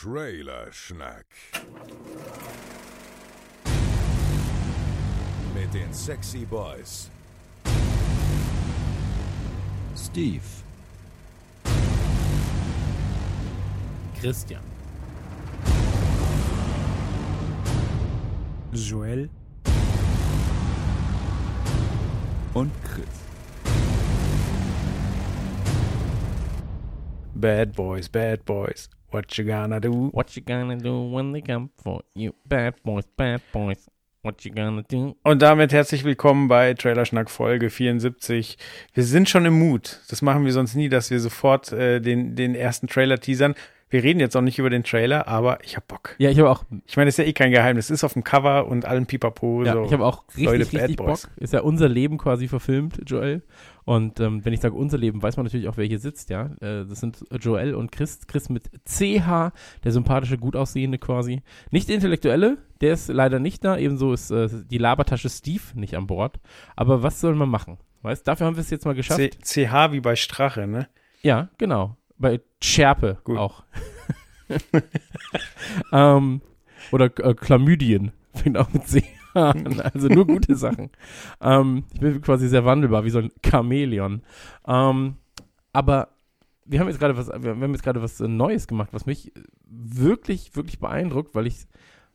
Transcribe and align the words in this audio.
Trailerschnack. 0.00 1.26
Mit 5.52 5.74
den 5.74 5.92
Sexy 5.92 6.44
Boys. 6.44 7.10
Steve, 9.96 10.40
Christian. 14.20 14.62
Joel, 18.70 19.28
und 22.54 22.70
Chris. 22.84 23.06
Bad 27.34 27.72
Boys, 27.74 28.08
Bad 28.08 28.44
Boys, 28.44 28.88
what 29.10 29.36
you 29.36 29.44
gonna 29.44 29.80
do? 29.80 30.10
What 30.12 30.30
you 30.36 30.42
gonna 30.42 30.76
do 30.76 31.10
when 31.10 31.32
they 31.32 31.42
come 31.42 31.70
for 31.82 32.02
you? 32.14 32.32
Bad 32.46 32.74
boys, 32.82 33.04
bad 33.16 33.40
boys. 33.52 33.88
What 34.22 34.44
you 34.44 34.52
gonna 34.52 34.82
do? 34.82 35.16
Und 35.22 35.42
damit 35.42 35.72
herzlich 35.72 36.04
willkommen 36.04 36.48
bei 36.48 36.74
Trailerschnack 36.74 37.30
Folge 37.30 37.70
74. 37.70 38.58
Wir 38.92 39.04
sind 39.04 39.28
schon 39.28 39.44
im 39.46 39.58
Mut. 39.58 40.00
Das 40.08 40.22
machen 40.22 40.44
wir 40.44 40.52
sonst 40.52 40.74
nie, 40.74 40.88
dass 40.88 41.10
wir 41.10 41.20
sofort 41.20 41.72
äh, 41.72 42.00
den, 42.00 42.34
den 42.34 42.54
ersten 42.54 42.88
Trailer 42.88 43.18
teasern. 43.18 43.54
Wir 43.90 44.02
reden 44.02 44.20
jetzt 44.20 44.36
auch 44.36 44.42
nicht 44.42 44.58
über 44.58 44.68
den 44.68 44.84
Trailer, 44.84 45.26
aber 45.28 45.64
ich 45.64 45.76
hab 45.76 45.88
Bock. 45.88 46.14
Ja, 46.18 46.28
ich 46.28 46.38
habe 46.38 46.50
auch, 46.50 46.64
Ich 46.86 46.98
meine, 46.98 47.08
ist 47.08 47.16
ja 47.16 47.24
eh 47.24 47.32
kein 47.32 47.50
Geheimnis. 47.50 47.86
Es 47.86 47.90
ist 47.90 48.04
auf 48.04 48.12
dem 48.12 48.22
Cover 48.22 48.66
und 48.66 48.84
allen 48.84 49.06
Pipapo. 49.06 49.64
ja, 49.64 49.72
so. 49.72 49.84
ich 49.84 49.92
habe 49.94 50.04
auch 50.04 50.24
richtig, 50.28 50.44
Leute, 50.44 50.72
richtig 50.72 50.96
Bock. 50.96 51.20
Ist 51.36 51.54
ja 51.54 51.60
unser 51.60 51.88
Leben 51.88 52.18
quasi 52.18 52.48
verfilmt, 52.48 53.00
Joel. 53.06 53.42
Und 53.88 54.20
ähm, 54.20 54.44
wenn 54.44 54.52
ich 54.52 54.60
sage 54.60 54.74
unser 54.74 54.98
Leben, 54.98 55.22
weiß 55.22 55.38
man 55.38 55.46
natürlich 55.46 55.66
auch, 55.66 55.78
wer 55.78 55.86
hier 55.86 55.98
sitzt, 55.98 56.28
ja. 56.28 56.50
Äh, 56.60 56.84
das 56.84 57.00
sind 57.00 57.24
Joel 57.40 57.74
und 57.74 57.90
Chris. 57.90 58.26
Chris 58.26 58.50
mit 58.50 58.70
CH, 58.84 59.50
der 59.82 59.92
sympathische, 59.92 60.36
gut 60.36 60.56
aussehende 60.56 60.98
quasi. 60.98 61.40
Nicht 61.70 61.88
Intellektuelle, 61.88 62.58
der 62.82 62.92
ist 62.92 63.08
leider 63.08 63.38
nicht 63.38 63.64
da. 63.64 63.78
Ebenso 63.78 64.12
ist 64.12 64.30
äh, 64.30 64.50
die 64.70 64.76
Labertasche 64.76 65.30
Steve 65.30 65.62
nicht 65.72 65.96
an 65.96 66.06
Bord. 66.06 66.38
Aber 66.76 67.02
was 67.02 67.18
soll 67.22 67.34
man 67.34 67.48
machen? 67.48 67.78
Weißt, 68.02 68.28
dafür 68.28 68.46
haben 68.46 68.56
wir 68.56 68.60
es 68.60 68.68
jetzt 68.68 68.84
mal 68.84 68.94
geschafft. 68.94 69.38
C 69.40 69.64
CH 69.66 69.92
wie 69.92 70.00
bei 70.00 70.16
Strache, 70.16 70.66
ne? 70.66 70.86
Ja, 71.22 71.48
genau. 71.56 71.96
Bei 72.18 72.42
Schärpe 72.62 73.16
Gut. 73.24 73.38
auch. 73.38 73.64
ähm, 75.92 76.42
oder 76.92 77.06
äh, 77.20 77.32
Chlamydien. 77.32 78.12
Fängt 78.34 78.58
auch 78.58 78.70
mit 78.70 78.86
C 78.86 79.02
an. 79.38 79.80
Also 79.94 80.08
nur 80.08 80.26
gute 80.26 80.54
Sachen. 80.54 80.90
Ähm, 81.40 81.84
ich 81.92 82.00
bin 82.00 82.20
quasi 82.20 82.48
sehr 82.48 82.64
wandelbar, 82.64 83.04
wie 83.04 83.10
so 83.10 83.18
ein 83.18 83.30
Chamäleon. 83.44 84.22
Ähm, 84.66 85.16
aber 85.72 86.08
wir 86.64 86.80
haben 86.80 86.88
jetzt 86.88 86.98
gerade 86.98 87.16
was, 87.16 87.28
wir 87.28 87.50
haben 87.50 87.72
jetzt 87.72 87.82
gerade 87.82 88.02
was 88.02 88.20
äh, 88.20 88.28
Neues 88.28 88.66
gemacht, 88.66 88.90
was 88.92 89.06
mich 89.06 89.32
wirklich, 89.64 90.54
wirklich 90.54 90.78
beeindruckt, 90.78 91.34
weil 91.34 91.46
ich, 91.46 91.66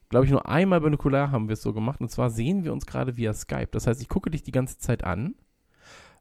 glaube 0.09 0.25
ich, 0.25 0.31
nur 0.31 0.47
einmal 0.47 0.81
bei 0.81 0.89
Nukular 0.89 1.31
haben 1.31 1.47
wir 1.47 1.53
es 1.53 1.61
so 1.61 1.73
gemacht. 1.73 2.01
Und 2.01 2.09
zwar 2.09 2.29
sehen 2.29 2.63
wir 2.63 2.73
uns 2.73 2.85
gerade 2.85 3.17
via 3.17 3.33
Skype. 3.33 3.69
Das 3.71 3.87
heißt, 3.87 4.01
ich 4.01 4.09
gucke 4.09 4.29
dich 4.29 4.43
die 4.43 4.51
ganze 4.51 4.77
Zeit 4.77 5.03
an, 5.03 5.35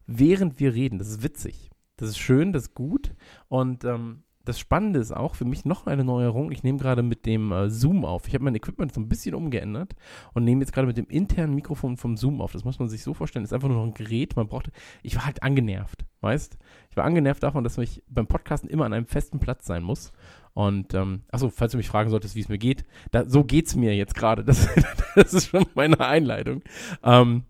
während 0.07 0.59
wir 0.59 0.73
reden. 0.73 0.97
Das 0.97 1.09
ist 1.09 1.23
witzig. 1.23 1.69
Das 1.97 2.09
ist 2.09 2.17
schön, 2.17 2.53
das 2.53 2.63
ist 2.63 2.75
gut. 2.75 3.13
Und 3.49 3.85
ähm, 3.85 4.23
das 4.45 4.59
Spannende 4.59 4.99
ist 4.99 5.11
auch 5.11 5.35
für 5.35 5.45
mich 5.45 5.63
noch 5.63 5.87
eine 5.87 6.03
Neuerung. 6.03 6.51
Ich 6.51 6.63
nehme 6.63 6.77
gerade 6.77 7.01
mit 7.01 7.25
dem 7.25 7.51
äh, 7.51 7.69
Zoom 7.69 8.03
auf. 8.03 8.27
Ich 8.27 8.33
habe 8.33 8.43
mein 8.43 8.55
Equipment 8.55 8.93
so 8.93 8.99
ein 8.99 9.07
bisschen 9.07 9.35
umgeändert 9.35 9.95
und 10.33 10.43
nehme 10.43 10.61
jetzt 10.61 10.73
gerade 10.73 10.87
mit 10.87 10.97
dem 10.97 11.07
internen 11.07 11.55
Mikrofon 11.55 11.95
vom 11.95 12.17
Zoom 12.17 12.41
auf. 12.41 12.51
Das 12.51 12.65
muss 12.65 12.77
man 12.77 12.89
sich 12.89 13.03
so 13.03 13.13
vorstellen. 13.13 13.43
Das 13.43 13.51
ist 13.51 13.55
einfach 13.55 13.69
nur 13.69 13.77
noch 13.77 13.85
ein 13.85 13.93
Gerät. 13.93 14.35
Man 14.35 14.47
braucht. 14.47 14.69
Ich 15.01 15.15
war 15.15 15.25
halt 15.25 15.43
angenervt, 15.43 16.05
weißt? 16.19 16.57
Ich 16.89 16.97
war 16.97 17.05
angenervt 17.05 17.41
davon, 17.41 17.63
dass 17.63 17.77
ich 17.77 18.03
beim 18.07 18.27
Podcasten 18.27 18.69
immer 18.69 18.85
an 18.85 18.93
einem 18.93 19.07
festen 19.07 19.39
Platz 19.39 19.65
sein 19.65 19.81
muss. 19.81 20.11
Und 20.53 20.93
ähm, 20.93 21.23
achso, 21.31 21.49
falls 21.49 21.71
du 21.71 21.77
mich 21.77 21.87
fragen 21.87 22.09
solltest, 22.09 22.35
wie 22.35 22.41
es 22.41 22.49
mir 22.49 22.57
geht, 22.57 22.85
da, 23.11 23.27
so 23.27 23.45
geht's 23.45 23.75
mir 23.75 23.95
jetzt 23.95 24.13
gerade. 24.13 24.43
Das, 24.43 24.67
das 25.15 25.33
ist 25.33 25.47
schon 25.47 25.65
meine 25.73 25.99
Einleitung. 26.01 26.63
Ähm, 27.01 27.43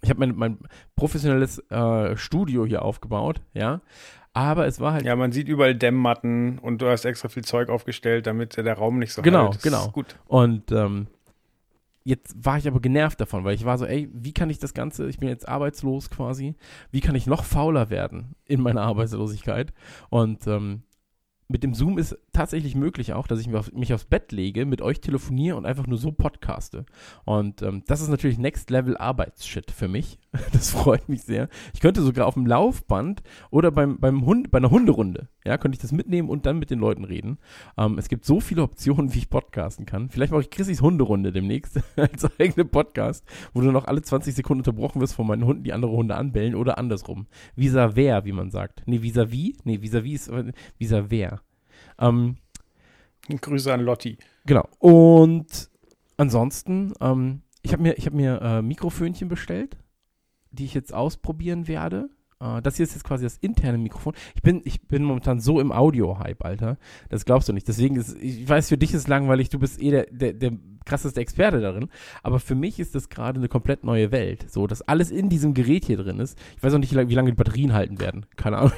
ich 0.00 0.10
habe 0.10 0.20
mein, 0.20 0.36
mein 0.36 0.58
professionelles 0.96 1.58
äh, 1.70 2.16
Studio 2.16 2.66
hier 2.66 2.82
aufgebaut, 2.82 3.40
ja. 3.52 3.80
Aber 4.34 4.66
es 4.66 4.80
war 4.80 4.92
halt 4.92 5.04
Ja, 5.04 5.14
man 5.16 5.32
sieht 5.32 5.48
überall 5.48 5.74
Dämmmatten 5.74 6.58
und 6.58 6.82
du 6.82 6.88
hast 6.88 7.04
extra 7.04 7.28
viel 7.28 7.44
Zeug 7.44 7.68
aufgestellt, 7.68 8.26
damit 8.26 8.56
der 8.56 8.74
Raum 8.74 8.98
nicht 8.98 9.12
so 9.12 9.22
Genau, 9.22 9.52
halt. 9.52 9.62
Genau. 9.62 9.88
Gut. 9.90 10.16
Und 10.26 10.72
ähm, 10.72 11.06
jetzt 12.02 12.34
war 12.44 12.58
ich 12.58 12.66
aber 12.66 12.80
genervt 12.80 13.20
davon, 13.20 13.44
weil 13.44 13.54
ich 13.54 13.64
war 13.64 13.78
so, 13.78 13.86
ey, 13.86 14.10
wie 14.12 14.34
kann 14.34 14.50
ich 14.50 14.58
das 14.58 14.74
Ganze, 14.74 15.08
ich 15.08 15.18
bin 15.18 15.28
jetzt 15.28 15.48
arbeitslos 15.48 16.10
quasi, 16.10 16.56
wie 16.90 17.00
kann 17.00 17.14
ich 17.14 17.28
noch 17.28 17.44
fauler 17.44 17.90
werden 17.90 18.34
in 18.44 18.60
meiner 18.60 18.82
Arbeitslosigkeit? 18.82 19.72
Und 20.10 20.46
ähm, 20.48 20.82
mit 21.48 21.62
dem 21.62 21.74
Zoom 21.74 21.98
ist 21.98 22.16
tatsächlich 22.32 22.74
möglich 22.74 23.12
auch, 23.12 23.26
dass 23.26 23.40
ich 23.40 23.46
mich, 23.46 23.56
auf, 23.56 23.72
mich 23.72 23.92
aufs 23.92 24.06
Bett 24.06 24.32
lege, 24.32 24.64
mit 24.64 24.80
euch 24.80 25.00
telefoniere 25.00 25.56
und 25.56 25.66
einfach 25.66 25.86
nur 25.86 25.98
so 25.98 26.10
podcaste. 26.10 26.86
Und 27.24 27.62
ähm, 27.62 27.82
das 27.86 28.00
ist 28.00 28.08
natürlich 28.08 28.38
Next 28.38 28.70
Level 28.70 28.96
Arbeitsshit 28.96 29.70
für 29.70 29.88
mich. 29.88 30.18
Das 30.52 30.70
freut 30.70 31.08
mich 31.08 31.22
sehr. 31.22 31.48
Ich 31.72 31.80
könnte 31.80 32.02
sogar 32.02 32.26
auf 32.26 32.34
dem 32.34 32.46
Laufband 32.46 33.22
oder 33.50 33.70
beim, 33.70 33.98
beim 33.98 34.24
Hund, 34.24 34.50
bei 34.50 34.58
einer 34.58 34.70
Hunderunde, 34.70 35.28
ja, 35.46 35.58
könnte 35.58 35.76
ich 35.76 35.82
das 35.82 35.92
mitnehmen 35.92 36.28
und 36.28 36.46
dann 36.46 36.58
mit 36.58 36.70
den 36.70 36.78
Leuten 36.78 37.04
reden. 37.04 37.38
Ähm, 37.76 37.98
es 37.98 38.08
gibt 38.08 38.24
so 38.24 38.40
viele 38.40 38.62
Optionen, 38.62 39.12
wie 39.14 39.18
ich 39.18 39.30
podcasten 39.30 39.86
kann. 39.86 40.08
Vielleicht 40.08 40.32
mache 40.32 40.42
ich 40.42 40.50
Chrissys 40.50 40.80
Hunderunde 40.80 41.32
demnächst 41.32 41.80
als 41.96 42.28
eigene 42.38 42.64
Podcast, 42.64 43.24
wo 43.52 43.60
du 43.60 43.70
noch 43.70 43.86
alle 43.86 44.02
20 44.02 44.34
Sekunden 44.34 44.60
unterbrochen 44.60 45.00
wirst 45.00 45.14
von 45.14 45.26
meinen 45.26 45.44
Hunden, 45.44 45.64
die 45.64 45.72
andere 45.72 45.92
Hunde 45.92 46.16
anbellen 46.16 46.54
oder 46.54 46.78
andersrum. 46.78 47.26
Visa 47.56 47.94
wer, 47.94 48.24
wie 48.24 48.32
man 48.32 48.50
sagt. 48.50 48.82
Nee, 48.86 49.02
vis 49.02 49.16
wie? 49.16 49.56
Nee, 49.64 49.82
vis 49.82 49.92
wie 49.92 50.14
ist 50.14 50.30
visa 50.78 51.04
wer. 51.08 51.40
Ähm, 51.98 52.36
Grüße 53.28 53.72
an 53.72 53.80
Lotti. 53.80 54.18
Genau. 54.46 54.68
Und 54.78 55.70
ansonsten, 56.16 56.92
ähm, 57.00 57.42
ich 57.62 57.72
habe 57.72 57.82
mir, 57.82 57.96
ich 57.96 58.06
hab 58.06 58.14
mir 58.14 58.40
äh, 58.40 58.62
Mikrofönchen 58.62 59.28
bestellt, 59.28 59.76
die 60.50 60.64
ich 60.64 60.74
jetzt 60.74 60.92
ausprobieren 60.92 61.68
werde. 61.68 62.10
Äh, 62.40 62.62
das 62.62 62.76
hier 62.76 62.84
ist 62.84 62.94
jetzt 62.94 63.04
quasi 63.04 63.24
das 63.24 63.36
interne 63.38 63.78
Mikrofon. 63.78 64.14
Ich 64.34 64.42
bin, 64.42 64.62
ich 64.64 64.82
bin 64.86 65.04
momentan 65.04 65.40
so 65.40 65.60
im 65.60 65.72
Audio-Hype, 65.72 66.44
Alter. 66.44 66.78
Das 67.08 67.24
glaubst 67.24 67.48
du 67.48 67.52
nicht. 67.52 67.68
Deswegen 67.68 67.96
ist, 67.96 68.16
ich 68.20 68.48
weiß, 68.48 68.68
für 68.68 68.78
dich 68.78 68.90
ist 68.90 69.02
es 69.02 69.08
langweilig, 69.08 69.48
du 69.48 69.58
bist 69.58 69.80
eh 69.80 69.90
der, 69.90 70.06
der, 70.10 70.32
der 70.32 70.52
krasseste 70.84 71.20
Experte 71.20 71.60
darin. 71.60 71.88
Aber 72.22 72.40
für 72.40 72.54
mich 72.54 72.78
ist 72.78 72.94
das 72.94 73.08
gerade 73.08 73.38
eine 73.38 73.48
komplett 73.48 73.84
neue 73.84 74.12
Welt. 74.12 74.50
So, 74.50 74.66
dass 74.66 74.82
alles 74.82 75.10
in 75.10 75.28
diesem 75.28 75.54
Gerät 75.54 75.84
hier 75.84 75.96
drin 75.96 76.20
ist. 76.20 76.38
Ich 76.56 76.62
weiß 76.62 76.74
auch 76.74 76.78
nicht, 76.78 76.92
wie 76.92 77.14
lange, 77.14 77.30
die 77.30 77.36
Batterien 77.36 77.72
halten 77.72 78.00
werden. 78.00 78.26
Keine 78.36 78.58
Ahnung. 78.58 78.72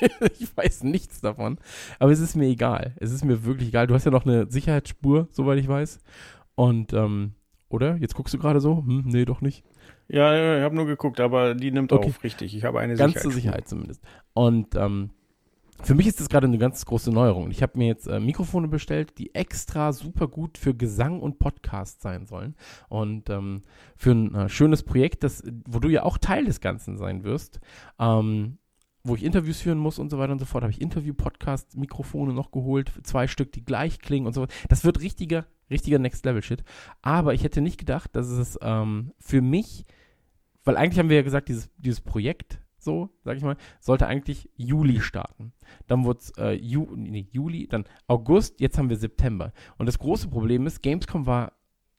ich 0.38 0.56
weiß 0.56 0.84
nichts 0.84 1.20
davon. 1.20 1.58
Aber 1.98 2.12
es 2.12 2.20
ist 2.20 2.36
mir 2.36 2.46
egal. 2.46 2.94
Es 3.00 3.12
ist 3.12 3.24
mir 3.24 3.44
wirklich 3.44 3.68
egal. 3.68 3.86
Du 3.86 3.94
hast 3.94 4.04
ja 4.04 4.10
noch 4.10 4.24
eine 4.24 4.50
Sicherheitsspur, 4.50 5.28
soweit 5.32 5.58
ich 5.58 5.68
weiß. 5.68 5.98
Und, 6.54 6.92
ähm, 6.92 7.32
oder? 7.68 7.96
Jetzt 7.96 8.14
guckst 8.14 8.34
du 8.34 8.38
gerade 8.38 8.60
so? 8.60 8.78
Hm, 8.78 9.04
nee, 9.06 9.24
doch 9.24 9.40
nicht. 9.40 9.64
Ja, 10.12 10.56
ich 10.58 10.62
habe 10.62 10.74
nur 10.74 10.86
geguckt, 10.86 11.20
aber 11.20 11.54
die 11.54 11.70
nimmt 11.70 11.92
Okay. 11.92 12.08
auf, 12.08 12.24
richtig. 12.24 12.54
Ich 12.56 12.64
habe 12.64 12.80
eine 12.80 12.94
Ganz 12.96 13.12
Sicherheit. 13.14 13.22
zur 13.22 13.32
Sicherheit 13.32 13.68
zumindest. 13.68 14.02
Und 14.32 14.74
ähm, 14.74 15.10
für 15.82 15.94
mich 15.94 16.06
ist 16.06 16.20
das 16.20 16.28
gerade 16.28 16.46
eine 16.46 16.58
ganz 16.58 16.84
große 16.84 17.10
Neuerung. 17.10 17.50
Ich 17.50 17.62
habe 17.62 17.78
mir 17.78 17.86
jetzt 17.86 18.06
äh, 18.06 18.20
Mikrofone 18.20 18.68
bestellt, 18.68 19.18
die 19.18 19.34
extra 19.34 19.92
super 19.92 20.28
gut 20.28 20.58
für 20.58 20.74
Gesang 20.74 21.20
und 21.20 21.38
Podcast 21.38 22.02
sein 22.02 22.26
sollen. 22.26 22.54
Und 22.88 23.30
ähm, 23.30 23.62
für 23.96 24.10
ein 24.10 24.34
äh, 24.34 24.48
schönes 24.48 24.82
Projekt, 24.82 25.22
das, 25.22 25.42
wo 25.66 25.78
du 25.78 25.88
ja 25.88 26.02
auch 26.02 26.18
Teil 26.18 26.44
des 26.44 26.60
Ganzen 26.60 26.98
sein 26.98 27.24
wirst, 27.24 27.60
ähm, 27.98 28.58
wo 29.04 29.14
ich 29.14 29.22
Interviews 29.24 29.60
führen 29.60 29.78
muss 29.78 29.98
und 29.98 30.10
so 30.10 30.18
weiter 30.18 30.32
und 30.32 30.38
so 30.40 30.44
fort, 30.44 30.62
habe 30.62 30.72
ich 30.72 30.80
Interview-Podcast-Mikrofone 30.82 32.32
noch 32.34 32.50
geholt, 32.50 32.92
zwei 33.04 33.26
Stück, 33.28 33.52
die 33.52 33.64
gleich 33.64 33.98
klingen 34.00 34.26
und 34.26 34.34
so 34.34 34.42
weiter. 34.42 34.52
Das 34.68 34.84
wird 34.84 35.00
richtiger, 35.00 35.46
richtiger 35.70 35.98
Next-Level-Shit. 35.98 36.62
Aber 37.00 37.32
ich 37.32 37.42
hätte 37.44 37.60
nicht 37.62 37.78
gedacht, 37.78 38.10
dass 38.14 38.28
es 38.28 38.58
ähm, 38.60 39.12
für 39.18 39.40
mich, 39.40 39.86
weil 40.64 40.76
eigentlich 40.76 40.98
haben 40.98 41.08
wir 41.08 41.16
ja 41.16 41.22
gesagt, 41.22 41.48
dieses, 41.48 41.70
dieses 41.76 42.00
Projekt, 42.00 42.60
so, 42.78 43.10
sag 43.24 43.36
ich 43.36 43.42
mal, 43.42 43.56
sollte 43.78 44.06
eigentlich 44.06 44.50
Juli 44.56 45.00
starten. 45.00 45.52
Dann 45.86 46.04
wurde 46.04 46.20
es 46.20 46.30
äh, 46.38 46.52
Ju 46.52 46.88
nee, 46.96 47.28
Juli, 47.30 47.66
dann 47.68 47.84
August, 48.06 48.60
jetzt 48.60 48.78
haben 48.78 48.88
wir 48.88 48.96
September. 48.96 49.52
Und 49.76 49.86
das 49.86 49.98
große 49.98 50.28
Problem 50.28 50.66
ist, 50.66 50.82
Gamescom 50.82 51.26
war 51.26 51.52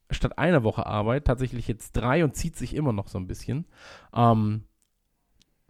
statt 0.09 0.37
einer 0.37 0.63
Woche 0.63 0.85
Arbeit 0.85 1.25
tatsächlich 1.25 1.67
jetzt 1.67 1.93
drei 1.93 2.23
und 2.23 2.35
zieht 2.35 2.55
sich 2.55 2.75
immer 2.75 2.93
noch 2.93 3.07
so 3.07 3.17
ein 3.17 3.27
bisschen. 3.27 3.67
Ähm, 4.13 4.63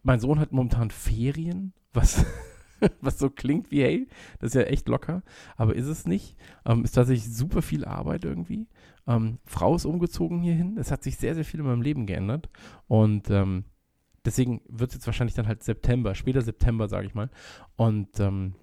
mein 0.02 0.20
Sohn 0.20 0.40
hat 0.40 0.52
momentan 0.52 0.90
Ferien, 0.90 1.74
was, 1.92 2.24
was 3.00 3.18
so 3.18 3.30
klingt 3.30 3.70
wie, 3.70 3.82
hey, 3.82 4.08
das 4.40 4.48
ist 4.48 4.54
ja 4.54 4.62
echt 4.62 4.88
locker, 4.88 5.22
aber 5.56 5.74
ist 5.74 5.86
es 5.86 6.06
nicht. 6.06 6.36
Ähm, 6.64 6.84
ist 6.84 6.92
tatsächlich 6.92 7.34
super 7.34 7.62
viel 7.62 7.84
Arbeit 7.84 8.24
irgendwie. 8.24 8.66
Ähm, 9.06 9.38
Frau 9.44 9.74
ist 9.74 9.84
umgezogen 9.84 10.42
hierhin. 10.42 10.76
Es 10.78 10.90
hat 10.90 11.02
sich 11.02 11.16
sehr, 11.16 11.34
sehr 11.34 11.44
viel 11.44 11.60
in 11.60 11.66
meinem 11.66 11.82
Leben 11.82 12.06
geändert. 12.06 12.48
Und 12.86 13.30
ähm, 13.30 13.64
deswegen 14.24 14.60
wird 14.68 14.90
es 14.90 14.96
jetzt 14.96 15.06
wahrscheinlich 15.06 15.34
dann 15.34 15.48
halt 15.48 15.62
September, 15.62 16.14
später 16.14 16.42
September, 16.42 16.88
sage 16.88 17.06
ich 17.06 17.14
mal. 17.14 17.30
Und 17.76 18.20
ähm, 18.20 18.54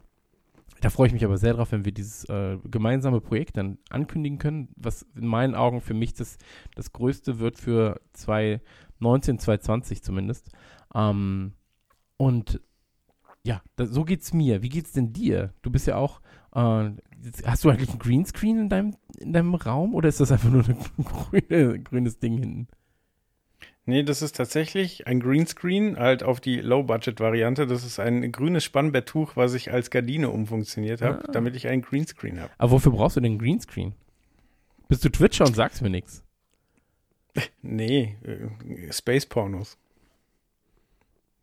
da 0.82 0.90
freue 0.90 1.08
ich 1.08 1.14
mich 1.14 1.26
aber 1.26 1.38
sehr 1.38 1.54
drauf, 1.54 1.72
wenn 1.72 1.84
wir 1.84 1.92
dieses 1.92 2.24
äh, 2.30 2.58
gemeinsame 2.64 3.20
Projekt 3.20 3.58
dann 3.58 3.80
ankündigen 3.90 4.40
können, 4.40 4.70
was 4.78 5.06
in 5.16 5.28
meinen 5.28 5.56
Augen 5.56 5.82
für 5.82 5.94
mich 5.94 6.14
das, 6.14 6.38
das 6.76 6.94
Größte 6.94 7.40
wird 7.40 7.58
für 7.58 8.00
2019, 8.14 9.40
2020 9.40 10.04
zumindest. 10.04 10.50
Ähm, 10.96 11.54
und 12.16 12.62
ja, 13.46 13.62
da, 13.76 13.86
so 13.86 14.04
geht's 14.04 14.34
mir. 14.34 14.62
Wie 14.62 14.70
geht's 14.70 14.92
denn 14.92 15.14
dir? 15.14 15.54
Du 15.62 15.72
bist 15.72 15.88
ja 15.88 15.96
auch, 15.96 16.22
äh, 16.54 16.90
hast 17.46 17.64
du 17.64 17.70
eigentlich 17.70 17.92
ein 17.92 18.00
Greenscreen 18.00 18.60
in 18.60 18.70
deinem, 18.70 18.96
in 19.18 19.34
deinem 19.34 19.56
Raum 19.56 19.96
oder 19.96 20.10
ist 20.10 20.20
das 20.20 20.32
einfach 20.32 20.50
nur 20.50 20.64
ein 20.68 20.78
grüne, 21.04 21.80
grünes 21.80 22.20
Ding 22.20 22.38
hinten? 22.38 22.68
Nee, 23.86 24.04
das 24.04 24.22
ist 24.22 24.36
tatsächlich 24.36 25.08
ein 25.08 25.20
Greenscreen, 25.20 25.98
halt 25.98 26.22
auf 26.22 26.40
die 26.40 26.58
Low-Budget-Variante. 26.58 27.66
Das 27.66 27.84
ist 27.84 28.00
ein 28.00 28.32
grünes 28.32 28.64
Spannbetttuch, 28.64 29.36
was 29.36 29.56
ich 29.56 29.72
als 29.72 29.90
Gardine 29.90 30.30
umfunktioniert 30.30 31.02
habe, 31.02 31.28
Ah. 31.28 31.32
damit 31.32 31.56
ich 31.56 31.68
einen 31.68 31.82
Greenscreen 31.82 32.40
habe. 32.40 32.52
Aber 32.60 32.72
wofür 32.72 32.92
brauchst 32.92 33.18
du 33.18 33.22
denn 33.22 33.40
Greenscreen? 33.40 33.94
Bist 34.90 35.04
du 35.06 35.10
Twitcher 35.10 35.46
und 35.46 35.56
sagst 35.56 35.82
mir 35.82 35.90
nichts? 35.90 36.24
Nee, 37.62 38.18
äh, 38.24 38.92
Space-Pornos. 38.92 39.78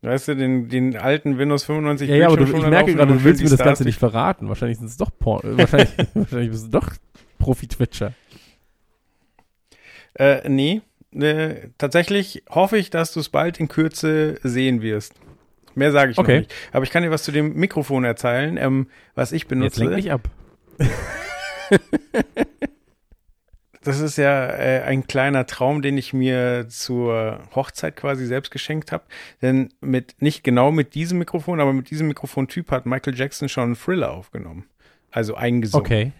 Weißt 0.01 0.27
du, 0.27 0.35
den, 0.35 0.69
den 0.69 0.95
alten 0.95 1.37
Windows 1.39 1.63
95 1.65 2.07
Ja, 2.09 2.15
ja, 2.15 2.27
aber 2.27 2.37
du, 2.37 2.43
ich 2.43 2.51
merke 2.67 2.93
gerade, 2.93 3.13
du 3.13 3.23
willst 3.23 3.41
mir 3.43 3.49
das 3.49 3.59
Ganze 3.59 3.83
nicht 3.83 3.97
verraten. 3.97 4.47
Wahrscheinlich 4.47 4.77
sind 4.77 4.87
es 4.87 4.97
doch 4.97 5.09
Porn. 5.17 5.41
äh, 5.43 5.57
Wahrscheinlich, 5.57 5.89
wahrscheinlich 6.13 6.51
bist 6.51 6.67
du 6.67 6.69
doch 6.71 6.89
Profi-Twitcher. 7.39 8.13
Äh, 10.13 10.47
nee, 10.49 10.81
äh, 11.13 11.69
tatsächlich 11.77 12.43
hoffe 12.49 12.77
ich, 12.77 12.89
dass 12.89 13.11
du 13.13 13.19
es 13.19 13.29
bald 13.29 13.59
in 13.59 13.67
Kürze 13.67 14.39
sehen 14.43 14.81
wirst. 14.81 15.13
Mehr 15.75 15.91
sage 15.91 16.11
ich 16.11 16.17
Okay. 16.17 16.33
noch 16.33 16.39
nicht. 16.41 16.53
Aber 16.73 16.83
ich 16.83 16.91
kann 16.91 17.03
dir 17.03 17.11
was 17.11 17.23
zu 17.23 17.31
dem 17.31 17.53
Mikrofon 17.55 18.03
erzählen, 18.03 18.57
ähm, 18.57 18.87
was 19.15 19.31
ich 19.31 19.43
Jetzt 19.43 19.49
benutze. 19.49 19.83
lenk 19.83 19.95
mich 19.95 20.11
ab. 20.11 20.29
Das 23.87 24.01
ist 24.01 24.17
ja 24.17 24.49
äh, 24.49 24.81
ein 24.81 25.07
kleiner 25.07 25.45
Traum, 25.45 25.81
den 25.81 25.97
ich 25.97 26.11
mir 26.11 26.65
zur 26.67 27.39
Hochzeit 27.55 27.95
quasi 27.95 28.25
selbst 28.25 28.51
geschenkt 28.51 28.91
habe. 28.91 29.05
Denn 29.41 29.69
mit 29.79 30.21
nicht 30.21 30.43
genau 30.43 30.73
mit 30.73 30.93
diesem 30.93 31.19
Mikrofon, 31.19 31.61
aber 31.61 31.71
mit 31.71 31.89
diesem 31.89 32.09
Mikrofontyp 32.09 32.69
hat 32.69 32.85
Michael 32.85 33.17
Jackson 33.17 33.47
schon 33.47 33.77
Thriller 33.77 34.11
aufgenommen. 34.11 34.65
Also 35.09 35.35
eingesungen. 35.35 35.85
Okay. 35.85 36.11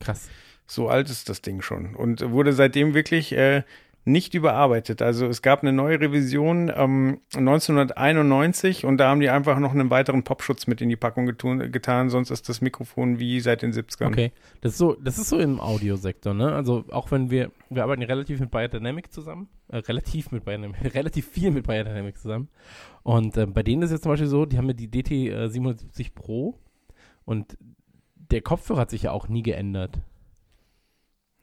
Krass. 0.00 0.28
So 0.66 0.88
alt 0.88 1.10
ist 1.10 1.28
das 1.28 1.42
Ding 1.42 1.62
schon 1.62 1.94
und 1.94 2.28
wurde 2.32 2.52
seitdem 2.52 2.92
wirklich 2.94 3.30
äh, 3.30 3.62
nicht 4.06 4.34
überarbeitet. 4.34 5.02
Also 5.02 5.26
es 5.26 5.42
gab 5.42 5.62
eine 5.62 5.72
neue 5.72 6.00
Revision 6.00 6.70
ähm, 6.74 7.20
1991 7.36 8.84
und 8.84 8.98
da 8.98 9.08
haben 9.08 9.18
die 9.18 9.28
einfach 9.28 9.58
noch 9.58 9.72
einen 9.72 9.90
weiteren 9.90 10.22
Popschutz 10.22 10.68
mit 10.68 10.80
in 10.80 10.88
die 10.88 10.96
Packung 10.96 11.26
getun, 11.26 11.72
getan, 11.72 12.08
sonst 12.08 12.30
ist 12.30 12.48
das 12.48 12.60
Mikrofon 12.60 13.18
wie 13.18 13.40
seit 13.40 13.62
den 13.62 13.72
70ern. 13.72 14.06
Okay. 14.06 14.32
Das 14.60 14.72
ist 14.72 14.78
so, 14.78 14.94
das 14.94 15.18
ist 15.18 15.28
so 15.28 15.40
im 15.40 15.58
Audiosektor, 15.60 16.34
ne? 16.34 16.54
Also 16.54 16.84
auch 16.90 17.10
wenn 17.10 17.30
wir, 17.30 17.50
wir 17.68 17.82
arbeiten 17.82 18.04
relativ 18.04 18.38
mit 18.38 18.52
Biodynamic 18.52 19.12
zusammen, 19.12 19.48
äh, 19.68 19.78
relativ 19.78 20.30
mit 20.30 20.44
Biodynamic, 20.44 20.76
relativ 20.94 21.28
viel 21.28 21.50
mit 21.50 21.66
Biodynamic 21.66 22.16
zusammen. 22.16 22.48
Und 23.02 23.36
äh, 23.36 23.46
bei 23.46 23.64
denen 23.64 23.82
ist 23.82 23.90
jetzt 23.90 24.04
zum 24.04 24.12
Beispiel 24.12 24.28
so, 24.28 24.46
die 24.46 24.56
haben 24.56 24.68
ja 24.68 24.74
die 24.74 24.88
DT 24.88 25.10
äh, 25.10 25.48
770 25.48 26.14
Pro 26.14 26.60
und 27.24 27.58
der 28.14 28.40
Kopfhörer 28.40 28.82
hat 28.82 28.90
sich 28.90 29.02
ja 29.02 29.10
auch 29.10 29.26
nie 29.26 29.42
geändert. 29.42 29.98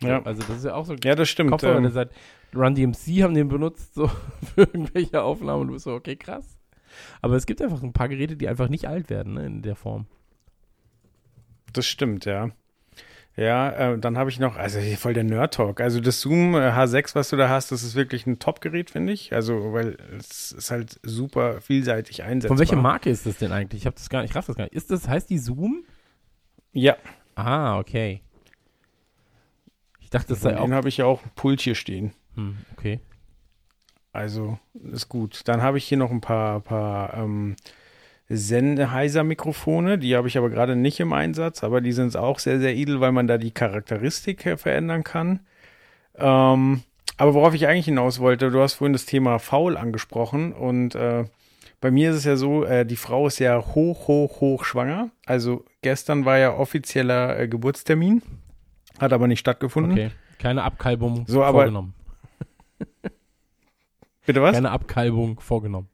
Ja. 0.01 0.21
Also 0.23 0.43
das 0.47 0.59
ist 0.59 0.65
ja 0.65 0.75
auch 0.75 0.85
so 0.85 0.95
Ja, 1.03 1.15
das 1.15 1.27
stimmt. 1.27 1.51
Kopfhörer, 1.51 1.77
ähm, 1.77 2.09
Run 2.55 2.75
DMC 2.75 3.23
haben 3.23 3.33
den 3.33 3.47
benutzt, 3.47 3.93
so 3.95 4.07
für 4.55 4.61
irgendwelche 4.61 5.21
Aufnahmen 5.21 5.61
und 5.61 5.67
du 5.67 5.73
bist 5.73 5.85
so, 5.85 5.93
okay, 5.93 6.15
krass. 6.15 6.57
Aber 7.21 7.35
es 7.35 7.45
gibt 7.45 7.61
einfach 7.61 7.81
ein 7.81 7.93
paar 7.93 8.09
Geräte, 8.09 8.35
die 8.37 8.47
einfach 8.47 8.69
nicht 8.69 8.87
alt 8.87 9.09
werden, 9.09 9.33
ne, 9.33 9.45
in 9.45 9.61
der 9.61 9.75
Form. 9.75 10.05
Das 11.73 11.87
stimmt, 11.87 12.25
ja. 12.25 12.51
Ja, 13.35 13.71
äh, 13.71 13.97
dann 13.97 14.15
habe 14.15 14.29
ich 14.29 14.39
noch, 14.39 14.57
also 14.57 14.77
hier 14.77 14.95
voll 14.95 15.15
der 15.15 15.23
Nerd-Talk. 15.23 15.81
Also 15.81 15.99
das 15.99 16.21
Zoom 16.21 16.53
äh, 16.53 16.69
H6, 16.69 17.15
was 17.15 17.29
du 17.29 17.35
da 17.35 17.49
hast, 17.49 17.71
das 17.71 17.81
ist 17.81 17.95
wirklich 17.95 18.27
ein 18.27 18.37
Top-Gerät, 18.37 18.91
finde 18.91 19.11
ich. 19.11 19.33
Also, 19.33 19.73
weil 19.73 19.97
es 20.19 20.51
ist 20.51 20.69
halt 20.69 20.99
super 21.01 21.59
vielseitig 21.59 22.21
einsetzbar. 22.21 22.57
Von 22.57 22.59
welcher 22.59 22.75
Marke 22.75 23.09
ist 23.09 23.25
das 23.25 23.37
denn 23.39 23.51
eigentlich? 23.51 23.81
Ich 23.81 23.85
habe 23.87 23.95
das 23.95 24.09
gar 24.09 24.21
nicht, 24.21 24.29
ich 24.29 24.35
raff 24.35 24.45
das 24.45 24.55
gar 24.55 24.65
nicht. 24.65 24.75
Ist 24.75 24.91
das, 24.91 25.07
heißt 25.07 25.31
die 25.31 25.39
Zoom? 25.39 25.83
Ja, 26.73 26.95
Ah, 27.35 27.79
okay. 27.79 28.21
Ich 29.99 30.09
dachte, 30.09 30.29
das 30.29 30.41
sei 30.41 30.57
auch. 30.57 30.65
den 30.65 30.73
habe 30.73 30.89
ich 30.89 30.97
ja 30.97 31.05
auch 31.05 31.23
ein 31.23 31.31
Pult 31.35 31.61
hier 31.61 31.75
stehen. 31.75 32.13
Hm, 32.35 32.57
okay. 32.77 32.99
Also, 34.11 34.59
ist 34.91 35.09
gut. 35.09 35.41
Dann 35.45 35.61
habe 35.61 35.77
ich 35.77 35.85
hier 35.85 35.97
noch 35.97 36.11
ein 36.11 36.21
paar, 36.21 36.59
paar 36.59 37.13
ähm, 37.15 37.55
Sennheiser-Mikrofone. 38.29 39.97
Die 39.97 40.15
habe 40.15 40.27
ich 40.27 40.37
aber 40.37 40.49
gerade 40.49 40.75
nicht 40.75 40.99
im 40.99 41.13
Einsatz, 41.13 41.63
aber 41.63 41.81
die 41.81 41.91
sind 41.91 42.15
auch 42.15 42.39
sehr, 42.39 42.59
sehr 42.59 42.75
edel, 42.75 42.99
weil 43.01 43.11
man 43.11 43.27
da 43.27 43.37
die 43.37 43.51
Charakteristik 43.51 44.43
verändern 44.57 45.03
kann. 45.03 45.39
Ähm, 46.15 46.81
aber 47.17 47.33
worauf 47.33 47.53
ich 47.53 47.67
eigentlich 47.67 47.85
hinaus 47.85 48.19
wollte, 48.19 48.49
du 48.51 48.59
hast 48.61 48.73
vorhin 48.73 48.93
das 48.93 49.05
Thema 49.05 49.39
faul 49.39 49.77
angesprochen 49.77 50.51
und 50.53 50.95
äh, 50.95 51.25
bei 51.81 51.91
mir 51.91 52.11
ist 52.11 52.17
es 52.17 52.23
ja 52.23 52.35
so, 52.37 52.63
äh, 52.63 52.85
die 52.85 52.95
Frau 52.95 53.27
ist 53.27 53.39
ja 53.39 53.59
hoch, 53.75 54.07
hoch, 54.07 54.39
hoch 54.41 54.63
schwanger. 54.63 55.09
Also 55.25 55.65
gestern 55.81 56.25
war 56.25 56.37
ja 56.37 56.53
offizieller 56.55 57.37
äh, 57.39 57.47
Geburtstermin, 57.47 58.21
hat 58.99 59.11
aber 59.13 59.27
nicht 59.27 59.39
stattgefunden. 59.39 59.91
Okay. 59.93 60.11
Keine 60.39 60.63
Abkalbung 60.63 61.25
So, 61.27 61.43
aber- 61.43 61.59
vorgenommen. 61.59 61.93
Bitte 64.25 64.41
was? 64.41 64.53
Keine 64.53 64.71
Abkalbung 64.71 65.39
vorgenommen. 65.39 65.89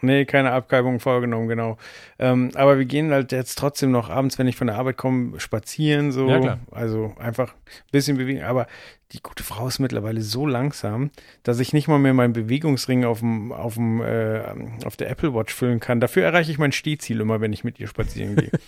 Nee, 0.00 0.24
keine 0.26 0.50
Abkalbung 0.50 1.00
vorgenommen, 1.00 1.48
genau. 1.48 1.78
Ähm, 2.18 2.50
aber 2.54 2.78
wir 2.78 2.84
gehen 2.84 3.10
halt 3.10 3.32
jetzt 3.32 3.56
trotzdem 3.56 3.90
noch 3.90 4.10
abends, 4.10 4.38
wenn 4.38 4.46
ich 4.46 4.56
von 4.56 4.66
der 4.66 4.76
Arbeit 4.76 4.96
komme, 4.96 5.40
spazieren, 5.40 6.12
so. 6.12 6.28
Ja, 6.28 6.40
klar. 6.40 6.58
Also 6.72 7.14
einfach 7.18 7.54
ein 7.54 7.90
bisschen 7.92 8.18
bewegen. 8.18 8.42
Aber 8.42 8.66
die 9.12 9.22
gute 9.22 9.44
Frau 9.44 9.66
ist 9.66 9.78
mittlerweile 9.78 10.20
so 10.20 10.46
langsam, 10.46 11.10
dass 11.42 11.60
ich 11.60 11.72
nicht 11.72 11.88
mal 11.88 11.98
mehr 11.98 12.12
meinen 12.12 12.32
Bewegungsring 12.32 13.04
auf, 13.04 13.20
dem, 13.20 13.52
auf, 13.52 13.74
dem, 13.74 14.02
äh, 14.02 14.42
auf 14.84 14.96
der 14.96 15.08
Apple 15.08 15.32
Watch 15.32 15.54
füllen 15.54 15.80
kann. 15.80 16.00
Dafür 16.00 16.24
erreiche 16.24 16.50
ich 16.50 16.58
mein 16.58 16.72
Stehziel 16.72 17.20
immer, 17.20 17.40
wenn 17.40 17.52
ich 17.52 17.64
mit 17.64 17.78
ihr 17.80 17.86
spazieren 17.86 18.36
gehe. 18.36 18.50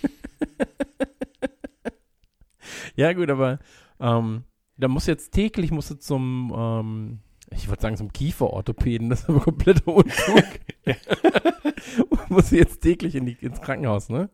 Ja, 2.96 3.12
gut, 3.12 3.30
aber 3.30 3.58
ähm, 4.00 4.44
da 4.78 4.88
muss 4.88 5.06
jetzt 5.06 5.32
täglich 5.32 5.70
musst 5.70 5.90
du 5.90 5.94
zum, 5.96 6.52
ähm, 6.56 7.18
ich 7.50 7.68
würde 7.68 7.82
sagen, 7.82 7.96
zum 7.96 8.12
Kieferorthopäden, 8.12 9.10
das 9.10 9.22
ist 9.22 9.28
aber 9.28 9.40
kompletter 9.40 9.88
Unfug. 9.88 10.44
muss 12.28 12.50
jetzt 12.50 12.80
täglich 12.80 13.14
in 13.14 13.26
die, 13.26 13.36
ins 13.40 13.60
Krankenhaus, 13.60 14.08
ne? 14.08 14.30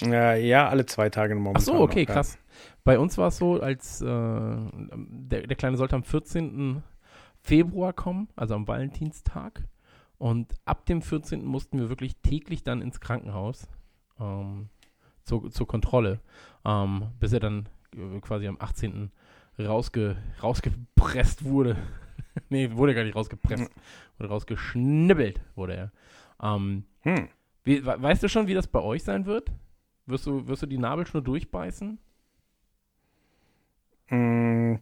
ja, 0.00 0.34
ja, 0.34 0.68
alle 0.68 0.86
zwei 0.86 1.10
Tage 1.10 1.34
momentan. 1.34 1.62
Ach 1.62 1.66
so, 1.66 1.74
okay, 1.74 2.02
noch, 2.02 2.08
ja. 2.08 2.14
krass. 2.14 2.38
Bei 2.84 2.98
uns 2.98 3.18
war 3.18 3.28
es 3.28 3.36
so, 3.36 3.60
als 3.60 4.00
äh, 4.00 4.06
der, 4.06 5.46
der 5.46 5.56
Kleine 5.56 5.76
sollte 5.76 5.96
am 5.96 6.02
14. 6.02 6.82
Februar 7.40 7.92
kommen, 7.92 8.28
also 8.36 8.54
am 8.54 8.66
Valentinstag. 8.66 9.62
Und 10.18 10.54
ab 10.64 10.86
dem 10.86 11.02
14. 11.02 11.44
mussten 11.44 11.78
wir 11.78 11.88
wirklich 11.88 12.16
täglich 12.22 12.62
dann 12.62 12.80
ins 12.80 13.00
Krankenhaus 13.00 13.68
ähm, 14.20 14.68
zur, 15.24 15.50
zur 15.50 15.66
Kontrolle, 15.66 16.20
ähm, 16.64 17.08
bis 17.18 17.32
er 17.32 17.40
dann 17.40 17.68
äh, 17.96 18.20
quasi 18.20 18.46
am 18.46 18.56
18. 18.58 19.10
Rausge, 19.58 20.16
rausgepresst 20.42 21.44
wurde. 21.44 21.76
nee, 22.48 22.70
wurde 22.72 22.94
gar 22.94 23.04
nicht 23.04 23.14
rausgepresst. 23.14 23.70
Wurde 24.18 24.28
rausgeschnibbelt, 24.28 25.40
wurde 25.54 25.74
er. 25.76 25.92
Ähm, 26.42 26.84
Hm. 27.02 27.28
wie, 27.64 27.84
we- 27.84 28.02
weißt 28.02 28.22
du 28.22 28.28
schon, 28.28 28.46
wie 28.46 28.54
das 28.54 28.66
bei 28.66 28.80
euch 28.80 29.02
sein 29.04 29.26
wird? 29.26 29.50
Wirst 30.06 30.26
du, 30.26 30.46
wirst 30.48 30.62
du 30.62 30.66
die 30.66 30.78
Nabelschnur 30.78 31.22
durchbeißen? 31.22 31.98
Mm, 34.10 34.76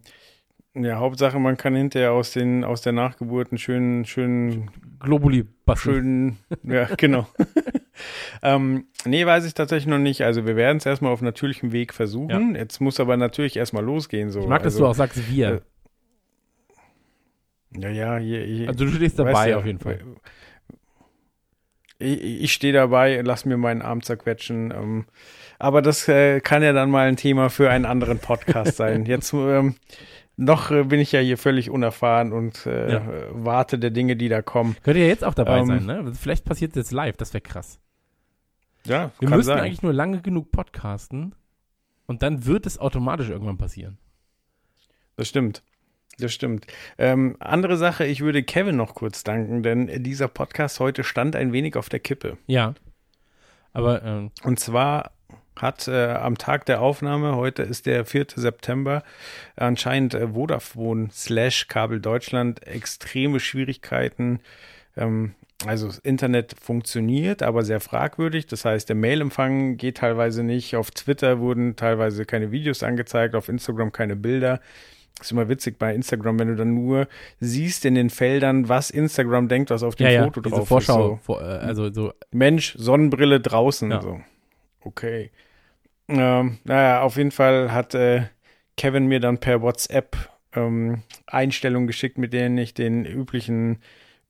Ja, 0.73 0.97
Hauptsache, 0.99 1.37
man 1.39 1.57
kann 1.57 1.75
hinterher 1.75 2.13
aus, 2.13 2.31
den, 2.31 2.63
aus 2.63 2.81
der 2.81 2.93
Nachgeburt 2.93 3.51
einen 3.51 3.57
schönen, 3.57 4.05
schönen 4.05 4.71
Globuli 4.99 5.43
basteln. 5.65 6.37
schönen, 6.53 6.73
ja, 6.73 6.85
genau. 6.97 7.27
Ähm, 8.41 8.85
nee, 9.05 9.25
weiß 9.25 9.45
ich 9.45 9.53
tatsächlich 9.53 9.87
noch 9.87 9.99
nicht. 9.99 10.23
Also 10.23 10.45
wir 10.45 10.55
werden 10.55 10.77
es 10.77 10.85
erstmal 10.85 11.11
auf 11.11 11.21
natürlichem 11.21 11.71
Weg 11.71 11.93
versuchen. 11.93 12.55
Jetzt 12.55 12.81
muss 12.81 12.99
aber 12.99 13.17
natürlich 13.17 13.57
erstmal 13.57 13.83
losgehen. 13.83 14.31
So. 14.31 14.41
Ich 14.41 14.47
mag, 14.47 14.63
dass 14.63 14.73
also, 14.73 14.85
du 14.85 14.89
auch 14.89 14.95
sagst, 14.95 15.29
wir. 15.29 15.61
Ja, 17.77 17.89
ja, 17.89 18.17
je, 18.17 18.43
je, 18.43 18.67
also 18.67 18.85
du 18.85 18.91
stehst 18.91 19.17
weißt 19.17 19.19
dabei 19.19 19.49
ja, 19.49 19.57
auf 19.57 19.65
jeden 19.65 19.79
Fall. 19.79 19.99
Ich, 21.99 22.21
ich 22.43 22.53
stehe 22.53 22.73
dabei, 22.73 23.21
lass 23.23 23.45
mir 23.45 23.57
meinen 23.57 23.81
Arm 23.81 24.01
zerquetschen. 24.01 24.71
Ähm, 24.71 25.05
aber 25.59 25.81
das 25.81 26.07
äh, 26.07 26.41
kann 26.41 26.63
ja 26.63 26.73
dann 26.73 26.89
mal 26.89 27.07
ein 27.07 27.15
Thema 27.15 27.49
für 27.49 27.69
einen 27.69 27.85
anderen 27.85 28.19
Podcast 28.19 28.75
sein. 28.75 29.05
Jetzt 29.05 29.31
ähm, 29.33 29.75
noch 30.35 30.71
äh, 30.71 30.83
bin 30.83 30.99
ich 30.99 31.11
ja 31.11 31.19
hier 31.19 31.37
völlig 31.37 31.69
unerfahren 31.69 32.33
und 32.33 32.65
äh, 32.65 32.93
Ja. 32.93 33.01
warte 33.31 33.77
der 33.77 33.91
Dinge, 33.91 34.15
die 34.15 34.27
da 34.27 34.41
kommen. 34.41 34.75
Könnt 34.83 34.97
ihr 34.97 35.07
jetzt 35.07 35.23
auch 35.23 35.35
dabei 35.35 35.59
Ähm, 35.59 35.67
sein, 35.67 35.85
ne? 35.85 36.13
Vielleicht 36.19 36.45
passiert 36.45 36.71
es 36.71 36.75
jetzt 36.77 36.91
live, 36.91 37.15
das 37.17 37.33
wäre 37.33 37.41
krass. 37.41 37.79
Ja, 38.85 39.11
Wir 39.19 39.29
müssen 39.29 39.51
eigentlich 39.51 39.83
nur 39.83 39.93
lange 39.93 40.21
genug 40.21 40.51
podcasten 40.51 41.35
und 42.07 42.23
dann 42.23 42.45
wird 42.45 42.65
es 42.65 42.79
automatisch 42.79 43.29
irgendwann 43.29 43.57
passieren. 43.57 43.97
Das 45.15 45.27
stimmt. 45.27 45.63
Das 46.19 46.33
stimmt. 46.33 46.67
Ähm, 46.97 47.35
andere 47.39 47.77
Sache, 47.77 48.05
ich 48.05 48.21
würde 48.21 48.43
Kevin 48.43 48.75
noch 48.75 48.95
kurz 48.95 49.23
danken, 49.23 49.63
denn 49.63 50.03
dieser 50.03 50.27
Podcast 50.27 50.79
heute 50.79 51.03
stand 51.03 51.35
ein 51.35 51.53
wenig 51.53 51.75
auf 51.75 51.89
der 51.89 51.99
Kippe. 51.99 52.37
Ja. 52.47 52.73
Aber 53.73 54.03
ähm, 54.03 54.31
Und 54.43 54.59
zwar 54.59 55.11
hat 55.55 55.87
äh, 55.87 56.13
am 56.13 56.37
Tag 56.37 56.65
der 56.65 56.81
Aufnahme, 56.81 57.35
heute 57.35 57.63
ist 57.63 57.85
der 57.85 58.05
4. 58.05 58.27
September, 58.35 59.03
anscheinend 59.55 60.13
äh, 60.13 60.29
Vodafone 60.29 61.09
slash 61.11 61.67
Kabel 61.67 62.01
Deutschland 62.01 62.65
extreme 62.65 63.39
Schwierigkeiten 63.39 64.39
ähm, 64.97 65.35
also 65.65 65.87
das 65.87 65.99
Internet 65.99 66.55
funktioniert, 66.59 67.43
aber 67.43 67.63
sehr 67.63 67.79
fragwürdig. 67.79 68.47
Das 68.47 68.65
heißt, 68.65 68.89
der 68.89 68.95
Mailempfang 68.95 69.77
geht 69.77 69.97
teilweise 69.97 70.43
nicht. 70.43 70.75
Auf 70.75 70.91
Twitter 70.91 71.39
wurden 71.39 71.75
teilweise 71.75 72.25
keine 72.25 72.51
Videos 72.51 72.83
angezeigt, 72.83 73.35
auf 73.35 73.49
Instagram 73.49 73.91
keine 73.91 74.15
Bilder. 74.15 74.59
Das 75.17 75.27
ist 75.27 75.31
immer 75.31 75.49
witzig 75.49 75.77
bei 75.77 75.93
Instagram, 75.93 76.39
wenn 76.39 76.47
du 76.47 76.55
dann 76.55 76.73
nur 76.73 77.07
siehst 77.39 77.85
in 77.85 77.93
den 77.95 78.09
Feldern, 78.09 78.69
was 78.69 78.89
Instagram 78.89 79.49
denkt, 79.49 79.69
was 79.69 79.83
auf 79.83 79.95
dem 79.95 80.07
ja, 80.07 80.23
Foto 80.23 80.41
ja, 80.41 80.49
drauf 80.49 80.67
Vorschau, 80.67 80.93
ist. 80.93 81.09
So, 81.11 81.19
vor, 81.21 81.41
äh, 81.41 81.59
also 81.59 81.93
so, 81.93 82.13
Mensch, 82.31 82.73
Sonnenbrille 82.77 83.39
draußen. 83.39 83.91
Ja. 83.91 84.01
So. 84.01 84.19
Okay. 84.81 85.29
Ähm, 86.07 86.57
naja, 86.63 87.01
auf 87.01 87.17
jeden 87.17 87.31
Fall 87.31 87.71
hat 87.71 87.93
äh, 87.93 88.23
Kevin 88.77 89.05
mir 89.05 89.19
dann 89.19 89.37
per 89.37 89.61
WhatsApp 89.61 90.17
ähm, 90.53 91.03
Einstellungen 91.27 91.87
geschickt, 91.87 92.17
mit 92.17 92.33
denen 92.33 92.57
ich 92.57 92.73
den 92.73 93.05
üblichen 93.05 93.79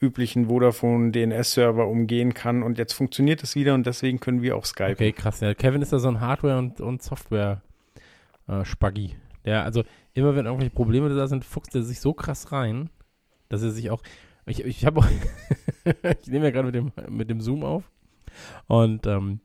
üblichen 0.01 0.47
Vodafone 0.47 1.11
DNS-Server 1.11 1.87
umgehen 1.87 2.33
kann 2.33 2.63
und 2.63 2.77
jetzt 2.77 2.93
funktioniert 2.93 3.43
es 3.43 3.55
wieder 3.55 3.75
und 3.75 3.85
deswegen 3.85 4.19
können 4.19 4.41
wir 4.41 4.57
auch 4.57 4.65
Skype. 4.65 4.93
okay, 4.93 5.11
krass. 5.11 5.41
Ja, 5.41 5.53
Kevin 5.53 5.81
ist 5.81 5.93
da 5.93 5.99
so 5.99 6.07
ein 6.07 6.19
Hardware- 6.19 6.57
und, 6.57 6.81
und 6.81 7.03
Software-Spaggi. 7.03 9.15
der, 9.45 9.63
also 9.63 9.83
immer 10.13 10.35
wenn 10.35 10.45
irgendwelche 10.45 10.73
Probleme 10.73 11.09
da 11.09 11.27
sind, 11.27 11.45
fuchst 11.45 11.75
er 11.75 11.83
sich 11.83 12.01
so 12.01 12.13
krass 12.13 12.51
rein, 12.51 12.89
dass 13.49 13.61
er 13.61 13.71
sich 13.71 13.91
auch, 13.91 14.01
ich, 14.45 14.65
ich 14.65 14.85
habe 14.85 15.05
ich 16.21 16.27
nehme 16.27 16.45
ja 16.45 16.51
gerade 16.51 16.65
mit 16.65 16.75
dem, 16.75 16.91
mit 17.09 17.29
dem 17.29 17.39
Zoom 17.39 17.63
auf 17.63 17.89
und 18.67 19.05
ähm, 19.05 19.39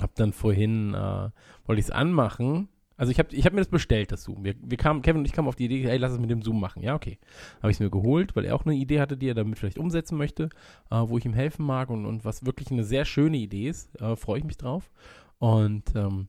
habe 0.00 0.12
dann 0.16 0.32
vorhin, 0.32 0.94
äh, 0.94 1.30
wollte 1.66 1.80
ich 1.80 1.86
es 1.86 1.90
anmachen, 1.90 2.68
also 2.96 3.12
ich 3.12 3.18
habe 3.18 3.34
ich 3.34 3.44
hab 3.44 3.52
mir 3.52 3.60
das 3.60 3.68
bestellt, 3.68 4.10
das 4.10 4.22
Zoom. 4.22 4.44
Wir, 4.44 4.54
wir 4.58 4.76
kamen, 4.78 5.02
Kevin 5.02 5.18
und 5.18 5.26
ich 5.26 5.32
kamen 5.32 5.48
auf 5.48 5.56
die 5.56 5.66
Idee, 5.66 5.86
hey, 5.86 5.98
lass 5.98 6.12
es 6.12 6.18
mit 6.18 6.30
dem 6.30 6.42
Zoom 6.42 6.60
machen. 6.60 6.82
Ja, 6.82 6.94
okay. 6.94 7.18
Habe 7.58 7.70
ich 7.70 7.76
es 7.76 7.80
mir 7.80 7.90
geholt, 7.90 8.34
weil 8.34 8.44
er 8.44 8.54
auch 8.54 8.64
eine 8.64 8.74
Idee 8.74 9.00
hatte, 9.00 9.16
die 9.16 9.28
er 9.28 9.34
damit 9.34 9.58
vielleicht 9.58 9.78
umsetzen 9.78 10.16
möchte, 10.16 10.48
äh, 10.90 10.96
wo 10.96 11.18
ich 11.18 11.24
ihm 11.26 11.34
helfen 11.34 11.66
mag 11.66 11.90
und, 11.90 12.06
und 12.06 12.24
was 12.24 12.46
wirklich 12.46 12.70
eine 12.70 12.84
sehr 12.84 13.04
schöne 13.04 13.36
Idee 13.36 13.68
ist. 13.68 13.94
Äh, 14.00 14.16
Freue 14.16 14.38
ich 14.38 14.44
mich 14.44 14.56
drauf. 14.56 14.90
Und 15.38 15.94
ähm, 15.94 16.28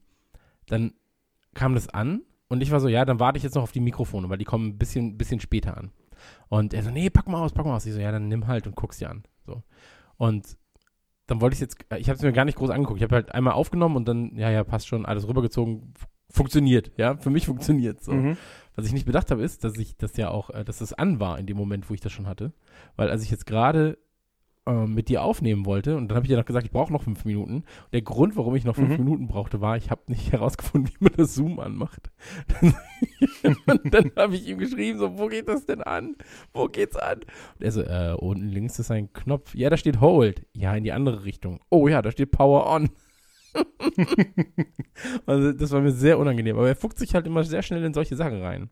dann 0.66 0.92
kam 1.54 1.74
das 1.74 1.88
an 1.88 2.22
und 2.48 2.62
ich 2.62 2.70
war 2.70 2.80
so, 2.80 2.88
ja, 2.88 3.04
dann 3.04 3.20
warte 3.20 3.38
ich 3.38 3.44
jetzt 3.44 3.54
noch 3.54 3.62
auf 3.62 3.72
die 3.72 3.80
Mikrofone, 3.80 4.28
weil 4.28 4.38
die 4.38 4.44
kommen 4.44 4.68
ein 4.68 4.78
bisschen, 4.78 5.16
bisschen 5.16 5.40
später 5.40 5.76
an. 5.76 5.90
Und 6.48 6.74
er 6.74 6.82
so, 6.82 6.90
nee, 6.90 7.10
pack 7.10 7.28
mal 7.28 7.40
aus, 7.40 7.52
pack 7.52 7.64
mal 7.64 7.76
aus. 7.76 7.86
Ich 7.86 7.94
so, 7.94 8.00
ja, 8.00 8.12
dann 8.12 8.28
nimm 8.28 8.46
halt 8.46 8.66
und 8.66 8.76
guck's 8.76 8.98
dir 8.98 9.10
an. 9.10 9.22
So. 9.46 9.62
Und 10.16 10.56
dann 11.26 11.40
wollte 11.40 11.54
ich 11.54 11.60
jetzt, 11.60 11.78
ich 11.96 12.08
habe 12.08 12.16
es 12.16 12.22
mir 12.22 12.32
gar 12.32 12.44
nicht 12.44 12.58
groß 12.58 12.70
angeguckt. 12.70 12.98
Ich 12.98 13.02
habe 13.02 13.14
halt 13.14 13.34
einmal 13.34 13.54
aufgenommen 13.54 13.96
und 13.96 14.08
dann, 14.08 14.36
ja, 14.36 14.50
ja, 14.50 14.64
passt 14.64 14.88
schon, 14.88 15.06
alles 15.06 15.28
rübergezogen, 15.28 15.94
funktioniert, 16.30 16.92
ja, 16.96 17.16
für 17.16 17.30
mich 17.30 17.46
funktioniert 17.46 18.02
so. 18.02 18.12
Mhm. 18.12 18.36
Was 18.76 18.86
ich 18.86 18.92
nicht 18.92 19.06
bedacht 19.06 19.30
habe, 19.30 19.42
ist, 19.42 19.64
dass 19.64 19.76
ich 19.76 19.96
das 19.96 20.16
ja 20.16 20.30
auch, 20.30 20.50
äh, 20.50 20.64
dass 20.64 20.80
es 20.80 20.92
an 20.92 21.18
war 21.20 21.38
in 21.38 21.46
dem 21.46 21.56
Moment, 21.56 21.90
wo 21.90 21.94
ich 21.94 22.00
das 22.00 22.12
schon 22.12 22.26
hatte. 22.28 22.52
Weil 22.96 23.10
als 23.10 23.24
ich 23.24 23.30
jetzt 23.30 23.44
gerade 23.46 23.98
äh, 24.66 24.86
mit 24.86 25.08
dir 25.08 25.22
aufnehmen 25.24 25.66
wollte, 25.66 25.96
und 25.96 26.08
dann 26.08 26.16
habe 26.16 26.26
ich 26.26 26.30
ja 26.30 26.38
noch 26.38 26.44
gesagt, 26.44 26.64
ich 26.64 26.70
brauche 26.70 26.92
noch 26.92 27.02
fünf 27.02 27.24
Minuten. 27.24 27.54
Und 27.56 27.92
der 27.92 28.02
Grund, 28.02 28.36
warum 28.36 28.54
ich 28.54 28.64
noch 28.64 28.76
fünf 28.76 28.90
Mhm. 28.90 29.04
Minuten 29.04 29.26
brauchte, 29.26 29.60
war, 29.60 29.76
ich 29.76 29.90
habe 29.90 30.02
nicht 30.06 30.30
herausgefunden, 30.32 30.92
wie 30.92 31.04
man 31.04 31.12
das 31.16 31.34
Zoom 31.34 31.58
anmacht. 31.58 32.10
und 33.66 33.94
dann 33.94 34.12
habe 34.16 34.36
ich 34.36 34.46
ihm 34.46 34.58
geschrieben, 34.58 34.98
so, 34.98 35.18
wo 35.18 35.26
geht 35.26 35.48
das 35.48 35.66
denn 35.66 35.82
an? 35.82 36.14
Wo 36.52 36.66
geht's 36.68 36.96
an? 36.96 37.20
Und 37.20 37.64
er 37.64 37.72
so, 37.72 37.82
äh, 37.82 38.14
unten 38.16 38.48
links 38.48 38.78
ist 38.78 38.90
ein 38.90 39.12
Knopf. 39.12 39.54
Ja, 39.54 39.70
da 39.70 39.76
steht 39.76 40.00
Hold. 40.00 40.46
Ja, 40.52 40.74
in 40.76 40.84
die 40.84 40.92
andere 40.92 41.24
Richtung. 41.24 41.60
Oh 41.70 41.88
ja, 41.88 42.02
da 42.02 42.10
steht 42.10 42.30
Power 42.30 42.66
On. 42.66 42.90
also 45.26 45.52
das 45.52 45.70
war 45.70 45.80
mir 45.80 45.92
sehr 45.92 46.18
unangenehm. 46.18 46.56
Aber 46.56 46.68
er 46.68 46.76
fuchst 46.76 46.98
sich 46.98 47.14
halt 47.14 47.26
immer 47.26 47.44
sehr 47.44 47.62
schnell 47.62 47.84
in 47.84 47.94
solche 47.94 48.16
Sachen 48.16 48.42
rein. 48.42 48.70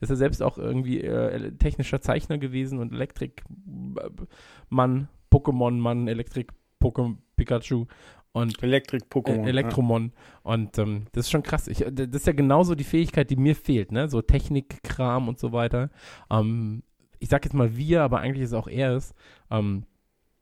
Ist 0.00 0.10
er 0.10 0.16
selbst 0.16 0.42
auch 0.42 0.58
irgendwie 0.58 1.00
äh, 1.00 1.52
technischer 1.52 2.00
Zeichner 2.00 2.38
gewesen 2.38 2.78
und 2.78 2.92
Elektrik-Mann, 2.92 5.08
Pokémon-Mann, 5.30 6.08
Elektrik-Pokémon, 6.08 7.16
Pikachu 7.36 7.86
und 8.32 8.62
Elektrik-Pokémon. 8.62 9.44
äh, 9.44 9.48
Elektromon. 9.48 10.12
Und 10.42 10.78
ähm, 10.78 11.06
das 11.12 11.26
ist 11.26 11.30
schon 11.30 11.42
krass. 11.42 11.68
Ich, 11.68 11.84
das 11.90 12.08
ist 12.08 12.26
ja 12.26 12.32
genauso 12.32 12.74
die 12.74 12.84
Fähigkeit, 12.84 13.30
die 13.30 13.36
mir 13.36 13.56
fehlt, 13.56 13.92
ne? 13.92 14.08
So 14.08 14.22
Technikkram 14.22 15.28
und 15.28 15.38
so 15.38 15.52
weiter. 15.52 15.90
Ähm, 16.30 16.82
ich 17.18 17.28
sag 17.28 17.44
jetzt 17.44 17.54
mal 17.54 17.76
wir, 17.76 18.02
aber 18.02 18.20
eigentlich 18.20 18.44
ist 18.44 18.50
es 18.50 18.54
auch 18.54 18.68
er 18.68 18.94
es. 18.94 19.14
Ähm, 19.50 19.84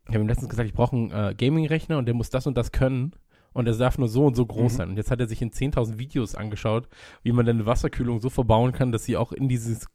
ich 0.09 0.15
habe 0.15 0.25
ihm 0.25 0.29
letztens 0.29 0.51
gesagt, 0.51 0.69
ich 0.69 0.75
brauche 0.75 0.95
einen 0.95 1.11
äh, 1.11 1.35
Gaming-Rechner 1.37 1.99
und 1.99 2.07
der 2.07 2.15
muss 2.15 2.31
das 2.31 2.47
und 2.47 2.57
das 2.57 2.71
können. 2.71 3.13
Und 3.57 3.67
er 3.67 3.75
darf 3.77 3.97
nur 3.99 4.09
so 4.09 4.27
und 4.27 4.37
so 4.37 4.45
groß 4.47 4.73
Mhm. 4.75 4.77
sein. 4.77 4.89
Und 4.91 4.97
jetzt 4.97 5.11
hat 5.11 5.19
er 5.21 5.27
sich 5.29 5.41
in 5.43 5.51
10.000 5.51 5.99
Videos 5.99 6.35
angeschaut, 6.35 6.89
wie 7.23 7.33
man 7.33 7.47
denn 7.47 7.57
eine 7.57 7.67
Wasserkühlung 7.67 8.21
so 8.21 8.29
verbauen 8.31 8.73
kann, 8.73 8.93
dass 8.93 9.05
sie 9.05 9.17
auch 9.17 9.33
in 9.33 9.49
dieses 9.49 9.87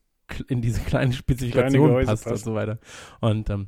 in 0.48 0.62
diese 0.62 0.80
kleine 0.82 1.12
Spezifikation 1.12 1.88
Gehäuse 1.90 2.06
passt 2.10 2.26
und 2.26 2.32
passt. 2.32 2.46
so 2.46 2.54
weiter. 2.56 2.80
Und 3.20 3.50
ähm, 3.50 3.68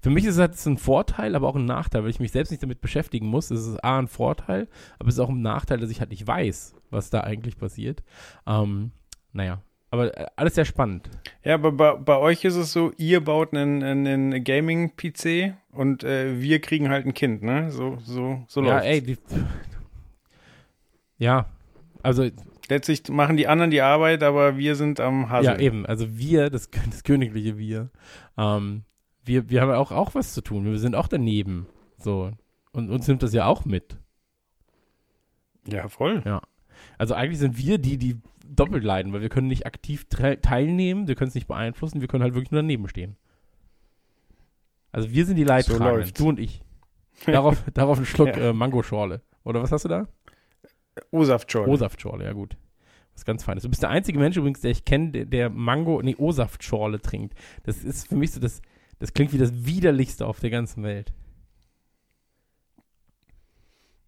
für 0.00 0.10
mich 0.10 0.24
ist 0.24 0.38
das 0.38 0.64
ein 0.64 0.78
Vorteil, 0.78 1.34
aber 1.34 1.48
auch 1.48 1.56
ein 1.56 1.64
Nachteil, 1.64 2.04
weil 2.04 2.10
ich 2.10 2.20
mich 2.20 2.30
selbst 2.30 2.50
nicht 2.52 2.62
damit 2.62 2.80
beschäftigen 2.80 3.26
muss. 3.26 3.50
Es 3.50 3.66
ist 3.66 3.82
A, 3.82 3.98
ein 3.98 4.06
Vorteil, 4.06 4.68
aber 5.00 5.08
es 5.08 5.16
ist 5.16 5.20
auch 5.20 5.28
ein 5.30 5.42
Nachteil, 5.42 5.78
dass 5.80 5.90
ich 5.90 5.98
halt 5.98 6.10
nicht 6.10 6.24
weiß, 6.24 6.76
was 6.90 7.10
da 7.10 7.22
eigentlich 7.22 7.56
passiert. 7.58 8.04
Ähm, 8.46 8.92
naja, 9.32 9.60
aber 9.94 10.18
äh, 10.18 10.26
alles 10.36 10.56
sehr 10.56 10.64
spannend. 10.64 11.08
Ja, 11.44 11.54
aber 11.54 11.72
bei, 11.72 11.94
bei 11.94 12.18
euch 12.18 12.44
ist 12.44 12.56
es 12.56 12.72
so, 12.72 12.92
ihr 12.96 13.22
baut 13.22 13.54
einen, 13.54 13.82
einen 13.82 14.42
Gaming-PC 14.42 15.54
und 15.72 16.02
äh, 16.02 16.40
wir 16.40 16.60
kriegen 16.60 16.88
halt 16.88 17.06
ein 17.06 17.14
Kind, 17.14 17.42
ne? 17.42 17.70
So, 17.70 17.98
so, 18.02 18.42
so 18.48 18.62
ja, 18.62 18.74
läuft's. 18.74 18.86
ey, 18.88 19.02
die, 19.02 19.18
ja, 21.18 21.46
also 22.02 22.28
Letztlich 22.68 23.08
machen 23.10 23.36
die 23.36 23.46
anderen 23.46 23.70
die 23.70 23.82
Arbeit, 23.82 24.22
aber 24.22 24.56
wir 24.56 24.74
sind 24.74 24.98
am 24.98 25.28
Hasseln. 25.28 25.60
Ja, 25.60 25.64
eben. 25.64 25.86
Also 25.86 26.16
wir, 26.16 26.48
das, 26.48 26.70
das 26.90 27.04
königliche 27.04 27.58
Wir, 27.58 27.90
ähm, 28.38 28.84
wir, 29.22 29.50
wir 29.50 29.60
haben 29.60 29.70
auch, 29.72 29.92
auch 29.92 30.14
was 30.14 30.32
zu 30.32 30.40
tun. 30.40 30.64
Wir 30.64 30.78
sind 30.78 30.94
auch 30.94 31.08
daneben. 31.08 31.66
So. 31.98 32.30
Und 32.72 32.90
uns 32.90 33.06
nimmt 33.06 33.22
das 33.22 33.34
ja 33.34 33.44
auch 33.44 33.66
mit. 33.66 33.98
Ja, 35.66 35.88
voll. 35.88 36.22
Also 36.96 37.14
eigentlich 37.14 37.38
sind 37.38 37.58
wir 37.58 37.78
die, 37.78 37.98
die 37.98 38.16
doppelt 38.48 38.84
leiden, 38.84 39.12
weil 39.12 39.20
wir 39.22 39.28
können 39.28 39.48
nicht 39.48 39.66
aktiv 39.66 40.06
teilnehmen, 40.08 41.08
wir 41.08 41.14
können 41.14 41.28
es 41.28 41.34
nicht 41.34 41.46
beeinflussen, 41.48 42.00
wir 42.00 42.08
können 42.08 42.22
halt 42.22 42.34
wirklich 42.34 42.50
nur 42.50 42.60
daneben 42.62 42.88
stehen. 42.88 43.16
Also 44.92 45.10
wir 45.10 45.26
sind 45.26 45.36
die 45.36 45.44
Leidtragenden, 45.44 45.96
läuft's. 45.96 46.18
du 46.18 46.28
und 46.28 46.38
ich. 46.38 46.62
Darauf, 47.26 47.62
darauf 47.74 47.98
ein 47.98 48.06
Schluck 48.06 48.28
Ja. 48.36 48.50
äh, 48.50 48.52
Mangoschorle. 48.52 49.22
Oder 49.44 49.62
was 49.62 49.72
hast 49.72 49.84
du 49.84 49.88
da? 49.88 50.08
O-Saft 51.10 51.50
schon. 51.50 51.68
O-Saftschorle, 51.68 52.24
ja 52.24 52.32
gut. 52.32 52.56
Was 53.14 53.24
ganz 53.24 53.44
Feines. 53.44 53.62
Du 53.64 53.68
bist 53.68 53.82
der 53.82 53.90
einzige 53.90 54.18
Mensch 54.18 54.36
übrigens, 54.36 54.60
der 54.60 54.70
ich 54.70 54.84
kenne, 54.84 55.10
der, 55.10 55.24
der 55.26 55.50
Mango, 55.50 56.00
nee, 56.02 56.16
O-Saftschorle 56.16 57.00
trinkt. 57.00 57.34
Das 57.64 57.82
ist 57.84 58.08
für 58.08 58.16
mich 58.16 58.32
so 58.32 58.40
das, 58.40 58.62
das 58.98 59.12
klingt 59.12 59.32
wie 59.32 59.38
das 59.38 59.66
widerlichste 59.66 60.26
auf 60.26 60.40
der 60.40 60.50
ganzen 60.50 60.82
Welt. 60.82 61.12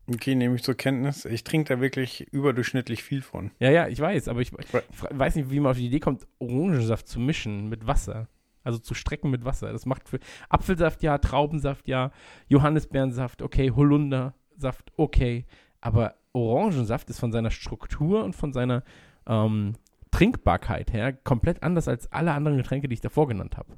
Okay, 0.09 0.37
nehme 0.37 0.55
ich 0.55 0.63
zur 0.63 0.77
Kenntnis. 0.77 1.25
Ich 1.25 1.43
trinke 1.43 1.75
da 1.75 1.81
wirklich 1.81 2.29
überdurchschnittlich 2.33 3.03
viel 3.03 3.23
von. 3.23 3.51
Ja, 3.59 3.71
ja, 3.71 3.89
ich 3.89 3.99
weiß, 3.99 4.29
aber 4.29 4.41
ich, 4.41 4.53
ich 4.53 4.73
weiß 5.11 5.35
nicht, 5.35 5.51
wie 5.51 5.59
man 5.59 5.73
auf 5.73 5.77
die 5.77 5.87
Idee 5.87 5.99
kommt, 5.99 6.27
Orangensaft 6.39 7.09
zu 7.09 7.19
mischen 7.19 7.69
mit 7.69 7.87
Wasser. 7.87 8.29
Also 8.63 8.79
zu 8.79 8.95
strecken 8.95 9.31
mit 9.31 9.45
Wasser. 9.45 9.73
Das 9.73 9.87
macht 9.87 10.09
für 10.09 10.21
Apfelsaft 10.49 11.03
ja, 11.03 11.19
Traubensaft 11.19 11.89
ja, 11.89 12.13
Johannisbeerensaft, 12.49 13.43
okay, 13.43 13.71
Holundersaft, 13.71 14.93
okay. 14.97 15.45
Aber 15.81 16.15
Orangensaft 16.33 17.11
ist 17.11 17.19
von 17.19 17.33
seiner 17.33 17.51
Struktur 17.51 18.25
und 18.25 18.35
von 18.35 18.53
seiner 18.53 18.85
ähm, 19.27 19.75
Trinkbarkeit 20.11 20.93
her 20.93 21.13
komplett 21.13 21.63
anders 21.63 21.89
als 21.89 22.11
alle 22.13 22.33
anderen 22.33 22.57
Getränke, 22.57 22.89
die 22.89 22.95
ich 22.95 23.01
davor 23.01 23.27
genannt 23.29 23.57
habe. 23.57 23.77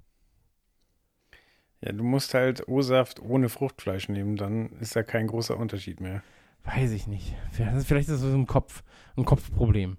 Ja, 1.80 1.92
du 1.92 2.02
musst 2.02 2.35
halt 2.35 2.66
O-Saft 2.66 3.20
ohne 3.20 3.49
Fruchtfleisch 3.49 4.08
nehmen, 4.08 4.37
dann 4.37 4.70
ist 4.80 4.97
da 4.97 5.02
kein 5.02 5.28
großer 5.28 5.56
Unterschied 5.56 6.00
mehr. 6.00 6.23
Weiß 6.64 6.90
ich 6.90 7.06
nicht. 7.06 7.35
Vielleicht 7.52 8.08
ist 8.08 8.11
das 8.11 8.20
so 8.20 8.35
ein 8.37 8.47
Kopf, 8.47 8.82
ein 9.16 9.25
Kopfproblem. 9.25 9.97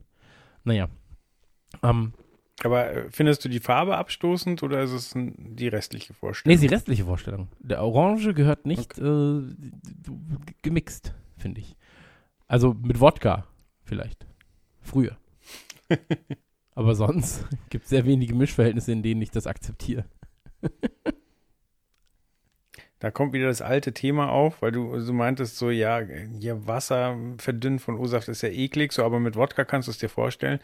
Naja. 0.64 0.90
Ähm, 1.82 2.14
Aber 2.64 2.92
äh, 2.92 3.06
findest 3.10 3.46
du 3.46 3.50
die 3.50 3.60
Farbe 3.60 3.98
abstoßend 3.98 4.62
oder 4.62 4.82
ist 4.82 4.92
es 4.92 5.14
die 5.16 5.68
restliche 5.68 6.14
nee, 6.14 6.20
Vorstellung? 6.20 6.56
ist 6.56 6.62
die 6.62 6.68
restliche 6.68 7.06
Vorstellung. 7.06 7.48
Der 7.60 7.82
Orange 7.82 8.34
gehört 8.34 8.66
nicht 8.66 8.98
äh, 9.00 9.42
gemixt, 10.62 11.14
finde 11.38 11.62
ich. 11.62 11.76
Also 12.48 12.74
mit 12.74 13.00
Wodka 13.00 13.48
vielleicht. 13.84 14.28
Früher. 14.82 15.18
Aber 16.76 16.96
sonst 16.96 17.48
gibt 17.70 17.86
es 17.86 17.90
sehr 17.90 18.06
wenige 18.06 18.36
Mischverhältnisse, 18.36 18.92
in 18.92 19.04
denen 19.04 19.22
ich 19.22 19.32
das 19.32 19.48
akzeptiere. 19.48 20.06
Da 23.00 23.12
kommt 23.12 23.32
wieder 23.32 23.48
das 23.48 23.62
alte 23.62 23.94
Thema 23.94 24.30
auf, 24.30 24.62
weil 24.62 24.72
du 24.72 25.00
so 25.00 25.14
meintest, 25.14 25.58
so 25.58 25.70
ja, 25.70 26.02
ja, 26.40 26.68
Wasser 26.68 27.18
verdünnt 27.38 27.82
von 27.82 27.98
O-Saft 27.98 28.28
ist 28.28 28.42
ja 28.42 28.50
eklig, 28.50 28.92
so 28.92 29.04
aber 29.06 29.22
mit 29.22 29.38
Wodka 29.38 29.64
kannst 29.64 29.88
du 29.88 29.92
es 29.92 29.98
dir 29.98 30.10
vorstellen. 30.10 30.60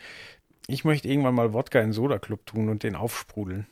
Ich 0.68 0.84
möchte 0.84 1.08
irgendwann 1.08 1.36
mal 1.36 1.54
Wodka 1.54 1.80
in 1.80 1.94
Soda 1.94 2.20
Club 2.20 2.46
tun 2.46 2.68
und 2.68 2.84
den 2.84 2.96
aufsprudeln. 2.96 3.68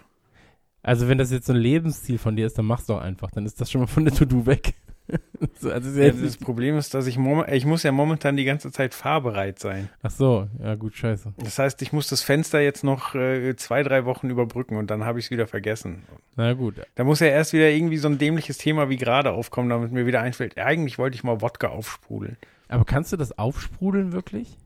Also 0.82 1.08
wenn 1.10 1.17
das 1.17 1.32
jetzt 1.32 1.48
so 1.48 1.53
ein 1.53 1.60
Lebensziel 1.60 2.17
von 2.17 2.36
dir 2.36 2.46
ist, 2.46 2.58
dann 2.58 2.65
mach's 2.65 2.86
doch 2.86 3.01
einfach. 3.01 3.32
Dann 3.32 3.46
ist 3.46 3.60
das 3.60 3.70
schon 3.70 3.82
mal 3.82 3.88
von 3.88 4.05
der 4.05 4.13
To-Do 4.13 4.46
weg. 4.46 4.74
so, 5.60 5.69
also 5.72 6.01
ja 6.01 6.12
das 6.12 6.38
Problem 6.38 6.77
ist, 6.77 6.93
dass 6.93 7.07
ich, 7.07 7.17
ich 7.51 7.65
muss 7.65 7.83
ja 7.83 7.91
momentan 7.91 8.38
die 8.38 8.45
ganze 8.45 8.72
Zeit 8.72 8.93
fahrbereit 8.93 9.60
sein. 9.60 9.89
ach 10.01 10.12
so, 10.12 10.48
ja 10.62 10.75
gut, 10.75 10.95
scheiße. 10.95 11.33
Das 11.38 11.60
heißt, 11.60 11.81
ich 11.81 11.91
muss 11.91 12.07
das 12.07 12.22
Fenster 12.22 12.62
jetzt 12.62 12.83
noch 12.83 13.13
äh, 13.15 13.55
zwei, 13.55 13.83
drei 13.83 14.05
Wochen 14.05 14.29
überbrücken 14.29 14.77
und 14.77 14.89
dann 14.89 15.03
habe 15.03 15.19
ich 15.19 15.25
es 15.25 15.31
wieder 15.31 15.48
vergessen. 15.48 16.03
Na 16.36 16.53
gut. 16.53 16.75
Da 16.95 17.03
muss 17.03 17.19
ja 17.19 17.27
erst 17.27 17.53
wieder 17.53 17.69
irgendwie 17.69 17.98
so 17.98 18.07
ein 18.07 18.17
dämliches 18.17 18.57
Thema 18.57 18.89
wie 18.89 18.98
gerade 18.98 19.31
aufkommen, 19.31 19.69
damit 19.69 19.91
mir 19.91 20.05
wieder 20.05 20.22
einfällt, 20.22 20.57
eigentlich 20.57 20.98
wollte 20.98 21.15
ich 21.15 21.24
mal 21.24 21.41
Wodka 21.41 21.67
aufsprudeln. 21.67 22.38
Aber 22.69 22.86
kannst 22.86 23.12
du 23.12 23.17
das 23.17 23.38
aufsprudeln 23.38 24.13
wirklich? 24.13 24.57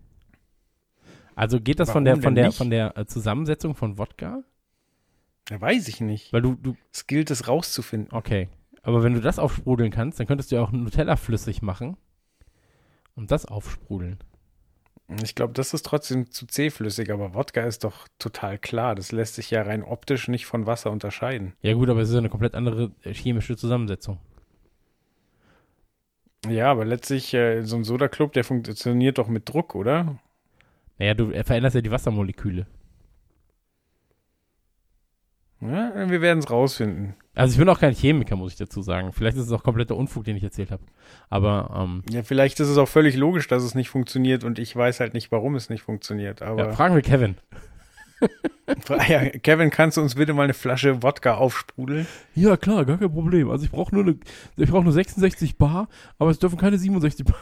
Also 1.35 1.59
geht 1.59 1.79
das 1.79 1.91
von 1.91 2.05
der 2.05 2.17
von 2.17 2.35
der 2.35 2.47
nicht? 2.47 2.57
von 2.57 2.69
der 2.69 2.97
äh, 2.97 3.05
Zusammensetzung 3.05 3.75
von 3.75 3.97
Wodka? 3.97 4.43
Ja, 5.49 5.61
weiß 5.61 5.87
ich 5.87 6.01
nicht. 6.01 6.33
Weil 6.33 6.41
du 6.41 6.55
du 6.55 6.75
Es 6.91 7.07
gilt 7.07 7.31
es 7.31 7.47
rauszufinden. 7.47 8.11
okay, 8.11 8.49
aber 8.87 9.03
wenn 9.03 9.13
du 9.13 9.19
das 9.19 9.37
aufsprudeln 9.37 9.91
kannst, 9.91 10.17
dann 10.17 10.27
könntest 10.27 10.49
du 10.49 10.55
ja 10.55 10.61
auch 10.61 10.71
Nutella 10.71 11.17
flüssig 11.17 11.61
machen 11.61 11.97
und 13.15 13.31
das 13.31 13.45
aufsprudeln. 13.45 14.17
Ich 15.21 15.35
glaube, 15.35 15.51
das 15.51 15.73
ist 15.73 15.85
trotzdem 15.85 16.31
zu 16.31 16.47
zähflüssig, 16.47 17.11
aber 17.11 17.33
Wodka 17.33 17.63
ist 17.63 17.83
doch 17.83 18.07
total 18.17 18.57
klar. 18.57 18.95
Das 18.95 19.11
lässt 19.11 19.35
sich 19.35 19.51
ja 19.51 19.61
rein 19.63 19.83
optisch 19.83 20.29
nicht 20.29 20.45
von 20.45 20.67
Wasser 20.67 20.89
unterscheiden. 20.89 21.51
Ja 21.61 21.73
gut, 21.73 21.89
aber 21.89 21.99
es 21.99 22.07
ist 22.07 22.13
ja 22.13 22.19
eine 22.19 22.29
komplett 22.29 22.55
andere 22.55 22.91
äh, 23.03 23.13
chemische 23.13 23.57
Zusammensetzung. 23.57 24.19
Ja, 26.47 26.71
aber 26.71 26.85
letztlich, 26.85 27.33
äh, 27.33 27.63
so 27.63 27.75
ein 27.75 27.83
Soda-Club, 27.83 28.31
der 28.31 28.45
funktioniert 28.45 29.17
doch 29.17 29.27
mit 29.27 29.49
Druck, 29.49 29.75
oder? 29.75 30.17
Naja, 30.97 31.13
du 31.13 31.31
veränderst 31.43 31.75
ja 31.75 31.81
die 31.81 31.91
Wassermoleküle. 31.91 32.67
Ja, 35.59 36.09
wir 36.09 36.21
werden 36.21 36.39
es 36.39 36.49
rausfinden. 36.49 37.15
Also 37.37 37.51
ich 37.53 37.59
bin 37.59 37.69
auch 37.69 37.79
kein 37.79 37.93
Chemiker, 37.93 38.35
muss 38.35 38.53
ich 38.53 38.57
dazu 38.57 38.81
sagen. 38.81 39.13
Vielleicht 39.13 39.37
ist 39.37 39.43
es 39.45 39.51
auch 39.51 39.61
kompletter 39.63 39.95
Unfug, 39.95 40.23
den 40.23 40.35
ich 40.37 40.43
erzählt 40.43 40.71
habe. 40.71 40.81
Aber 41.29 41.69
ähm, 41.75 42.03
Ja, 42.09 42.23
vielleicht 42.23 42.59
ist 42.59 42.67
es 42.67 42.77
auch 42.77 42.87
völlig 42.87 43.15
logisch, 43.15 43.47
dass 43.47 43.61
es 43.63 43.75
nicht 43.75 43.89
funktioniert 43.89 44.43
und 44.43 44.57
ich 44.57 44.75
weiß 44.75 44.99
halt 44.99 45.13
nicht, 45.13 45.31
warum 45.31 45.55
es 45.55 45.69
nicht 45.69 45.83
funktioniert. 45.83 46.39
ja, 46.41 46.47
Aber 46.47 46.73
fragen 46.73 46.95
wir 46.95 47.03
Kevin. 47.03 47.35
ja, 49.07 49.29
Kevin, 49.29 49.69
kannst 49.69 49.97
du 49.97 50.01
uns 50.01 50.15
bitte 50.15 50.33
mal 50.33 50.45
eine 50.45 50.55
Flasche 50.55 51.03
Wodka 51.03 51.35
aufsprudeln? 51.35 52.07
Ja, 52.33 52.57
klar, 52.57 52.85
gar 52.85 52.97
kein 52.97 53.11
Problem. 53.11 53.51
Also 53.51 53.65
ich 53.65 53.71
brauche 53.71 53.93
nur, 53.93 54.03
eine, 54.03 54.17
ich 54.55 54.71
brauch 54.71 54.83
nur 54.83 54.93
66 54.93 55.57
Bar, 55.57 55.87
aber 56.17 56.31
es 56.31 56.39
dürfen 56.39 56.57
keine 56.57 56.79
67 56.79 57.23
Bar. 57.23 57.37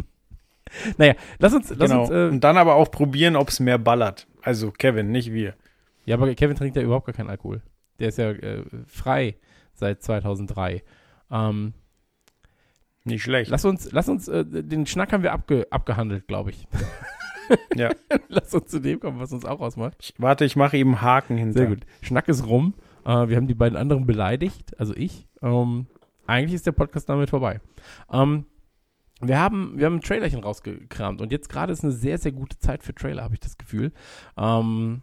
naja, 0.96 1.14
lass 1.38 1.52
uns, 1.52 1.68
lass 1.76 1.90
genau. 1.90 2.02
uns, 2.02 2.10
äh, 2.10 2.28
und 2.28 2.40
dann 2.40 2.56
aber 2.56 2.76
auch 2.76 2.90
probieren, 2.90 3.36
ob 3.36 3.50
es 3.50 3.60
mehr 3.60 3.76
ballert. 3.76 4.26
Also 4.40 4.70
Kevin, 4.70 5.10
nicht 5.10 5.32
wir. 5.32 5.54
ja, 6.06 6.16
aber 6.16 6.34
Kevin 6.34 6.56
trinkt 6.56 6.76
ja 6.76 6.82
überhaupt 6.82 7.04
gar 7.04 7.14
keinen 7.14 7.28
Alkohol. 7.28 7.60
Der 7.98 8.08
ist 8.08 8.18
ja 8.18 8.30
äh, 8.30 8.64
frei 8.86 9.36
seit 9.74 10.02
2003. 10.02 10.82
Ähm, 11.30 11.74
Nicht 13.04 13.22
schlecht. 13.22 13.50
lass 13.50 13.64
uns, 13.64 13.90
lass 13.92 14.08
uns, 14.08 14.28
äh, 14.28 14.44
den 14.44 14.86
Schnack 14.86 15.12
haben 15.12 15.22
wir 15.22 15.32
abge, 15.32 15.66
abgehandelt, 15.70 16.26
glaube 16.26 16.50
ich. 16.50 16.66
Ja. 17.74 17.90
lass 18.28 18.54
uns 18.54 18.70
zu 18.70 18.80
dem 18.80 19.00
kommen, 19.00 19.18
was 19.18 19.32
uns 19.32 19.44
auch 19.44 19.60
ausmacht. 19.60 19.96
Ich, 20.00 20.14
warte, 20.18 20.44
ich 20.44 20.56
mache 20.56 20.76
eben 20.76 21.02
Haken 21.02 21.36
hinter. 21.36 21.58
Sehr 21.58 21.68
gut. 21.68 21.84
Schnack 22.00 22.28
ist 22.28 22.46
rum. 22.46 22.74
Äh, 23.04 23.28
wir 23.28 23.36
haben 23.36 23.48
die 23.48 23.54
beiden 23.54 23.76
anderen 23.76 24.06
beleidigt, 24.06 24.78
also 24.78 24.94
ich. 24.94 25.26
Ähm, 25.42 25.86
eigentlich 26.26 26.54
ist 26.54 26.66
der 26.66 26.72
Podcast 26.72 27.08
damit 27.08 27.30
vorbei. 27.30 27.60
Ähm, 28.10 28.46
wir 29.20 29.38
haben, 29.38 29.74
wir 29.76 29.86
haben 29.86 29.96
ein 29.96 30.00
Trailerchen 30.00 30.42
rausgekramt 30.42 31.20
und 31.20 31.30
jetzt 31.30 31.48
gerade 31.48 31.72
ist 31.72 31.84
eine 31.84 31.92
sehr, 31.92 32.18
sehr 32.18 32.32
gute 32.32 32.58
Zeit 32.58 32.82
für 32.82 32.94
Trailer, 32.94 33.22
habe 33.22 33.34
ich 33.34 33.40
das 33.40 33.56
Gefühl. 33.56 33.92
Ähm, 34.36 35.02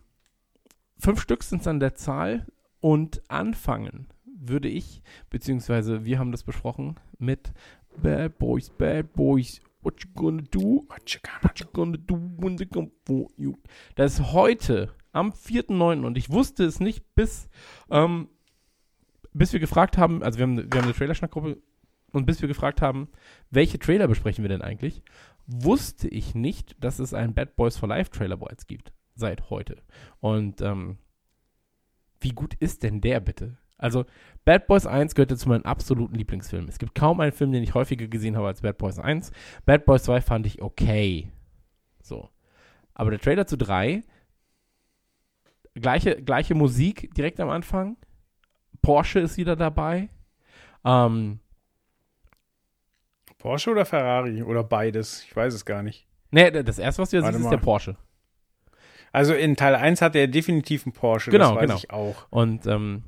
fünf 0.98 1.22
Stück 1.22 1.44
sind 1.44 1.62
es 1.62 1.68
an 1.68 1.80
der 1.80 1.96
Zahl 1.96 2.46
und 2.82 3.22
anfangen 3.30 4.08
würde 4.26 4.70
ich, 4.70 5.02
beziehungsweise 5.30 6.06
wir 6.06 6.20
haben 6.20 6.32
das 6.32 6.44
besprochen, 6.44 6.96
mit 7.18 7.54
Bad 8.02 8.38
Boys, 8.38 8.70
Bad 8.70 9.14
Boys, 9.14 9.62
what 9.82 10.04
you 10.04 10.10
gonna 10.16 10.44
do? 10.52 10.86
What 10.88 11.10
you 11.10 11.20
gonna 11.22 11.40
What 11.42 11.60
you 11.60 11.66
gonna 11.74 11.98
do 11.98 12.16
when 12.38 12.58
they 12.58 12.66
come 12.66 12.92
for 13.06 13.28
you? 13.38 13.56
Das 13.96 14.14
ist 14.14 14.32
heute 14.32 14.94
am 15.12 15.32
4.9. 15.32 16.06
und 16.06 16.18
ich 16.18 16.30
wusste 16.30 16.64
es 16.66 16.80
nicht 16.80 17.16
bis, 17.16 17.50
ähm, 17.90 18.30
bis 19.34 19.54
wir 19.54 19.60
gefragt 19.60 19.98
haben, 19.98 20.24
also 20.24 20.40
wir 20.40 20.44
haben, 20.44 20.58
wir 20.58 20.64
haben 20.64 20.86
eine 20.86 20.94
Trailerschnackgruppe 20.94 21.62
und 22.12 22.26
bis 22.26 22.42
wir 22.42 22.48
gefragt 22.48 22.82
haben, 22.82 23.10
welche 23.50 23.80
Trailer 23.80 24.08
besprechen 24.08 24.44
wir 24.44 24.50
denn 24.50 24.62
eigentlich, 24.62 25.04
wusste 25.48 26.08
ich 26.08 26.36
nicht, 26.36 26.76
dass 26.84 27.00
es 27.00 27.14
einen 27.14 27.34
Bad 27.34 27.56
Boys 27.56 27.78
for 27.78 27.90
Life 27.90 28.12
Trailer 28.12 28.38
bereits 28.38 28.68
gibt. 28.68 28.94
Seit 29.16 29.50
heute. 29.50 29.82
Und 30.20 30.62
ähm, 30.62 30.98
wie 32.22 32.32
gut 32.32 32.54
ist 32.56 32.84
denn 32.84 33.02
der 33.02 33.20
bitte? 33.20 33.58
Also, 33.78 34.06
Bad 34.44 34.68
Boys 34.68 34.86
1 34.86 35.16
gehörte 35.16 35.38
zu 35.38 35.48
meinen 35.48 35.64
absoluten 35.64 36.16
Lieblingsfilmen. 36.16 36.68
Es 36.68 36.80
gibt 36.80 36.96
kaum 36.96 37.22
einen 37.22 37.32
Film, 37.32 37.52
den 37.54 37.64
ich 37.64 37.74
häufiger 37.74 38.08
gesehen 38.08 38.36
habe 38.36 38.48
als 38.48 38.62
Bad 38.62 38.78
Boys 38.78 39.00
1. 39.00 39.32
Bad 39.66 39.86
Boys 39.86 40.04
2 40.04 40.22
fand 40.22 40.46
ich 40.46 40.62
okay. 40.62 41.32
So. 42.02 42.30
Aber 42.94 43.12
der 43.12 43.20
Trailer 43.22 43.48
zu 43.48 43.58
3, 43.58 44.04
gleiche, 45.76 46.22
gleiche 46.22 46.56
Musik 46.56 47.14
direkt 47.16 47.40
am 47.40 47.50
Anfang. 47.50 47.96
Porsche 48.82 49.20
ist 49.20 49.38
wieder 49.38 49.56
dabei. 49.56 50.10
Ähm, 50.84 51.40
Porsche 53.38 53.72
oder 53.72 53.86
Ferrari 53.86 54.44
oder 54.44 54.64
beides? 54.64 55.24
Ich 55.24 55.36
weiß 55.36 55.54
es 55.54 55.64
gar 55.64 55.82
nicht. 55.82 56.06
ne, 56.32 56.52
das 56.64 56.80
erste, 56.80 57.02
was 57.02 57.10
du 57.10 57.22
Warte 57.22 57.38
siehst, 57.38 57.46
ist 57.46 57.52
der 57.52 57.58
Porsche. 57.58 57.96
Also 59.12 59.34
in 59.34 59.56
Teil 59.56 59.76
1 59.76 60.02
hat 60.02 60.16
er 60.16 60.28
definitiv 60.28 60.86
einen 60.86 60.94
Porsche, 60.94 61.32
Genau, 61.32 61.50
das 61.50 61.56
weiß 61.56 61.62
genau. 61.62 61.76
ich 61.78 61.90
auch. 61.92 62.28
Und 62.30 62.66
ähm, 62.68 63.04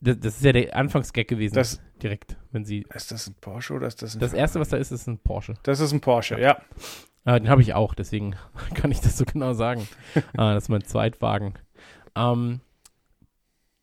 das, 0.00 0.18
das 0.20 0.36
ist 0.36 0.44
ja 0.44 0.52
der 0.52 0.74
Anfangsgag 0.76 1.28
gewesen. 1.28 1.54
Das- 1.54 1.80
direkt, 2.02 2.36
wenn 2.52 2.64
sie. 2.64 2.86
Ist 2.94 3.12
das 3.12 3.28
ein 3.28 3.34
Porsche 3.40 3.74
oder 3.74 3.86
ist 3.86 4.00
das 4.02 4.14
ein 4.14 4.20
Das 4.20 4.30
Ferrari? 4.30 4.40
erste, 4.42 4.60
was 4.60 4.68
da 4.70 4.76
ist, 4.78 4.90
ist 4.90 5.06
ein 5.06 5.18
Porsche. 5.18 5.54
Das 5.62 5.80
ist 5.80 5.92
ein 5.92 6.00
Porsche, 6.00 6.40
ja. 6.40 6.60
Äh, 7.26 7.38
den 7.40 7.48
habe 7.50 7.60
ich 7.62 7.74
auch, 7.74 7.94
deswegen 7.94 8.34
kann 8.74 8.90
ich 8.90 9.00
das 9.00 9.18
so 9.18 9.24
genau 9.24 9.52
sagen. 9.52 9.86
äh, 10.14 10.20
das 10.34 10.64
ist 10.64 10.68
mein 10.70 10.82
Zweitwagen. 10.84 11.54
Ähm, 12.16 12.60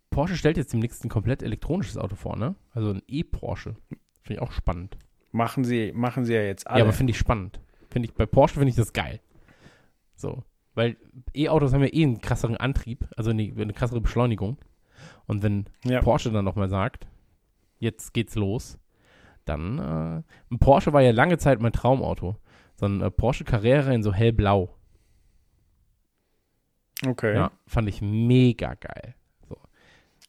Porsche 0.09 0.35
stellt 0.35 0.57
jetzt 0.57 0.73
demnächst 0.73 1.05
ein 1.05 1.09
komplett 1.09 1.43
elektronisches 1.43 1.97
Auto 1.97 2.15
vor, 2.15 2.35
ne? 2.37 2.55
Also 2.73 2.91
ein 2.91 3.03
E-Porsche. 3.07 3.75
Finde 4.23 4.33
ich 4.33 4.39
auch 4.41 4.51
spannend. 4.51 4.97
Machen 5.31 5.63
sie, 5.63 5.91
machen 5.93 6.25
sie 6.25 6.33
ja 6.33 6.41
jetzt 6.41 6.65
alle. 6.67 6.79
Ja, 6.79 6.85
aber 6.85 6.93
finde 6.93 7.11
ich 7.11 7.17
spannend. 7.19 7.59
Finde 7.91 8.07
ich, 8.09 8.15
bei 8.15 8.25
Porsche 8.25 8.55
finde 8.55 8.69
ich 8.69 8.75
das 8.75 8.91
geil. 8.93 9.19
So. 10.15 10.43
Weil 10.77 10.95
E-Autos 11.33 11.73
haben 11.73 11.81
ja 11.81 11.91
eh 11.91 12.03
einen 12.03 12.21
krasseren 12.21 12.55
Antrieb, 12.55 13.07
also 13.17 13.31
eine, 13.31 13.51
eine 13.57 13.73
krassere 13.73 13.99
Beschleunigung. 13.99 14.59
Und 15.25 15.41
wenn 15.41 15.65
ja. 15.83 16.01
Porsche 16.01 16.31
dann 16.31 16.45
nochmal 16.45 16.69
sagt, 16.69 17.07
jetzt 17.79 18.13
geht's 18.13 18.35
los, 18.35 18.77
dann, 19.43 19.79
äh, 19.79 20.21
ein 20.53 20.59
Porsche 20.59 20.93
war 20.93 21.01
ja 21.01 21.09
lange 21.09 21.39
Zeit 21.39 21.59
mein 21.61 21.71
Traumauto. 21.71 22.37
So 22.75 22.85
ein 22.85 23.01
äh, 23.01 23.09
Porsche 23.09 23.43
Carrera 23.43 23.91
in 23.91 24.03
so 24.03 24.13
hellblau. 24.13 24.69
Okay. 27.03 27.33
Ja, 27.33 27.51
fand 27.65 27.89
ich 27.89 28.03
mega 28.03 28.75
geil. 28.75 29.15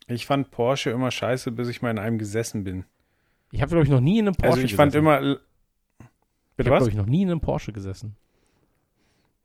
Ich 0.07 0.25
fand 0.25 0.51
Porsche 0.51 0.89
immer 0.89 1.11
scheiße, 1.11 1.53
bis 1.53 1.69
ich 1.69 1.83
mal 1.83 1.91
in 1.91 1.99
einem 1.99 2.17
gesessen 2.17 2.65
bin. 2.65 2.87
Ich 3.53 3.61
habe, 3.61 3.69
glaube 3.69 3.85
ich, 3.85 3.91
noch 3.91 4.01
nie 4.01 4.19
in 4.19 4.29
einem 4.29 4.35
Porsche 4.35 4.53
also 4.53 4.65
ich 4.65 4.75
fand 4.75 4.93
gesessen. 4.93 5.05
immer. 5.05 5.21
ich 5.21 6.07
Bitte 6.57 6.71
habe, 6.71 6.81
was? 6.81 6.85
glaube 6.85 6.91
ich, 6.93 6.97
noch 6.97 7.05
nie 7.05 7.21
in 7.21 7.31
einem 7.31 7.43
Porsche 7.43 7.75
gesessen. 7.75 8.17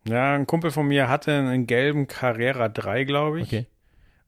Ja, 0.05 0.35
ein 0.35 0.47
Kumpel 0.47 0.71
von 0.71 0.87
mir 0.87 1.07
hatte 1.07 1.31
einen 1.31 1.67
gelben 1.67 2.07
Carrera 2.07 2.69
3, 2.69 3.03
glaube 3.05 3.41
ich. 3.41 3.47
Okay. 3.47 3.65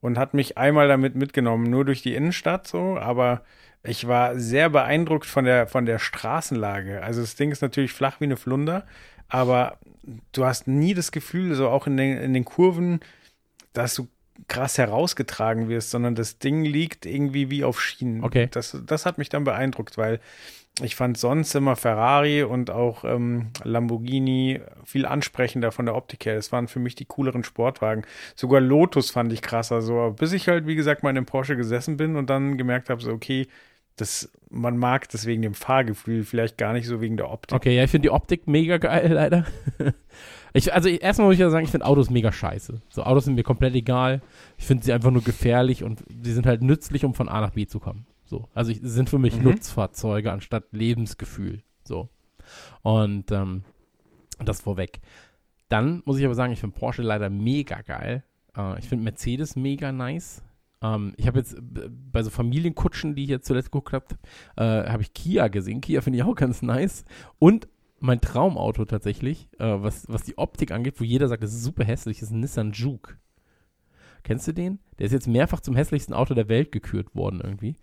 Und 0.02 0.18
hat 0.18 0.34
mich 0.34 0.58
einmal 0.58 0.88
damit 0.88 1.16
mitgenommen, 1.16 1.70
nur 1.70 1.84
durch 1.84 2.02
die 2.02 2.14
Innenstadt 2.14 2.68
so, 2.68 2.98
aber 2.98 3.42
ich 3.84 4.08
war 4.08 4.38
sehr 4.38 4.70
beeindruckt 4.70 5.26
von 5.26 5.46
der, 5.46 5.68
von 5.68 5.86
der 5.86 6.00
Straßenlage. 6.00 7.02
Also 7.02 7.22
das 7.22 7.36
Ding 7.36 7.52
ist 7.52 7.62
natürlich 7.62 7.92
flach 7.92 8.20
wie 8.20 8.26
eine 8.26 8.38
Flunder, 8.38 8.86
aber 9.30 9.80
du 10.32 10.46
hast 10.46 10.68
nie 10.68 10.94
das 10.94 11.12
Gefühl, 11.12 11.56
so 11.56 11.70
auch 11.70 11.88
in 11.88 11.98
den, 11.98 12.18
in 12.18 12.34
den 12.34 12.46
Kurven, 12.46 13.00
dass 13.74 13.96
du 13.96 14.08
krass 14.48 14.78
herausgetragen 14.78 15.70
wirst, 15.70 15.92
sondern 15.92 16.16
das 16.16 16.40
Ding 16.40 16.64
liegt 16.64 17.06
irgendwie 17.06 17.50
wie 17.50 17.64
auf 17.64 17.82
Schienen. 17.82 18.24
Okay. 18.24 18.48
Das, 18.52 18.78
das 18.86 19.06
hat 19.06 19.18
mich 19.18 19.30
dann 19.30 19.44
beeindruckt, 19.44 19.98
weil 19.98 20.20
ich 20.82 20.96
fand 20.96 21.18
sonst 21.18 21.56
immer 21.56 21.76
Ferrari 21.76 22.44
und 22.44 22.70
auch 22.70 23.06
ähm, 23.06 23.52
Lamborghini 23.64 24.60
viel 24.84 25.06
ansprechender 25.06 25.72
von 25.72 25.86
der 25.86 25.96
Optik 25.96 26.26
her. 26.26 26.36
Das 26.36 26.52
waren 26.52 26.68
für 26.68 26.80
mich 26.80 26.96
die 26.96 27.06
cooleren 27.06 27.44
Sportwagen. 27.46 28.04
Sogar 28.36 28.60
Lotus 28.60 29.10
fand 29.10 29.32
ich 29.32 29.42
krasser, 29.42 29.82
so 29.82 30.14
bis 30.18 30.34
ich 30.34 30.50
halt 30.50 30.68
wie 30.68 30.76
gesagt 30.76 31.02
mal 31.02 31.10
in 31.12 31.16
dem 31.16 31.26
Porsche 31.26 31.56
gesessen 31.56 31.96
bin 31.96 32.18
und 32.18 32.30
dann 32.30 32.58
gemerkt 32.58 32.90
habe, 32.90 33.02
so 33.02 33.12
okay, 33.12 33.48
das 33.96 34.32
man 34.50 34.78
mag 34.78 35.10
das 35.10 35.26
wegen 35.26 35.42
dem 35.42 35.54
Fahrgefühl, 35.54 36.24
vielleicht 36.24 36.58
gar 36.58 36.74
nicht 36.74 36.88
so 36.88 37.00
wegen 37.00 37.18
der 37.18 37.32
Optik. 37.32 37.56
Okay, 37.56 37.76
ja, 37.76 37.84
ich 37.84 37.92
finde 37.92 38.08
die 38.08 38.12
Optik 38.12 38.48
mega 38.48 38.78
geil, 38.78 39.14
leider. 39.14 39.46
Ich, 40.58 40.74
also 40.74 40.88
ich, 40.88 41.04
erstmal 41.04 41.28
muss 41.28 41.34
ich 41.34 41.42
ja 41.42 41.50
sagen, 41.50 41.66
ich 41.66 41.72
finde 41.72 41.86
Autos 41.86 42.10
mega 42.10 42.32
scheiße. 42.32 42.82
So 42.88 43.04
Autos 43.04 43.26
sind 43.26 43.36
mir 43.36 43.44
komplett 43.44 43.76
egal. 43.76 44.22
Ich 44.58 44.64
finde 44.64 44.86
sie 44.86 44.94
einfach 44.94 45.12
nur 45.12 45.22
gefährlich 45.22 45.84
und 45.84 46.02
sie 46.24 46.32
sind 46.32 46.46
halt 46.46 46.62
nützlich, 46.62 47.04
um 47.04 47.14
von 47.14 47.28
A 47.28 47.42
nach 47.42 47.50
B 47.50 47.68
zu 47.68 47.82
kommen. 47.82 48.06
So, 48.26 48.50
also 48.54 48.72
ich, 48.72 48.80
sind 48.82 49.10
für 49.10 49.20
mich 49.20 49.38
Mhm. 49.38 49.44
Nutzfahrzeuge 49.44 50.32
anstatt 50.32 50.66
Lebensgefühl. 50.72 51.64
So 51.84 52.10
und 52.82 53.32
ähm, 53.32 53.64
das 54.44 54.62
vorweg. 54.62 55.00
Dann 55.70 56.04
muss 56.06 56.20
ich 56.20 56.26
aber 56.26 56.36
sagen, 56.36 56.54
ich 56.54 56.60
finde 56.60 56.78
Porsche 56.78 57.02
leider 57.02 57.30
mega 57.30 57.82
geil. 57.82 58.24
Äh, 58.56 58.80
ich 58.80 58.88
finde 58.88 59.04
Mercedes 59.04 59.56
mega 59.56 59.92
nice. 59.92 60.44
Ähm, 60.82 61.14
ich 61.18 61.26
habe 61.28 61.40
jetzt 61.40 61.56
b- 61.60 61.90
bei 62.12 62.22
so 62.22 62.30
Familienkutschen, 62.30 63.16
die 63.16 63.24
ich 63.24 63.30
jetzt 63.30 63.48
zuletzt 63.48 63.72
geguckt 63.72 63.94
habe, 63.94 64.06
äh, 64.58 64.90
habe 64.92 65.02
ich 65.02 65.14
Kia 65.14 65.48
gesehen. 65.48 65.82
Kia 65.82 66.02
finde 66.02 66.18
ich 66.20 66.24
auch 66.24 66.36
ganz 66.36 66.62
nice. 66.62 67.06
Und 67.40 67.68
mein 68.00 68.22
Traumauto 68.22 68.86
tatsächlich, 68.86 69.48
äh, 69.58 69.82
was, 69.82 70.08
was 70.10 70.24
die 70.24 70.38
Optik 70.38 70.72
angeht, 70.72 71.00
wo 71.00 71.04
jeder 71.04 71.28
sagt, 71.28 71.42
das 71.42 71.54
ist 71.54 71.64
super 71.64 71.84
hässlich, 71.86 72.22
ist 72.22 72.32
ein 72.32 72.42
Nissan 72.42 72.74
Juke. 72.74 73.16
Kennst 74.22 74.48
du 74.48 74.54
den? 74.54 74.80
Der 75.00 75.06
ist 75.06 75.14
jetzt 75.14 75.28
mehrfach 75.28 75.62
zum 75.62 75.76
hässlichsten 75.76 76.14
Auto 76.14 76.34
der 76.34 76.50
Welt 76.50 76.72
gekürt 76.72 77.16
worden 77.16 77.42
irgendwie. 77.44 77.76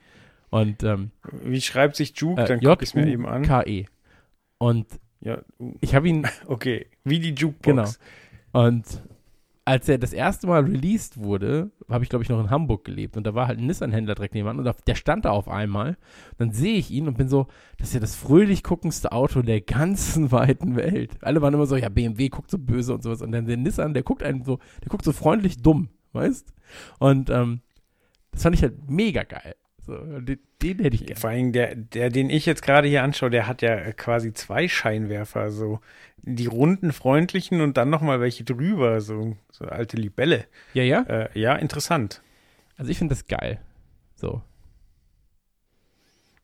Und 0.52 0.82
ähm, 0.82 1.12
Wie 1.42 1.62
schreibt 1.62 1.96
sich 1.96 2.12
Juke? 2.14 2.42
äh, 2.42 2.46
Dann 2.46 2.60
gucke 2.60 2.84
ich 2.84 2.90
es 2.90 2.94
mir 2.94 3.06
eben 3.06 3.26
an. 3.26 3.42
J-U-K-E. 3.42 3.86
Und 4.58 4.86
Ja, 5.20 5.38
uh, 5.58 5.74
ich 5.80 5.94
habe 5.94 6.06
ihn 6.08 6.26
okay. 6.46 6.88
Wie 7.04 7.18
die 7.18 7.30
Jukebox. 7.34 7.62
Genau. 7.62 7.88
Und 8.52 9.02
als 9.64 9.88
er 9.88 9.96
das 9.96 10.12
erste 10.12 10.46
Mal 10.46 10.64
released 10.64 11.16
wurde, 11.16 11.70
habe 11.88 12.04
ich, 12.04 12.10
glaube 12.10 12.22
ich, 12.22 12.28
noch 12.28 12.38
in 12.38 12.50
Hamburg 12.50 12.84
gelebt. 12.84 13.16
Und 13.16 13.26
da 13.26 13.34
war 13.34 13.48
halt 13.48 13.60
ein 13.60 13.66
Nissan-Händler 13.66 14.14
direkt 14.14 14.34
nebenan. 14.34 14.58
Und 14.58 14.68
auf, 14.68 14.82
der 14.82 14.94
stand 14.94 15.24
da 15.24 15.30
auf 15.30 15.48
einmal. 15.48 15.96
Dann 16.36 16.52
sehe 16.52 16.76
ich 16.76 16.90
ihn 16.90 17.08
und 17.08 17.16
bin 17.16 17.28
so, 17.28 17.46
das 17.78 17.88
ist 17.88 17.94
ja 17.94 18.00
das 18.00 18.14
fröhlich 18.14 18.62
guckendste 18.62 19.10
Auto 19.12 19.40
der 19.40 19.62
ganzen 19.62 20.32
weiten 20.32 20.76
Welt. 20.76 21.12
Alle 21.22 21.40
waren 21.40 21.54
immer 21.54 21.66
so, 21.66 21.76
ja, 21.76 21.88
BMW 21.88 22.28
guckt 22.28 22.50
so 22.50 22.58
böse 22.58 22.92
und 22.92 23.02
sowas. 23.02 23.22
Und 23.22 23.32
dann 23.32 23.46
der 23.46 23.56
Nissan, 23.56 23.94
der 23.94 24.02
guckt 24.02 24.22
einen 24.22 24.44
so, 24.44 24.58
der 24.82 24.90
guckt 24.90 25.06
so 25.06 25.12
freundlich 25.12 25.62
dumm, 25.62 25.88
weißt? 26.12 26.52
Und 26.98 27.30
ähm, 27.30 27.62
das 28.32 28.42
fand 28.42 28.54
ich 28.54 28.62
halt 28.62 28.90
mega 28.90 29.22
geil. 29.22 29.54
So, 29.84 29.96
den, 29.96 30.38
den 30.62 30.78
hätte 30.78 30.94
ich 30.94 31.06
gerne. 31.06 31.20
Vor 31.20 31.30
allem 31.30 31.52
der, 31.52 31.74
der, 31.74 32.10
den 32.10 32.30
ich 32.30 32.46
jetzt 32.46 32.62
gerade 32.62 32.86
hier 32.86 33.02
anschaue, 33.02 33.30
der 33.30 33.48
hat 33.48 33.62
ja 33.62 33.92
quasi 33.92 34.32
zwei 34.32 34.68
Scheinwerfer, 34.68 35.50
so 35.50 35.80
die 36.18 36.46
runden, 36.46 36.92
freundlichen 36.92 37.60
und 37.60 37.76
dann 37.76 37.90
nochmal 37.90 38.20
welche 38.20 38.44
drüber, 38.44 39.00
so, 39.00 39.36
so 39.50 39.64
alte 39.64 39.96
Libelle. 39.96 40.46
Ja, 40.74 40.84
ja. 40.84 41.02
Äh, 41.02 41.38
ja, 41.38 41.56
interessant. 41.56 42.22
Also 42.76 42.92
ich 42.92 42.98
finde 42.98 43.14
das 43.14 43.26
geil. 43.26 43.60
So. 44.14 44.40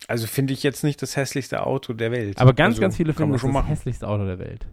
Also 0.08 0.26
finde 0.26 0.52
ich 0.52 0.64
jetzt 0.64 0.82
nicht 0.82 1.00
das 1.00 1.16
hässlichste 1.16 1.64
Auto 1.64 1.92
der 1.92 2.10
Welt. 2.10 2.38
Aber 2.38 2.54
ganz, 2.54 2.72
also, 2.72 2.80
ganz 2.80 2.96
viele 2.96 3.12
finden 3.14 3.32
das 3.32 3.40
schon 3.40 3.50
das 3.50 3.62
machen. 3.62 3.68
hässlichste 3.68 4.08
Auto 4.08 4.24
der 4.24 4.40
Welt. 4.40 4.66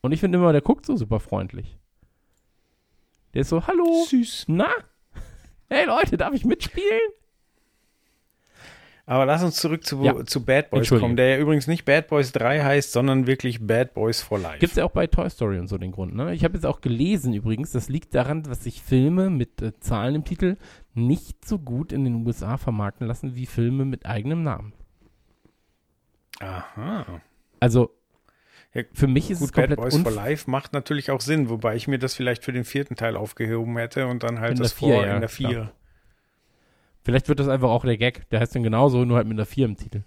Und 0.00 0.12
ich 0.12 0.20
finde 0.20 0.38
immer, 0.38 0.52
der 0.52 0.60
guckt 0.60 0.86
so 0.86 0.96
super 0.96 1.18
freundlich. 1.18 1.76
Der 3.34 3.40
ist 3.40 3.48
so, 3.48 3.66
hallo, 3.66 4.04
Süß. 4.08 4.44
na? 4.46 4.68
Hey 5.68 5.86
Leute, 5.86 6.18
darf 6.18 6.34
ich 6.34 6.44
mitspielen? 6.44 7.00
Aber 9.04 9.26
lass 9.26 9.42
uns 9.42 9.56
zurück 9.56 9.84
zu, 9.84 10.00
Ja. 10.04 10.24
zu 10.24 10.44
Bad 10.44 10.70
Boys 10.70 10.88
kommen, 10.88 11.16
der 11.16 11.30
ja 11.30 11.38
übrigens 11.38 11.66
nicht 11.66 11.84
Bad 11.84 12.06
Boys 12.06 12.30
3 12.32 12.62
heißt, 12.62 12.92
sondern 12.92 13.26
wirklich 13.26 13.66
Bad 13.66 13.94
Boys 13.94 14.22
for 14.22 14.38
Life. 14.38 14.58
Gibt 14.58 14.72
es 14.72 14.76
ja 14.76 14.84
auch 14.84 14.92
bei 14.92 15.08
Toy 15.08 15.28
Story 15.28 15.58
und 15.58 15.66
so 15.66 15.76
den 15.76 15.90
Grund, 15.90 16.14
ne? 16.14 16.32
Ich 16.34 16.44
habe 16.44 16.54
jetzt 16.54 16.64
auch 16.64 16.80
gelesen 16.80 17.34
übrigens, 17.34 17.72
das 17.72 17.88
liegt 17.88 18.14
daran, 18.14 18.44
dass 18.44 18.62
sich 18.62 18.80
Filme 18.80 19.28
mit 19.28 19.60
äh, 19.60 19.72
Zahlen 19.80 20.14
im 20.14 20.24
Titel 20.24 20.56
nicht 20.94 21.44
so 21.44 21.58
gut 21.58 21.92
in 21.92 22.04
den 22.04 22.24
USA 22.24 22.56
vermarkten 22.58 23.06
lassen 23.08 23.34
wie 23.34 23.46
Filme 23.46 23.84
mit 23.84 24.06
eigenem 24.06 24.44
Namen. 24.44 24.72
Aha. 26.40 27.20
Also, 27.60 27.90
Ja, 28.74 28.82
für 28.94 29.06
mich 29.06 29.30
ist 29.30 29.40
es 29.40 29.52
Gut, 29.52 29.56
Bad 29.56 29.76
komplett 29.76 29.92
Boys 29.92 30.02
for 30.02 30.12
Life 30.12 30.50
macht 30.50 30.72
natürlich 30.72 31.10
auch 31.10 31.20
Sinn, 31.20 31.50
wobei 31.50 31.76
ich 31.76 31.88
mir 31.88 31.98
das 31.98 32.14
vielleicht 32.14 32.44
für 32.44 32.52
den 32.52 32.64
vierten 32.64 32.96
Teil 32.96 33.16
aufgehoben 33.16 33.76
hätte 33.76 34.06
und 34.06 34.22
dann 34.22 34.40
halt 34.40 34.52
In 34.52 34.58
das 34.62 34.72
Vier, 34.72 34.94
vor 34.94 35.06
ja, 35.06 35.14
in 35.14 35.20
der 35.20 35.28
klar. 35.28 35.50
4. 35.50 35.72
Vielleicht 37.04 37.28
wird 37.28 37.40
das 37.40 37.48
einfach 37.48 37.70
auch 37.70 37.84
der 37.84 37.96
Gag, 37.96 38.28
der 38.30 38.40
heißt 38.40 38.54
dann 38.54 38.62
genauso, 38.62 39.04
nur 39.04 39.16
halt 39.16 39.26
mit 39.26 39.36
einer 39.36 39.46
4 39.46 39.66
im 39.66 39.76
Titel. 39.76 40.04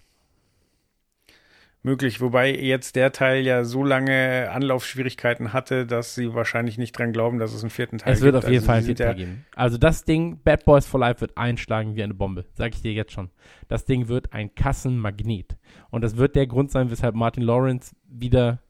Möglich, 1.84 2.20
wobei 2.20 2.52
jetzt 2.52 2.96
der 2.96 3.12
Teil 3.12 3.46
ja 3.46 3.64
so 3.64 3.84
lange 3.84 4.50
Anlaufschwierigkeiten 4.52 5.54
hatte, 5.54 5.86
dass 5.86 6.16
sie 6.16 6.34
wahrscheinlich 6.34 6.80
nicht 6.80 6.98
dran 6.98 7.14
glauben, 7.14 7.38
dass 7.38 7.54
es 7.54 7.62
einen 7.62 7.70
vierten 7.70 8.00
Teil 8.00 8.12
Es 8.12 8.22
wird 8.22 8.34
gibt. 8.34 8.44
auf 8.46 8.50
jeden 8.50 8.64
Also 8.64 8.66
Fall 8.66 8.78
ein 8.78 8.82
sie 8.82 8.86
sind 8.88 8.98
vierter 8.98 9.12
ja, 9.12 9.18
geben. 9.18 9.46
Also 9.56 9.78
das 9.78 10.04
Ding, 10.04 10.42
Bad 10.44 10.66
Boys 10.66 10.88
for 10.88 11.00
Life, 11.00 11.22
wird 11.22 11.38
einschlagen 11.38 11.96
wie 11.96 12.02
eine 12.02 12.16
Bombe. 12.16 12.46
Sag 12.54 12.74
ich 12.74 12.82
dir 12.82 12.92
jetzt 12.92 13.12
schon. 13.12 13.30
Das 13.68 13.86
Ding 13.86 14.08
wird 14.08 14.34
ein 14.34 14.56
Kassenmagnet. 14.56 15.58
Und 15.92 16.02
das 16.04 16.18
wird 16.18 16.36
der 16.36 16.48
Grund 16.48 16.72
sein, 16.72 16.90
weshalb 16.90 17.14
Martin 17.14 17.44
Lawrence 17.44 17.96
wieder 18.10 18.64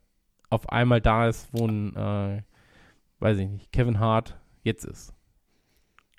auf 0.50 0.68
einmal 0.68 1.00
da 1.00 1.26
ist, 1.26 1.48
wo 1.52 1.66
ein, 1.66 1.96
äh, 1.96 2.42
weiß 3.20 3.38
ich 3.38 3.48
nicht, 3.48 3.72
Kevin 3.72 3.98
Hart 3.98 4.36
jetzt 4.62 4.84
ist. 4.84 5.14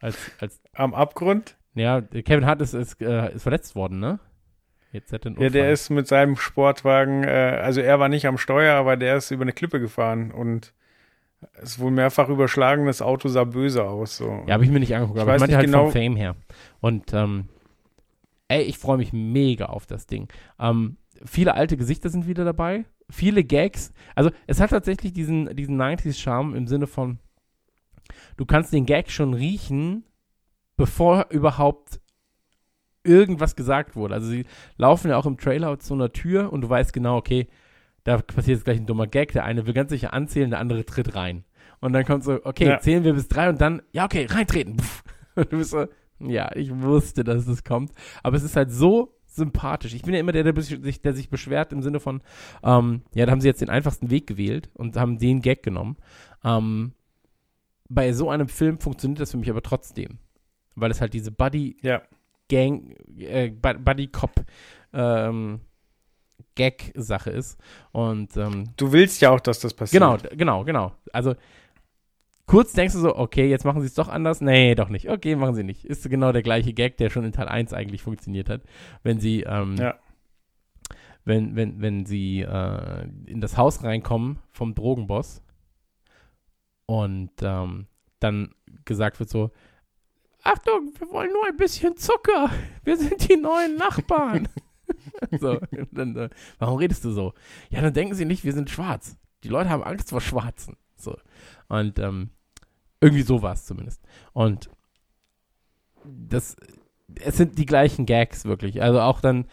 Als, 0.01 0.17
als, 0.39 0.59
Am 0.73 0.95
Abgrund? 0.95 1.57
Ja, 1.77 2.01
Kevin 2.01 2.45
Hart 2.45 2.61
ist, 2.61 2.73
ist, 2.73 3.01
äh, 3.01 3.33
ist 3.33 3.43
verletzt 3.43 3.75
worden, 3.75 3.99
ne? 3.99 4.19
Jetzt 4.93 5.11
hat 5.11 5.25
Ja, 5.25 5.49
der 5.49 5.71
ist 5.71 5.89
mit 5.89 6.07
seinem 6.07 6.37
Sportwagen, 6.37 7.23
äh, 7.23 7.59
also 7.61 7.81
er 7.81 7.99
war 7.99 8.09
nicht 8.09 8.25
am 8.25 8.37
Steuer, 8.37 8.75
aber 8.75 8.95
der 8.97 9.17
ist 9.17 9.31
über 9.31 9.43
eine 9.43 9.51
Klippe 9.51 9.79
gefahren 9.79 10.31
und 10.31 10.73
ist 11.61 11.79
wohl 11.79 11.91
mehrfach 11.91 12.29
überschlagen, 12.29 12.85
das 12.85 13.01
Auto 13.01 13.27
sah 13.27 13.43
böse 13.43 13.83
aus. 13.83 14.17
So. 14.17 14.43
Ja, 14.47 14.53
habe 14.53 14.63
ich 14.63 14.71
mir 14.71 14.79
nicht 14.79 14.95
angeguckt, 14.95 15.17
Ich 15.17 15.21
aber 15.21 15.35
ich 15.35 15.39
meinte 15.39 15.55
halt 15.57 15.65
genau- 15.65 15.83
vom 15.83 15.91
Fame 15.91 16.15
her. 16.15 16.35
Und 16.79 17.13
ähm, 17.13 17.49
ey, 18.47 18.63
ich 18.63 18.77
freue 18.77 18.97
mich 18.97 19.13
mega 19.13 19.65
auf 19.65 19.85
das 19.85 20.07
Ding. 20.07 20.29
Ähm, 20.59 20.97
viele 21.25 21.53
alte 21.53 21.77
Gesichter 21.77 22.09
sind 22.09 22.27
wieder 22.27 22.45
dabei, 22.45 22.85
viele 23.09 23.43
Gags. 23.43 23.93
Also 24.15 24.31
es 24.47 24.59
hat 24.59 24.71
tatsächlich 24.71 25.13
diesen, 25.13 25.55
diesen 25.55 25.79
90s-Charme 25.79 26.55
im 26.55 26.65
Sinne 26.67 26.87
von, 26.87 27.19
du 28.37 28.45
kannst 28.45 28.73
den 28.73 28.85
Gag 28.85 29.11
schon 29.11 29.33
riechen, 29.33 30.05
bevor 30.77 31.27
überhaupt 31.29 31.99
irgendwas 33.03 33.55
gesagt 33.55 33.95
wurde. 33.95 34.13
Also 34.13 34.27
sie 34.29 34.45
laufen 34.77 35.09
ja 35.09 35.17
auch 35.17 35.25
im 35.25 35.37
Trailer 35.37 35.79
zu 35.79 35.93
einer 35.93 36.11
Tür 36.11 36.51
und 36.51 36.61
du 36.61 36.69
weißt 36.69 36.93
genau, 36.93 37.17
okay, 37.17 37.47
da 38.03 38.17
passiert 38.17 38.57
jetzt 38.57 38.63
gleich 38.65 38.77
ein 38.79 38.85
dummer 38.85 39.07
Gag. 39.07 39.33
Der 39.33 39.43
eine 39.43 39.65
will 39.67 39.73
ganz 39.73 39.89
sicher 39.91 40.13
anzählen, 40.13 40.49
der 40.49 40.59
andere 40.59 40.85
tritt 40.85 41.15
rein. 41.15 41.43
Und 41.79 41.93
dann 41.93 42.05
kommt 42.05 42.23
so, 42.23 42.39
okay, 42.45 42.67
Ja. 42.67 42.79
zählen 42.79 43.03
wir 43.03 43.13
bis 43.13 43.27
drei 43.27 43.49
und 43.49 43.59
dann, 43.61 43.81
ja, 43.91 44.05
okay, 44.05 44.25
reintreten. 44.29 44.79
Pff. 44.79 45.03
Und 45.35 45.53
du 45.53 45.57
bist 45.57 45.69
so, 45.69 45.85
ja, 46.19 46.49
ich 46.55 46.73
wusste, 46.73 47.23
dass 47.23 47.45
es 47.47 47.63
kommt. 47.63 47.91
Aber 48.23 48.35
es 48.37 48.41
ist 48.43 48.55
halt 48.55 48.71
so 48.71 49.13
sympathisch. 49.27 49.93
Ich 49.93 50.01
bin 50.01 50.15
ja 50.15 50.19
immer 50.19 50.31
der, 50.31 50.43
der 50.51 50.59
sich, 50.63 51.01
der 51.01 51.13
sich 51.13 51.29
beschwert 51.29 51.71
im 51.71 51.83
Sinne 51.83 51.99
von, 51.99 52.21
ähm, 52.63 53.03
ja, 53.13 53.27
da 53.27 53.31
haben 53.31 53.41
sie 53.41 53.47
jetzt 53.47 53.61
den 53.61 53.69
einfachsten 53.69 54.09
Weg 54.09 54.25
gewählt 54.25 54.71
und 54.73 54.97
haben 54.97 55.19
den 55.19 55.41
Gag 55.41 55.61
genommen. 55.61 55.97
Ähm, 56.43 56.93
bei 57.87 58.13
so 58.13 58.31
einem 58.31 58.47
Film 58.47 58.79
funktioniert 58.79 59.19
das 59.19 59.29
für 59.31 59.37
mich 59.37 59.49
aber 59.51 59.61
trotzdem. 59.61 60.17
Weil 60.79 60.91
es 60.91 61.01
halt 61.01 61.13
diese 61.13 61.31
Buddy 61.31 61.77
Ja. 61.81 62.01
Gang, 62.49 62.95
äh, 63.17 63.49
Bu- 63.49 63.79
Buddy 63.79 64.07
Cop 64.07 64.31
ähm, 64.93 65.59
Gag-Sache 66.55 67.31
ist. 67.31 67.59
Und 67.91 68.37
ähm, 68.37 68.65
Du 68.77 68.91
willst 68.91 69.21
ja 69.21 69.31
auch, 69.31 69.39
dass 69.39 69.59
das 69.59 69.73
passiert. 69.73 70.01
genau, 70.01 70.17
genau, 70.35 70.63
genau. 70.63 70.91
Also 71.11 71.35
kurz 72.45 72.73
denkst 72.73 72.93
du 72.93 72.99
so, 72.99 73.15
okay, 73.17 73.49
jetzt 73.49 73.65
machen 73.65 73.81
sie 73.81 73.87
es 73.87 73.95
doch 73.95 74.07
anders. 74.07 74.39
Nee, 74.39 74.75
doch 74.75 74.89
nicht. 74.89 75.09
Okay, 75.09 75.35
machen 75.35 75.55
sie 75.55 75.63
nicht. 75.63 75.83
Ist 75.83 76.07
genau 76.09 76.31
der 76.31 76.43
gleiche 76.43 76.73
Gag, 76.73 76.97
der 76.97 77.09
schon 77.09 77.25
in 77.25 77.31
Teil 77.33 77.47
1 77.47 77.73
eigentlich 77.73 78.01
funktioniert 78.03 78.49
hat. 78.49 78.61
Wenn 79.03 79.19
sie, 79.19 79.41
ähm, 79.41 79.75
Ja. 79.77 79.95
wenn, 81.25 81.55
wenn, 81.55 81.81
wenn 81.81 82.05
sie 82.05 82.41
äh, 82.41 83.07
in 83.25 83.41
das 83.41 83.57
Haus 83.57 83.83
reinkommen 83.83 84.39
vom 84.51 84.73
Drogenboss 84.75 85.41
und 86.85 87.31
ähm, 87.41 87.87
dann 88.19 88.53
gesagt 88.85 89.19
wird 89.19 89.29
so, 89.29 89.51
Achtung, 90.47 90.93
wir 90.97 91.09
wollen 91.11 91.33
nur 91.33 91.45
ein 91.45 91.57
bisschen 91.57 91.97
Zucker. 91.97 92.49
Wir 92.85 92.95
sind 92.95 93.29
die 93.29 93.35
neuen 93.35 93.75
Nachbarn. 93.75 94.47
so, 95.41 95.59
dann, 95.91 96.15
äh, 96.15 96.29
warum 96.57 96.77
redest 96.77 97.03
du 97.03 97.11
so? 97.11 97.33
Ja, 97.69 97.81
dann 97.81 97.93
denken 97.93 98.15
sie 98.15 98.23
nicht, 98.23 98.45
wir 98.45 98.53
sind 98.53 98.69
schwarz. 98.69 99.17
Die 99.43 99.49
Leute 99.49 99.69
haben 99.69 99.83
Angst 99.83 100.09
vor 100.09 100.21
Schwarzen. 100.21 100.77
So. 100.95 101.17
Und 101.67 101.99
ähm, 101.99 102.29
irgendwie 103.01 103.23
so 103.23 103.41
war 103.41 103.53
es 103.53 103.65
zumindest. 103.65 104.01
Und 104.31 104.69
das, 106.05 106.55
es 107.19 107.35
sind 107.35 107.57
die 107.57 107.65
gleichen 107.65 108.05
Gags 108.05 108.45
wirklich. 108.45 108.81
Also 108.81 109.01
auch 109.01 109.19
dann, 109.19 109.47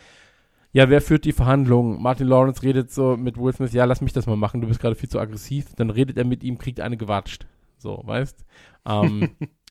ja, 0.70 0.88
wer 0.90 1.00
führt 1.00 1.24
die 1.24 1.32
Verhandlungen? 1.32 2.00
Martin 2.00 2.28
Lawrence 2.28 2.62
redet 2.62 2.92
so 2.92 3.16
mit 3.16 3.36
Will 3.36 3.52
Smith, 3.52 3.72
ja, 3.72 3.84
lass 3.84 4.00
mich 4.00 4.12
das 4.12 4.26
mal 4.26 4.36
machen, 4.36 4.60
du 4.60 4.68
bist 4.68 4.78
gerade 4.78 4.94
viel 4.94 5.08
zu 5.08 5.18
aggressiv. 5.18 5.74
Dann 5.74 5.90
redet 5.90 6.18
er 6.18 6.24
mit 6.24 6.44
ihm, 6.44 6.56
kriegt 6.56 6.78
eine 6.78 6.96
gewatscht. 6.96 7.48
So, 7.78 8.00
weißt? 8.04 8.44
Ähm, 8.86 9.30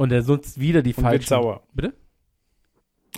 und 0.00 0.10
er 0.12 0.22
nutzt 0.22 0.58
wieder 0.58 0.80
die 0.80 0.94
Und 0.94 1.02
falschen. 1.02 1.18
wird 1.18 1.28
sauer. 1.28 1.62
Bitte? 1.74 1.92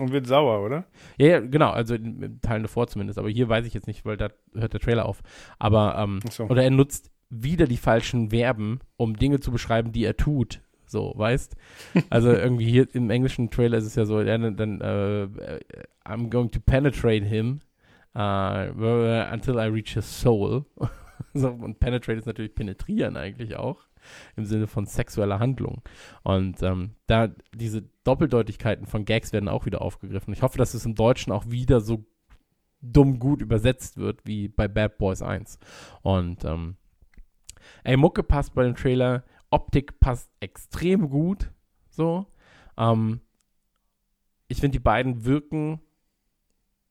Und 0.01 0.11
wird 0.11 0.27
sauer, 0.27 0.65
oder? 0.65 0.85
Ja, 1.17 1.27
ja, 1.29 1.41
genau, 1.41 1.71
also 1.71 1.95
in, 1.95 2.41
Teilen 2.41 2.65
davor 2.65 2.89
zumindest. 2.89 3.21
Aber 3.21 3.31
hier 3.31 3.49
weiß 3.49 3.67
ich 3.67 3.73
jetzt 3.73 3.87
nicht, 3.87 4.05
weil 4.05 4.17
da 4.17 4.31
hört 4.53 4.73
der 4.73 4.81
Trailer 4.81 5.07
auf. 5.07 5.23
Aber, 5.61 5.97
ähm, 5.97 6.19
so. 6.29 6.47
oder 6.47 6.65
er 6.65 6.73
nutzt 6.73 7.13
wieder 7.31 7.69
die 7.69 7.77
falschen 7.77 8.31
Verben, 8.31 8.81
um 8.97 9.15
Dinge 9.15 9.39
zu 9.39 9.53
beschreiben, 9.53 9.93
die 9.93 10.05
er 10.05 10.17
tut. 10.17 10.61
So, 10.85 11.13
weißt? 11.15 11.55
Also 12.11 12.33
irgendwie 12.33 12.69
hier 12.69 12.93
im 12.95 13.11
englischen 13.11 13.49
Trailer 13.51 13.79
ist 13.79 13.87
es 13.87 13.95
ja 13.95 14.05
so, 14.05 14.21
ja, 14.21 14.37
dann, 14.37 14.81
äh, 14.81 15.29
I'm 16.05 16.31
going 16.31 16.51
to 16.51 16.59
penetrate 16.59 17.25
him 17.25 17.61
uh, 18.17 18.67
until 19.33 19.57
I 19.57 19.69
reach 19.69 19.95
his 19.95 20.21
soul. 20.21 20.65
so, 21.33 21.49
und 21.49 21.79
penetrate 21.79 22.19
ist 22.19 22.27
natürlich 22.27 22.57
penetrieren 22.57 23.17
eigentlich 23.17 23.55
auch. 23.55 23.87
Im 24.37 24.45
Sinne 24.45 24.67
von 24.67 24.87
sexueller 24.87 25.39
Handlung. 25.39 25.83
Und 26.23 26.63
ähm, 26.63 26.91
da 27.07 27.29
diese 27.55 27.83
Doppeldeutigkeiten 28.05 28.87
von 28.87 29.05
Gags 29.05 29.33
werden 29.33 29.49
auch 29.49 29.67
wieder 29.67 29.83
aufgegriffen. 29.83 30.33
Ich 30.33 30.43
hoffe, 30.43 30.59
dass 30.59 30.75
es 30.75 30.87
im 30.87 30.95
Deutschen 30.95 31.33
auch 31.33 31.49
wieder 31.49 31.81
so 31.81 32.05
dumm 32.81 33.19
gut 33.19 33.41
übersetzt 33.41 33.97
wird 33.97 34.21
wie 34.25 34.49
bei 34.49 34.69
Bad 34.69 34.99
Boys 34.99 35.23
1. 35.23 35.59
Und 36.03 36.45
ähm, 36.45 36.77
ey, 37.85 37.97
Mucke 37.97 38.23
passt 38.23 38.55
bei 38.55 38.65
dem 38.65 38.75
Trailer, 38.75 39.25
Optik 39.51 40.01
passt 40.01 40.31
extrem 40.41 41.09
gut. 41.09 41.51
So. 41.91 42.27
Ähm, 42.77 43.21
ich 44.49 44.61
finde, 44.61 44.79
die 44.79 44.83
beiden 44.83 45.25
wirken 45.25 45.81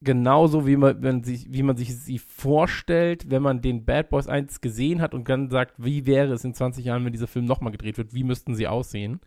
genauso, 0.02 0.66
wie 0.66 0.76
man, 0.76 1.02
wenn 1.02 1.24
sich, 1.24 1.52
wie 1.52 1.64
man 1.64 1.78
sich 1.78 1.96
sie 1.96 2.18
vorstellt, 2.18 3.30
wenn 3.30 3.42
man 3.42 3.62
den 3.62 3.86
Bad 3.86 4.10
Boys 4.10 4.28
1 4.28 4.62
gesehen 4.62 5.02
hat 5.02 5.14
und 5.14 5.30
dann 5.30 5.50
sagt, 5.50 5.76
wie 5.78 6.06
wäre 6.06 6.34
es 6.34 6.44
in 6.44 6.54
20 6.54 6.86
Jahren, 6.86 7.06
wenn 7.06 7.12
dieser 7.12 7.28
Film 7.28 7.46
nochmal 7.46 7.72
gedreht 7.72 7.98
wird, 7.98 8.14
wie 8.14 8.24
müssten 8.24 8.56
sie 8.56 8.68
aussehen? 8.68 9.22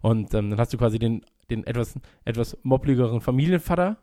Und 0.00 0.32
ähm, 0.34 0.50
dann 0.50 0.58
hast 0.58 0.72
du 0.72 0.78
quasi 0.78 0.98
den, 0.98 1.22
den 1.50 1.64
etwas, 1.64 1.98
etwas 2.24 2.58
moppligeren 2.62 3.20
Familienvater, 3.20 3.98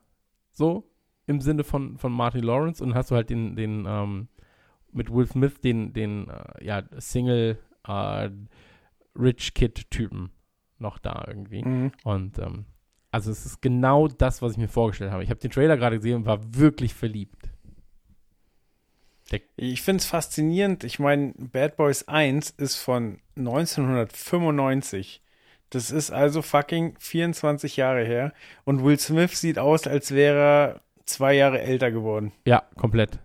so, 0.51 0.89
im 1.25 1.41
Sinne 1.41 1.63
von, 1.63 1.97
von 1.97 2.11
Martin 2.11 2.43
Lawrence, 2.43 2.83
und 2.83 2.89
dann 2.89 2.97
hast 2.97 3.09
du 3.09 3.15
halt 3.15 3.29
den, 3.29 3.55
den, 3.55 3.85
ähm, 3.87 4.27
mit 4.91 5.11
Will 5.11 5.25
Smith, 5.25 5.61
den, 5.61 5.93
den, 5.93 6.29
äh, 6.29 6.65
ja, 6.65 6.83
Single, 6.97 7.57
äh, 7.87 8.29
Rich 9.15 9.53
Kid-Typen 9.53 10.31
noch 10.77 10.99
da 10.99 11.23
irgendwie. 11.27 11.63
Mhm. 11.63 11.91
Und 12.03 12.39
ähm, 12.39 12.65
also 13.13 13.29
es 13.29 13.45
ist 13.45 13.61
genau 13.61 14.07
das, 14.07 14.41
was 14.41 14.53
ich 14.53 14.57
mir 14.57 14.67
vorgestellt 14.67 15.11
habe. 15.11 15.23
Ich 15.23 15.29
habe 15.29 15.39
den 15.39 15.51
Trailer 15.51 15.77
gerade 15.77 15.97
gesehen 15.97 16.15
und 16.15 16.25
war 16.25 16.39
wirklich 16.55 16.95
verliebt. 16.95 17.49
Ich 19.55 19.83
finde 19.83 20.01
es 20.01 20.07
faszinierend. 20.07 20.83
Ich 20.83 20.97
meine, 20.97 21.33
Bad 21.37 21.77
Boys 21.77 22.07
1 22.07 22.49
ist 22.51 22.77
von 22.77 23.19
1995. 23.37 25.21
Das 25.69 25.91
ist 25.91 26.09
also 26.11 26.41
fucking 26.41 26.95
24 26.99 27.77
Jahre 27.77 28.03
her. 28.03 28.33
Und 28.63 28.83
Will 28.83 28.99
Smith 28.99 29.39
sieht 29.39 29.59
aus, 29.59 29.85
als 29.85 30.11
wäre 30.11 30.39
er 30.39 30.81
zwei 31.05 31.33
Jahre 31.33 31.61
älter 31.61 31.91
geworden. 31.91 32.31
Ja, 32.45 32.63
komplett. 32.75 33.19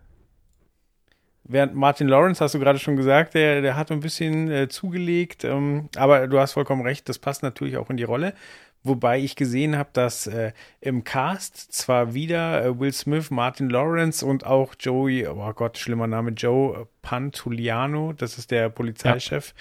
Während 1.45 1.75
Martin 1.75 2.09
Lawrence, 2.09 2.45
hast 2.45 2.55
du 2.55 2.59
gerade 2.59 2.79
schon 2.79 2.97
gesagt, 2.97 3.33
der, 3.33 3.63
der 3.63 3.75
hat 3.75 3.91
ein 3.91 4.01
bisschen 4.01 4.51
äh, 4.51 4.69
zugelegt. 4.69 5.45
Ähm, 5.45 5.89
aber 5.97 6.29
du 6.29 6.39
hast 6.39 6.53
vollkommen 6.53 6.83
recht, 6.83 7.09
das 7.09 7.19
passt 7.19 7.43
natürlich 7.43 7.79
auch 7.79 7.89
in 7.89 7.97
die 7.97 8.05
Rolle. 8.05 8.35
Wobei 8.85 9.19
ich 9.19 9.37
gesehen 9.37 9.77
habe, 9.77 9.91
dass 9.93 10.27
äh, 10.27 10.53
im 10.81 11.05
Cast 11.05 11.73
zwar 11.73 12.15
wieder 12.15 12.65
äh, 12.65 12.79
Will 12.79 12.93
Smith, 12.93 13.31
Martin 13.31 13.69
Lawrence 13.71 14.25
und 14.25 14.47
auch 14.47 14.75
Joey, 14.79 15.27
oh 15.27 15.53
Gott, 15.53 15.79
schlimmer 15.79 16.07
Name, 16.07 16.31
Joe 16.31 16.87
Pantuliano, 17.03 18.13
das 18.13 18.39
ist 18.39 18.51
der 18.51 18.71
Polizeichef, 18.71 19.55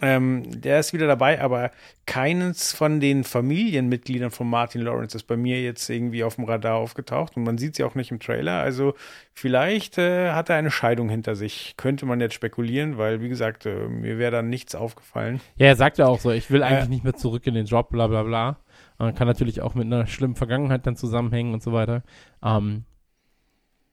ähm, 0.00 0.60
der 0.60 0.80
ist 0.80 0.92
wieder 0.92 1.06
dabei, 1.06 1.40
aber 1.40 1.70
keines 2.06 2.72
von 2.72 3.00
den 3.00 3.24
Familienmitgliedern 3.24 4.30
von 4.30 4.48
Martin 4.48 4.82
Lawrence 4.82 5.16
ist 5.16 5.24
bei 5.24 5.36
mir 5.36 5.60
jetzt 5.60 5.88
irgendwie 5.90 6.24
auf 6.24 6.36
dem 6.36 6.44
Radar 6.44 6.76
aufgetaucht 6.76 7.36
und 7.36 7.42
man 7.42 7.58
sieht 7.58 7.76
sie 7.76 7.84
auch 7.84 7.94
nicht 7.94 8.10
im 8.10 8.20
Trailer. 8.20 8.60
Also 8.60 8.94
vielleicht 9.34 9.98
äh, 9.98 10.30
hat 10.32 10.50
er 10.50 10.56
eine 10.56 10.70
Scheidung 10.70 11.08
hinter 11.08 11.34
sich. 11.36 11.74
Könnte 11.76 12.06
man 12.06 12.20
jetzt 12.20 12.34
spekulieren, 12.34 12.96
weil 12.98 13.20
wie 13.20 13.28
gesagt, 13.28 13.66
äh, 13.66 13.88
mir 13.88 14.18
wäre 14.18 14.30
da 14.30 14.42
nichts 14.42 14.74
aufgefallen. 14.74 15.40
Ja, 15.56 15.66
er 15.66 15.76
sagt 15.76 15.98
ja 15.98 16.06
auch 16.06 16.20
so, 16.20 16.30
ich 16.30 16.50
will 16.50 16.62
eigentlich 16.62 16.86
Äh. 16.86 16.90
nicht 16.90 17.04
mehr 17.04 17.14
zurück 17.14 17.46
in 17.46 17.54
den 17.54 17.66
Job, 17.66 17.90
bla 17.90 18.06
bla 18.06 18.22
bla. 18.22 18.58
Äh, 18.98 19.12
kann 19.12 19.26
natürlich 19.26 19.60
auch 19.62 19.74
mit 19.74 19.86
einer 19.86 20.06
schlimmen 20.06 20.34
Vergangenheit 20.36 20.86
dann 20.86 20.96
zusammenhängen 20.96 21.52
und 21.54 21.62
so 21.62 21.72
weiter. 21.72 22.02
Ähm, 22.42 22.84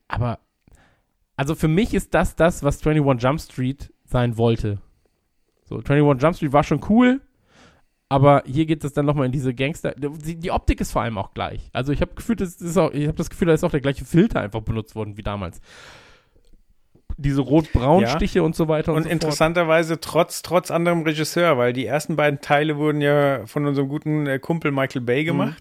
aber, 0.08 0.40
also 1.36 1.56
für 1.56 1.68
mich 1.68 1.94
ist 1.94 2.14
das 2.14 2.36
das, 2.36 2.64
was 2.64 2.86
21 2.86 3.24
Jump 3.24 3.42
Street 3.42 3.94
sein 4.04 4.38
wollte. 4.38 4.80
So, 5.68 5.78
21 5.78 6.22
Jump 6.22 6.36
Street 6.36 6.54
war 6.54 6.64
schon 6.64 6.82
cool, 6.90 7.22
aber 8.10 8.44
hier 8.46 8.66
geht 8.66 8.84
es 8.84 8.94
dann 8.94 9.06
nochmal 9.06 9.26
in 9.26 9.32
diese 9.32 9.54
Gangster. 9.54 9.94
Die, 9.98 10.36
die 10.36 10.52
Optik 10.52 10.80
ist 10.80 10.92
vor 10.92 11.02
allem 11.02 11.18
auch 11.18 11.34
gleich. 11.34 11.70
Also 11.74 11.92
ich 11.92 12.02
habe 12.02 12.14
Gefühl, 12.14 12.36
das 12.36 12.56
ist 12.62 12.78
auch, 12.78 12.92
ich 12.92 13.08
habe 13.08 13.18
das 13.18 13.30
Gefühl, 13.30 13.48
da 13.48 13.54
ist 13.54 13.64
auch 13.64 13.72
der 13.72 13.82
gleiche 13.82 14.06
Filter 14.06 14.42
einfach 14.42 14.62
benutzt 14.62 14.96
worden 14.96 15.18
wie 15.18 15.24
damals. 15.24 15.60
Diese 17.18 17.42
rot-braun 17.42 18.02
Ja. 18.04 18.10
Stiche 18.10 18.44
und 18.44 18.56
so 18.56 18.68
weiter 18.68 18.92
und, 18.92 18.98
Und 18.98 19.04
so 19.04 19.10
fort. 19.10 19.14
interessanterweise 19.14 20.00
trotz, 20.02 20.42
trotz 20.42 20.70
anderem 20.70 21.02
Regisseur, 21.04 21.58
weil 21.58 21.72
die 21.74 21.86
ersten 21.86 22.16
beiden 22.16 22.42
Teile 22.42 22.78
wurden 22.78 23.02
ja 23.02 23.46
von 23.46 23.66
unserem 23.66 23.88
guten 23.88 24.28
äh, 24.28 24.38
Kumpel 24.38 24.72
Michael 24.72 25.02
Bay 25.02 25.24
Mhm. 25.24 25.56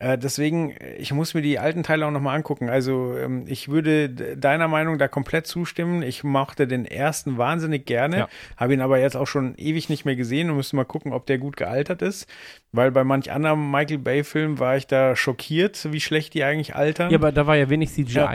Äh, 0.00 0.18
deswegen, 0.18 0.74
ich 0.98 1.12
muss 1.12 1.34
mir 1.34 1.42
die 1.42 1.58
alten 1.60 1.84
Teile 1.84 2.04
auch 2.06 2.10
nochmal 2.10 2.36
angucken. 2.36 2.68
Also 2.68 3.16
ähm, 3.16 3.44
ich 3.46 3.68
würde 3.68 4.08
deiner 4.36 4.66
Meinung 4.66 4.98
da 4.98 5.06
komplett 5.06 5.46
zustimmen. 5.46 6.02
Ich 6.02 6.24
mochte 6.24 6.66
den 6.66 6.84
ersten 6.84 7.38
wahnsinnig 7.38 7.86
gerne, 7.86 8.18
Ja. 8.18 8.28
habe 8.56 8.74
ihn 8.74 8.80
aber 8.80 8.98
jetzt 8.98 9.16
auch 9.16 9.28
schon 9.28 9.54
ewig 9.56 9.88
nicht 9.88 10.04
mehr 10.04 10.16
gesehen 10.16 10.50
und 10.50 10.56
müsste 10.56 10.74
mal 10.76 10.84
gucken, 10.84 11.12
ob 11.12 11.26
der 11.26 11.38
gut 11.38 11.56
gealtert 11.56 12.02
ist. 12.02 12.26
Weil 12.72 12.90
bei 12.90 13.04
manch 13.04 13.30
anderem 13.30 13.70
Michael 13.70 13.98
Bay-Film 13.98 14.58
war 14.58 14.76
ich 14.76 14.88
da 14.88 15.14
schockiert, 15.14 15.92
wie 15.92 16.00
schlecht 16.00 16.34
die 16.34 16.42
eigentlich 16.42 16.74
altern. 16.74 17.10
Ja, 17.12 17.18
aber 17.18 17.30
da 17.30 17.46
war 17.46 17.56
ja 17.56 17.70
wenig 17.70 17.90
CGI. 17.92 18.14
Ja. 18.14 18.34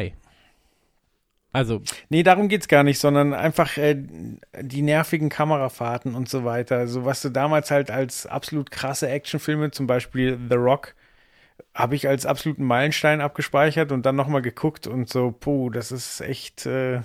Also, 1.51 1.81
Nee, 2.09 2.21
darum 2.23 2.47
geht's 2.47 2.67
gar 2.67 2.83
nicht, 2.83 2.99
sondern 2.99 3.33
einfach 3.33 3.75
äh, 3.77 3.97
die 4.61 4.81
nervigen 4.83 5.29
Kamerafahrten 5.29 6.13
und 6.13 6.29
so 6.29 6.45
weiter. 6.45 6.87
So 6.87 7.05
was 7.05 7.21
du 7.23 7.29
damals 7.29 7.71
halt 7.71 7.89
als 7.89 8.27
absolut 8.27 8.69
krasse 8.69 9.09
Actionfilme, 9.09 9.71
zum 9.71 9.87
Beispiel 9.87 10.37
The 10.47 10.55
Rock, 10.55 10.93
habe 11.79 11.95
ich 11.95 12.07
als 12.07 12.25
absoluten 12.25 12.65
Meilenstein 12.65 13.21
abgespeichert 13.21 13.91
und 13.91 14.05
dann 14.05 14.15
nochmal 14.15 14.41
geguckt 14.41 14.85
und 14.85 15.07
so, 15.07 15.31
puh, 15.31 15.69
das 15.69 15.91
ist 15.91 16.19
echt, 16.19 16.65
äh, 16.65 17.01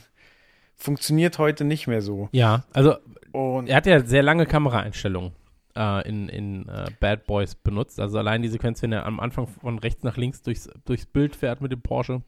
funktioniert 0.77 1.39
heute 1.39 1.65
nicht 1.65 1.87
mehr 1.87 2.03
so. 2.03 2.29
ja, 2.33 2.65
also 2.73 2.97
Und 3.33 3.69
er 3.69 3.77
hat 3.77 3.87
ja 3.87 4.05
sehr 4.05 4.25
lange 4.25 4.47
Kameraeinstellungen 4.47 5.33
äh, 5.77 6.09
in, 6.09 6.29
in 6.29 6.69
äh, 6.69 6.87
Bad 6.99 7.27
Boys 7.27 7.55
benutzt. 7.55 8.01
Also 8.01 8.19
allein 8.19 8.43
die 8.43 8.49
Sequenz, 8.49 8.83
wenn 8.83 8.93
er 8.93 9.07
am 9.07 9.21
Anfang 9.21 9.47
von 9.47 9.79
rechts 9.79 10.03
nach 10.03 10.17
links 10.17 10.43
durchs, 10.43 10.69
durchs 10.85 11.07
Bild 11.07 11.37
fährt 11.37 11.61
mit 11.61 11.71
dem 11.71 11.81
Porsche, 11.81 12.23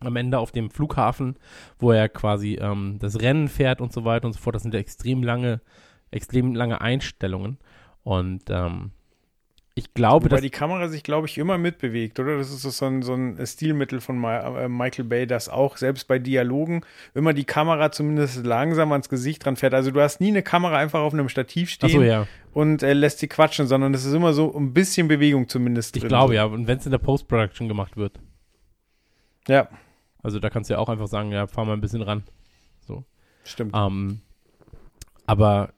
am 0.00 0.16
Ende 0.16 0.38
auf 0.38 0.50
dem 0.50 0.70
Flughafen, 0.70 1.36
wo 1.78 1.92
er 1.92 2.08
quasi 2.08 2.54
ähm, 2.54 2.96
das 3.00 3.20
Rennen 3.20 3.48
fährt 3.48 3.82
und 3.82 3.92
so 3.92 4.06
weiter 4.06 4.26
und 4.26 4.32
so 4.32 4.40
fort. 4.40 4.56
Das 4.56 4.62
sind 4.62 4.72
ja 4.72 4.80
extrem 4.80 5.22
lange, 5.22 5.60
extrem 6.10 6.54
lange 6.54 6.80
Einstellungen. 6.80 7.58
Und 8.02 8.44
ähm, 8.48 8.92
ich 9.74 9.94
glaube, 9.94 10.26
wobei 10.30 10.42
die 10.42 10.50
Kamera 10.50 10.88
sich, 10.88 11.02
glaube 11.02 11.26
ich, 11.26 11.38
immer 11.38 11.56
mitbewegt, 11.56 12.20
oder? 12.20 12.36
Das 12.36 12.50
ist 12.50 12.62
so 12.62 12.84
ein, 12.84 13.00
so 13.02 13.14
ein 13.14 13.38
Stilmittel 13.46 14.02
von 14.02 14.18
Ma 14.18 14.64
äh, 14.64 14.68
Michael 14.68 15.06
Bay, 15.06 15.26
dass 15.26 15.48
auch 15.48 15.78
selbst 15.78 16.08
bei 16.08 16.18
Dialogen 16.18 16.84
immer 17.14 17.32
die 17.32 17.44
Kamera 17.44 17.90
zumindest 17.90 18.44
langsam 18.44 18.92
ans 18.92 19.08
Gesicht 19.08 19.44
dran 19.44 19.56
fährt. 19.56 19.72
Also 19.72 19.90
du 19.90 20.00
hast 20.02 20.20
nie 20.20 20.28
eine 20.28 20.42
Kamera 20.42 20.76
einfach 20.76 21.00
auf 21.00 21.14
einem 21.14 21.30
Stativ 21.30 21.70
stehen. 21.70 21.88
Achso, 21.88 22.02
ja. 22.02 22.26
und 22.52 22.82
äh, 22.82 22.92
lässt 22.92 23.20
sie 23.20 23.28
quatschen, 23.28 23.66
sondern 23.66 23.94
es 23.94 24.04
ist 24.04 24.12
immer 24.12 24.34
so 24.34 24.54
ein 24.54 24.74
bisschen 24.74 25.08
Bewegung 25.08 25.48
zumindest 25.48 25.96
Ich 25.96 26.02
drin. 26.02 26.08
glaube 26.08 26.34
ja. 26.34 26.44
Und 26.44 26.66
wenn 26.66 26.76
es 26.78 26.84
in 26.84 26.92
der 26.92 26.98
Post-Production 26.98 27.66
gemacht 27.68 27.96
wird. 27.96 28.20
Ja, 29.48 29.68
Also 30.22 30.38
da 30.38 30.50
kannst 30.50 30.68
du 30.68 30.74
ja 30.74 30.80
auch 30.80 30.90
einfach 30.90 31.08
sagen, 31.08 31.32
ja, 31.32 31.46
fahr 31.46 31.64
mal 31.64 31.72
ein 31.72 31.80
bisschen 31.80 32.02
ran. 32.02 32.24
stimmt. 33.44 33.74
Ähm, 33.74 34.20
aber, 35.26 35.72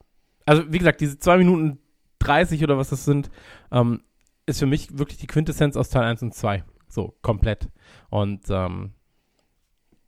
also 0.46 0.64
wie 0.72 0.78
gesagt, 0.78 1.00
diese 1.00 1.18
2 1.18 1.38
Minuten 1.38 1.78
30 2.26 2.62
oder 2.62 2.78
was 2.78 2.90
das 2.90 3.04
sind, 3.04 3.30
ähm, 3.70 4.02
ist 4.46 4.58
für 4.58 4.66
mich 4.66 4.98
wirklich 4.98 5.18
die 5.18 5.26
Quintessenz 5.26 5.76
aus 5.76 5.90
Teil 5.90 6.04
1 6.04 6.22
und 6.22 6.34
2. 6.34 6.64
So, 6.88 7.14
komplett. 7.22 7.68
Und 8.10 8.44
ähm, 8.50 8.92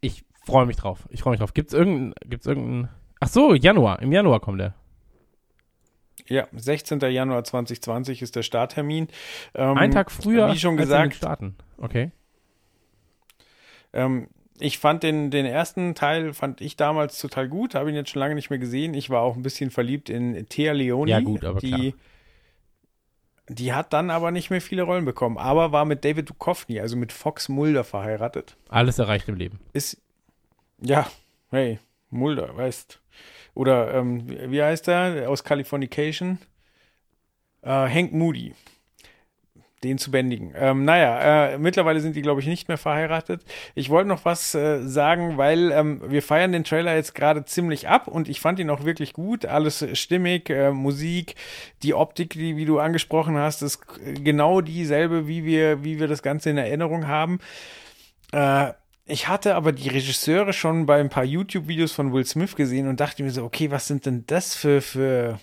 ich 0.01 0.25
freue 0.45 0.67
mich 0.67 0.77
drauf. 0.77 1.07
Ich 1.11 1.23
freue 1.23 1.33
mich 1.33 1.41
drauf. 1.41 1.55
Gibt 1.55 1.71
es 1.71 1.75
irgendeinen, 1.75 2.15
gibt's 2.25 2.47
irgendeinen, 2.47 2.89
ach 3.21 3.29
so, 3.29 3.55
Januar, 3.55 4.01
im 4.03 4.13
Januar 4.13 4.41
kommt 4.41 4.61
der. 4.61 4.75
Ja, 6.29 6.49
16. 6.53 7.01
Januar 7.01 7.45
2020 7.45 8.23
ist 8.23 8.37
der 8.37 8.43
Starttermin. 8.43 9.09
Ähm, 9.55 9.77
Ein 9.77 9.91
Tag 9.91 10.11
früher 10.11 10.53
Wie 10.53 10.59
schon 10.59 10.77
gesagt, 10.77 11.15
Staaten. 11.15 11.57
Okay. 11.79 12.11
ähm, 13.93 14.29
ich 14.61 14.79
fand 14.79 15.03
den, 15.03 15.31
den 15.31 15.47
ersten 15.47 15.95
Teil, 15.95 16.33
fand 16.33 16.61
ich 16.61 16.77
damals 16.77 17.21
total 17.21 17.49
gut, 17.49 17.75
habe 17.75 17.91
ihn 17.91 17.97
jetzt 17.97 18.11
schon 18.11 18.21
lange 18.21 18.35
nicht 18.35 18.51
mehr 18.51 18.59
gesehen. 18.59 18.95
Ich 18.95 19.11
war 19.11 19.23
auch 19.23 19.37
ein 19.37 19.43
bisschen 19.43 19.71
verliebt 19.71 20.09
in 20.09 20.49
Thea 20.49 20.73
Leoni. 20.73 21.11
Ja, 21.11 21.21
gut, 21.21 21.45
aber 21.45 21.61
klar. 21.61 21.79
die, 21.79 21.95
die 23.49 23.73
hat 23.73 23.93
dann 23.93 24.11
aber 24.11 24.31
nicht 24.31 24.51
mehr 24.51 24.61
viele 24.61 24.83
Rollen 24.83 25.05
bekommen, 25.05 25.39
aber 25.39 25.73
war 25.73 25.85
mit 25.85 26.05
David 26.05 26.31
Duchovny, 26.31 26.81
also 26.81 26.97
mit 26.97 27.13
Fox 27.13 27.49
Mulder 27.49 27.85
verheiratet. 27.85 28.57
Alles 28.69 28.99
erreicht 28.99 29.29
im 29.29 29.37
Leben. 29.37 29.61
Ist, 29.73 30.01
ja, 30.81 31.07
hey, 31.51 31.79
Mulder, 32.11 32.57
weißt. 32.57 33.01
Oder, 33.55 33.95
ähm, 33.95 34.29
wie 34.29 34.51
wie 34.51 34.63
heißt 34.63 34.89
er 34.89 35.31
aus 35.31 35.45
Californication? 35.45 36.39
Äh, 37.63 37.71
Hank 37.71 38.13
Moody. 38.13 38.55
Den 39.85 39.99
zu 39.99 40.11
bändigen. 40.11 40.55
Ähm, 40.57 40.85
naja, 40.87 41.53
äh, 41.53 41.59
mittlerweile 41.59 42.01
sind 42.01 42.17
die, 42.17 42.23
glaube 42.23 42.41
ich, 42.41 42.47
nicht 42.47 42.69
mehr 42.69 42.79
verheiratet. 42.79 43.43
Ich 43.75 43.91
wollte 43.91 44.09
noch 44.09 44.25
was 44.25 44.55
äh, 44.55 44.83
sagen, 44.83 45.37
weil 45.37 45.71
ähm, 45.71 46.01
wir 46.07 46.23
feiern 46.23 46.53
den 46.53 46.65
Trailer 46.65 46.95
jetzt 46.95 47.15
gerade 47.15 47.45
ziemlich 47.45 47.87
ab 47.87 48.09
und 48.09 48.29
ich 48.29 48.41
fand 48.41 48.59
ihn 48.59 48.71
auch 48.71 48.85
wirklich 48.85 49.13
gut. 49.13 49.45
Alles 49.45 49.87
stimmig, 49.93 50.49
äh, 50.49 50.71
Musik, 50.71 51.35
die 51.83 51.93
Optik, 51.93 52.31
die, 52.31 52.57
wie 52.57 52.65
du 52.65 52.79
angesprochen 52.79 53.37
hast, 53.37 53.61
ist 53.61 53.81
genau 54.25 54.63
dieselbe, 54.63 55.29
wie 55.29 55.45
wir, 55.45 55.85
wie 55.85 56.01
wir 56.01 56.09
das 56.09 56.23
Ganze 56.23 56.49
in 56.51 56.57
Erinnerung 56.57 57.07
haben. 57.07 57.39
Äh, 58.33 58.73
ich 59.05 59.29
hatte 59.29 59.55
aber 59.55 59.73
die 59.73 59.89
Regisseure 59.89 60.53
schon 60.53 60.87
bei 60.87 60.99
ein 60.99 61.11
paar 61.11 61.25
YouTube-Videos 61.25 61.93
von 61.93 62.13
Will 62.13 62.25
Smith 62.25 62.57
gesehen 62.57 62.89
und 62.89 62.99
dachte 62.99 63.23
mir 63.23 63.31
so, 63.31 63.45
okay, 63.45 63.71
was 63.71 63.87
sind 63.87 64.05
denn 64.05 64.25
das 64.27 64.57
für, 64.57 64.81
für, 64.81 65.39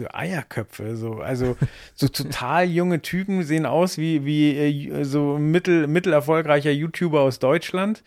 für 0.00 0.14
Eierköpfe? 0.14 0.96
So, 0.96 1.20
also 1.20 1.56
so 1.94 2.08
total 2.08 2.64
junge 2.64 3.02
Typen 3.02 3.42
sehen 3.42 3.66
aus 3.66 3.98
wie, 3.98 4.24
wie 4.24 4.88
äh, 4.88 5.04
so 5.04 5.38
mittel, 5.38 5.86
mittelerfolgreicher 5.86 6.70
YouTuber 6.70 7.20
aus 7.20 7.38
Deutschland. 7.38 8.02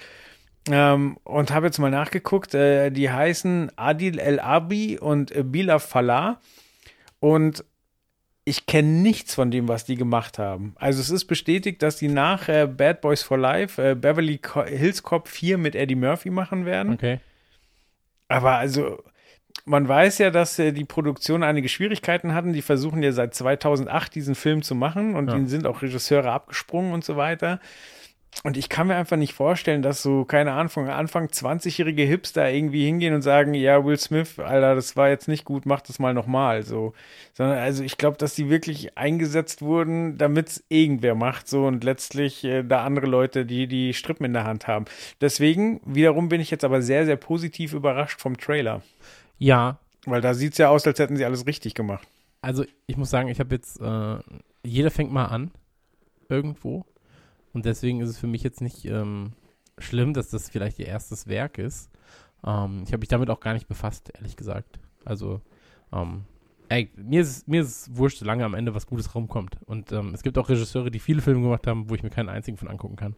Ähm, 0.70 1.18
und 1.24 1.52
habe 1.52 1.66
jetzt 1.66 1.80
mal 1.80 1.92
nachgeguckt, 1.92 2.54
äh, 2.54 2.90
die 2.90 3.12
heißen 3.12 3.72
Adil 3.76 4.18
El 4.18 4.40
Abi 4.40 4.98
und 4.98 5.36
äh, 5.36 5.44
Bilal 5.44 5.80
Falah. 5.80 6.40
Und 7.20 7.66
ich 8.46 8.66
kenne 8.66 8.90
nichts 8.90 9.36
von 9.36 9.52
dem, 9.52 9.68
was 9.68 9.86
die 9.86 9.96
gemacht 9.96 10.38
haben. 10.40 10.76
Also 10.78 11.00
es 11.00 11.10
ist 11.10 11.26
bestätigt, 11.26 11.82
dass 11.82 11.98
die 11.98 12.08
nach 12.10 12.50
äh, 12.50 12.68
Bad 12.68 13.02
Boys 13.02 13.24
for 13.24 13.38
Life 13.38 13.82
äh, 13.82 13.96
Beverly 13.96 14.38
Co 14.38 14.64
Hills 14.64 15.04
Cop 15.04 15.28
4 15.28 15.58
mit 15.58 15.76
Eddie 15.76 15.96
Murphy 15.96 16.30
machen 16.30 16.66
werden. 16.66 16.94
Okay. 16.94 17.20
Aber 18.28 18.54
also, 18.58 19.04
man 19.66 19.88
weiß 19.88 20.18
ja, 20.18 20.30
dass 20.30 20.60
äh, 20.60 20.72
die 20.72 20.86
Produktion 20.86 21.44
einige 21.44 21.70
Schwierigkeiten 21.70 22.34
hatten. 22.34 22.54
Die 22.54 22.62
versuchen 22.62 23.02
ja 23.02 23.12
seit 23.12 23.34
2008 23.34 24.14
diesen 24.14 24.36
Film 24.36 24.62
zu 24.62 24.76
machen 24.76 25.16
und 25.16 25.30
Ja. 25.30 25.36
ihnen 25.36 25.48
sind 25.48 25.66
auch 25.66 25.82
Regisseure 25.82 26.32
abgesprungen 26.32 26.94
und 26.94 27.04
so 27.06 27.16
weiter. 27.16 27.60
Und 28.44 28.58
ich 28.58 28.68
kann 28.68 28.88
mir 28.88 28.96
einfach 28.96 29.16
nicht 29.16 29.34
vorstellen, 29.34 29.84
dass 29.84 30.02
so, 30.02 30.26
keine 30.26 30.54
Ahnung, 30.54 30.70
von 30.70 30.90
Anfang 30.90 31.28
20-jährige 31.28 32.02
Hipster 32.02 32.50
irgendwie 32.52 32.84
hingehen 32.84 33.14
und 33.14 33.22
sagen, 33.22 33.54
ja, 33.54 33.86
Will 33.86 33.96
Smith, 33.98 34.40
Alter, 34.40 34.74
das 34.74 34.98
war 34.98 35.08
jetzt 35.10 35.28
nicht 35.28 35.46
gut, 35.46 35.68
mach 35.68 35.82
das 35.82 36.00
mal 36.00 36.16
nochmal, 36.16 36.64
so. 36.64 36.94
Sondern, 37.34 37.60
also 37.60 37.84
ich 37.84 37.96
glaube, 38.00 38.18
dass 38.18 38.34
die 38.34 38.50
wirklich 38.50 38.98
eingesetzt 38.98 39.62
wurden, 39.62 40.18
damit 40.18 40.50
es 40.50 40.64
irgendwer 40.68 41.14
macht, 41.14 41.48
so, 41.48 41.68
und 41.68 41.84
letztlich 41.84 42.44
äh, 42.44 42.64
da 42.64 42.84
andere 42.84 43.06
Leute, 43.06 43.46
die 43.46 43.68
die 43.68 43.94
Strippen 43.94 44.26
in 44.26 44.34
der 44.34 44.46
Hand 44.46 44.66
haben. 44.68 44.86
Deswegen, 45.22 45.80
wiederum 45.86 46.28
bin 46.28 46.42
ich 46.42 46.50
jetzt 46.50 46.64
aber 46.64 46.82
sehr, 46.82 47.06
sehr 47.06 47.18
positiv 47.18 47.74
überrascht 47.74 48.20
vom 48.20 48.38
Trailer. 48.38 48.82
Ja, 49.44 49.80
Weil 50.06 50.22
da 50.22 50.34
sieht 50.34 50.54
es 50.54 50.58
ja 50.58 50.70
aus, 50.70 50.86
als 50.88 51.00
hätten 51.00 51.18
sie 51.18 51.26
alles 51.26 51.46
richtig 51.46 51.74
gemacht. 51.74 52.08
also 52.42 52.64
ich 52.88 52.98
muss 52.98 53.10
sagen, 53.10 53.28
ich 53.30 53.40
habe 53.40 53.56
jetzt, 53.56 53.80
äh, 53.82 54.18
jeder 54.64 54.92
fängt 54.92 55.12
mal 55.12 55.26
an, 55.26 55.52
irgendwo. 56.30 56.86
Und 57.54 57.66
deswegen 57.66 58.02
ist 58.02 58.10
es 58.10 58.18
für 58.18 58.28
mich 58.28 58.42
jetzt 58.44 58.62
nicht 58.62 58.86
ähm, 58.86 59.34
schlimm, 59.78 60.14
dass 60.14 60.30
das 60.30 60.50
vielleicht 60.50 60.80
ihr 60.80 60.88
erstes 60.88 61.28
Werk 61.28 61.58
ist. 61.58 61.90
Ähm, 62.46 62.84
ich 62.86 62.92
habe 62.94 63.00
mich 63.00 63.10
damit 63.10 63.30
auch 63.30 63.40
gar 63.40 63.54
nicht 63.54 63.68
befasst, 63.68 64.12
ehrlich 64.16 64.36
gesagt. 64.36 64.80
Also, 65.06 65.42
ähm, 65.92 66.24
ey, 66.70 66.90
mir 66.96 67.22
ist, 67.22 67.30
es- 67.38 67.48
mir 67.48 67.62
ist 67.62 67.88
es 67.88 67.96
wurscht, 67.98 68.18
solange 68.20 68.44
am 68.46 68.54
Ende 68.56 68.74
was 68.74 68.88
Gutes 68.88 69.14
rumkommt. 69.14 69.58
Und 69.66 69.92
ähm, 69.92 70.14
es 70.14 70.24
gibt 70.24 70.38
auch 70.38 70.50
Regisseure, 70.50 70.90
die 70.90 71.00
viele 71.00 71.22
Filme 71.22 71.42
gemacht 71.42 71.68
haben, 71.68 71.90
wo 71.90 71.96
ich 71.96 72.04
mir 72.04 72.10
keinen 72.10 72.30
einzigen 72.30 72.58
von 72.58 72.68
angucken 72.70 72.96
kann. 72.96 73.16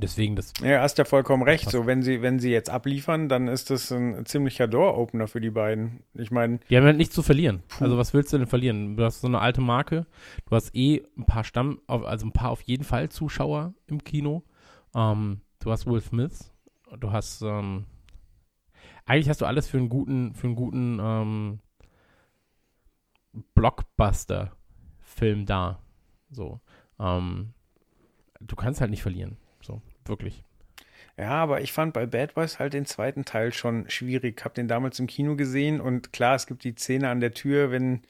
Deswegen, 0.00 0.36
das 0.36 0.52
Ja, 0.62 0.80
hast 0.80 0.98
ja 0.98 1.04
vollkommen 1.04 1.42
recht. 1.42 1.64
Passt. 1.64 1.76
So, 1.76 1.86
wenn 1.86 2.02
sie, 2.02 2.22
wenn 2.22 2.38
sie 2.38 2.50
jetzt 2.50 2.70
abliefern, 2.70 3.28
dann 3.28 3.48
ist 3.48 3.70
das 3.70 3.90
ein 3.90 4.24
ziemlicher 4.26 4.66
Door-Opener 4.68 5.26
für 5.28 5.40
die 5.40 5.50
beiden. 5.50 6.04
Ich 6.14 6.30
meine, 6.30 6.60
Die 6.70 6.76
haben 6.76 6.86
ja 6.86 6.92
nichts 6.92 7.14
zu 7.14 7.22
verlieren. 7.22 7.62
Also 7.80 7.98
was 7.98 8.14
willst 8.14 8.32
du 8.32 8.38
denn 8.38 8.46
verlieren? 8.46 8.96
Du 8.96 9.04
hast 9.04 9.20
so 9.20 9.26
eine 9.26 9.40
alte 9.40 9.60
Marke, 9.60 10.06
du 10.48 10.54
hast 10.56 10.74
eh 10.74 11.02
ein 11.16 11.24
paar 11.26 11.44
Stamm, 11.44 11.80
auf- 11.86 12.04
also 12.04 12.26
ein 12.26 12.32
paar 12.32 12.50
auf 12.50 12.60
jeden 12.62 12.84
Fall 12.84 13.08
Zuschauer 13.08 13.74
im 13.86 14.02
Kino. 14.04 14.42
Ähm, 14.94 15.40
du 15.60 15.70
hast 15.70 15.86
Will 15.86 16.00
Smith, 16.00 16.52
du 16.98 17.10
hast 17.12 17.42
ähm, 17.42 17.84
eigentlich 19.04 19.28
hast 19.28 19.40
du 19.40 19.46
alles 19.46 19.66
für 19.68 19.78
einen 19.78 19.88
guten, 19.88 20.34
für 20.34 20.46
einen 20.46 20.56
guten 20.56 20.98
ähm, 21.00 21.58
Blockbuster-Film 23.54 25.46
da. 25.46 25.80
So. 26.30 26.60
Ähm, 26.98 27.52
du 28.40 28.56
kannst 28.56 28.80
halt 28.80 28.90
nicht 28.90 29.02
verlieren. 29.02 29.36
Wirklich. 30.08 30.42
Ja, 31.16 31.30
aber 31.30 31.60
ich 31.62 31.72
fand 31.72 31.94
bei 31.94 32.06
Bad 32.06 32.34
Boys 32.34 32.58
halt 32.60 32.74
den 32.74 32.86
zweiten 32.86 33.24
Teil 33.24 33.52
schon 33.52 33.90
schwierig. 33.90 34.44
Hab 34.44 34.54
den 34.54 34.68
damals 34.68 35.00
im 35.00 35.08
Kino 35.08 35.34
gesehen 35.34 35.80
und 35.80 36.12
klar, 36.12 36.36
es 36.36 36.46
gibt 36.46 36.62
die 36.62 36.74
Szene 36.76 37.08
an 37.08 37.18
der 37.18 37.32
Tür, 37.34 37.72
wenn, 37.72 38.02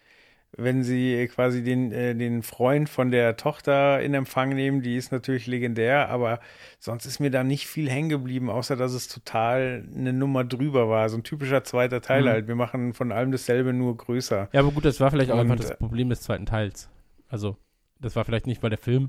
wenn 0.52 0.82
sie 0.82 1.26
quasi 1.32 1.62
den, 1.62 1.90
äh, 1.90 2.14
den 2.14 2.42
Freund 2.42 2.90
von 2.90 3.10
der 3.10 3.38
Tochter 3.38 4.02
in 4.02 4.12
Empfang 4.12 4.50
nehmen, 4.50 4.82
die 4.82 4.96
ist 4.96 5.10
natürlich 5.10 5.46
legendär, 5.46 6.10
aber 6.10 6.38
sonst 6.78 7.06
ist 7.06 7.18
mir 7.18 7.30
da 7.30 7.44
nicht 7.44 7.66
viel 7.66 7.88
hängen 7.88 8.10
geblieben, 8.10 8.50
außer 8.50 8.76
dass 8.76 8.92
es 8.92 9.08
total 9.08 9.88
eine 9.96 10.12
Nummer 10.12 10.44
drüber 10.44 10.90
war. 10.90 11.08
So 11.08 11.16
ein 11.16 11.24
typischer 11.24 11.64
zweiter 11.64 12.02
Teil 12.02 12.24
Mhm. 12.24 12.28
halt. 12.28 12.46
Wir 12.48 12.56
machen 12.56 12.92
von 12.92 13.10
allem 13.10 13.32
dasselbe, 13.32 13.72
nur 13.72 13.96
größer. 13.96 14.50
Ja, 14.52 14.60
aber 14.60 14.70
gut, 14.70 14.84
das 14.84 15.00
war 15.00 15.10
vielleicht 15.10 15.30
auch 15.30 15.36
Und, 15.36 15.50
einfach 15.50 15.56
das 15.56 15.70
äh, 15.70 15.76
Problem 15.76 16.10
des 16.10 16.20
zweiten 16.20 16.44
Teils. 16.44 16.90
Also, 17.30 17.56
das 18.00 18.16
war 18.16 18.26
vielleicht 18.26 18.46
nicht, 18.46 18.62
weil 18.62 18.70
der 18.70 18.78
Film 18.78 19.08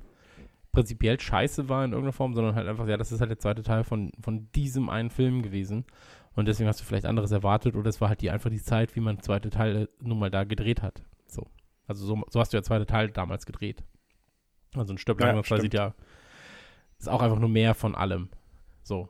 prinzipiell 0.72 1.20
scheiße 1.20 1.70
war 1.70 1.84
in 1.84 1.92
irgendeiner 1.92 2.14
Form, 2.14 2.34
sondern 2.34 2.56
halt 2.56 2.68
einfach, 2.68 2.88
ja, 2.88 2.98
das 2.98 3.12
ist 3.12 3.22
halt 3.22 3.32
der 3.32 3.40
zweite 3.40 3.64
Teil 3.64 3.84
von, 3.84 4.12
von 4.22 4.52
diesem 4.54 4.90
einen 4.90 5.10
Film 5.10 5.42
gewesen. 5.42 5.86
Und 6.36 6.48
deswegen 6.48 6.70
hast 6.70 6.80
du 6.80 6.86
vielleicht 6.86 7.06
anderes 7.06 7.32
erwartet 7.32 7.76
oder 7.76 7.90
es 7.90 8.00
war 8.02 8.10
halt 8.10 8.22
die, 8.22 8.30
einfach 8.30 8.50
die 8.50 8.62
Zeit, 8.62 8.96
wie 8.96 9.00
man 9.00 9.20
zweite 9.22 9.50
Teile 9.50 9.90
nun 10.00 10.20
mal 10.20 10.30
da 10.30 10.44
gedreht 10.44 10.82
hat. 10.82 11.04
So. 11.28 11.48
Also 11.88 12.06
so, 12.06 12.24
so 12.30 12.40
hast 12.40 12.54
du 12.54 12.58
ja 12.58 12.64
zweite 12.64 12.86
Teil 12.86 13.10
damals 13.10 13.46
gedreht. 13.46 13.84
Also 14.76 14.94
ein 14.94 14.98
Stirb 14.98 15.20
Ja, 15.22 15.42
sieht 15.60 15.74
ja, 15.74 15.96
ist 17.00 17.10
auch 17.10 17.22
einfach 17.22 17.40
nur 17.40 17.50
mehr 17.50 17.74
von 17.74 17.96
allem. 17.96 18.30
So. 18.84 19.10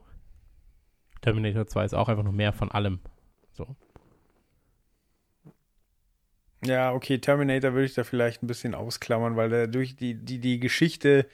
Terminator 1.20 1.66
2 1.66 1.84
ist 1.84 1.94
auch 1.94 2.08
einfach 2.08 2.24
nur 2.24 2.32
mehr 2.32 2.52
von 2.52 2.70
allem. 2.70 3.00
So. 3.50 3.76
Ja, 6.64 6.92
okay, 6.92 7.18
Terminator 7.18 7.72
würde 7.72 7.86
ich 7.86 7.94
da 7.94 8.04
vielleicht 8.04 8.42
ein 8.42 8.46
bisschen 8.46 8.74
ausklammern, 8.74 9.36
weil 9.36 9.48
der 9.48 9.66
durch 9.66 9.96
die, 9.96 10.14
die, 10.14 10.38
die 10.38 10.60
Geschichte 10.60 11.26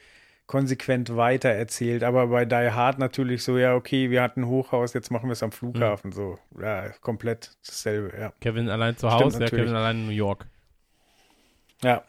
konsequent 0.47 1.15
weiter 1.15 1.49
erzählt. 1.49 2.03
Aber 2.03 2.27
bei 2.27 2.45
Die 2.45 2.71
Hard 2.71 2.99
natürlich 2.99 3.43
so, 3.43 3.57
ja, 3.57 3.75
okay, 3.75 4.09
wir 4.09 4.21
hatten 4.21 4.41
ein 4.41 4.47
Hochhaus, 4.47 4.93
jetzt 4.93 5.11
machen 5.11 5.27
wir 5.29 5.33
es 5.33 5.43
am 5.43 5.51
Flughafen. 5.51 6.11
So, 6.11 6.39
ja, 6.59 6.89
komplett 7.01 7.51
dasselbe, 7.65 8.17
ja. 8.17 8.31
Kevin 8.41 8.69
allein 8.69 8.95
zu 8.97 9.07
Stimmt 9.09 9.23
Hause, 9.23 9.43
ja. 9.43 9.49
Kevin 9.49 9.75
allein 9.75 9.97
in 9.97 10.05
New 10.07 10.13
York. 10.13 10.45
Ja, 11.83 12.03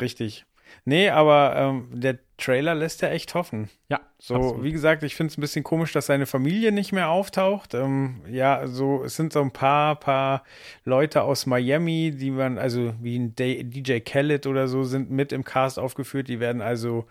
richtig. 0.00 0.44
Nee, 0.84 1.08
aber 1.08 1.54
ähm, 1.56 1.88
der 1.92 2.18
Trailer 2.36 2.74
lässt 2.74 3.00
ja 3.00 3.08
echt 3.08 3.34
hoffen. 3.34 3.70
Ja, 3.88 4.00
So, 4.18 4.34
absolut. 4.34 4.64
wie 4.64 4.72
gesagt, 4.72 5.04
ich 5.04 5.14
finde 5.14 5.30
es 5.30 5.38
ein 5.38 5.40
bisschen 5.40 5.62
komisch, 5.62 5.92
dass 5.92 6.06
seine 6.06 6.26
Familie 6.26 6.72
nicht 6.72 6.92
mehr 6.92 7.08
auftaucht. 7.08 7.74
Ähm, 7.74 8.22
ja, 8.28 8.66
so, 8.66 9.04
es 9.04 9.14
sind 9.14 9.32
so 9.32 9.40
ein 9.40 9.52
paar, 9.52 9.94
paar 10.00 10.42
Leute 10.84 11.22
aus 11.22 11.46
Miami, 11.46 12.10
die 12.10 12.32
man, 12.32 12.58
also 12.58 12.92
wie 13.00 13.16
ein 13.16 13.34
DJ 13.36 14.00
Khaled 14.00 14.46
oder 14.46 14.66
so, 14.66 14.82
sind 14.82 15.10
mit 15.10 15.32
im 15.32 15.44
Cast 15.44 15.78
aufgeführt. 15.78 16.26
Die 16.28 16.40
werden 16.40 16.60
also, 16.60 17.06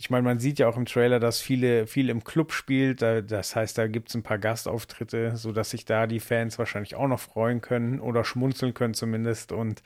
ich 0.00 0.10
meine, 0.10 0.22
man 0.22 0.38
sieht 0.38 0.60
ja 0.60 0.68
auch 0.68 0.76
im 0.76 0.86
Trailer, 0.86 1.18
dass 1.18 1.40
viele, 1.40 1.88
viel 1.88 2.08
im 2.08 2.22
Club 2.22 2.52
spielt. 2.52 3.02
Da, 3.02 3.20
das 3.20 3.56
heißt, 3.56 3.76
da 3.76 3.88
gibt 3.88 4.08
es 4.08 4.14
ein 4.14 4.22
paar 4.22 4.38
Gastauftritte, 4.38 5.36
sodass 5.36 5.70
sich 5.70 5.84
da 5.84 6.06
die 6.06 6.20
Fans 6.20 6.58
wahrscheinlich 6.58 6.94
auch 6.94 7.08
noch 7.08 7.18
freuen 7.18 7.60
können 7.60 7.98
oder 7.98 8.24
schmunzeln 8.24 8.74
können 8.74 8.94
zumindest. 8.94 9.50
Und 9.50 9.82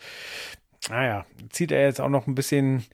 naja, 0.91 1.25
zieht 1.49 1.73
er 1.73 1.87
jetzt 1.87 2.01
auch 2.01 2.11
noch 2.11 2.27
ein 2.27 2.35
bisschen 2.35 2.85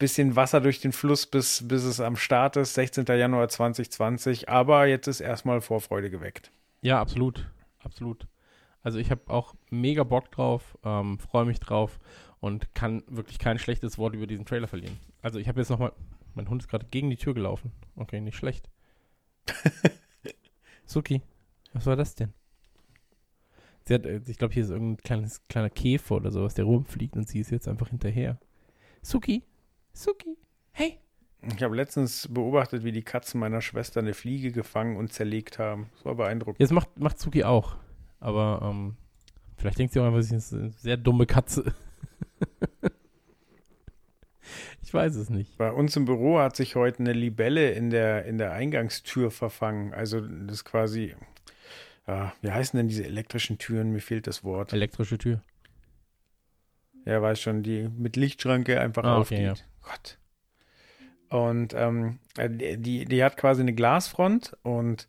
bisschen 0.00 0.34
Wasser 0.34 0.60
durch 0.60 0.80
den 0.80 0.92
Fluss, 0.92 1.26
bis, 1.26 1.68
bis 1.68 1.84
es 1.84 2.00
am 2.00 2.16
Start 2.16 2.56
ist, 2.56 2.74
16. 2.74 3.04
Januar 3.06 3.48
2020. 3.48 4.48
Aber 4.48 4.86
jetzt 4.86 5.06
ist 5.06 5.20
erstmal 5.20 5.60
Vorfreude 5.60 6.10
geweckt. 6.10 6.50
Ja, 6.82 7.00
absolut. 7.00 7.46
Absolut. 7.80 8.26
Also 8.82 8.98
ich 8.98 9.10
habe 9.10 9.20
auch 9.26 9.54
mega 9.68 10.02
Bock 10.02 10.30
drauf, 10.32 10.78
ähm, 10.84 11.18
freue 11.18 11.44
mich 11.44 11.60
drauf 11.60 11.98
und 12.40 12.74
kann 12.74 13.02
wirklich 13.08 13.38
kein 13.38 13.58
schlechtes 13.58 13.98
Wort 13.98 14.14
über 14.14 14.26
diesen 14.26 14.46
Trailer 14.46 14.68
verlieren. 14.68 14.98
Also 15.22 15.38
ich 15.38 15.48
habe 15.48 15.60
jetzt 15.60 15.68
nochmal, 15.68 15.92
mein 16.34 16.48
Hund 16.48 16.62
ist 16.62 16.68
gerade 16.68 16.86
gegen 16.90 17.10
die 17.10 17.16
Tür 17.16 17.34
gelaufen. 17.34 17.72
Okay, 17.96 18.20
nicht 18.20 18.36
schlecht. 18.36 18.68
Suki, 20.86 21.22
was 21.72 21.86
war 21.86 21.96
das 21.96 22.14
denn? 22.14 22.32
Sie 23.84 23.94
hat, 23.94 24.06
äh, 24.06 24.20
ich 24.26 24.38
glaube, 24.38 24.54
hier 24.54 24.64
ist 24.64 24.70
irgendein 24.70 25.02
kleines, 25.02 25.46
kleiner 25.48 25.70
Käfer 25.70 26.16
oder 26.16 26.30
sowas, 26.30 26.54
der 26.54 26.64
rumfliegt 26.64 27.16
und 27.16 27.28
sie 27.28 27.40
ist 27.40 27.50
jetzt 27.50 27.68
einfach 27.68 27.88
hinterher. 27.88 28.38
Suki, 29.02 29.42
Suki, 29.92 30.36
hey. 30.72 30.98
Ich 31.42 31.62
habe 31.62 31.74
letztens 31.74 32.28
beobachtet, 32.28 32.84
wie 32.84 32.92
die 32.92 33.02
Katzen 33.02 33.40
meiner 33.40 33.62
Schwester 33.62 34.00
eine 34.00 34.12
Fliege 34.12 34.52
gefangen 34.52 34.96
und 34.96 35.12
zerlegt 35.12 35.58
haben. 35.58 35.88
Das 35.94 36.04
war 36.04 36.14
beeindruckend. 36.14 36.60
Jetzt 36.60 36.72
macht, 36.72 36.98
macht 36.98 37.18
Suki 37.18 37.44
auch. 37.44 37.76
Aber 38.18 38.60
ähm, 38.62 38.96
vielleicht 39.56 39.78
denkt 39.78 39.94
sie 39.94 40.00
auch 40.00 40.06
einfach, 40.06 40.20
sie 40.20 40.36
ist 40.36 40.52
eine 40.52 40.70
sehr 40.70 40.98
dumme 40.98 41.24
Katze. 41.24 41.74
ich 44.90 44.94
weiß 44.94 45.14
es 45.14 45.30
nicht. 45.30 45.56
Bei 45.56 45.70
uns 45.70 45.94
im 45.94 46.04
Büro 46.04 46.40
hat 46.40 46.56
sich 46.56 46.74
heute 46.74 46.98
eine 46.98 47.12
Libelle 47.12 47.70
in 47.70 47.90
der, 47.90 48.24
in 48.24 48.38
der 48.38 48.50
Eingangstür 48.54 49.30
verfangen. 49.30 49.94
Also 49.94 50.20
das 50.20 50.56
ist 50.56 50.64
quasi, 50.64 51.14
ja, 52.08 52.32
wie 52.42 52.50
heißen 52.50 52.76
denn 52.76 52.88
diese 52.88 53.04
elektrischen 53.04 53.58
Türen? 53.58 53.92
Mir 53.92 54.00
fehlt 54.00 54.26
das 54.26 54.42
Wort. 54.42 54.72
Elektrische 54.72 55.16
Tür. 55.16 55.42
Ja, 57.04 57.22
weiß 57.22 57.40
schon, 57.40 57.62
die 57.62 57.88
mit 57.88 58.16
Lichtschranke 58.16 58.80
einfach 58.80 59.04
Ah, 59.04 59.18
okay, 59.20 59.48
aufgeht. 59.50 59.64
Gott. 59.82 60.18
Und 61.28 61.72
ähm, 61.74 62.18
äh, 62.36 62.50
die, 62.76 63.04
die 63.04 63.22
hat 63.22 63.36
quasi 63.36 63.62
eine 63.62 63.72
Glasfront 63.74 64.56
und 64.64 65.06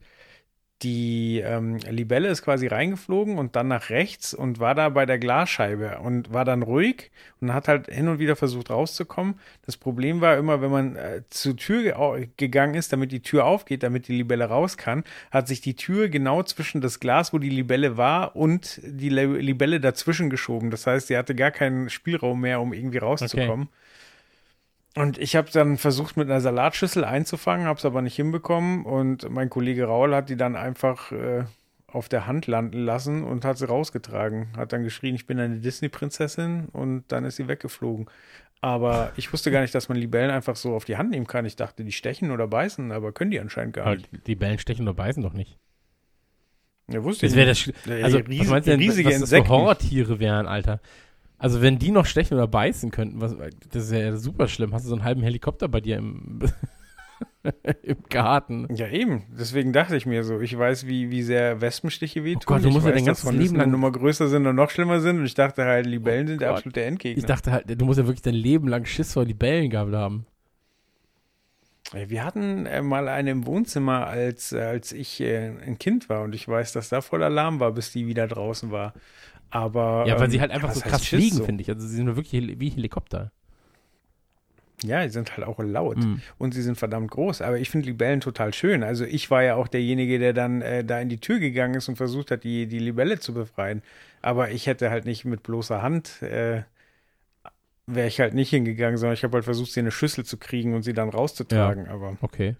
die 0.83 1.39
ähm, 1.45 1.77
Libelle 1.77 2.29
ist 2.29 2.41
quasi 2.41 2.67
reingeflogen 2.67 3.37
und 3.37 3.55
dann 3.55 3.67
nach 3.67 3.89
rechts 3.89 4.33
und 4.33 4.59
war 4.59 4.73
da 4.73 4.89
bei 4.89 5.05
der 5.05 5.19
Glasscheibe 5.19 5.99
und 5.99 6.33
war 6.33 6.43
dann 6.43 6.63
ruhig 6.63 7.11
und 7.39 7.53
hat 7.53 7.67
halt 7.67 7.87
hin 7.87 8.07
und 8.07 8.17
wieder 8.17 8.35
versucht 8.35 8.71
rauszukommen. 8.71 9.35
Das 9.65 9.77
Problem 9.77 10.21
war 10.21 10.37
immer, 10.37 10.61
wenn 10.61 10.71
man 10.71 10.95
äh, 10.95 11.21
zur 11.29 11.55
Tür 11.55 11.83
ge 11.83 12.29
gegangen 12.37 12.73
ist, 12.73 12.91
damit 12.91 13.11
die 13.11 13.21
Tür 13.21 13.45
aufgeht, 13.45 13.83
damit 13.83 14.07
die 14.07 14.17
Libelle 14.17 14.45
raus 14.45 14.77
kann, 14.77 15.03
hat 15.29 15.47
sich 15.47 15.61
die 15.61 15.75
Tür 15.75 16.09
genau 16.09 16.41
zwischen 16.43 16.81
das 16.81 16.99
Glas, 16.99 17.31
wo 17.31 17.37
die 17.37 17.49
Libelle 17.49 17.97
war, 17.97 18.35
und 18.35 18.79
die 18.83 19.09
Le 19.09 19.25
Libelle 19.37 19.79
dazwischen 19.79 20.29
geschoben. 20.29 20.71
Das 20.71 20.87
heißt, 20.87 21.07
sie 21.07 21.17
hatte 21.17 21.35
gar 21.35 21.51
keinen 21.51 21.89
Spielraum 21.89 22.41
mehr, 22.41 22.59
um 22.59 22.73
irgendwie 22.73 22.97
rauszukommen. 22.97 23.69
Und 24.95 25.17
ich 25.17 25.35
habe 25.37 25.49
dann 25.51 25.77
versucht, 25.77 26.17
mit 26.17 26.29
einer 26.29 26.41
Salatschüssel 26.41 27.05
einzufangen, 27.05 27.65
habe 27.65 27.77
es 27.79 27.85
aber 27.85 28.01
nicht 28.01 28.15
hinbekommen. 28.15 28.85
Und 28.85 29.29
mein 29.29 29.49
Kollege 29.49 29.85
Raul 29.85 30.13
hat 30.13 30.29
die 30.29 30.35
dann 30.35 30.55
einfach 30.57 31.11
äh, 31.13 31.45
auf 31.87 32.09
der 32.09 32.27
Hand 32.27 32.45
landen 32.47 32.79
lassen 32.83 33.23
und 33.23 33.45
hat 33.45 33.57
sie 33.57 33.67
rausgetragen. 33.67 34.49
Hat 34.57 34.73
dann 34.73 34.83
geschrien, 34.83 35.15
ich 35.15 35.27
bin 35.27 35.39
eine 35.39 35.59
Disney-Prinzessin 35.59 36.67
und 36.73 37.05
dann 37.07 37.23
ist 37.23 37.37
sie 37.37 37.47
weggeflogen. 37.47 38.07
Aber 38.59 39.11
ich 39.15 39.31
wusste 39.33 39.49
gar 39.49 39.61
nicht, 39.61 39.73
dass 39.73 39.87
man 39.89 39.97
Libellen 39.97 40.29
einfach 40.29 40.55
so 40.55 40.75
auf 40.75 40.85
die 40.85 40.97
Hand 40.97 41.09
nehmen 41.11 41.25
kann. 41.25 41.45
Ich 41.45 41.55
dachte, 41.55 41.83
die 41.83 41.91
stechen 41.93 42.29
oder 42.29 42.47
beißen, 42.47 42.91
aber 42.91 43.11
können 43.13 43.31
die 43.31 43.39
anscheinend 43.39 43.73
gar 43.75 43.87
Aber 43.87 43.95
nicht. 43.95 44.09
die 44.27 44.35
Bällen 44.35 44.59
stechen 44.59 44.83
oder 44.87 44.93
beißen 44.93 45.23
doch 45.23 45.33
nicht. 45.33 45.57
Ja, 46.89 47.03
wusste 47.03 47.25
Das 47.25 47.31
ich 47.33 47.37
wäre 47.37 47.49
nicht. 47.49 47.67
das. 47.67 47.73
Sch- 47.85 47.97
Ja, 47.97 48.03
Also, 48.05 48.17
riesig- 48.19 48.39
was 48.41 48.47
meinst 48.49 48.67
du 48.67 48.71
denn, 48.71 48.79
riesige 48.81 49.07
was 49.07 49.13
das 49.15 49.21
Insekten. 49.23 49.49
Horrortiere 49.49 50.19
wären, 50.19 50.47
Alter? 50.47 50.79
Also, 51.41 51.61
wenn 51.63 51.79
die 51.79 51.89
noch 51.89 52.05
stechen 52.05 52.35
oder 52.37 52.47
beißen 52.47 52.91
könnten, 52.91 53.19
was, 53.19 53.35
das 53.71 53.85
ist 53.85 53.91
ja 53.91 54.15
super 54.15 54.47
schlimm. 54.47 54.73
Hast 54.73 54.85
du 54.85 54.89
so 54.89 54.95
einen 54.95 55.03
halben 55.03 55.23
Helikopter 55.23 55.67
bei 55.67 55.81
dir 55.81 55.97
im, 55.97 56.39
im 57.81 58.03
Garten? 58.09 58.67
Ja, 58.75 58.87
eben. 58.87 59.23
Deswegen 59.39 59.73
dachte 59.73 59.95
ich 59.97 60.05
mir 60.05 60.23
so, 60.23 60.39
ich 60.39 60.55
weiß, 60.55 60.85
wie, 60.85 61.09
wie 61.09 61.23
sehr 61.23 61.59
Wespenstiche 61.59 62.23
wehtun. 62.23 62.43
Oh 62.43 62.45
Gott, 62.45 62.63
du 62.63 62.69
musst 62.69 62.85
ja 62.85 62.91
dein 62.91 62.99
dass 62.99 63.05
ganzes 63.07 63.25
Hornissen 63.25 63.43
Leben 63.55 63.55
lang- 63.57 63.71
Nummer 63.71 63.91
größer 63.91 64.27
sind 64.27 64.45
und 64.45 64.55
noch 64.55 64.69
schlimmer 64.69 64.99
sind. 64.99 65.17
Und 65.17 65.25
ich 65.25 65.33
dachte 65.33 65.65
halt, 65.65 65.87
Libellen 65.87 66.25
Oh 66.27 66.29
sind 66.29 66.41
der 66.41 66.51
absolute 66.51 66.83
Endgegner. 66.83 67.17
Ich 67.17 67.25
dachte 67.25 67.51
halt, 67.51 67.81
du 67.81 67.85
musst 67.85 67.97
ja 67.97 68.05
wirklich 68.05 68.21
dein 68.21 68.35
Leben 68.35 68.67
lang 68.67 68.85
Schiss 68.85 69.13
vor 69.13 69.25
Libellen 69.25 69.71
gehabt 69.71 69.93
haben. 69.93 70.27
Wir 71.93 72.23
hatten 72.23 72.67
äh, 72.67 72.81
mal 72.81 73.09
eine 73.09 73.31
im 73.31 73.45
Wohnzimmer, 73.45 74.07
als, 74.07 74.53
äh, 74.53 74.61
als 74.61 74.93
ich 74.93 75.19
äh, 75.19 75.47
ein 75.65 75.77
Kind 75.77 76.07
war. 76.07 76.21
Und 76.21 76.33
ich 76.35 76.47
weiß, 76.47 76.71
dass 76.71 76.87
da 76.89 77.01
voll 77.01 77.21
Alarm 77.23 77.59
war, 77.59 77.71
bis 77.71 77.91
die 77.91 78.07
wieder 78.07 78.27
draußen 78.27 78.71
war. 78.71 78.93
Aber. 79.51 80.05
Ja, 80.07 80.15
weil 80.15 80.25
ähm, 80.25 80.31
sie 80.31 80.41
halt 80.41 80.51
einfach 80.51 80.71
so 80.73 80.81
krass 80.81 81.05
fliegen, 81.05 81.37
so? 81.37 81.43
finde 81.45 81.61
ich. 81.61 81.69
Also, 81.69 81.85
sie 81.85 81.95
sind 81.95 82.07
wirklich 82.15 82.59
wie 82.59 82.69
Helikopter. 82.69 83.31
Ja, 84.83 85.03
die 85.03 85.09
sind 85.09 85.37
halt 85.37 85.47
auch 85.47 85.59
laut. 85.59 85.97
Mhm. 85.97 86.21
Und 86.37 86.53
sie 86.53 86.61
sind 86.61 86.77
verdammt 86.77 87.11
groß. 87.11 87.41
Aber 87.41 87.59
ich 87.59 87.69
finde 87.69 87.87
Libellen 87.87 88.19
total 88.19 88.53
schön. 88.53 88.83
Also 88.83 89.05
ich 89.05 89.29
war 89.29 89.43
ja 89.43 89.55
auch 89.55 89.67
derjenige, 89.67 90.19
der 90.19 90.33
dann 90.33 90.61
äh, 90.61 90.83
da 90.83 90.99
in 90.99 91.09
die 91.09 91.19
Tür 91.19 91.39
gegangen 91.39 91.75
ist 91.75 91.87
und 91.87 91.97
versucht 91.97 92.31
hat, 92.31 92.43
die, 92.43 92.67
die 92.67 92.79
Libelle 92.79 93.19
zu 93.19 93.33
befreien. 93.33 93.83
Aber 94.21 94.51
ich 94.51 94.67
hätte 94.67 94.89
halt 94.89 95.05
nicht 95.05 95.25
mit 95.25 95.43
bloßer 95.43 95.81
Hand, 95.81 96.21
äh, 96.21 96.63
wäre 97.87 98.07
ich 98.07 98.19
halt 98.19 98.33
nicht 98.33 98.49
hingegangen, 98.49 98.97
sondern 98.97 99.13
ich 99.13 99.23
habe 99.23 99.35
halt 99.35 99.45
versucht, 99.45 99.71
sie 99.71 99.81
in 99.81 99.85
eine 99.85 99.91
Schüssel 99.91 100.25
zu 100.25 100.37
kriegen 100.37 100.73
und 100.73 100.83
sie 100.83 100.93
dann 100.93 101.09
rauszutragen. 101.09 101.87
Aber 101.87 102.17
Okay. 102.21 102.55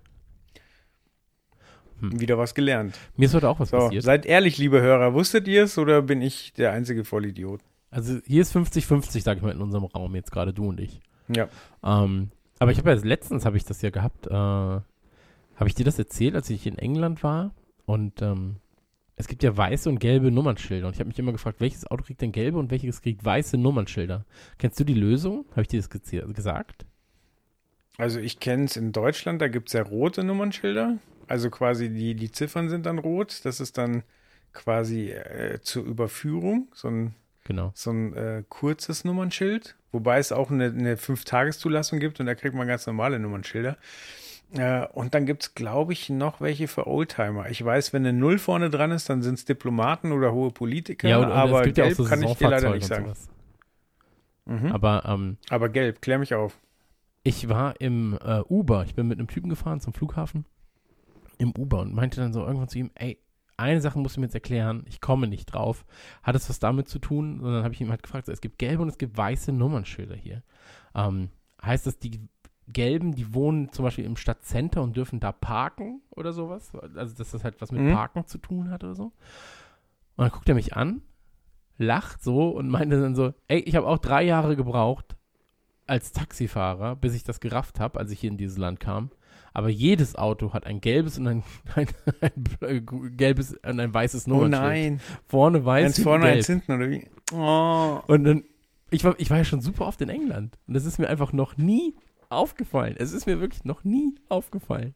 Hm. 2.01 2.19
wieder 2.19 2.37
was 2.37 2.53
gelernt. 2.55 2.97
Mir 3.15 3.25
ist 3.25 3.33
heute 3.33 3.47
auch 3.49 3.59
was 3.59 3.69
So, 3.69 3.77
passiert. 3.77 4.03
seid 4.03 4.25
ehrlich, 4.25 4.57
liebe 4.57 4.81
Hörer, 4.81 5.13
wusstet 5.13 5.47
ihr 5.47 5.63
es 5.63 5.77
oder 5.77 6.01
bin 6.01 6.21
ich 6.21 6.53
der 6.53 6.71
einzige 6.73 7.03
Vollidiot? 7.05 7.61
Also, 7.89 8.19
hier 8.25 8.41
ist 8.41 8.55
50-50, 8.55 9.21
sag 9.21 9.37
ich 9.37 9.43
mal, 9.43 9.51
in 9.51 9.61
unserem 9.61 9.83
Raum, 9.85 10.15
jetzt 10.15 10.31
gerade 10.31 10.53
du 10.53 10.67
und 10.69 10.79
ich. 10.79 11.01
Ja. 11.27 11.47
Ähm, 11.83 12.31
aber 12.59 12.71
ich 12.71 12.77
habe 12.77 12.91
ja 12.91 12.95
letztens 13.03 13.45
habe 13.45 13.57
ich 13.57 13.65
das 13.65 13.81
ja 13.81 13.89
gehabt. 13.89 14.27
Äh, 14.27 14.31
habe 14.33 15.67
ich 15.67 15.75
dir 15.75 15.85
das 15.85 15.99
erzählt, 15.99 16.35
als 16.35 16.49
ich 16.49 16.65
in 16.65 16.77
England 16.77 17.23
war? 17.23 17.53
Und 17.85 18.21
ähm, 18.21 18.55
es 19.15 19.27
gibt 19.27 19.43
ja 19.43 19.55
weiße 19.55 19.89
und 19.89 19.99
gelbe 19.99 20.31
Nummernschilder. 20.31 20.87
Und 20.87 20.93
ich 20.93 20.99
habe 20.99 21.09
mich 21.09 21.19
immer 21.19 21.31
gefragt, 21.33 21.59
welches 21.59 21.85
Auto 21.89 22.03
kriegt 22.03 22.21
denn 22.21 22.31
gelbe 22.31 22.57
und 22.57 22.71
welches 22.71 23.01
kriegt 23.01 23.23
weiße 23.23 23.57
Nummernschilder? 23.57 24.25
Kennst 24.57 24.79
du 24.79 24.83
die 24.83 24.93
Lösung? 24.93 25.45
Habe 25.51 25.61
ich 25.61 25.67
dir 25.67 25.79
das 25.79 25.89
gesagt? 25.89 26.85
Also 27.97 28.19
ich 28.19 28.39
kenne 28.39 28.63
es 28.65 28.77
in 28.77 28.91
Deutschland, 28.93 29.41
da 29.41 29.47
gibt 29.47 29.67
es 29.69 29.73
ja 29.73 29.83
rote 29.83 30.23
Nummernschilder. 30.23 30.97
Also 31.31 31.49
quasi 31.49 31.89
die, 31.89 32.13
die 32.15 32.31
Ziffern 32.31 32.69
sind 32.69 32.85
dann 32.85 32.99
rot. 32.99 33.41
Das 33.45 33.59
ist 33.61 33.77
dann 33.77 34.03
quasi 34.53 35.11
äh, 35.11 35.59
zur 35.61 35.85
Überführung, 35.85 36.67
so 36.73 36.89
ein, 36.89 37.15
Genau. 37.45 37.71
so 37.73 37.91
ein 37.91 38.13
äh, 38.15 38.43
kurzes 38.49 39.05
Nummernschild. 39.05 39.75
Wobei 39.93 40.19
es 40.19 40.31
auch 40.31 40.51
eine, 40.51 40.65
eine 40.65 40.97
Fünf-Tages-Zulassung 40.97 41.99
gibt 41.99 42.19
und 42.19 42.25
da 42.25 42.35
kriegt 42.35 42.53
man 42.53 42.67
ganz 42.67 42.85
normale 42.85 43.17
Nummernschilder. 43.17 43.77
Äh, 44.53 44.85
und 44.87 45.13
dann 45.13 45.25
gibt 45.25 45.43
es, 45.43 45.55
glaube 45.55 45.93
ich, 45.93 46.09
noch 46.09 46.41
welche 46.41 46.67
für 46.67 46.85
Oldtimer. 46.85 47.49
Ich 47.49 47.63
weiß, 47.63 47.93
wenn 47.93 48.05
eine 48.05 48.17
Null 48.17 48.37
vorne 48.37 48.69
dran 48.69 48.91
ist, 48.91 49.09
dann 49.09 49.21
sind 49.21 49.35
es 49.35 49.45
Diplomaten 49.45 50.11
oder 50.11 50.33
hohe 50.33 50.51
Politiker. 50.51 51.07
Ja, 51.07 51.17
und, 51.19 51.25
und 51.25 51.31
aber 51.31 51.63
gibt 51.63 51.77
ja 51.77 51.85
auch 51.85 51.87
gelb 51.87 51.97
so 51.97 52.03
kann 52.03 52.21
ich 52.23 52.33
dir 52.35 52.49
leider 52.49 52.73
nicht 52.73 52.87
sagen. 52.87 53.13
Mhm. 54.45 54.71
Aber 54.71 55.03
ähm, 55.07 55.37
Aber 55.49 55.69
gelb, 55.69 56.01
klär 56.01 56.19
mich 56.19 56.33
auf. 56.35 56.59
ich 57.23 57.47
war 57.47 57.79
im 57.79 58.17
äh, 58.23 58.41
Uber. 58.49 58.83
Ich 58.85 58.95
bin 58.95 59.07
mit 59.07 59.17
einem 59.19 59.27
Typen 59.29 59.49
gefahren 59.49 59.79
zum 59.79 59.93
Flughafen. 59.93 60.45
Im 61.41 61.53
Uber 61.57 61.79
und 61.79 61.93
meinte 61.93 62.21
dann 62.21 62.33
so 62.33 62.41
irgendwann 62.45 62.67
zu 62.69 62.77
ihm, 62.77 62.91
ey, 62.93 63.17
eine 63.57 63.81
Sache 63.81 63.97
musst 63.99 64.15
du 64.15 64.19
mir 64.21 64.27
jetzt 64.27 64.35
erklären, 64.35 64.85
ich 64.87 65.01
komme 65.01 65.27
nicht 65.27 65.47
drauf. 65.47 65.85
Hat 66.23 66.35
es 66.35 66.49
was 66.49 66.59
damit 66.59 66.87
zu 66.87 66.99
tun? 66.99 67.39
Und 67.41 67.51
dann 67.51 67.63
habe 67.63 67.73
ich 67.73 67.81
ihn 67.81 67.89
halt 67.89 68.03
gefragt, 68.03 68.25
so, 68.27 68.31
es 68.31 68.41
gibt 68.41 68.59
gelbe 68.59 68.81
und 68.83 68.89
es 68.89 68.97
gibt 68.97 69.17
weiße 69.17 69.51
Nummernschilder 69.51 70.15
hier. 70.15 70.43
Ähm, 70.95 71.29
heißt 71.63 71.87
das, 71.87 71.97
die 71.99 72.27
gelben, 72.67 73.13
die 73.15 73.33
wohnen 73.33 73.71
zum 73.71 73.83
Beispiel 73.83 74.05
im 74.05 74.17
Stadtcenter 74.17 74.81
und 74.81 74.95
dürfen 74.95 75.19
da 75.19 75.31
parken 75.31 76.01
oder 76.11 76.31
sowas? 76.31 76.71
Also, 76.75 77.15
dass 77.15 77.31
das 77.31 77.43
halt 77.43 77.59
was 77.61 77.71
mit 77.71 77.81
Mhm. 77.81 77.93
Parken 77.93 78.25
zu 78.27 78.37
tun 78.37 78.69
hat 78.69 78.83
oder 78.83 78.95
so. 78.95 79.05
Und 79.05 79.13
dann 80.17 80.31
guckt 80.31 80.47
er 80.49 80.55
mich 80.55 80.75
an, 80.75 81.01
lacht 81.77 82.23
so 82.23 82.49
und 82.49 82.69
meinte 82.69 83.01
dann 83.01 83.15
so, 83.15 83.33
ey, 83.47 83.59
ich 83.59 83.75
habe 83.75 83.87
auch 83.87 83.97
drei 83.97 84.23
Jahre 84.23 84.55
gebraucht 84.55 85.15
als 85.87 86.11
Taxifahrer, 86.11 86.95
bis 86.95 87.13
ich 87.15 87.23
das 87.23 87.39
gerafft 87.39 87.79
habe, 87.79 87.99
als 87.99 88.11
ich 88.11 88.19
hier 88.19 88.29
in 88.31 88.37
dieses 88.37 88.57
Land 88.57 88.79
kam. 88.79 89.09
Aber 89.53 89.69
jedes 89.69 90.15
Auto 90.15 90.53
hat 90.53 90.65
ein 90.65 90.79
gelbes 90.81 91.17
und 91.17 91.27
ein, 91.27 91.43
ein, 91.75 91.87
ein, 92.61 93.17
gelbes 93.17 93.53
und 93.53 93.79
ein 93.79 93.93
weißes 93.93 94.27
Oh 94.27 94.31
Nummernschild. 94.31 94.61
nein. 94.63 95.01
Vorne 95.27 95.65
weiß, 95.65 95.85
Eins 95.85 96.01
vorne, 96.01 96.25
gelb. 96.25 96.37
eins 96.37 96.47
hinten, 96.47 96.71
oder 96.71 96.89
wie? 96.89 97.07
Oh. 97.33 97.99
Und 98.07 98.23
dann, 98.23 98.43
ich 98.89 99.03
war, 99.03 99.15
ich 99.17 99.29
war 99.29 99.37
ja 99.37 99.43
schon 99.43 99.61
super 99.61 99.87
oft 99.87 100.01
in 100.01 100.09
England. 100.09 100.57
Und 100.67 100.73
das 100.73 100.85
ist 100.85 100.99
mir 100.99 101.09
einfach 101.09 101.33
noch 101.33 101.57
nie 101.57 101.95
aufgefallen. 102.29 102.95
Es 102.97 103.11
ist 103.11 103.25
mir 103.25 103.39
wirklich 103.41 103.65
noch 103.65 103.83
nie 103.83 104.15
aufgefallen. 104.29 104.95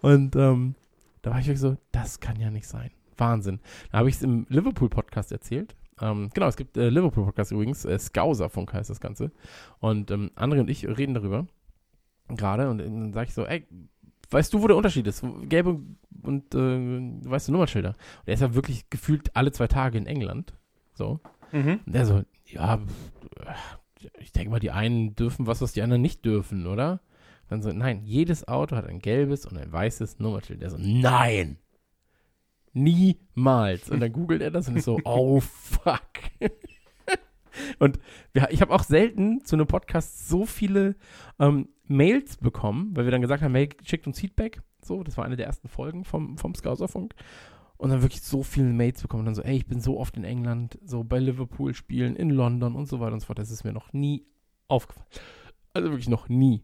Und 0.00 0.36
ähm, 0.36 0.74
da 1.22 1.30
war 1.30 1.38
ich 1.38 1.46
wirklich 1.46 1.60
so, 1.60 1.76
das 1.92 2.20
kann 2.20 2.40
ja 2.40 2.50
nicht 2.50 2.66
sein. 2.66 2.90
Wahnsinn. 3.18 3.60
Da 3.90 3.98
habe 3.98 4.08
ich 4.08 4.16
es 4.16 4.22
im 4.22 4.46
Liverpool-Podcast 4.48 5.32
erzählt. 5.32 5.76
Ähm, 6.00 6.30
genau, 6.34 6.46
es 6.48 6.56
gibt 6.56 6.76
äh, 6.76 6.88
Liverpool-Podcast 6.88 7.52
übrigens, 7.52 7.84
äh, 7.84 7.98
Skauserfunk 7.98 8.72
heißt 8.72 8.90
das 8.90 9.00
Ganze. 9.00 9.30
Und 9.80 10.10
ähm, 10.10 10.30
André 10.34 10.60
und 10.60 10.70
ich 10.70 10.86
reden 10.88 11.14
darüber 11.14 11.46
gerade 12.28 12.70
und 12.70 12.78
dann 12.78 13.12
sage 13.12 13.28
ich 13.28 13.34
so, 13.34 13.46
ey, 13.46 13.66
weißt 14.30 14.52
du, 14.52 14.62
wo 14.62 14.66
der 14.66 14.76
Unterschied 14.76 15.06
ist? 15.06 15.24
Gelbe 15.48 15.80
und 16.22 16.54
äh, 16.54 17.28
weiße 17.28 17.52
Nummernschilder. 17.52 17.90
Und 17.90 18.28
er 18.28 18.34
ist 18.34 18.40
ja 18.40 18.54
wirklich 18.54 18.88
gefühlt 18.90 19.34
alle 19.36 19.52
zwei 19.52 19.66
Tage 19.66 19.98
in 19.98 20.06
England. 20.06 20.54
So. 20.94 21.20
Mhm. 21.52 21.80
Und 21.84 21.94
der 21.94 22.06
so, 22.06 22.22
ja, 22.46 22.80
ich 24.18 24.32
denke 24.32 24.50
mal, 24.50 24.60
die 24.60 24.70
einen 24.70 25.14
dürfen 25.14 25.46
was, 25.46 25.60
was 25.60 25.72
die 25.72 25.82
anderen 25.82 26.02
nicht 26.02 26.24
dürfen, 26.24 26.66
oder? 26.66 27.00
Dann 27.48 27.62
so, 27.62 27.72
nein, 27.72 28.02
jedes 28.04 28.48
Auto 28.48 28.76
hat 28.76 28.86
ein 28.86 29.00
gelbes 29.00 29.46
und 29.46 29.58
ein 29.58 29.70
weißes 29.70 30.18
Nummernschild. 30.18 30.62
Der 30.62 30.70
so, 30.70 30.78
nein! 30.78 31.58
Niemals. 32.72 33.90
Und 33.90 34.00
dann 34.00 34.12
googelt 34.12 34.40
er 34.40 34.50
das 34.50 34.68
und 34.68 34.76
ist 34.76 34.84
so, 34.84 34.98
oh 35.04 35.40
fuck. 35.40 36.00
Und 37.78 37.98
ja, 38.34 38.48
ich 38.50 38.60
habe 38.60 38.72
auch 38.72 38.82
selten 38.82 39.44
zu 39.44 39.56
einem 39.56 39.66
Podcast 39.66 40.28
so 40.28 40.46
viele 40.46 40.96
ähm, 41.38 41.68
Mails 41.86 42.36
bekommen, 42.36 42.96
weil 42.96 43.04
wir 43.04 43.10
dann 43.10 43.20
gesagt 43.20 43.42
haben, 43.42 43.54
hey, 43.54 43.68
schickt 43.84 44.06
uns 44.06 44.20
Feedback. 44.20 44.62
So, 44.82 45.02
das 45.02 45.16
war 45.16 45.24
eine 45.24 45.36
der 45.36 45.46
ersten 45.46 45.68
Folgen 45.68 46.04
vom, 46.04 46.38
vom 46.38 46.54
Scouserfunk. 46.54 47.14
Und 47.76 47.90
dann 47.90 48.02
wirklich 48.02 48.22
so 48.22 48.42
viele 48.42 48.72
Mails 48.72 49.02
bekommen. 49.02 49.22
Und 49.22 49.26
dann 49.26 49.34
so, 49.34 49.42
ey, 49.42 49.56
ich 49.56 49.66
bin 49.66 49.80
so 49.80 49.98
oft 49.98 50.16
in 50.16 50.24
England, 50.24 50.78
so 50.84 51.02
bei 51.04 51.18
Liverpool 51.18 51.74
spielen, 51.74 52.14
in 52.16 52.30
London 52.30 52.76
und 52.76 52.86
so 52.86 53.00
weiter 53.00 53.12
und 53.12 53.20
so 53.20 53.26
fort. 53.26 53.38
Das 53.38 53.50
ist 53.50 53.64
mir 53.64 53.72
noch 53.72 53.92
nie 53.92 54.24
aufgefallen. 54.68 55.06
Also 55.74 55.90
wirklich 55.90 56.08
noch 56.08 56.28
nie. 56.28 56.62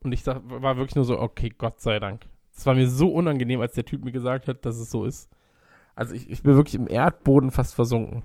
Und 0.00 0.12
ich 0.12 0.22
sag, 0.22 0.42
war 0.44 0.76
wirklich 0.76 0.94
nur 0.94 1.04
so, 1.04 1.18
okay, 1.18 1.52
Gott 1.56 1.80
sei 1.80 1.98
Dank. 1.98 2.26
Es 2.54 2.64
war 2.64 2.74
mir 2.74 2.88
so 2.88 3.08
unangenehm, 3.12 3.60
als 3.60 3.74
der 3.74 3.84
Typ 3.84 4.04
mir 4.04 4.12
gesagt 4.12 4.48
hat, 4.48 4.64
dass 4.64 4.76
es 4.76 4.90
so 4.90 5.04
ist. 5.04 5.28
Also 5.94 6.14
ich, 6.14 6.30
ich 6.30 6.42
bin 6.42 6.54
wirklich 6.54 6.74
im 6.74 6.88
Erdboden 6.88 7.50
fast 7.50 7.74
versunken. 7.74 8.22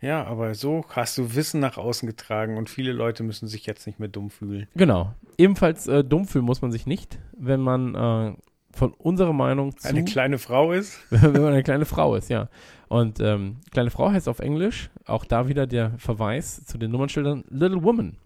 Ja, 0.00 0.24
aber 0.24 0.54
so 0.54 0.84
hast 0.88 1.18
du 1.18 1.34
Wissen 1.34 1.60
nach 1.60 1.76
außen 1.76 2.08
getragen 2.08 2.56
und 2.56 2.70
viele 2.70 2.92
Leute 2.92 3.22
müssen 3.22 3.48
sich 3.48 3.66
jetzt 3.66 3.86
nicht 3.86 3.98
mehr 3.98 4.08
dumm 4.08 4.30
fühlen. 4.30 4.66
Genau. 4.74 5.14
Ebenfalls 5.36 5.86
äh, 5.88 6.02
dumm 6.02 6.26
fühlen 6.26 6.44
muss 6.44 6.62
man 6.62 6.72
sich 6.72 6.86
nicht, 6.86 7.18
wenn 7.36 7.60
man 7.60 7.94
äh, 7.94 8.34
von 8.72 8.94
unserer 8.94 9.32
Meinung 9.32 9.76
zu, 9.76 9.88
Eine 9.88 10.04
kleine 10.04 10.38
Frau 10.38 10.72
ist. 10.72 10.98
wenn 11.10 11.42
man 11.42 11.52
eine 11.52 11.62
kleine 11.62 11.84
Frau 11.84 12.14
ist, 12.14 12.30
ja. 12.30 12.48
Und 12.88 13.20
ähm, 13.20 13.58
kleine 13.70 13.90
Frau 13.90 14.10
heißt 14.10 14.28
auf 14.28 14.40
Englisch, 14.40 14.90
auch 15.06 15.24
da 15.24 15.48
wieder 15.48 15.66
der 15.66 15.92
Verweis 15.98 16.64
zu 16.64 16.78
den 16.78 16.90
Nummernschildern 16.90 17.44
Little 17.50 17.82
Woman. 17.82 18.16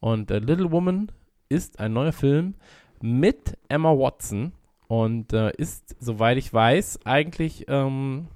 Und 0.00 0.30
äh, 0.30 0.38
Little 0.38 0.70
Woman 0.70 1.10
ist 1.48 1.80
ein 1.80 1.92
neuer 1.92 2.12
Film 2.12 2.54
mit 3.00 3.56
Emma 3.68 3.90
Watson 3.90 4.52
und 4.86 5.32
äh, 5.32 5.52
ist, 5.56 5.96
soweit 6.00 6.36
ich 6.36 6.52
weiß, 6.52 7.00
eigentlich 7.04 7.64
ähm, 7.68 8.28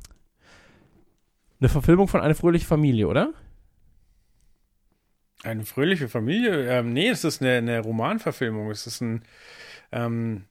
eine 1.61 1.69
Verfilmung 1.69 2.09
von 2.09 2.21
Eine 2.21 2.35
fröhliche 2.35 2.67
Familie, 2.67 3.09
oder? 3.09 3.33
Eine 5.43 5.65
fröhliche 5.65 6.09
Familie? 6.09 6.69
Ähm, 6.69 6.93
nee, 6.93 7.09
es 7.09 7.25
ist 7.25 7.41
eine, 7.41 7.59
eine 7.59 7.81
Romanverfilmung. 7.81 8.71
Es 8.71 8.87
ist 8.87 9.01
ein, 9.01 9.23
ähm, 9.93 10.45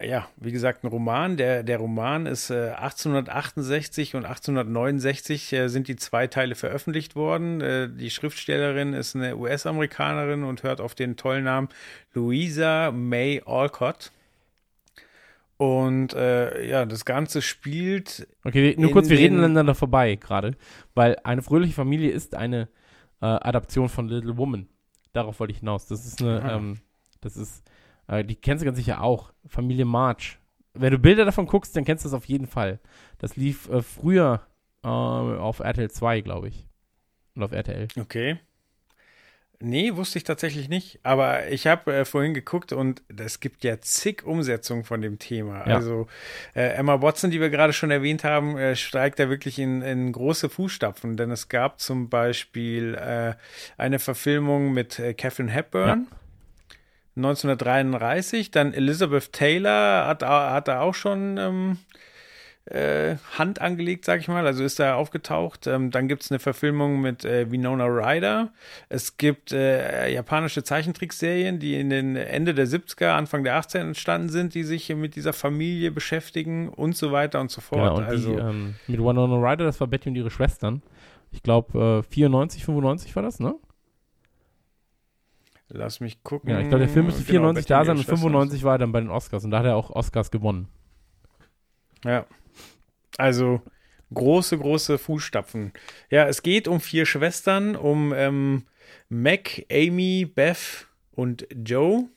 ja, 0.00 0.28
wie 0.36 0.52
gesagt, 0.52 0.82
ein 0.82 0.88
Roman. 0.88 1.36
Der, 1.36 1.62
der 1.62 1.78
Roman 1.78 2.26
ist 2.26 2.50
äh, 2.50 2.70
1868 2.70 4.14
und 4.14 4.24
1869 4.24 5.52
äh, 5.52 5.68
sind 5.68 5.88
die 5.88 5.96
zwei 5.96 6.26
Teile 6.26 6.54
veröffentlicht 6.54 7.16
worden. 7.16 7.60
Äh, 7.60 7.88
die 7.90 8.10
Schriftstellerin 8.10 8.94
ist 8.94 9.14
eine 9.14 9.36
US-Amerikanerin 9.36 10.42
und 10.42 10.62
hört 10.62 10.80
auf 10.80 10.94
den 10.94 11.16
tollen 11.16 11.44
Namen 11.44 11.68
Louisa 12.14 12.90
May 12.92 13.42
Alcott. 13.44 14.10
Und 15.56 16.14
äh, 16.14 16.66
ja, 16.68 16.84
das 16.86 17.04
Ganze 17.04 17.40
spielt. 17.42 18.26
Okay, 18.44 18.74
nur 18.78 18.90
kurz, 18.90 19.08
wir 19.08 19.18
reden 19.18 19.36
den- 19.36 19.44
aneinander 19.44 19.74
vorbei 19.74 20.16
gerade, 20.16 20.56
weil 20.94 21.16
eine 21.24 21.42
fröhliche 21.42 21.74
Familie 21.74 22.10
ist 22.10 22.34
eine 22.34 22.68
äh, 23.20 23.26
Adaption 23.26 23.88
von 23.88 24.08
Little 24.08 24.36
Woman. 24.36 24.68
Darauf 25.12 25.38
wollte 25.38 25.52
ich 25.52 25.60
hinaus. 25.60 25.86
Das 25.86 26.04
ist 26.04 26.20
eine, 26.22 26.42
Aha. 26.42 26.56
ähm, 26.56 26.78
das 27.20 27.36
ist, 27.36 27.62
äh, 28.08 28.24
die 28.24 28.34
kennst 28.34 28.62
du 28.62 28.64
ganz 28.66 28.78
sicher 28.78 29.02
auch. 29.02 29.32
Familie 29.46 29.84
March. 29.84 30.38
Wenn 30.74 30.90
du 30.90 30.98
Bilder 30.98 31.24
davon 31.24 31.46
guckst, 31.46 31.76
dann 31.76 31.84
kennst 31.84 32.04
du 32.04 32.08
das 32.08 32.14
auf 32.14 32.24
jeden 32.24 32.46
Fall. 32.46 32.80
Das 33.18 33.36
lief 33.36 33.68
äh, 33.68 33.82
früher 33.82 34.40
äh, 34.82 34.88
auf 34.88 35.60
RTL 35.60 35.90
2, 35.90 36.22
glaube 36.22 36.48
ich. 36.48 36.66
Und 37.36 37.42
auf 37.42 37.52
RTL. 37.52 37.88
Okay. 38.00 38.38
Nee, 39.64 39.94
wusste 39.94 40.18
ich 40.18 40.24
tatsächlich 40.24 40.68
nicht. 40.68 40.98
Aber 41.04 41.48
ich 41.48 41.68
habe 41.68 41.94
äh, 41.94 42.04
vorhin 42.04 42.34
geguckt 42.34 42.72
und 42.72 43.00
es 43.16 43.38
gibt 43.38 43.62
ja 43.62 43.80
zig 43.80 44.24
Umsetzungen 44.24 44.82
von 44.82 45.00
dem 45.00 45.20
Thema. 45.20 45.66
Ja. 45.68 45.76
Also 45.76 46.08
äh, 46.54 46.74
Emma 46.74 47.00
Watson, 47.00 47.30
die 47.30 47.40
wir 47.40 47.48
gerade 47.48 47.72
schon 47.72 47.92
erwähnt 47.92 48.24
haben, 48.24 48.58
äh, 48.58 48.74
steigt 48.74 49.20
da 49.20 49.30
wirklich 49.30 49.60
in, 49.60 49.82
in 49.82 50.10
große 50.10 50.48
Fußstapfen. 50.48 51.16
Denn 51.16 51.30
es 51.30 51.48
gab 51.48 51.80
zum 51.80 52.08
Beispiel 52.08 52.96
äh, 52.96 53.34
eine 53.78 54.00
Verfilmung 54.00 54.72
mit 54.72 54.98
äh, 54.98 55.14
Catherine 55.14 55.52
Hepburn. 55.52 56.08
1933, 57.14 58.50
dann 58.50 58.72
Elizabeth 58.74 59.32
Taylor 59.32 60.06
hat, 60.06 60.22
hat 60.22 60.66
da 60.66 60.80
auch 60.80 60.94
schon 60.94 61.36
ähm, 61.36 61.78
äh, 62.66 63.16
Hand 63.36 63.60
angelegt, 63.60 64.04
sag 64.04 64.20
ich 64.20 64.28
mal, 64.28 64.46
also 64.46 64.62
ist 64.62 64.78
da 64.78 64.94
aufgetaucht. 64.94 65.66
Ähm, 65.66 65.90
dann 65.90 66.06
gibt 66.06 66.22
es 66.22 66.30
eine 66.30 66.38
Verfilmung 66.38 67.00
mit 67.00 67.24
äh, 67.24 67.50
Winona 67.50 67.86
Ryder. 67.86 68.52
Es 68.88 69.16
gibt 69.16 69.52
äh, 69.52 70.08
japanische 70.12 70.62
Zeichentrickserien, 70.62 71.58
die 71.58 71.78
in 71.78 71.90
den 71.90 72.14
Ende 72.14 72.54
der 72.54 72.68
70er, 72.68 73.10
Anfang 73.10 73.42
der 73.42 73.60
80er 73.60 73.80
entstanden 73.80 74.28
sind, 74.28 74.54
die 74.54 74.62
sich 74.62 74.94
mit 74.94 75.16
dieser 75.16 75.32
Familie 75.32 75.90
beschäftigen 75.90 76.68
und 76.68 76.96
so 76.96 77.10
weiter 77.10 77.40
und 77.40 77.50
so 77.50 77.60
fort. 77.60 77.80
Ja, 77.80 77.90
und 77.90 78.04
also, 78.04 78.36
die, 78.36 78.40
ähm, 78.40 78.74
mit 78.86 79.00
Winona 79.00 79.36
Ryder, 79.36 79.64
das 79.64 79.80
war 79.80 79.88
Betty 79.88 80.08
und 80.08 80.14
ihre 80.14 80.30
Schwestern. 80.30 80.82
Ich 81.32 81.42
glaube, 81.42 82.02
äh, 82.08 82.12
94, 82.12 82.64
95 82.64 83.16
war 83.16 83.22
das, 83.22 83.40
ne? 83.40 83.54
lass 85.74 86.00
mich 86.00 86.22
gucken. 86.22 86.50
Ja, 86.50 86.60
ich 86.60 86.68
glaube, 86.68 86.84
der 86.84 86.88
Film 86.88 87.06
müsste 87.06 87.22
Genau, 87.22 87.52
94 87.54 87.64
Betty 87.64 87.68
da 87.68 87.84
sein 87.84 87.96
und 87.96 88.02
Schwestern. 88.02 88.18
95 88.18 88.62
war 88.62 88.74
er 88.74 88.78
dann 88.78 88.92
bei 88.92 89.00
den 89.00 89.10
Oscars. 89.10 89.44
Und 89.44 89.50
da 89.50 89.60
hat 89.60 89.66
er 89.66 89.76
auch 89.76 89.90
Oscars 89.90 90.30
gewonnen. 90.30 90.68
Ja. 92.04 92.26
Also 93.18 93.62
große, 94.12 94.58
große 94.58 94.98
Fußstapfen. 94.98 95.72
Ja, 96.10 96.26
es 96.26 96.42
geht 96.42 96.68
um 96.68 96.80
vier 96.80 97.06
Schwestern, 97.06 97.76
um 97.76 98.12
ähm, 98.14 98.64
Mac, 99.08 99.64
Amy, 99.70 100.24
Beth 100.26 100.86
und 101.12 101.46
Joe. 101.54 102.08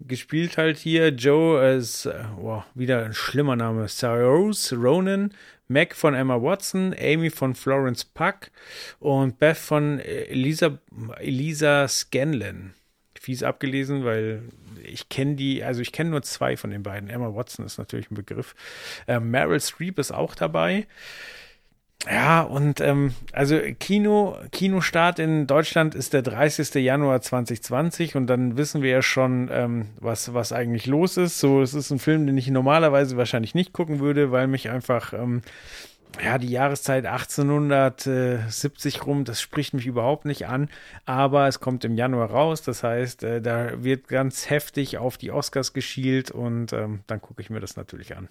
Gespielt 0.00 0.58
halt 0.58 0.78
hier 0.78 1.10
Joe 1.10 1.60
als, 1.60 2.06
äh, 2.06 2.24
wow, 2.36 2.64
wieder 2.74 3.04
ein 3.04 3.14
schlimmer 3.14 3.54
Name, 3.54 3.86
Saoirse 3.86 4.74
Ronan, 4.74 5.32
Mac 5.68 5.94
von 5.94 6.14
Emma 6.14 6.42
Watson, 6.42 6.94
Amy 6.98 7.30
von 7.30 7.54
Florence 7.54 8.04
Puck 8.04 8.50
und 8.98 9.38
Beth 9.38 9.56
von 9.56 10.00
äh, 10.00 10.24
Elisa, 10.24 10.78
Elisa 11.18 11.86
Scanlon. 11.86 12.74
Fies 13.22 13.44
abgelesen, 13.44 14.04
weil 14.04 14.42
ich 14.82 15.08
kenne 15.08 15.36
die, 15.36 15.62
also 15.62 15.80
ich 15.80 15.92
kenne 15.92 16.10
nur 16.10 16.22
zwei 16.22 16.56
von 16.56 16.70
den 16.70 16.82
beiden. 16.82 17.08
Emma 17.08 17.32
Watson 17.32 17.64
ist 17.64 17.78
natürlich 17.78 18.10
ein 18.10 18.16
Begriff. 18.16 18.56
Äh, 19.06 19.20
Meryl 19.20 19.60
Streep 19.60 20.00
ist 20.00 20.10
auch 20.10 20.34
dabei. 20.34 20.88
Ja, 22.10 22.40
und 22.42 22.80
ähm, 22.80 23.14
also 23.32 23.60
Kino, 23.78 24.36
Kinostart 24.50 25.20
in 25.20 25.46
Deutschland 25.46 25.94
ist 25.94 26.14
der 26.14 26.22
30. 26.22 26.74
Januar 26.82 27.20
2020 27.20 28.16
und 28.16 28.26
dann 28.26 28.56
wissen 28.56 28.82
wir 28.82 28.90
ja 28.90 29.02
schon, 29.02 29.48
ähm, 29.52 29.90
was, 30.00 30.34
was 30.34 30.52
eigentlich 30.52 30.86
los 30.86 31.16
ist. 31.16 31.38
So, 31.38 31.62
es 31.62 31.74
ist 31.74 31.92
ein 31.92 32.00
Film, 32.00 32.26
den 32.26 32.36
ich 32.36 32.48
normalerweise 32.48 33.16
wahrscheinlich 33.16 33.54
nicht 33.54 33.72
gucken 33.72 34.00
würde, 34.00 34.32
weil 34.32 34.48
mich 34.48 34.68
einfach, 34.68 35.12
ähm, 35.12 35.42
ja, 36.22 36.38
die 36.38 36.48
Jahreszeit 36.48 37.06
1870 37.06 39.06
rum, 39.06 39.24
das 39.24 39.40
spricht 39.40 39.74
mich 39.74 39.86
überhaupt 39.86 40.24
nicht 40.24 40.46
an, 40.46 40.68
aber 41.04 41.46
es 41.46 41.60
kommt 41.60 41.84
im 41.84 41.94
Januar 41.94 42.30
raus, 42.30 42.62
das 42.62 42.82
heißt, 42.82 43.22
äh, 43.22 43.40
da 43.40 43.82
wird 43.82 44.08
ganz 44.08 44.50
heftig 44.50 44.98
auf 44.98 45.16
die 45.16 45.30
Oscars 45.30 45.72
geschielt 45.72 46.30
und 46.30 46.72
ähm, 46.72 47.00
dann 47.06 47.20
gucke 47.20 47.42
ich 47.42 47.50
mir 47.50 47.60
das 47.60 47.76
natürlich 47.76 48.16
an. 48.16 48.28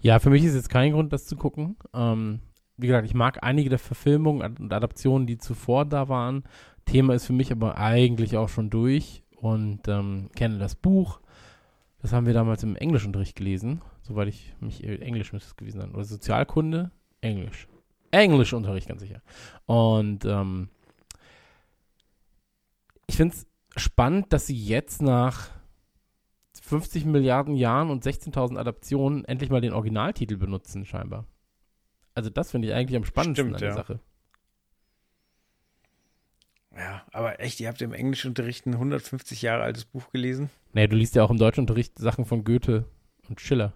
Ja, 0.00 0.20
für 0.20 0.30
mich 0.30 0.44
ist 0.44 0.54
jetzt 0.54 0.70
kein 0.70 0.92
Grund, 0.92 1.12
das 1.12 1.26
zu 1.26 1.36
gucken. 1.36 1.76
Ähm, 1.92 2.40
wie 2.76 2.86
gesagt, 2.86 3.06
ich 3.06 3.14
mag 3.14 3.42
einige 3.42 3.68
der 3.68 3.80
Verfilmungen 3.80 4.56
und 4.58 4.72
Adaptionen, 4.72 5.26
die 5.26 5.38
zuvor 5.38 5.84
da 5.84 6.08
waren. 6.08 6.44
Thema 6.84 7.14
ist 7.14 7.26
für 7.26 7.32
mich 7.32 7.50
aber 7.50 7.76
eigentlich 7.76 8.36
auch 8.36 8.48
schon 8.48 8.70
durch 8.70 9.24
und 9.36 9.88
ähm, 9.88 10.30
kenne 10.36 10.58
das 10.58 10.76
Buch. 10.76 11.20
Das 12.00 12.12
haben 12.12 12.26
wir 12.26 12.34
damals 12.34 12.62
im 12.62 12.76
Englischunterricht 12.76 13.34
gelesen, 13.34 13.82
soweit 14.08 14.28
ich 14.28 14.54
mich, 14.60 14.82
Englisch 14.84 15.32
müsste 15.32 15.48
es 15.48 15.56
gewesen 15.56 15.80
sein, 15.80 15.94
oder 15.94 16.04
Sozialkunde, 16.04 16.90
Englisch. 17.20 17.68
Englischunterricht, 18.10 18.88
ganz 18.88 19.02
sicher. 19.02 19.20
Und 19.66 20.24
ähm, 20.24 20.68
ich 23.06 23.16
finde 23.16 23.34
es 23.34 23.46
spannend, 23.82 24.32
dass 24.32 24.46
sie 24.46 24.56
jetzt 24.56 25.02
nach 25.02 25.50
50 26.62 27.04
Milliarden 27.04 27.54
Jahren 27.54 27.90
und 27.90 28.04
16.000 28.04 28.58
Adaptionen 28.58 29.24
endlich 29.24 29.50
mal 29.50 29.60
den 29.60 29.72
Originaltitel 29.72 30.36
benutzen, 30.36 30.84
scheinbar. 30.84 31.26
Also 32.14 32.30
das 32.30 32.50
finde 32.50 32.68
ich 32.68 32.74
eigentlich 32.74 32.96
am 32.96 33.04
spannendsten 33.04 33.48
Stimmt, 33.48 33.54
an 33.56 33.60
der 33.60 33.68
ja. 33.70 33.74
Sache. 33.74 34.00
Ja, 36.76 37.02
aber 37.12 37.40
echt, 37.40 37.58
ihr 37.60 37.68
habt 37.68 37.82
im 37.82 37.92
Englischunterricht 37.92 38.66
ein 38.66 38.74
150 38.74 39.42
Jahre 39.42 39.62
altes 39.62 39.84
Buch 39.84 40.10
gelesen? 40.10 40.50
Nee, 40.72 40.86
du 40.86 40.96
liest 40.96 41.14
ja 41.14 41.24
auch 41.24 41.30
im 41.30 41.38
Deutschunterricht 41.38 41.98
Sachen 41.98 42.24
von 42.24 42.44
Goethe 42.44 42.84
und 43.28 43.40
Schiller. 43.40 43.72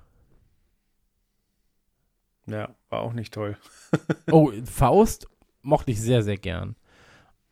Ja, 2.47 2.75
war 2.91 3.01
auch 3.01 3.13
nicht 3.13 3.33
toll. 3.35 3.57
Oh, 4.31 4.51
Faust 4.65 5.29
mochte 5.63 5.91
ich 5.93 6.01
sehr, 6.01 6.23
sehr 6.23 6.37
gern. 6.39 6.77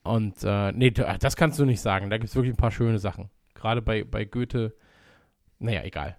Und 0.02 0.36
äh, 0.42 0.72
nee, 0.72 0.90
da- 0.90 1.18
das 1.18 1.36
kannst 1.36 1.58
du 1.58 1.64
nicht 1.64 1.80
sagen. 1.80 2.08
Da 2.10 2.16
gibt 2.18 2.30
es 2.30 2.34
wirklich 2.34 2.54
ein 2.54 2.56
paar 2.56 2.70
schöne 2.70 2.98
Sachen. 2.98 3.30
Gerade 3.54 3.82
bei, 3.82 4.04
bei 4.04 4.24
Goethe, 4.24 4.74
naja, 5.58 5.82
egal. 5.84 6.16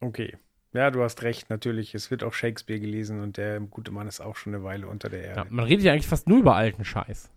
Okay. 0.00 0.36
Ja, 0.74 0.90
du 0.90 1.02
hast 1.02 1.22
recht, 1.22 1.50
natürlich. 1.50 1.94
Es 1.94 2.10
wird 2.10 2.24
auch 2.24 2.32
Shakespeare 2.32 2.80
gelesen 2.80 3.20
und 3.20 3.36
der 3.36 3.60
gute 3.60 3.90
Mann 3.92 4.08
ist 4.08 4.20
auch 4.20 4.36
schon 4.36 4.54
eine 4.54 4.64
Weile 4.64 4.88
unter 4.88 5.08
der 5.08 5.20
Ja, 5.20 5.26
Erde. 5.36 5.46
man 5.54 5.64
redet 5.66 5.84
ja 5.84 5.92
eigentlich 5.92 6.06
fast 6.06 6.28
nur 6.28 6.38
über 6.38 6.56
alten 6.56 6.84
Scheiß 6.84 7.30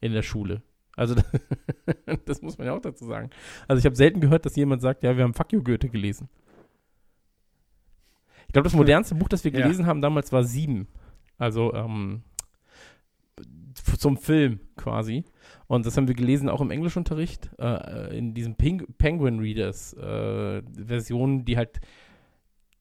in 0.00 0.12
der 0.12 0.22
Schule. 0.22 0.62
Also 0.96 1.14
das 2.24 2.42
muss 2.42 2.58
man 2.58 2.66
ja 2.66 2.74
auch 2.74 2.80
dazu 2.80 3.06
sagen. 3.06 3.30
Also 3.68 3.78
ich 3.78 3.86
habe 3.86 3.96
selten 3.96 4.20
gehört, 4.20 4.44
dass 4.46 4.56
jemand 4.56 4.82
sagt, 4.82 5.02
ja, 5.02 5.16
wir 5.16 5.24
haben 5.24 5.34
Fuck 5.34 5.52
you 5.52 5.62
Goethe 5.62 5.88
gelesen. 5.88 6.28
Ich 8.56 8.62
glaube, 8.62 8.70
das 8.70 8.74
modernste 8.74 9.14
Buch, 9.14 9.28
das 9.28 9.44
wir 9.44 9.52
Ja. 9.52 9.60
gelesen 9.60 9.84
haben 9.84 10.00
damals 10.00 10.32
war 10.32 10.42
Sieben. 10.42 10.88
Also 11.36 11.74
ähm, 11.74 12.22
zum 13.98 14.16
Film 14.16 14.60
quasi. 14.76 15.24
Und 15.66 15.84
das 15.84 15.96
haben 15.98 16.08
wir 16.08 16.14
gelesen 16.14 16.48
auch 16.48 16.62
im 16.62 16.70
Englischunterricht, 16.70 17.50
äh, 17.58 18.16
in 18.16 18.32
diesem 18.32 18.54
Ping 18.54 18.86
Penguin 18.96 19.40
Readers 19.40 19.92
äh, 19.92 20.62
Versionen, 20.74 21.44
die 21.44 21.58
halt 21.58 21.80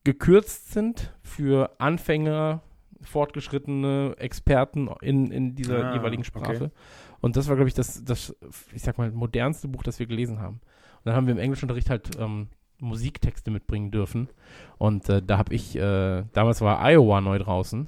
gekürzt 0.06 0.72
sind 0.72 1.14
für 1.22 1.72
Anfänger, 1.80 2.62
fortgeschrittene 3.02 4.16
Experten 4.18 4.90
in, 5.02 5.30
in 5.30 5.56
dieser 5.56 5.88
Ah, 5.92 5.94
jeweiligen 5.94 6.22
okay. 6.22 6.40
Sprache. 6.40 6.72
Und 7.20 7.36
das 7.36 7.50
war, 7.50 7.56
glaube 7.56 7.68
ich, 7.68 7.74
das, 7.74 8.02
das, 8.06 8.34
ich 8.74 8.82
sag 8.82 8.98
mal, 8.98 9.12
modernste 9.12 9.68
Buch, 9.68 9.84
das 9.84 10.00
wir 10.00 10.06
gelesen 10.06 10.40
haben. 10.40 10.56
Und 11.00 11.06
dann 11.06 11.16
haben 11.16 11.28
wir 11.28 11.34
im 11.34 11.40
Englischunterricht 11.40 11.90
halt 11.90 12.12
ähm, 12.18 12.48
Musiktexte 12.80 13.52
mitbringen 13.52 13.92
dürfen. 13.92 14.30
Und 14.78 15.08
äh, 15.10 15.22
da 15.22 15.38
habe 15.38 15.54
ich, 15.54 15.76
äh, 15.76 16.24
damals 16.34 16.62
war 16.62 16.80
Iowa 16.82 17.22
neu 17.22 17.40
draußen. 17.40 17.88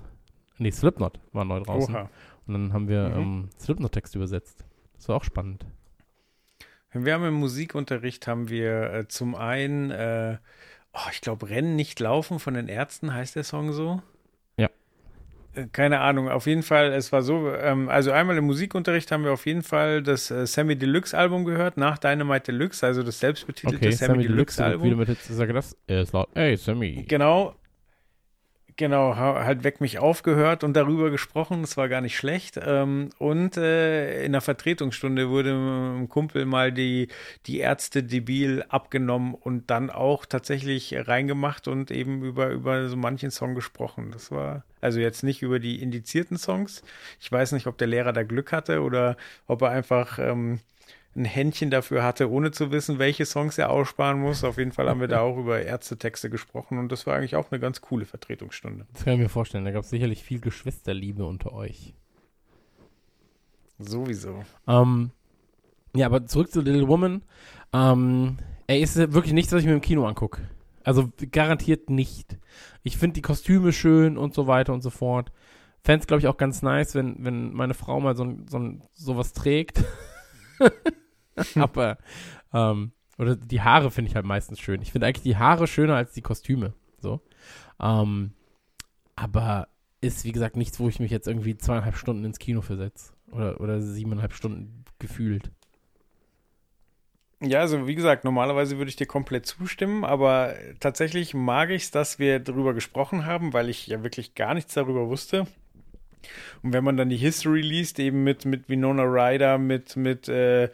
Nee, 0.57 0.71
Slipknot 0.71 1.19
war 1.33 1.45
neu 1.45 1.59
draußen. 1.59 1.93
Oha. 1.95 2.09
Und 2.47 2.53
dann 2.53 2.73
haben 2.73 2.87
wir 2.87 3.09
Mhm. 3.09 3.15
ähm, 3.21 3.49
Slipknot-Texte 3.59 4.17
übersetzt. 4.17 4.63
Das 4.95 5.09
war 5.09 5.17
auch 5.17 5.23
spannend. 5.23 5.65
Wir 6.93 7.13
haben 7.13 7.25
im 7.25 7.33
Musikunterricht 7.35 8.25
haben 8.27 8.49
wir 8.49 8.93
äh, 8.93 9.07
zum 9.07 9.35
einen, 9.35 9.91
äh, 9.91 10.37
oh, 10.93 11.09
ich 11.11 11.21
glaube, 11.21 11.49
Rennen 11.49 11.75
nicht 11.75 11.99
laufen 11.99 12.39
von 12.39 12.53
den 12.55 12.69
Ärzten, 12.69 13.13
heißt 13.13 13.35
der 13.35 13.43
Song 13.43 13.73
so? 13.73 14.01
Äh, 15.57 15.67
Keine 15.71 15.99
Ahnung, 15.99 16.29
auf 16.29 16.45
jeden 16.45 16.63
Fall, 16.63 16.91
es 16.93 17.11
war 17.11 17.21
so, 17.23 17.51
ähm, 17.51 17.89
also 17.89 18.11
einmal 18.11 18.37
im 18.37 18.45
Musikunterricht 18.45 19.11
haben 19.11 19.23
wir 19.23 19.31
auf 19.31 19.45
jeden 19.45 19.63
Fall 19.63 20.03
das 20.03 20.29
äh, 20.31 20.45
Sammy 20.45 20.75
Deluxe 20.75 21.17
Album 21.17 21.45
gehört, 21.45 21.77
nach 21.77 21.97
Dynamite 21.97 22.51
Deluxe, 22.51 22.85
also 22.85 23.03
das 23.03 23.19
selbstbetitelte 23.19 23.77
Okay, 23.77 23.91
Sammy, 23.91 24.07
Sammy 24.13 24.23
Deluxe 24.27 24.57
Deluxe, 24.57 24.63
Album. 24.65 24.83
wieder 24.85 24.95
mit 24.95 25.07
jetzt 25.09 25.27
sage 25.27 25.53
das. 25.53 25.75
Er 25.87 26.01
ist 26.01 26.13
laut. 26.13 26.29
Ey, 26.35 26.55
Sammy. 26.57 27.05
Genau. 27.07 27.55
Genau, 28.79 29.15
ha- 29.15 29.43
halt 29.43 29.63
weg 29.63 29.81
mich 29.81 29.97
aufgehört 29.97 30.63
und 30.63 30.73
darüber 30.75 31.09
gesprochen. 31.09 31.61
Das 31.61 31.77
war 31.77 31.89
gar 31.89 32.01
nicht 32.01 32.15
schlecht. 32.15 32.59
Ähm, 32.63 33.09
und 33.17 33.57
äh, 33.57 34.23
in 34.23 34.33
der 34.33 34.41
Vertretungsstunde 34.41 35.29
wurde 35.29 35.49
einem 35.49 36.09
Kumpel 36.09 36.45
mal 36.45 36.71
die, 36.71 37.07
die 37.47 37.57
Ärzte 37.57 38.03
debil 38.03 38.63
abgenommen 38.69 39.33
und 39.33 39.71
dann 39.71 39.89
auch 39.89 40.27
tatsächlich 40.27 40.93
reingemacht 40.95 41.67
und 41.67 41.89
eben 41.89 42.21
über, 42.23 42.49
über 42.49 42.87
so 42.87 42.97
manchen 42.97 43.31
Song 43.31 43.55
gesprochen. 43.55 44.11
Das 44.11 44.29
war 44.29 44.63
also 44.79 44.99
jetzt 44.99 45.23
nicht 45.23 45.41
über 45.41 45.57
die 45.57 45.81
indizierten 45.81 46.37
Songs. 46.37 46.83
Ich 47.19 47.31
weiß 47.31 47.53
nicht, 47.53 47.65
ob 47.65 47.79
der 47.79 47.87
Lehrer 47.87 48.13
da 48.13 48.21
Glück 48.21 48.51
hatte 48.51 48.83
oder 48.83 49.17
ob 49.47 49.63
er 49.63 49.71
einfach 49.71 50.19
ähm, 50.19 50.59
ein 51.17 51.25
Händchen 51.25 51.71
dafür 51.71 52.03
hatte, 52.03 52.29
ohne 52.29 52.51
zu 52.51 52.71
wissen, 52.71 52.99
welche 52.99 53.25
Songs 53.25 53.57
er 53.57 53.71
aussparen 53.71 54.19
muss. 54.19 54.43
Auf 54.43 54.57
jeden 54.57 54.71
Fall 54.71 54.87
haben 54.87 55.01
wir 55.01 55.07
da 55.07 55.21
auch 55.21 55.37
über 55.37 55.61
Ärztetexte 55.61 56.29
gesprochen 56.29 56.77
und 56.77 56.91
das 56.91 57.07
war 57.07 57.15
eigentlich 57.15 57.35
auch 57.35 57.51
eine 57.51 57.59
ganz 57.59 57.81
coole 57.81 58.05
Vertretungsstunde. 58.05 58.85
Das 58.93 59.03
kann 59.03 59.13
ich 59.13 59.19
mir 59.19 59.29
vorstellen. 59.29 59.65
Da 59.65 59.71
gab 59.71 59.83
es 59.83 59.89
sicherlich 59.89 60.23
viel 60.23 60.39
Geschwisterliebe 60.39 61.25
unter 61.25 61.53
euch. 61.53 61.93
Sowieso. 63.79 64.43
Ähm, 64.67 65.11
ja, 65.95 66.05
aber 66.05 66.25
zurück 66.25 66.51
zu 66.51 66.61
Little 66.61 66.87
Woman. 66.87 67.23
Ähm, 67.73 68.37
ey, 68.67 68.81
ist 68.81 68.95
wirklich 68.97 69.33
nichts, 69.33 69.51
was 69.51 69.61
ich 69.61 69.67
mir 69.67 69.73
im 69.73 69.81
Kino 69.81 70.05
angucke. 70.05 70.41
Also 70.83 71.09
garantiert 71.31 71.89
nicht. 71.89 72.37
Ich 72.83 72.97
finde 72.97 73.15
die 73.15 73.21
Kostüme 73.21 73.73
schön 73.73 74.17
und 74.17 74.33
so 74.33 74.47
weiter 74.47 74.73
und 74.73 74.81
so 74.81 74.89
fort. 74.89 75.31
Fände 75.83 76.01
es, 76.01 76.07
glaube 76.07 76.19
ich, 76.19 76.27
auch 76.27 76.37
ganz 76.37 76.61
nice, 76.61 76.95
wenn, 76.95 77.23
wenn 77.23 77.53
meine 77.53 77.73
Frau 77.73 77.99
mal 77.99 78.15
so, 78.15 78.37
so, 78.47 78.73
sowas 78.93 79.33
trägt. 79.33 79.83
aber, 81.55 81.97
ähm, 82.53 82.91
oder 83.17 83.35
die 83.35 83.61
Haare 83.61 83.91
finde 83.91 84.09
ich 84.09 84.15
halt 84.15 84.25
meistens 84.25 84.59
schön. 84.59 84.81
Ich 84.81 84.91
finde 84.91 85.07
eigentlich 85.07 85.23
die 85.23 85.37
Haare 85.37 85.67
schöner 85.67 85.95
als 85.95 86.13
die 86.13 86.21
Kostüme. 86.21 86.73
So. 86.99 87.21
Ähm, 87.79 88.33
aber 89.15 89.67
ist, 90.01 90.25
wie 90.25 90.31
gesagt, 90.31 90.55
nichts, 90.55 90.79
wo 90.79 90.87
ich 90.87 90.99
mich 90.99 91.11
jetzt 91.11 91.27
irgendwie 91.27 91.57
zweieinhalb 91.57 91.95
Stunden 91.95 92.23
ins 92.23 92.39
Kino 92.39 92.61
versetze. 92.61 93.13
Oder, 93.31 93.59
oder 93.59 93.81
siebeneinhalb 93.81 94.33
Stunden 94.33 94.85
gefühlt. 94.99 95.51
Ja, 97.39 97.59
also 97.59 97.87
wie 97.87 97.95
gesagt, 97.95 98.23
normalerweise 98.23 98.77
würde 98.77 98.89
ich 98.89 98.95
dir 98.95 99.05
komplett 99.05 99.45
zustimmen, 99.45 100.03
aber 100.03 100.55
tatsächlich 100.79 101.35
mag 101.35 101.69
ich 101.69 101.83
es, 101.83 101.91
dass 101.91 102.17
wir 102.17 102.39
darüber 102.39 102.73
gesprochen 102.73 103.25
haben, 103.25 103.53
weil 103.53 103.69
ich 103.69 103.85
ja 103.87 104.01
wirklich 104.01 104.33
gar 104.33 104.55
nichts 104.55 104.73
darüber 104.73 105.07
wusste. 105.07 105.45
Und 106.63 106.73
wenn 106.73 106.83
man 106.83 106.97
dann 106.97 107.09
die 107.09 107.17
History 107.17 107.61
liest, 107.61 107.99
eben 107.99 108.23
mit, 108.23 108.45
mit 108.45 108.69
Winona 108.69 109.03
Ryder, 109.03 109.57
mit, 109.57 109.95
mit 109.95 110.27
äh, 110.27 110.69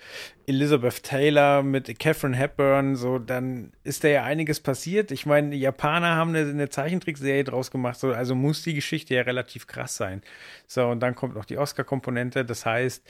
Elizabeth 0.45 1.03
Taylor, 1.03 1.63
mit 1.63 1.99
Catherine 1.99 2.35
Hepburn, 2.35 2.95
so, 2.95 3.19
dann 3.19 3.71
ist 3.83 4.03
da 4.03 4.07
ja 4.07 4.23
einiges 4.23 4.59
passiert. 4.59 5.11
Ich 5.11 5.25
meine, 5.25 5.51
die 5.51 5.59
Japaner 5.59 6.15
haben 6.15 6.35
eine, 6.35 6.49
eine 6.49 6.69
Zeichentrickserie 6.69 7.43
draus 7.43 7.71
gemacht, 7.71 7.99
so, 7.99 8.11
also 8.11 8.35
muss 8.35 8.63
die 8.63 8.73
Geschichte 8.73 9.15
ja 9.15 9.21
relativ 9.21 9.67
krass 9.67 9.95
sein. 9.95 10.21
So, 10.67 10.87
und 10.87 10.99
dann 10.99 11.15
kommt 11.15 11.35
noch 11.35 11.45
die 11.45 11.57
Oscar-Komponente, 11.57 12.45
das 12.45 12.65
heißt, 12.65 13.03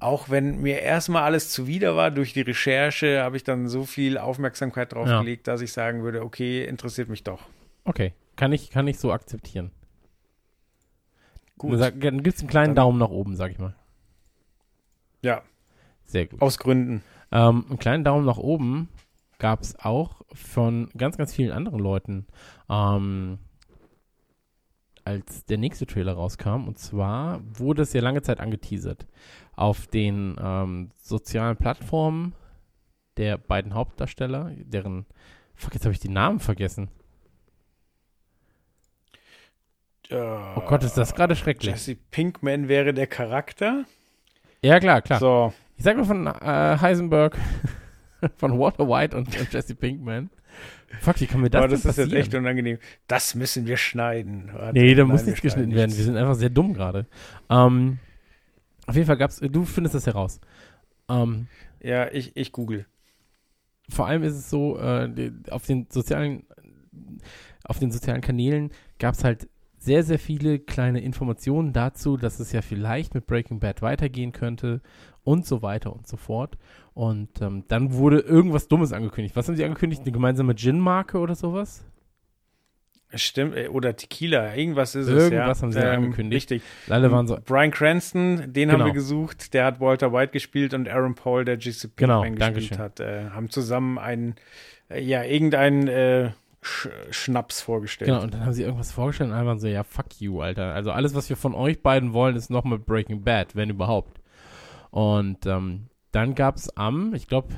auch 0.00 0.28
wenn 0.28 0.60
mir 0.60 0.80
erstmal 0.80 1.22
alles 1.22 1.50
zuwider 1.50 1.96
war, 1.96 2.10
durch 2.10 2.32
die 2.32 2.40
Recherche 2.40 3.22
habe 3.22 3.36
ich 3.36 3.44
dann 3.44 3.68
so 3.68 3.84
viel 3.84 4.18
Aufmerksamkeit 4.18 4.92
drauf 4.92 5.08
ja. 5.08 5.20
gelegt, 5.20 5.46
dass 5.46 5.60
ich 5.60 5.72
sagen 5.72 6.02
würde, 6.02 6.22
okay, 6.22 6.64
interessiert 6.64 7.08
mich 7.08 7.22
doch. 7.22 7.42
Okay, 7.84 8.12
kann 8.36 8.52
ich, 8.52 8.70
kann 8.70 8.88
ich 8.88 8.98
so 8.98 9.12
akzeptieren. 9.12 9.70
Gut. 11.58 11.78
Sag, 11.78 12.00
dann 12.00 12.22
gibt 12.22 12.36
es 12.36 12.42
einen 12.42 12.50
kleinen 12.50 12.74
dann, 12.74 12.84
Daumen 12.84 12.98
nach 12.98 13.10
oben, 13.10 13.36
sag 13.36 13.52
ich 13.52 13.58
mal. 13.58 13.74
Ja. 15.22 15.42
Sehr 16.04 16.26
gut. 16.26 16.42
Aus 16.42 16.58
Gründen. 16.58 17.02
Ähm, 17.32 17.64
einen 17.68 17.78
kleinen 17.78 18.04
Daumen 18.04 18.26
nach 18.26 18.38
oben 18.38 18.88
gab 19.38 19.62
es 19.62 19.78
auch 19.78 20.22
von 20.32 20.88
ganz, 20.96 21.16
ganz 21.16 21.34
vielen 21.34 21.52
anderen 21.52 21.80
Leuten. 21.80 22.26
Ähm, 22.68 23.38
als 25.04 25.44
der 25.44 25.58
nächste 25.58 25.86
Trailer 25.86 26.14
rauskam. 26.14 26.66
Und 26.66 26.78
zwar 26.78 27.40
wurde 27.44 27.82
es 27.82 27.92
ja 27.92 28.00
lange 28.00 28.22
Zeit 28.22 28.40
angeteasert 28.40 29.06
auf 29.54 29.86
den 29.86 30.36
ähm, 30.40 30.90
sozialen 30.96 31.56
Plattformen 31.56 32.34
der 33.16 33.38
beiden 33.38 33.74
Hauptdarsteller, 33.74 34.50
deren. 34.56 35.06
Fuck, 35.54 35.74
jetzt 35.74 35.84
habe 35.84 35.92
ich 35.92 36.00
die 36.00 36.08
Namen 36.08 36.40
vergessen. 36.40 36.88
Uh, 40.10 40.38
oh 40.56 40.60
Gott, 40.66 40.84
ist 40.84 40.96
das 40.98 41.14
gerade 41.14 41.34
schrecklich. 41.34 41.72
Jesse 41.72 41.96
Pinkman 42.10 42.68
wäre 42.68 42.92
der 42.92 43.06
Charakter. 43.06 43.84
Ja, 44.62 44.78
klar, 44.78 45.02
klar. 45.02 45.18
So. 45.18 45.52
Ich 45.76 45.84
sage 45.84 45.98
mal 45.98 46.04
von 46.04 46.26
äh, 46.26 46.78
Heisenberg, 46.80 47.36
von 48.36 48.58
Walter 48.58 48.88
White 48.88 49.16
und, 49.16 49.38
und 49.38 49.52
Jesse 49.52 49.74
Pinkman. 49.74 50.30
Fuck, 51.00 51.20
wie 51.20 51.26
kann 51.26 51.40
mir 51.40 51.50
das 51.50 51.58
Aber 51.58 51.68
das 51.68 51.80
ist 51.80 51.86
passieren? 51.86 52.10
jetzt 52.10 52.18
echt 52.18 52.34
unangenehm. 52.34 52.78
Das 53.08 53.34
müssen 53.34 53.66
wir 53.66 53.76
schneiden. 53.76 54.50
Warte, 54.52 54.78
nee, 54.78 54.94
da 54.94 55.04
muss 55.04 55.24
nichts 55.24 55.42
geschnitten 55.42 55.70
nichts. 55.70 55.78
werden. 55.80 55.96
Wir 55.96 56.04
sind 56.04 56.16
einfach 56.16 56.34
sehr 56.34 56.50
dumm 56.50 56.74
gerade. 56.74 57.06
Ähm, 57.50 57.98
auf 58.86 58.94
jeden 58.94 59.06
Fall 59.06 59.16
gab's, 59.16 59.40
du 59.40 59.64
findest 59.64 59.94
das 59.94 60.06
heraus. 60.06 60.40
Ähm, 61.08 61.48
ja, 61.82 62.10
ich, 62.12 62.36
ich 62.36 62.52
google. 62.52 62.86
Vor 63.88 64.06
allem 64.06 64.22
ist 64.22 64.34
es 64.34 64.48
so, 64.48 64.78
äh, 64.78 65.32
auf 65.50 65.66
den 65.66 65.86
sozialen, 65.90 66.44
auf 67.64 67.78
den 67.78 67.90
sozialen 67.90 68.20
Kanälen 68.20 68.70
gab 68.98 69.14
es 69.14 69.24
halt 69.24 69.48
sehr, 69.84 70.02
sehr 70.02 70.18
viele 70.18 70.58
kleine 70.58 71.00
Informationen 71.00 71.72
dazu, 71.72 72.16
dass 72.16 72.40
es 72.40 72.52
ja 72.52 72.62
vielleicht 72.62 73.14
mit 73.14 73.26
Breaking 73.26 73.60
Bad 73.60 73.82
weitergehen 73.82 74.32
könnte 74.32 74.80
und 75.22 75.46
so 75.46 75.62
weiter 75.62 75.92
und 75.92 76.06
so 76.06 76.16
fort. 76.16 76.56
Und 76.94 77.40
ähm, 77.42 77.64
dann 77.68 77.92
wurde 77.92 78.20
irgendwas 78.20 78.68
Dummes 78.68 78.92
angekündigt. 78.92 79.36
Was 79.36 79.48
haben 79.48 79.56
sie 79.56 79.64
angekündigt? 79.64 80.02
Eine 80.02 80.12
gemeinsame 80.12 80.54
Gin-Marke 80.54 81.18
oder 81.18 81.34
sowas? 81.34 81.84
Stimmt, 83.16 83.56
äh, 83.56 83.68
oder 83.68 83.96
Tequila, 83.96 84.54
irgendwas 84.54 84.94
ist 84.94 85.08
irgendwas 85.08 85.24
es. 85.26 85.32
Irgendwas 85.32 85.58
ja. 85.58 85.62
haben 85.62 85.72
sie 85.72 85.78
ähm, 85.78 86.04
angekündigt. 86.04 86.50
Richtig. 86.50 86.62
Alle 86.88 87.10
waren 87.12 87.26
so. 87.26 87.38
Brian 87.44 87.70
Cranston, 87.70 88.52
den 88.52 88.68
genau. 88.68 88.72
haben 88.72 88.86
wir 88.86 88.92
gesucht, 88.92 89.54
der 89.54 89.66
hat 89.66 89.80
Walter 89.80 90.12
White 90.12 90.32
gespielt 90.32 90.74
und 90.74 90.88
Aaron 90.88 91.14
Paul, 91.14 91.44
der 91.44 91.56
GCP 91.56 91.96
genau, 91.96 92.22
gespielt 92.22 92.78
hat, 92.78 93.00
äh, 93.00 93.30
haben 93.30 93.50
zusammen 93.50 93.98
einen, 93.98 94.34
äh, 94.88 95.00
ja, 95.00 95.22
irgendeinen 95.22 95.88
äh, 95.88 96.30
Sch 96.64 96.88
Schnaps 97.10 97.60
vorgestellt. 97.60 98.08
Genau, 98.08 98.22
und 98.22 98.32
dann 98.32 98.40
haben 98.40 98.54
sie 98.54 98.62
irgendwas 98.62 98.90
vorgestellt 98.90 99.30
und 99.30 99.36
einfach 99.36 99.58
so, 99.58 99.66
ja, 99.66 99.84
fuck 99.84 100.18
you, 100.18 100.40
Alter. 100.40 100.74
Also 100.74 100.92
alles, 100.92 101.14
was 101.14 101.28
wir 101.28 101.36
von 101.36 101.54
euch 101.54 101.82
beiden 101.82 102.14
wollen, 102.14 102.36
ist 102.36 102.48
nochmal 102.48 102.78
Breaking 102.78 103.22
Bad, 103.22 103.54
wenn 103.54 103.68
überhaupt. 103.68 104.20
Und 104.90 105.44
ähm, 105.44 105.88
dann 106.10 106.34
gab 106.34 106.56
es 106.56 106.74
am, 106.76 107.14
ich 107.14 107.26
glaube, 107.26 107.48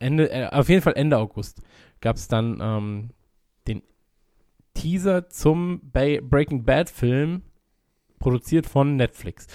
Ende, 0.00 0.30
äh, 0.30 0.48
auf 0.48 0.68
jeden 0.68 0.82
Fall 0.82 0.94
Ende 0.96 1.16
August, 1.18 1.62
gab 2.00 2.16
es 2.16 2.26
dann 2.26 2.58
ähm, 2.60 3.10
den 3.68 3.82
Teaser 4.74 5.28
zum 5.28 5.80
ba 5.92 6.18
Breaking 6.20 6.64
Bad 6.64 6.90
Film, 6.90 7.42
produziert 8.18 8.66
von 8.66 8.96
Netflix. 8.96 9.46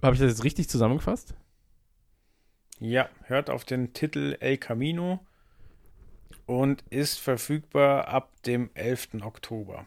Habe 0.00 0.14
ich 0.14 0.20
das 0.20 0.30
jetzt 0.30 0.44
richtig 0.44 0.70
zusammengefasst? 0.70 1.34
Ja, 2.80 3.10
hört 3.24 3.50
auf 3.50 3.64
den 3.64 3.92
Titel 3.92 4.36
El 4.40 4.56
Camino 4.56 5.20
und 6.46 6.82
ist 6.90 7.18
verfügbar 7.18 8.08
ab 8.08 8.30
dem 8.44 8.70
11. 8.74 9.22
Oktober 9.22 9.86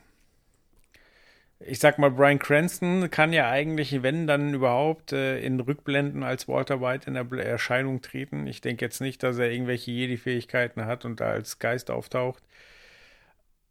ich 1.65 1.79
sag 1.79 1.97
mal, 1.99 2.11
Brian 2.11 2.39
Cranston 2.39 3.09
kann 3.11 3.33
ja 3.33 3.49
eigentlich, 3.49 4.03
wenn 4.03 4.27
dann 4.27 4.53
überhaupt, 4.53 5.13
äh, 5.13 5.39
in 5.39 5.59
Rückblenden 5.59 6.23
als 6.23 6.47
Walter 6.47 6.81
White 6.81 7.07
in 7.07 7.13
der 7.13 7.45
Erscheinung 7.45 8.01
treten. 8.01 8.47
Ich 8.47 8.61
denke 8.61 8.85
jetzt 8.85 9.01
nicht, 9.01 9.21
dass 9.23 9.37
er 9.37 9.51
irgendwelche 9.51 9.91
Jedi-Fähigkeiten 9.91 10.85
hat 10.85 11.05
und 11.05 11.19
da 11.19 11.29
als 11.31 11.59
Geist 11.59 11.91
auftaucht. 11.91 12.43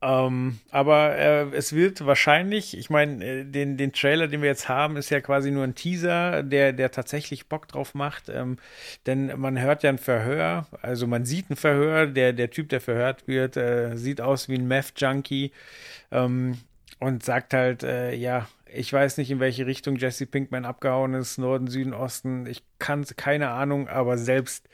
Ähm, 0.03 0.59
aber 0.71 1.17
äh, 1.17 1.55
es 1.55 1.75
wird 1.75 2.07
wahrscheinlich, 2.07 2.77
ich 2.77 2.89
meine, 2.89 3.23
äh, 3.25 3.45
den, 3.45 3.77
den 3.77 3.93
Trailer, 3.93 4.29
den 4.29 4.41
wir 4.41 4.49
jetzt 4.49 4.69
haben, 4.69 4.97
ist 4.97 5.11
ja 5.11 5.21
quasi 5.21 5.51
nur 5.51 5.65
ein 5.65 5.75
Teaser, 5.75 6.43
der, 6.43 6.73
der 6.73 6.91
tatsächlich 6.91 7.49
Bock 7.49 7.69
drauf 7.69 7.95
macht. 7.95 8.31
Ähm, 8.31 8.57
denn 9.07 9.39
man 9.39 9.61
hört 9.61 9.83
ja 9.83 9.91
ein 9.91 9.99
Verhör, 9.99 10.67
also 10.81 11.07
man 11.07 11.27
sieht 11.27 11.51
ein 11.51 11.57
Verhör, 11.57 12.07
der, 12.07 12.33
der 12.33 12.51
Typ, 12.51 12.71
der 12.71 12.81
verhört 12.81 13.29
wird, 13.29 13.59
äh, 13.59 13.97
sieht 13.97 14.23
aus 14.23 14.49
wie 14.49 14.57
ein 14.57 14.69
Meth-Junkie. 14.69 15.53
Ähm, 16.11 16.59
und 17.01 17.25
sagt 17.25 17.55
halt, 17.55 17.83
äh, 17.83 18.15
ja, 18.15 18.47
ich 18.73 18.93
weiß 18.93 19.17
nicht, 19.19 19.31
in 19.31 19.41
welche 19.41 19.67
Richtung 19.67 19.97
Jesse 19.97 20.27
Pinkman 20.27 20.65
abgehauen 20.65 21.15
ist, 21.15 21.39
Norden, 21.39 21.67
Süden, 21.67 21.95
Osten. 21.95 22.47
Ich 22.47 22.63
kann 22.79 23.05
keine 23.17 23.51
Ahnung, 23.51 23.89
aber 23.89 24.19
selbst, 24.19 24.69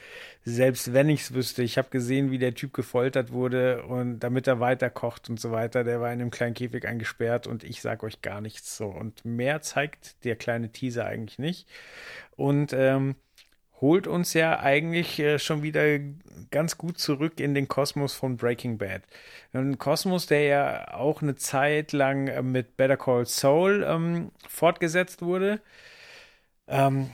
selbst 0.45 0.93
wenn 0.93 1.09
ich 1.09 1.23
es 1.23 1.35
wüsste, 1.35 1.63
ich 1.63 1.79
habe 1.79 1.91
gesehen, 1.91 2.31
wie 2.31 2.39
der 2.39 2.55
Typ 2.55 2.73
gefoltert 2.73 3.33
wurde 3.33 3.83
und 3.85 4.21
damit 4.21 4.47
er 4.47 4.61
weiterkocht 4.61 5.29
und 5.31 5.41
so 5.41 5.53
weiter, 5.53 5.85
der 5.85 6.01
war 6.01 6.13
in 6.13 6.21
einem 6.21 6.31
kleinen 6.31 6.55
Käfig 6.55 6.87
eingesperrt 6.87 7.47
und 7.47 7.65
ich 7.65 7.81
sage 7.83 8.07
euch 8.07 8.23
gar 8.23 8.41
nichts 8.41 8.77
so. 8.77 8.87
Und 8.87 9.25
mehr 9.25 9.61
zeigt 9.63 10.25
der 10.25 10.37
kleine 10.37 10.71
Teaser 10.71 11.07
eigentlich 11.07 11.39
nicht. 11.39 11.69
Und 12.37 12.73
ähm, 12.73 13.17
holt 13.81 14.07
uns 14.07 14.33
ja 14.35 14.61
eigentlich 14.61 15.19
äh, 15.19 15.39
schon 15.39 15.63
wieder 15.63 15.99
ganz 16.51 16.79
gut 16.79 16.99
zurück 16.99 17.41
in 17.41 17.55
den 17.55 17.69
Kosmos 17.69 18.15
von 18.15 18.37
Breaking 18.37 18.79
Bad. 18.79 19.03
Ein 19.53 19.79
Kosmos, 19.79 20.27
der 20.27 20.43
ja 20.43 20.95
auch 20.95 21.23
eine 21.23 21.37
Zeit 21.37 21.93
lang 21.93 22.29
äh, 22.29 22.43
mit 22.43 22.77
Better 22.77 22.97
Call 22.97 23.27
Saul 23.27 23.85
ähm, 23.87 24.31
fortgesetzt 24.49 25.23
wurde. 25.23 25.61
Ähm, 26.69 27.11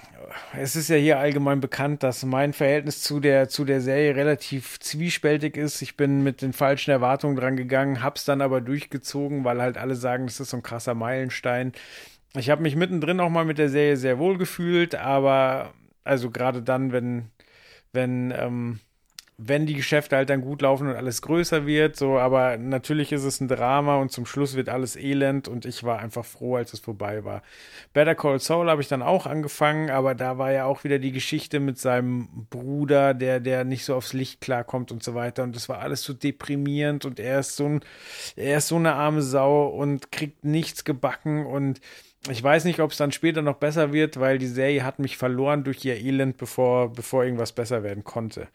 es 0.57 0.77
ist 0.77 0.89
ja 0.89 0.97
hier 0.97 1.19
allgemein 1.19 1.61
bekannt, 1.61 2.03
dass 2.03 2.25
mein 2.25 2.55
Verhältnis 2.55 3.03
zu 3.03 3.21
der, 3.21 3.49
zu 3.49 3.65
der 3.65 3.83
Serie 3.83 4.17
relativ 4.17 4.81
zwiespältig 4.81 5.57
ist. 5.57 5.83
Ich 5.83 5.97
bin 5.97 6.23
mit 6.23 6.41
den 6.41 6.55
falschen 6.55 6.91
Erwartungen 6.91 7.37
dran 7.37 7.57
gegangen, 7.57 8.03
hab's 8.03 8.25
dann 8.25 8.41
aber 8.41 8.61
durchgezogen, 8.63 9.45
weil 9.45 9.61
halt 9.61 9.77
alle 9.77 9.95
sagen, 9.95 10.27
das 10.27 10.41
ist 10.41 10.51
so 10.51 10.57
ein 10.57 10.63
krasser 10.63 10.95
Meilenstein. 10.95 11.73
Ich 12.35 12.49
habe 12.49 12.63
mich 12.63 12.77
mittendrin 12.77 13.21
auch 13.21 13.29
mal 13.29 13.45
mit 13.45 13.59
der 13.59 13.69
Serie 13.69 13.99
sehr 13.99 14.19
wohl 14.19 14.39
gefühlt, 14.39 14.95
aber 14.95 15.75
also 16.05 16.31
gerade 16.31 16.63
dann, 16.63 16.93
wenn, 16.93 17.31
wenn, 17.93 18.33
ähm, 18.37 18.81
wenn 19.39 19.67
die 19.67 19.75
Geschäfte 19.75 20.17
halt 20.17 20.31
dann 20.31 20.43
gut 20.43 20.63
laufen 20.63 20.89
und 20.89 20.95
alles 20.95 21.23
größer 21.23 21.67
wird, 21.67 21.97
so, 21.97 22.19
aber 22.19 22.59
natürlich 22.59 23.13
ist 23.13 23.25
es 23.25 23.41
ein 23.41 23.49
Drama 23.49 23.97
und 23.97 24.13
zum 24.13 24.27
Schluss 24.27 24.55
wird 24.55 24.69
alles 24.69 24.95
elend 24.95 25.49
und 25.49 25.65
ich 25.65 25.83
war 25.85 25.99
einfach 25.99 26.25
froh, 26.25 26.57
als 26.57 26.73
es 26.73 26.81
vorbei 26.81 27.25
war. 27.25 27.43
Better 27.93 28.15
Call 28.15 28.39
Saul 28.41 28.71
habe 28.71 28.83
ich 28.83 28.89
dann 28.89 29.03
auch 29.03 29.27
angefangen, 29.27 29.91
aber 29.91 30.15
da 30.15 30.39
war 30.39 30.53
ja 30.53 30.67
auch 30.67 30.85
wieder 30.85 30.99
die 30.99 31.13
Geschichte 31.13 31.61
mit 31.61 31.79
seinem 31.79 32.47
Bruder, 32.51 33.15
der, 33.15 33.41
der 33.41 33.65
nicht 33.65 33.85
so 33.85 33.97
aufs 33.97 34.13
Licht 34.13 34.41
klarkommt 34.41 34.93
und 34.93 35.03
so 35.03 35.15
weiter 35.15 35.43
und 35.43 35.57
das 35.57 35.69
war 35.69 35.81
alles 35.81 36.03
so 36.03 36.13
deprimierend 36.13 37.05
und 37.05 37.19
er 37.19 37.41
ist 37.41 37.57
so 37.57 37.67
ein, 37.67 37.81
er 38.37 38.59
ist 38.59 38.69
so 38.69 38.77
eine 38.77 38.95
arme 38.95 39.23
Sau 39.23 39.67
und 39.67 40.13
kriegt 40.13 40.45
nichts 40.45 40.85
gebacken 40.85 41.47
und 41.47 41.81
ich 42.29 42.43
weiß 42.43 42.65
nicht, 42.65 42.81
ob 42.81 42.93
es 42.93 42.97
dann 42.97 43.13
später 43.13 43.43
noch 43.43 43.57
besser 43.57 43.93
wird, 43.93 44.21
weil 44.21 44.39
die 44.39 44.47
Serie 44.47 44.85
hat 44.85 44.99
mich 44.99 45.17
verloren 45.17 45.65
durch 45.65 45.85
ihr 45.85 45.97
Elend, 45.97 46.37
bevor, 46.37 46.93
bevor 46.93 47.25
irgendwas 47.25 47.53
besser 47.53 47.83
werden 47.83 48.05
konnte. 48.05 48.49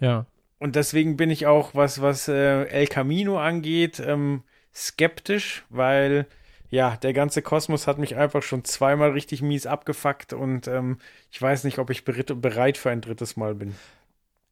Ja. 0.00 0.26
Und 0.58 0.76
deswegen 0.76 1.16
bin 1.16 1.30
ich 1.30 1.46
auch, 1.46 1.74
was, 1.74 2.02
was 2.02 2.28
äh, 2.28 2.64
El 2.64 2.86
Camino 2.86 3.38
angeht, 3.38 4.00
ähm, 4.00 4.42
skeptisch, 4.74 5.64
weil 5.70 6.26
ja, 6.70 6.96
der 6.96 7.12
ganze 7.12 7.40
Kosmos 7.40 7.86
hat 7.86 7.98
mich 7.98 8.16
einfach 8.16 8.42
schon 8.42 8.64
zweimal 8.64 9.10
richtig 9.10 9.42
mies 9.42 9.66
abgefuckt 9.66 10.32
und 10.32 10.66
ähm, 10.66 10.98
ich 11.30 11.40
weiß 11.40 11.64
nicht, 11.64 11.78
ob 11.78 11.90
ich 11.90 12.04
bereit 12.04 12.76
für 12.76 12.90
ein 12.90 13.00
drittes 13.00 13.36
Mal 13.36 13.54
bin. 13.54 13.74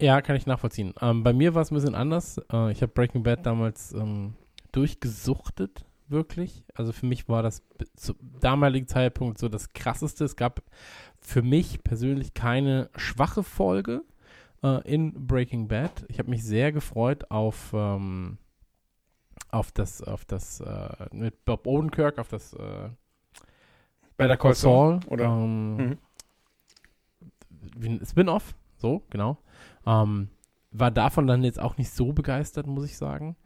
Ja, 0.00 0.20
kann 0.20 0.36
ich 0.36 0.46
nachvollziehen. 0.46 0.94
Ähm, 1.00 1.22
bei 1.22 1.32
mir 1.32 1.54
war 1.54 1.62
es 1.62 1.70
ein 1.70 1.74
bisschen 1.74 1.94
anders. 1.94 2.40
Äh, 2.52 2.72
ich 2.72 2.82
habe 2.82 2.92
Breaking 2.92 3.22
Bad 3.22 3.46
damals 3.46 3.92
ähm, 3.92 4.34
durchgesuchtet, 4.72 5.84
wirklich. 6.08 6.64
Also 6.74 6.92
für 6.92 7.06
mich 7.06 7.28
war 7.28 7.42
das 7.42 7.62
zum 7.96 8.16
damaligen 8.40 8.86
Zeitpunkt 8.86 9.38
so 9.38 9.48
das 9.48 9.72
Krasseste. 9.72 10.24
Es 10.24 10.36
gab 10.36 10.62
für 11.20 11.42
mich 11.42 11.82
persönlich 11.82 12.34
keine 12.34 12.90
schwache 12.96 13.42
Folge 13.42 14.02
äh, 14.62 14.80
in 14.90 15.26
Breaking 15.26 15.68
Bad. 15.68 16.04
Ich 16.08 16.18
habe 16.18 16.30
mich 16.30 16.44
sehr 16.44 16.72
gefreut 16.72 17.30
auf, 17.30 17.72
ähm, 17.74 18.38
auf 19.50 19.72
das, 19.72 20.02
auf 20.02 20.24
das 20.24 20.60
äh, 20.60 21.06
mit 21.12 21.44
Bob 21.44 21.66
Odenkirk, 21.66 22.18
auf 22.18 22.28
das 22.28 22.52
äh, 22.54 22.90
Better 24.16 24.36
Call 24.36 24.54
Saul. 24.54 25.00
Oder? 25.06 25.24
Ähm, 25.24 25.98
mhm. 27.76 28.00
Spin-off, 28.04 28.54
so, 28.76 29.02
genau. 29.10 29.38
Ähm, 29.86 30.28
war 30.70 30.90
davon 30.90 31.26
dann 31.26 31.44
jetzt 31.44 31.60
auch 31.60 31.76
nicht 31.76 31.90
so 31.90 32.12
begeistert, 32.12 32.66
muss 32.66 32.84
ich 32.84 32.96
sagen. 32.96 33.36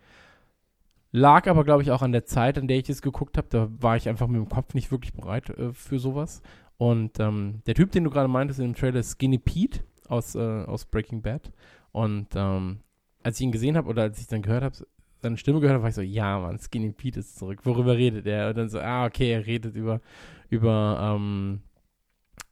Lag 1.17 1.49
aber, 1.49 1.65
glaube 1.65 1.83
ich, 1.83 1.91
auch 1.91 2.03
an 2.03 2.13
der 2.13 2.27
Zeit, 2.27 2.59
an 2.59 2.69
der 2.69 2.77
ich 2.77 2.91
es 2.91 3.01
geguckt 3.01 3.39
habe. 3.39 3.49
Da 3.49 3.69
war 3.81 3.97
ich 3.97 4.07
einfach 4.07 4.27
mit 4.27 4.37
dem 4.37 4.51
Kopf 4.51 4.75
nicht 4.75 4.91
wirklich 4.91 5.15
bereit 5.15 5.49
äh, 5.49 5.73
für 5.73 5.99
sowas. 5.99 6.43
Und 6.77 7.19
ähm, 7.21 7.63
der 7.67 7.75
Typ, 7.75 7.91
den 7.93 8.05
du 8.05 8.11
gerade 8.11 8.29
meintest 8.29 8.61
in 8.61 8.67
dem 8.67 8.75
Trailer, 8.75 9.01
ist 9.01 9.13
Skinny 9.13 9.39
Pete 9.39 9.81
aus, 10.09 10.35
äh, 10.35 10.39
aus 10.39 10.85
Breaking 10.85 11.23
Bad. 11.23 11.51
Und 11.93 12.29
ähm, 12.35 12.81
als 13.23 13.41
ich 13.41 13.47
ihn 13.47 13.53
gesehen 13.53 13.79
habe 13.79 13.89
oder 13.89 14.03
als 14.03 14.21
ich 14.21 14.27
dann 14.27 14.43
gehört 14.43 14.63
habe, 14.63 14.77
seine 15.23 15.39
Stimme 15.39 15.61
gehört 15.61 15.77
habe, 15.77 15.85
war 15.85 15.89
ich 15.89 15.95
so, 15.95 16.03
ja, 16.03 16.39
Mann, 16.39 16.59
Skinny 16.59 16.93
Pete 16.93 17.21
ist 17.21 17.39
zurück. 17.39 17.61
Worüber 17.65 17.97
redet 17.97 18.27
er? 18.27 18.51
Und 18.51 18.59
dann 18.59 18.69
so, 18.69 18.79
ah, 18.79 19.07
okay, 19.07 19.33
er 19.33 19.47
redet 19.47 19.75
über, 19.75 20.03
über, 20.51 21.17
ähm, 21.17 21.63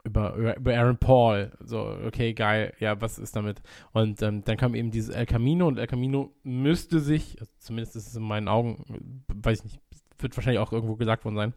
über, 0.05 0.55
über 0.55 0.73
Aaron 0.77 0.97
Paul. 0.97 1.51
So, 1.59 1.97
okay, 2.05 2.33
geil, 2.33 2.73
ja, 2.79 2.99
was 3.01 3.17
ist 3.17 3.35
damit? 3.35 3.61
Und 3.91 4.21
ähm, 4.21 4.43
dann 4.43 4.57
kam 4.57 4.75
eben 4.75 4.91
dieses 4.91 5.13
El 5.13 5.25
Camino 5.25 5.67
und 5.67 5.77
El 5.77 5.87
Camino 5.87 6.31
müsste 6.43 6.99
sich, 6.99 7.39
also 7.39 7.51
zumindest 7.57 7.95
ist 7.95 8.07
es 8.07 8.15
in 8.15 8.23
meinen 8.23 8.47
Augen, 8.47 9.23
weiß 9.27 9.59
ich 9.59 9.63
nicht, 9.65 9.81
wird 10.19 10.37
wahrscheinlich 10.37 10.59
auch 10.59 10.71
irgendwo 10.71 10.95
gesagt 10.95 11.25
worden 11.25 11.35
sein, 11.35 11.53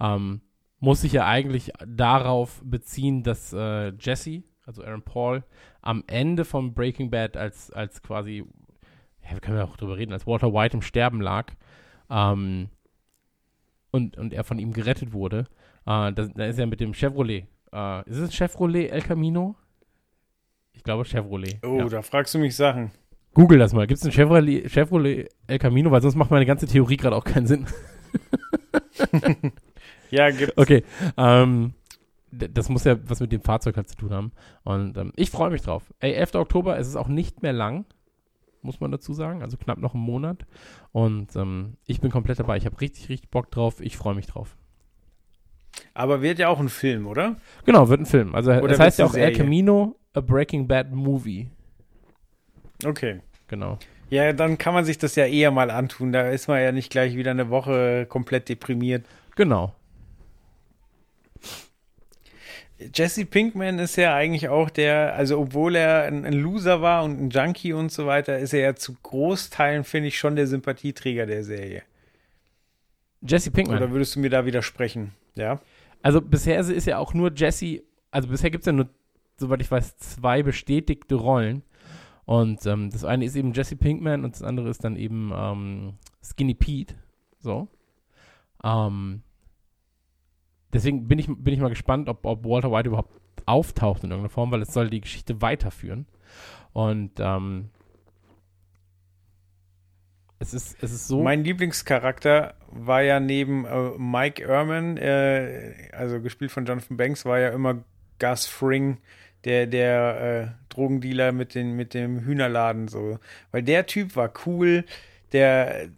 ähm, 0.00 0.40
muss 0.80 1.02
sich 1.02 1.12
ja 1.12 1.26
eigentlich 1.26 1.72
darauf 1.86 2.62
beziehen, 2.64 3.22
dass 3.22 3.52
äh, 3.52 3.92
Jesse, 4.00 4.42
also 4.64 4.82
Aaron 4.82 5.02
Paul, 5.02 5.44
am 5.82 6.02
Ende 6.06 6.44
von 6.44 6.72
Breaking 6.72 7.10
Bad 7.10 7.36
als, 7.36 7.70
als 7.70 8.02
quasi, 8.02 8.44
ja, 9.22 9.32
wir 9.32 9.40
können 9.40 9.58
ja 9.58 9.64
auch 9.64 9.76
drüber 9.76 9.98
reden, 9.98 10.12
als 10.12 10.26
Walter 10.26 10.52
White 10.52 10.76
im 10.76 10.82
Sterben 10.82 11.20
lag 11.20 11.52
ähm, 12.08 12.70
und, 13.90 14.16
und 14.16 14.32
er 14.32 14.44
von 14.44 14.58
ihm 14.58 14.72
gerettet 14.72 15.12
wurde. 15.12 15.46
Äh, 15.84 16.12
da, 16.12 16.28
da 16.34 16.46
ist 16.46 16.58
er 16.58 16.66
mit 16.66 16.80
dem 16.80 16.94
Chevrolet. 16.94 17.46
Äh, 17.72 18.08
ist 18.08 18.18
es 18.18 18.34
Chevrolet 18.34 18.88
El 18.88 19.02
Camino? 19.02 19.54
Ich 20.72 20.82
glaube 20.82 21.04
Chevrolet. 21.04 21.58
Oh, 21.64 21.78
ja. 21.78 21.88
da 21.88 22.02
fragst 22.02 22.34
du 22.34 22.38
mich 22.38 22.56
Sachen. 22.56 22.90
Google 23.34 23.58
das 23.58 23.72
mal. 23.72 23.86
Gibt 23.86 23.98
es 23.98 24.06
ein 24.06 24.12
Chevrolet, 24.12 24.68
Chevrolet 24.68 25.28
El 25.46 25.58
Camino? 25.58 25.90
Weil 25.90 26.02
sonst 26.02 26.16
macht 26.16 26.30
meine 26.30 26.46
ganze 26.46 26.66
Theorie 26.66 26.96
gerade 26.96 27.16
auch 27.16 27.24
keinen 27.24 27.46
Sinn. 27.46 27.66
ja, 30.10 30.30
gibt's. 30.30 30.56
Okay. 30.56 30.84
Ähm, 31.16 31.74
das 32.32 32.68
muss 32.68 32.84
ja 32.84 32.96
was 33.08 33.20
mit 33.20 33.32
dem 33.32 33.42
Fahrzeug 33.42 33.76
halt 33.76 33.88
zu 33.88 33.96
tun 33.96 34.12
haben. 34.12 34.32
Und 34.64 34.96
ähm, 34.96 35.12
ich 35.16 35.30
freue 35.30 35.50
mich 35.50 35.62
drauf. 35.62 35.92
Ey, 36.00 36.12
11. 36.14 36.34
Oktober, 36.36 36.78
es 36.78 36.88
ist 36.88 36.96
auch 36.96 37.08
nicht 37.08 37.42
mehr 37.42 37.52
lang, 37.52 37.84
muss 38.62 38.80
man 38.80 38.90
dazu 38.90 39.12
sagen. 39.12 39.42
Also 39.42 39.56
knapp 39.56 39.78
noch 39.78 39.94
einen 39.94 40.02
Monat. 40.02 40.46
Und 40.92 41.34
ähm, 41.36 41.76
ich 41.86 42.00
bin 42.00 42.10
komplett 42.10 42.40
dabei. 42.40 42.56
Ich 42.56 42.66
habe 42.66 42.80
richtig, 42.80 43.08
richtig 43.08 43.30
Bock 43.30 43.50
drauf. 43.50 43.80
Ich 43.80 43.96
freue 43.96 44.14
mich 44.14 44.26
drauf. 44.26 44.56
Aber 45.94 46.22
wird 46.22 46.38
ja 46.38 46.48
auch 46.48 46.60
ein 46.60 46.68
Film, 46.68 47.06
oder? 47.06 47.36
Genau, 47.64 47.88
wird 47.88 48.00
ein 48.00 48.06
Film. 48.06 48.34
Also 48.34 48.52
Oder 48.52 48.68
das 48.68 48.80
heißt 48.80 48.98
ja 48.98 49.06
auch 49.06 49.14
El 49.14 49.32
Camino, 49.32 49.96
a 50.14 50.20
Breaking 50.20 50.66
Bad 50.66 50.92
Movie. 50.92 51.48
Okay. 52.84 53.20
Genau. 53.48 53.78
Ja, 54.10 54.32
dann 54.32 54.58
kann 54.58 54.74
man 54.74 54.84
sich 54.84 54.98
das 54.98 55.14
ja 55.14 55.26
eher 55.26 55.50
mal 55.50 55.70
antun. 55.70 56.12
Da 56.12 56.30
ist 56.30 56.48
man 56.48 56.60
ja 56.60 56.72
nicht 56.72 56.90
gleich 56.90 57.16
wieder 57.16 57.30
eine 57.30 57.50
Woche 57.50 58.06
komplett 58.08 58.48
deprimiert. 58.48 59.04
Genau. 59.36 59.74
Jesse 62.94 63.26
Pinkman 63.26 63.78
ist 63.78 63.96
ja 63.96 64.14
eigentlich 64.14 64.48
auch 64.48 64.70
der, 64.70 65.14
also 65.14 65.38
obwohl 65.38 65.76
er 65.76 66.04
ein, 66.04 66.24
ein, 66.24 66.32
Loser 66.32 66.80
war 66.80 67.04
und 67.04 67.20
ein 67.20 67.30
Junkie 67.30 67.74
und 67.74 67.92
so 67.92 68.06
weiter, 68.06 68.38
ist 68.38 68.54
er 68.54 68.60
ja 68.60 68.74
zu 68.74 68.96
Großteilen, 69.02 69.84
finde 69.84 70.08
ich, 70.08 70.18
schon 70.18 70.34
der 70.34 70.46
Sympathieträger 70.46 71.26
der 71.26 71.44
Serie. 71.44 71.82
Jesse 73.20 73.50
Pinkman. 73.50 73.76
Oder 73.76 73.90
würdest 73.90 74.16
du 74.16 74.20
mir 74.20 74.30
da 74.30 74.46
widersprechen? 74.46 75.12
Ja. 75.36 75.60
Also 76.02 76.20
bisher 76.20 76.58
ist 76.60 76.86
ja 76.86 76.98
auch 76.98 77.14
nur 77.14 77.32
Jesse, 77.34 77.82
also 78.10 78.28
bisher 78.28 78.50
gibt 78.50 78.62
es 78.62 78.66
ja 78.66 78.72
nur, 78.72 78.88
soweit 79.36 79.60
ich 79.60 79.70
weiß, 79.70 79.96
zwei 79.98 80.42
bestätigte 80.42 81.14
Rollen. 81.14 81.62
Und 82.24 82.64
ähm, 82.66 82.90
das 82.90 83.04
eine 83.04 83.24
ist 83.24 83.36
eben 83.36 83.52
Jesse 83.52 83.76
Pinkman 83.76 84.24
und 84.24 84.34
das 84.34 84.42
andere 84.42 84.68
ist 84.68 84.84
dann 84.84 84.96
eben 84.96 85.32
ähm, 85.34 85.94
Skinny 86.22 86.54
Pete. 86.54 86.94
So. 87.40 87.68
Ähm, 88.62 89.22
deswegen 90.72 91.08
bin 91.08 91.18
ich, 91.18 91.26
bin 91.26 91.54
ich 91.54 91.60
mal 91.60 91.70
gespannt, 91.70 92.08
ob, 92.08 92.24
ob 92.24 92.44
Walter 92.44 92.70
White 92.70 92.88
überhaupt 92.88 93.20
auftaucht 93.46 94.04
in 94.04 94.10
irgendeiner 94.10 94.30
Form, 94.30 94.50
weil 94.52 94.62
es 94.62 94.72
soll 94.72 94.90
die 94.90 95.00
Geschichte 95.00 95.42
weiterführen. 95.42 96.06
Und 96.72 97.12
ähm, 97.18 97.70
es 100.40 100.54
ist, 100.54 100.82
es 100.82 100.90
ist 100.90 101.06
so. 101.06 101.22
Mein 101.22 101.44
Lieblingscharakter 101.44 102.54
war 102.72 103.02
ja 103.02 103.20
neben 103.20 103.66
äh, 103.66 103.90
Mike 103.98 104.42
Ehrman, 104.42 104.96
äh, 104.96 105.74
also 105.92 106.20
gespielt 106.20 106.50
von 106.50 106.64
Jonathan 106.64 106.96
Banks, 106.96 107.26
war 107.26 107.38
ja 107.38 107.50
immer 107.50 107.84
Gus 108.18 108.46
Fring, 108.46 108.96
der, 109.44 109.66
der 109.66 110.50
äh, 110.50 110.72
Drogendealer 110.74 111.32
mit, 111.32 111.54
den, 111.54 111.76
mit 111.76 111.92
dem 111.92 112.20
Hühnerladen 112.20 112.88
so. 112.88 113.18
Weil 113.52 113.62
der 113.62 113.86
Typ 113.86 114.16
war 114.16 114.32
cool, 114.46 114.84
der 115.32 115.90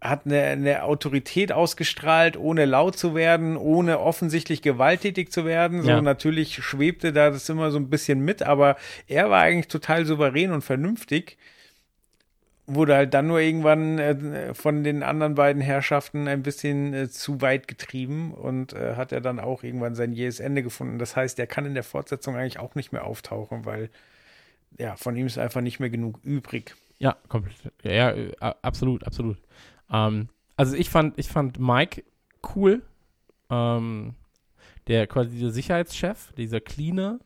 hat 0.00 0.26
eine, 0.26 0.42
eine, 0.42 0.84
Autorität 0.84 1.50
ausgestrahlt, 1.50 2.36
ohne 2.36 2.66
laut 2.66 2.96
zu 2.96 3.16
werden, 3.16 3.56
ohne 3.56 3.98
offensichtlich 3.98 4.62
gewalttätig 4.62 5.32
zu 5.32 5.44
werden. 5.44 5.82
So 5.82 5.88
ja. 5.88 6.00
natürlich 6.00 6.54
schwebte 6.54 7.12
da 7.12 7.30
das 7.30 7.48
immer 7.48 7.72
so 7.72 7.78
ein 7.78 7.90
bisschen 7.90 8.20
mit, 8.20 8.44
aber 8.44 8.76
er 9.08 9.28
war 9.28 9.40
eigentlich 9.40 9.68
total 9.68 10.06
souverän 10.06 10.52
und 10.52 10.62
vernünftig. 10.62 11.36
Wurde 12.68 12.96
halt 12.96 13.14
dann 13.14 13.28
nur 13.28 13.38
irgendwann 13.38 13.98
äh, 13.98 14.54
von 14.54 14.82
den 14.82 15.02
anderen 15.02 15.36
beiden 15.36 15.62
Herrschaften 15.62 16.26
ein 16.26 16.42
bisschen 16.42 16.94
äh, 16.94 17.08
zu 17.08 17.40
weit 17.40 17.68
getrieben 17.68 18.34
und 18.34 18.72
äh, 18.72 18.96
hat 18.96 19.12
er 19.12 19.20
dann 19.20 19.38
auch 19.38 19.62
irgendwann 19.62 19.94
sein 19.94 20.12
jähes 20.12 20.40
Ende 20.40 20.62
gefunden. 20.62 20.98
Das 20.98 21.14
heißt, 21.14 21.38
er 21.38 21.46
kann 21.46 21.64
in 21.64 21.74
der 21.74 21.84
Fortsetzung 21.84 22.34
eigentlich 22.34 22.58
auch 22.58 22.74
nicht 22.74 22.92
mehr 22.92 23.04
auftauchen, 23.04 23.64
weil 23.64 23.90
ja, 24.78 24.96
von 24.96 25.16
ihm 25.16 25.26
ist 25.26 25.38
einfach 25.38 25.60
nicht 25.60 25.78
mehr 25.78 25.90
genug 25.90 26.18
übrig. 26.24 26.74
Ja, 26.98 27.16
komplett. 27.28 27.56
Ja, 27.82 28.12
absolut, 28.62 29.04
absolut. 29.04 29.38
Ähm, 29.92 30.28
also 30.56 30.74
ich 30.74 30.90
fand, 30.90 31.18
ich 31.18 31.28
fand 31.28 31.58
Mike 31.58 32.02
cool. 32.54 32.82
Ähm, 33.48 34.14
der 34.86 35.06
quasi 35.06 35.30
dieser 35.30 35.50
Sicherheitschef, 35.50 36.32
dieser 36.32 36.60
Cleaner. 36.60 37.18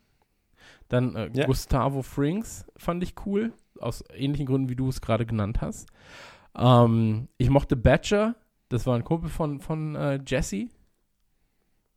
Dann 0.88 1.14
äh, 1.14 1.30
ja. 1.34 1.46
Gustavo 1.46 2.02
Frings 2.02 2.66
fand 2.76 3.02
ich 3.02 3.14
cool. 3.26 3.52
Aus 3.80 4.04
ähnlichen 4.14 4.46
Gründen, 4.46 4.68
wie 4.68 4.76
du 4.76 4.88
es 4.88 5.00
gerade 5.00 5.26
genannt 5.26 5.60
hast. 5.60 5.88
Ähm, 6.56 7.28
ich 7.38 7.50
mochte 7.50 7.76
Badger. 7.76 8.34
Das 8.68 8.86
war 8.86 8.94
ein 8.94 9.04
Kumpel 9.04 9.30
von, 9.30 9.60
von 9.60 9.96
äh, 9.96 10.20
Jesse. 10.26 10.68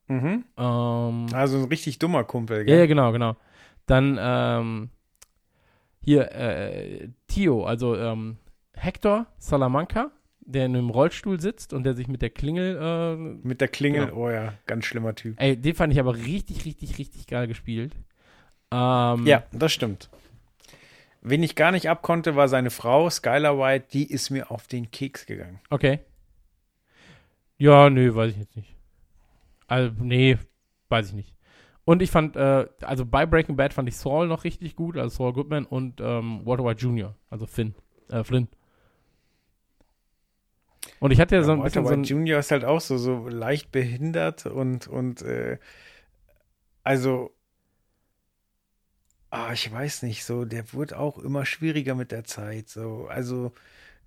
Mhm. 0.07 0.45
Ähm, 0.57 1.27
also 1.34 1.57
ein 1.57 1.65
richtig 1.65 1.99
dummer 1.99 2.23
Kumpel, 2.23 2.65
gell? 2.65 2.79
Ja, 2.79 2.86
genau, 2.86 3.11
genau. 3.11 3.36
Dann 3.86 4.17
ähm, 4.19 4.89
hier 5.99 6.31
äh, 6.31 7.09
Tio, 7.27 7.65
also 7.65 7.95
ähm, 7.95 8.38
Hector 8.73 9.27
Salamanca 9.38 10.11
der 10.45 10.65
in 10.65 10.75
einem 10.75 10.89
Rollstuhl 10.89 11.39
sitzt 11.39 11.73
und 11.73 11.84
der 11.84 11.93
sich 11.95 12.07
mit 12.07 12.21
der 12.21 12.29
Klingel. 12.29 12.77
Äh, 12.79 13.15
mit 13.47 13.61
der 13.61 13.67
Klingel, 13.67 14.07
genau. 14.07 14.17
oh 14.17 14.29
ja, 14.29 14.53
ganz 14.65 14.86
schlimmer 14.86 15.15
Typ. 15.15 15.39
Ey, 15.39 15.57
den 15.57 15.75
fand 15.75 15.93
ich 15.93 15.99
aber 15.99 16.15
richtig, 16.15 16.65
richtig, 16.65 16.97
richtig 16.97 17.27
geil 17.27 17.47
gespielt. 17.47 17.93
Ähm, 18.71 19.25
ja, 19.25 19.43
das 19.51 19.71
stimmt. 19.71 20.09
Wen 21.26 21.41
ich 21.41 21.55
gar 21.55 21.71
nicht 21.71 21.89
abkonnte, 21.89 22.36
war 22.36 22.49
seine 22.49 22.69
Frau, 22.69 23.09
Skylar 23.09 23.57
White, 23.57 23.88
die 23.93 24.11
ist 24.11 24.30
mir 24.30 24.51
auf 24.51 24.67
den 24.67 24.91
Keks 24.91 25.26
gegangen. 25.26 25.61
Okay. 25.69 25.99
Ja, 27.57 27.89
nö, 27.89 28.13
weiß 28.13 28.34
ich 28.34 28.39
jetzt 28.39 28.57
nicht. 28.57 28.76
Also, 29.67 29.93
nee, 29.99 30.38
weiß 30.89 31.07
ich 31.07 31.13
nicht. 31.13 31.34
Und 31.86 32.01
ich 32.01 32.11
fand, 32.11 32.36
äh, 32.36 32.67
also 32.82 33.05
bei 33.05 33.26
Breaking 33.26 33.55
Bad 33.55 33.74
fand 33.74 33.88
ich 33.88 33.95
Saul 33.95 34.28
noch 34.28 34.43
richtig 34.43 34.76
gut, 34.76 34.97
also 34.97 35.15
Saul 35.15 35.32
Goodman 35.32 35.65
und 35.65 36.01
ähm, 36.01 36.41
Walter 36.45 36.65
White 36.65 36.82
Jr., 36.82 37.15
also 37.30 37.45
Finn, 37.45 37.74
äh, 38.09 38.26
Flynn. 38.26 38.49
Und 40.99 41.11
ich 41.11 41.21
hatte 41.21 41.36
ja, 41.36 41.43
so 41.43 41.53
ein 41.53 41.59
Walter 41.59 41.82
bisschen 41.82 41.86
so 41.86 41.89
White 41.91 42.01
ein, 42.01 42.26
Jr. 42.26 42.39
ist 42.39 42.51
halt 42.51 42.65
auch 42.65 42.82
so, 42.82 42.97
so 42.97 43.30
leicht 43.30 43.71
behindert 43.71 44.45
und, 44.45 44.88
und 44.88 45.21
äh, 45.21 45.57
also, 46.84 47.32
ah, 49.34 49.51
ich 49.53 49.71
weiß 49.71 50.03
nicht, 50.03 50.23
so, 50.25 50.45
der 50.45 50.73
wird 50.73 50.93
auch 50.93 51.17
immer 51.17 51.45
schwieriger 51.45 51.95
mit 51.95 52.11
der 52.11 52.23
Zeit. 52.23 52.69
So, 52.69 53.07
also 53.09 53.51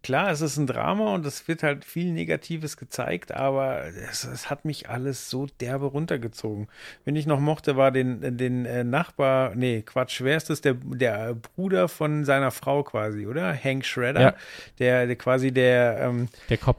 klar, 0.02 0.30
es 0.30 0.40
ist 0.40 0.56
ein 0.56 0.66
Drama 0.68 1.14
und 1.14 1.26
es 1.26 1.48
wird 1.48 1.64
halt 1.64 1.84
viel 1.84 2.12
Negatives 2.12 2.76
gezeigt, 2.76 3.32
aber 3.32 3.84
es, 4.08 4.22
es 4.24 4.50
hat 4.50 4.64
mich 4.64 4.88
alles 4.88 5.28
so 5.28 5.46
derbe 5.60 5.86
runtergezogen. 5.86 6.68
Wenn 7.04 7.16
ich 7.16 7.26
noch 7.26 7.40
mochte, 7.40 7.76
war 7.76 7.90
den, 7.90 8.36
den 8.38 8.66
äh, 8.66 8.84
Nachbar, 8.84 9.54
nee, 9.56 9.82
Quatsch, 9.82 10.20
wer 10.22 10.36
ist 10.36 10.48
das? 10.48 10.60
Der, 10.60 10.74
der 10.74 11.34
Bruder 11.34 11.88
von 11.88 12.24
seiner 12.24 12.52
Frau 12.52 12.84
quasi, 12.84 13.26
oder? 13.26 13.52
Hank 13.52 13.84
Schredder, 13.84 14.20
Ja. 14.20 14.34
der, 14.78 15.06
der 15.08 15.16
quasi 15.16 15.50
der, 15.50 15.98
ähm, 16.02 16.28
der 16.48 16.58
Cop, 16.58 16.76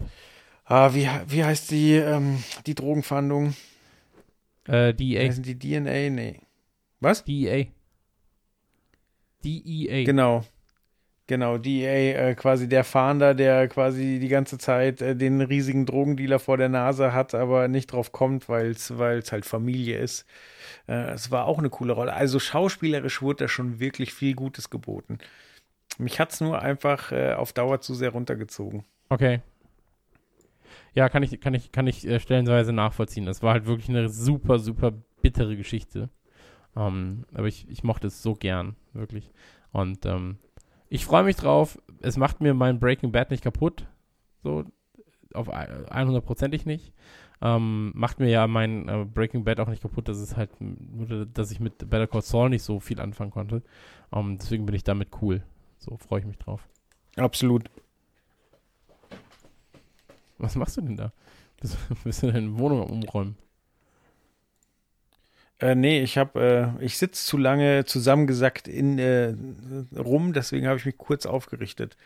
Ah, 0.69 0.93
wie, 0.93 1.09
wie 1.27 1.43
heißt 1.45 1.71
die, 1.71 1.93
ähm, 1.95 2.43
die 2.65 2.75
Drogenfahndung? 2.75 3.55
äh, 4.67 4.93
DEA, 4.93 5.23
Heißen 5.27 5.43
die 5.43 5.57
DNA? 5.57 6.09
Nee. 6.09 6.39
Was? 6.99 7.23
DEA. 7.23 7.67
DEA. 9.43 10.03
Genau. 10.03 10.43
Genau, 11.27 11.57
DEA, 11.57 12.29
äh, 12.29 12.35
quasi 12.35 12.69
der 12.69 12.85
Fahnder, 12.85 13.35
der 13.35 13.67
quasi 13.67 14.17
die 14.19 14.29
ganze 14.29 14.57
Zeit 14.57 15.01
äh, 15.01 15.13
den 15.13 15.41
riesigen 15.41 15.85
Drogendealer 15.85 16.39
vor 16.39 16.55
der 16.55 16.69
Nase 16.69 17.11
hat, 17.11 17.35
aber 17.35 17.67
nicht 17.67 17.91
drauf 17.91 18.13
kommt, 18.13 18.47
weil 18.47 18.71
es 18.71 18.89
halt 18.89 19.45
Familie 19.45 19.99
ist. 19.99 20.25
Äh, 20.87 21.11
es 21.11 21.29
war 21.29 21.45
auch 21.45 21.59
eine 21.59 21.69
coole 21.69 21.91
Rolle. 21.91 22.13
Also 22.13 22.39
schauspielerisch 22.39 23.21
wurde 23.21 23.43
da 23.43 23.47
schon 23.49 23.81
wirklich 23.81 24.13
viel 24.13 24.35
Gutes 24.35 24.69
geboten. 24.69 25.17
Mich 25.97 26.19
hat 26.19 26.31
es 26.31 26.39
nur 26.39 26.61
einfach 26.61 27.11
äh, 27.11 27.33
auf 27.33 27.51
Dauer 27.51 27.81
zu 27.81 27.93
sehr 27.93 28.11
runtergezogen. 28.11 28.85
Okay. 29.09 29.41
Ja, 30.93 31.09
kann 31.09 31.23
ich, 31.23 31.41
kann 31.41 31.53
ich, 31.53 31.73
kann 31.73 31.87
ich 31.87 32.07
äh, 32.07 32.21
stellenweise 32.21 32.71
nachvollziehen. 32.71 33.25
Das 33.25 33.43
war 33.43 33.53
halt 33.53 33.65
wirklich 33.65 33.89
eine 33.89 34.07
super, 34.07 34.59
super 34.59 34.93
bittere 35.21 35.57
Geschichte. 35.57 36.09
Ähm, 36.77 37.25
aber 37.33 37.47
ich, 37.47 37.67
ich 37.69 37.83
mochte 37.83 38.07
es 38.07 38.21
so 38.21 38.33
gern, 38.35 38.75
wirklich. 38.93 39.31
Und 39.71 40.05
ähm, 40.05 40.37
ich 40.89 41.05
freue 41.05 41.23
mich 41.23 41.35
drauf. 41.35 41.79
Es 42.01 42.17
macht 42.17 42.39
mir 42.39 42.53
mein 42.53 42.79
Breaking 42.79 43.11
Bad 43.11 43.31
nicht 43.31 43.43
kaputt. 43.43 43.87
So, 44.43 44.63
auf 45.33 45.49
100%ig 45.49 46.65
nicht. 46.65 46.93
Ähm, 47.41 47.91
macht 47.95 48.19
mir 48.19 48.29
ja 48.29 48.47
mein 48.47 48.87
äh, 48.87 49.05
Breaking 49.05 49.43
Bad 49.43 49.59
auch 49.59 49.67
nicht 49.67 49.81
kaputt, 49.81 50.07
dass 50.07 50.17
es 50.17 50.35
halt, 50.35 50.51
dass 51.33 51.51
ich 51.51 51.59
mit 51.59 51.77
Better 51.89 52.07
Call 52.07 52.21
Saul 52.21 52.49
nicht 52.49 52.63
so 52.63 52.79
viel 52.79 52.99
anfangen 52.99 53.31
konnte. 53.31 53.63
Ähm, 54.13 54.37
deswegen 54.39 54.65
bin 54.65 54.75
ich 54.75 54.83
damit 54.83 55.09
cool. 55.21 55.43
So 55.79 55.97
freue 55.97 56.21
ich 56.21 56.25
mich 56.25 56.37
drauf. 56.37 56.67
Absolut. 57.15 57.69
Was 60.37 60.55
machst 60.55 60.77
du 60.77 60.81
denn 60.81 60.97
da? 60.97 61.11
Bist, 61.59 61.77
bist 62.03 62.23
du 62.23 62.31
deine 62.31 62.57
Wohnung 62.57 62.87
umräumen? 62.87 63.35
Äh, 65.59 65.73
nee, 65.73 66.01
ich 66.01 66.17
habe, 66.19 66.75
äh, 66.79 66.85
ich 66.85 66.97
sitze 66.99 67.25
zu 67.25 67.35
lange 67.37 67.85
zusammengesackt 67.85 68.67
in 68.67 68.99
äh, 68.99 69.33
rum, 69.97 70.33
deswegen 70.33 70.67
habe 70.67 70.77
ich 70.77 70.85
mich 70.85 70.97
kurz 70.97 71.25
aufgerichtet. 71.25 71.97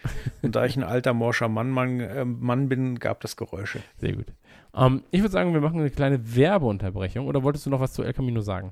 Und 0.41 0.55
da 0.55 0.63
ich 0.65 0.77
ein 0.77 0.83
alter 0.83 1.13
morscher 1.13 1.49
Mann, 1.49 1.69
Mann, 1.69 1.99
äh, 1.99 2.23
Mann 2.23 2.69
bin, 2.69 2.97
gab 2.99 3.19
das 3.19 3.35
Geräusche. 3.35 3.79
Sehr 3.97 4.13
gut. 4.13 4.27
Ähm, 4.73 5.03
ich 5.11 5.19
würde 5.19 5.33
sagen, 5.33 5.53
wir 5.53 5.59
machen 5.59 5.81
eine 5.81 5.89
kleine 5.89 6.33
Werbeunterbrechung. 6.35 7.27
Oder 7.27 7.43
wolltest 7.43 7.65
du 7.65 7.69
noch 7.69 7.81
was 7.81 7.91
zu 7.91 8.03
El 8.03 8.13
Camino 8.13 8.39
sagen? 8.39 8.71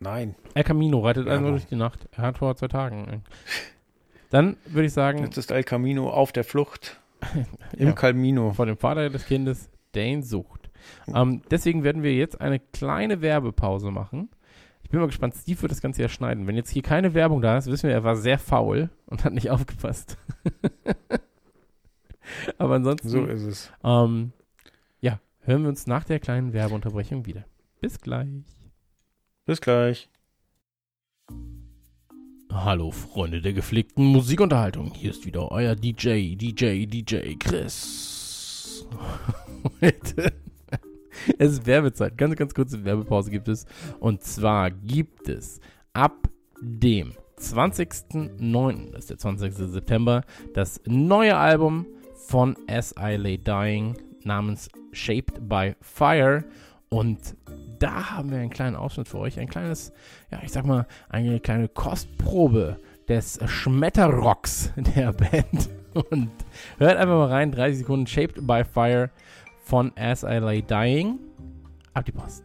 Nein, 0.00 0.34
El 0.54 0.64
Camino 0.64 0.98
reitet 1.00 1.26
also 1.28 1.42
Werbung. 1.44 1.50
durch 1.52 1.66
die 1.66 1.76
Nacht. 1.76 2.08
Er 2.16 2.22
hat 2.24 2.38
vor 2.38 2.56
zwei 2.56 2.68
Tagen. 2.68 3.22
Dann 4.30 4.56
würde 4.66 4.86
ich 4.86 4.92
sagen, 4.92 5.22
jetzt 5.22 5.38
ist 5.38 5.52
El 5.52 5.62
Camino 5.62 6.10
auf 6.10 6.32
der 6.32 6.42
Flucht. 6.44 7.00
Im 7.76 7.88
Ja. 7.88 7.92
Camino. 7.92 8.52
von 8.52 8.66
dem 8.66 8.76
Vater 8.76 9.08
des 9.08 9.24
Kindes, 9.26 9.70
der 9.94 10.06
ihn 10.06 10.22
sucht. 10.24 10.57
Ähm, 11.14 11.42
deswegen 11.50 11.84
werden 11.84 12.02
wir 12.02 12.14
jetzt 12.14 12.40
eine 12.40 12.58
kleine 12.60 13.20
Werbepause 13.20 13.90
machen. 13.90 14.28
Ich 14.82 14.90
bin 14.90 15.00
mal 15.00 15.06
gespannt, 15.06 15.34
Steve 15.34 15.60
wird 15.62 15.72
das 15.72 15.82
Ganze 15.82 16.00
ja 16.02 16.08
schneiden. 16.08 16.46
Wenn 16.46 16.56
jetzt 16.56 16.70
hier 16.70 16.82
keine 16.82 17.12
Werbung 17.12 17.42
da 17.42 17.58
ist, 17.58 17.66
wissen 17.66 17.88
wir, 17.88 17.94
er 17.94 18.04
war 18.04 18.16
sehr 18.16 18.38
faul 18.38 18.88
und 19.06 19.24
hat 19.24 19.34
nicht 19.34 19.50
aufgepasst. 19.50 20.16
Aber 22.58 22.74
ansonsten, 22.76 23.08
So 23.08 23.24
ist 23.26 23.42
es. 23.42 23.72
ähm, 23.84 24.32
ja, 25.00 25.20
hören 25.40 25.62
wir 25.62 25.68
uns 25.68 25.86
nach 25.86 26.04
der 26.04 26.20
kleinen 26.20 26.52
Werbeunterbrechung 26.52 27.26
wieder. 27.26 27.44
Bis 27.80 28.00
gleich. 28.00 28.28
Bis 29.44 29.60
gleich. 29.60 30.08
Hallo 32.50 32.90
Freunde 32.90 33.42
der 33.42 33.52
gepflegten 33.52 34.04
Musikunterhaltung. 34.06 34.92
Hier 34.94 35.10
ist 35.10 35.26
wieder 35.26 35.50
euer 35.52 35.74
DJ, 35.76 36.34
DJ, 36.34 36.86
DJ 36.86 37.34
Chris. 37.38 38.86
Heute. 39.82 40.32
Es 41.38 41.52
ist 41.52 41.66
Werbezeit. 41.66 42.16
Ganz, 42.16 42.36
ganz 42.36 42.54
kurze 42.54 42.84
Werbepause 42.84 43.30
gibt 43.30 43.48
es. 43.48 43.66
Und 44.00 44.22
zwar 44.22 44.70
gibt 44.70 45.28
es 45.28 45.60
ab 45.92 46.28
dem 46.60 47.12
20.09., 47.38 48.90
das 48.90 49.00
ist 49.00 49.10
der 49.10 49.18
20. 49.18 49.54
September, 49.54 50.22
das 50.54 50.80
neue 50.86 51.36
Album 51.36 51.86
von 52.26 52.56
As 52.68 52.94
I 52.98 53.16
Lay 53.16 53.38
Dying 53.38 53.96
namens 54.24 54.68
Shaped 54.92 55.48
by 55.48 55.74
Fire. 55.80 56.44
Und 56.88 57.36
da 57.78 58.10
haben 58.10 58.30
wir 58.30 58.38
einen 58.38 58.50
kleinen 58.50 58.76
Ausschnitt 58.76 59.08
für 59.08 59.18
euch. 59.18 59.38
Ein 59.38 59.48
kleines, 59.48 59.92
ja, 60.30 60.40
ich 60.42 60.50
sag 60.50 60.66
mal, 60.66 60.86
eine 61.08 61.38
kleine 61.40 61.68
Kostprobe 61.68 62.78
des 63.08 63.38
Schmetterrocks 63.46 64.72
der 64.76 65.12
Band. 65.14 65.70
Und 66.10 66.30
hört 66.78 66.96
einfach 66.96 67.14
mal 67.14 67.28
rein, 67.28 67.50
30 67.50 67.78
Sekunden 67.78 68.06
Shaped 68.06 68.46
by 68.46 68.62
Fire 68.64 69.10
von 69.68 69.92
As 69.96 70.24
I 70.24 70.38
Lay 70.38 70.62
Dying. 70.62 71.18
Ab 71.92 72.06
die 72.06 72.12
Post. 72.12 72.42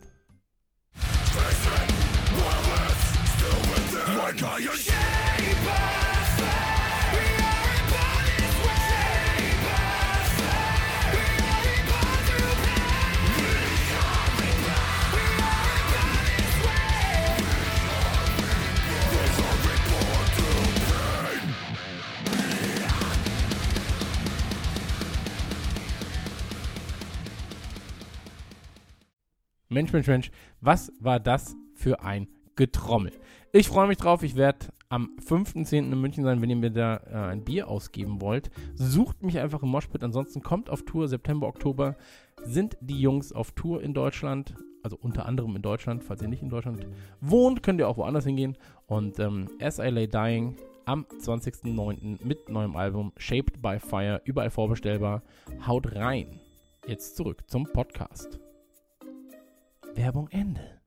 Mensch, 29.74 29.92
Mensch, 29.92 30.08
Mensch, 30.08 30.32
was 30.62 30.92
war 31.00 31.20
das 31.20 31.56
für 31.74 32.02
ein 32.02 32.28
Getrommel? 32.56 33.12
Ich 33.52 33.68
freue 33.68 33.88
mich 33.88 33.98
drauf. 33.98 34.24
Ich 34.24 34.36
werde 34.36 34.68
am 34.90 35.10
5.10. 35.20 35.92
in 35.92 36.02
München 36.02 36.24
sein, 36.24 36.42
wenn 36.42 36.50
ihr 36.50 36.56
mir 36.56 36.70
da 36.70 36.98
äh, 36.98 37.32
ein 37.32 37.44
Bier 37.44 37.68
ausgeben 37.68 38.22
wollt. 38.22 38.52
Sucht 38.76 39.24
mich 39.24 39.40
einfach 39.40 39.64
im 39.64 39.70
Moshpit. 39.70 40.04
Ansonsten 40.04 40.44
kommt 40.44 40.70
auf 40.70 40.84
Tour. 40.84 41.08
September, 41.08 41.48
Oktober 41.48 41.96
sind 42.44 42.78
die 42.80 43.02
Jungs 43.02 43.34
auf 43.34 43.52
Tour 43.52 43.82
in 43.82 43.94
Deutschland. 43.94 44.54
Also 44.84 44.98
unter 45.02 45.26
anderem 45.26 45.56
in 45.56 45.62
Deutschland. 45.62 46.04
Falls 46.04 46.22
ihr 46.22 46.28
nicht 46.28 46.44
in 46.44 46.50
Deutschland 46.50 46.86
wohnt, 47.22 47.64
könnt 47.64 47.80
ihr 47.80 47.88
auch 47.88 47.98
woanders 47.98 48.26
hingehen. 48.26 48.58
Und 48.86 49.18
ähm, 49.20 49.50
As 49.60 49.80
I 49.80 49.90
Lay 49.90 50.08
Dying 50.08 50.58
am 50.86 51.06
20.09. 51.20 52.24
mit 52.24 52.50
neuem 52.50 52.76
Album 52.76 53.14
Shaped 53.18 53.62
by 53.62 53.80
Fire. 53.80 54.22
Überall 54.26 54.52
vorbestellbar. 54.52 55.24
Haut 55.66 55.96
rein. 55.96 56.40
Jetzt 56.86 57.16
zurück 57.16 57.44
zum 57.48 57.64
Podcast. 57.64 58.43
Werbung 59.96 60.28
Ende. 60.30 60.82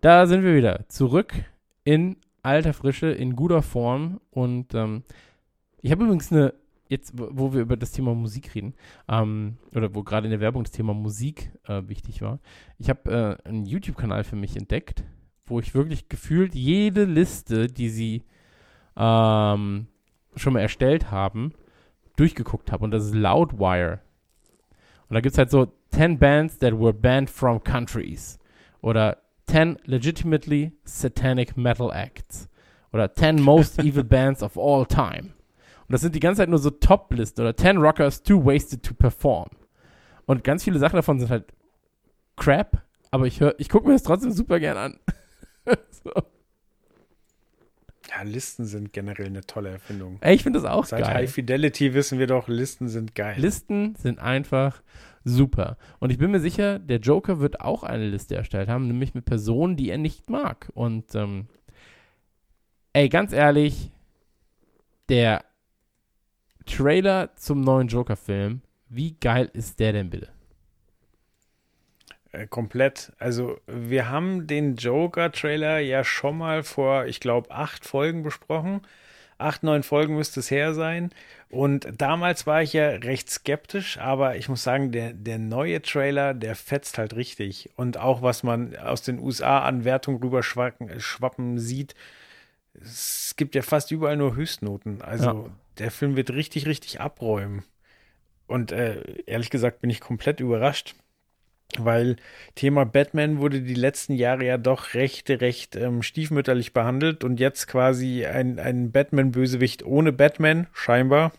Da 0.00 0.26
sind 0.26 0.44
wir 0.44 0.54
wieder. 0.54 0.88
Zurück 0.88 1.34
in 1.84 2.16
alter 2.42 2.72
Frische, 2.72 3.08
in 3.08 3.36
guter 3.36 3.62
Form. 3.62 4.20
Und 4.30 4.74
ähm, 4.74 5.02
ich 5.80 5.90
habe 5.90 6.04
übrigens 6.04 6.32
eine, 6.32 6.54
jetzt 6.88 7.12
wo 7.16 7.52
wir 7.52 7.60
über 7.60 7.76
das 7.76 7.92
Thema 7.92 8.14
Musik 8.14 8.54
reden, 8.54 8.74
ähm, 9.08 9.58
oder 9.74 9.94
wo 9.94 10.02
gerade 10.02 10.26
in 10.26 10.30
der 10.30 10.40
Werbung 10.40 10.64
das 10.64 10.72
Thema 10.72 10.94
Musik 10.94 11.50
äh, 11.66 11.82
wichtig 11.86 12.22
war, 12.22 12.38
ich 12.78 12.88
habe 12.88 13.38
äh, 13.44 13.48
einen 13.48 13.66
YouTube-Kanal 13.66 14.24
für 14.24 14.36
mich 14.36 14.56
entdeckt, 14.56 15.04
wo 15.46 15.60
ich 15.60 15.74
wirklich 15.74 16.08
gefühlt 16.08 16.54
jede 16.54 17.04
Liste, 17.04 17.66
die 17.66 17.88
sie 17.88 18.24
ähm, 18.96 19.86
schon 20.36 20.52
mal 20.52 20.60
erstellt 20.60 21.10
haben, 21.10 21.52
durchgeguckt 22.16 22.70
habe. 22.70 22.84
Und 22.84 22.90
das 22.90 23.06
ist 23.06 23.14
Loudwire. 23.14 24.00
Und 25.08 25.14
da 25.14 25.20
gibt 25.20 25.32
es 25.32 25.38
halt 25.38 25.50
so 25.50 25.72
10 25.92 26.18
Bands 26.18 26.58
that 26.58 26.78
were 26.78 26.92
banned 26.92 27.30
from 27.30 27.62
countries. 27.62 28.38
Oder 28.80 29.18
10 29.46 29.78
legitimately 29.84 30.72
satanic 30.84 31.56
metal 31.56 31.90
acts. 31.90 32.48
oder 32.92 33.12
10 33.12 33.40
Most 33.42 33.78
Evil 33.78 34.04
Bands 34.04 34.42
of 34.42 34.56
All 34.58 34.86
Time. 34.86 35.32
Und 35.88 35.92
das 35.92 36.02
sind 36.02 36.14
die 36.14 36.20
ganze 36.20 36.40
Zeit 36.42 36.48
nur 36.50 36.58
so 36.58 36.70
Top-Listen 36.70 37.40
oder 37.40 37.56
10 37.56 37.78
Rockers 37.78 38.22
Too 38.22 38.44
Wasted 38.44 38.82
to 38.82 38.94
Perform. 38.94 39.48
Und 40.26 40.44
ganz 40.44 40.64
viele 40.64 40.78
Sachen 40.78 40.96
davon 40.96 41.18
sind 41.18 41.30
halt 41.30 41.46
Crap, 42.36 42.82
aber 43.10 43.26
ich, 43.26 43.40
hör, 43.40 43.54
ich 43.58 43.68
gucke 43.68 43.86
mir 43.86 43.94
das 43.94 44.02
trotzdem 44.02 44.30
super 44.32 44.60
gern 44.60 44.76
an. 44.76 45.00
so. 45.90 46.12
Ja, 48.10 48.22
Listen 48.22 48.64
sind 48.64 48.92
generell 48.92 49.26
eine 49.26 49.42
tolle 49.42 49.70
Erfindung. 49.70 50.18
Ey, 50.20 50.34
ich 50.34 50.42
finde 50.42 50.60
das 50.60 50.70
auch 50.70 50.86
Seit 50.86 51.02
geil. 51.02 51.14
High 51.14 51.30
Fidelity 51.30 51.94
wissen 51.94 52.18
wir 52.18 52.26
doch, 52.26 52.48
Listen 52.48 52.88
sind 52.88 53.14
geil. 53.14 53.36
Listen 53.38 53.94
sind 53.96 54.18
einfach 54.18 54.82
super. 55.24 55.76
Und 55.98 56.10
ich 56.10 56.18
bin 56.18 56.30
mir 56.30 56.40
sicher, 56.40 56.78
der 56.78 56.98
Joker 57.00 57.40
wird 57.40 57.60
auch 57.60 57.82
eine 57.82 58.08
Liste 58.08 58.34
erstellt 58.34 58.68
haben, 58.68 58.86
nämlich 58.86 59.14
mit 59.14 59.24
Personen, 59.24 59.76
die 59.76 59.90
er 59.90 59.98
nicht 59.98 60.30
mag. 60.30 60.70
Und 60.74 61.14
ähm, 61.14 61.48
ey, 62.94 63.08
ganz 63.08 63.32
ehrlich, 63.32 63.90
der 65.08 65.44
Trailer 66.66 67.34
zum 67.36 67.60
neuen 67.60 67.88
Joker-Film, 67.88 68.62
wie 68.88 69.16
geil 69.20 69.50
ist 69.52 69.80
der 69.80 69.92
denn 69.92 70.10
bitte? 70.10 70.28
Äh, 72.32 72.46
komplett. 72.46 73.12
Also, 73.18 73.58
wir 73.66 74.10
haben 74.10 74.46
den 74.46 74.76
Joker-Trailer 74.76 75.78
ja 75.78 76.04
schon 76.04 76.38
mal 76.38 76.62
vor, 76.62 77.06
ich 77.06 77.20
glaube, 77.20 77.50
acht 77.50 77.86
Folgen 77.86 78.22
besprochen. 78.22 78.82
Acht, 79.38 79.62
neun 79.62 79.84
Folgen 79.84 80.16
müsste 80.16 80.40
es 80.40 80.50
her 80.50 80.74
sein. 80.74 81.10
Und 81.48 81.88
damals 81.96 82.46
war 82.46 82.60
ich 82.62 82.72
ja 82.72 82.88
recht 82.88 83.30
skeptisch, 83.30 83.96
aber 83.96 84.36
ich 84.36 84.48
muss 84.48 84.64
sagen, 84.64 84.90
der, 84.90 85.12
der 85.12 85.38
neue 85.38 85.80
Trailer, 85.80 86.34
der 86.34 86.56
fetzt 86.56 86.98
halt 86.98 87.14
richtig. 87.14 87.70
Und 87.76 87.96
auch 87.98 88.20
was 88.20 88.42
man 88.42 88.76
aus 88.76 89.02
den 89.02 89.20
USA 89.20 89.60
an 89.60 89.84
Wertung 89.84 90.20
rüber 90.22 90.42
schwappen, 90.42 91.00
schwappen 91.00 91.58
sieht, 91.58 91.94
es 92.74 93.34
gibt 93.36 93.54
ja 93.54 93.62
fast 93.62 93.90
überall 93.92 94.16
nur 94.16 94.34
Höchstnoten. 94.34 95.02
Also 95.02 95.44
Ja. 95.46 95.50
der 95.78 95.90
Film 95.92 96.16
wird 96.16 96.30
richtig, 96.30 96.66
richtig 96.66 97.00
abräumen. 97.00 97.62
Und 98.48 98.72
äh, 98.72 99.22
ehrlich 99.26 99.50
gesagt 99.50 99.80
bin 99.80 99.88
ich 99.90 100.00
komplett 100.00 100.40
überrascht, 100.40 100.94
weil 101.76 102.16
Thema 102.54 102.84
Batman 102.84 103.38
wurde 103.38 103.60
die 103.60 103.74
letzten 103.74 104.14
Jahre 104.14 104.44
ja 104.44 104.58
doch 104.58 104.94
recht, 104.94 105.28
recht 105.28 105.76
ähm, 105.76 106.02
stiefmütterlich 106.02 106.72
behandelt 106.72 107.24
und 107.24 107.40
jetzt 107.40 107.68
quasi 107.68 108.24
ein, 108.24 108.58
ein 108.58 108.90
Batman-Bösewicht 108.90 109.84
ohne 109.84 110.12
Batman, 110.12 110.66
scheinbar. 110.72 111.32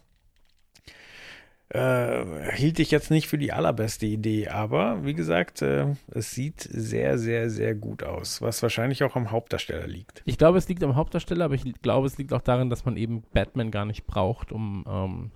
Äh, 1.70 2.52
hielt 2.56 2.80
ich 2.80 2.90
jetzt 2.90 3.12
nicht 3.12 3.28
für 3.28 3.38
die 3.38 3.54
allerbeste 3.54 4.08
Idee, 4.08 4.48
aber 4.48 5.06
wie 5.06 5.14
gesagt, 5.14 5.62
äh, 5.62 5.96
es 6.08 6.32
sieht 6.32 6.62
sehr, 6.62 7.20
sehr, 7.20 7.52
sehr 7.52 7.76
gut 7.76 8.02
aus, 8.02 8.42
was 8.42 8.64
wahrscheinlich 8.64 9.04
auch 9.04 9.16
am 9.16 9.30
Hauptdarsteller 9.30 9.86
liegt. 9.86 10.24
Ich 10.26 10.40
glaube, 10.40 10.58
es 10.58 10.68
liegt 10.68 10.84
am 10.84 10.96
Hauptdarsteller, 10.96 11.46
aber 11.46 11.54
ich 11.54 11.64
glaube, 11.84 12.08
es 12.08 12.18
liegt 12.18 12.34
auch 12.34 12.42
darin, 12.42 12.72
dass 12.72 12.86
man 12.86 12.98
eben 12.98 13.22
Batman 13.34 13.70
gar 13.70 13.86
nicht 13.86 14.08
braucht, 14.08 14.52
um 14.52 14.84
ähm, 14.88 15.32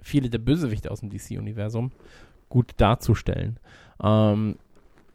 viele 0.00 0.30
der 0.30 0.38
Bösewichte 0.38 0.90
aus 0.90 1.00
dem 1.00 1.10
DC-Universum 1.10 1.92
gut 2.48 2.72
darzustellen. 2.76 3.58
Ähm, 4.02 4.56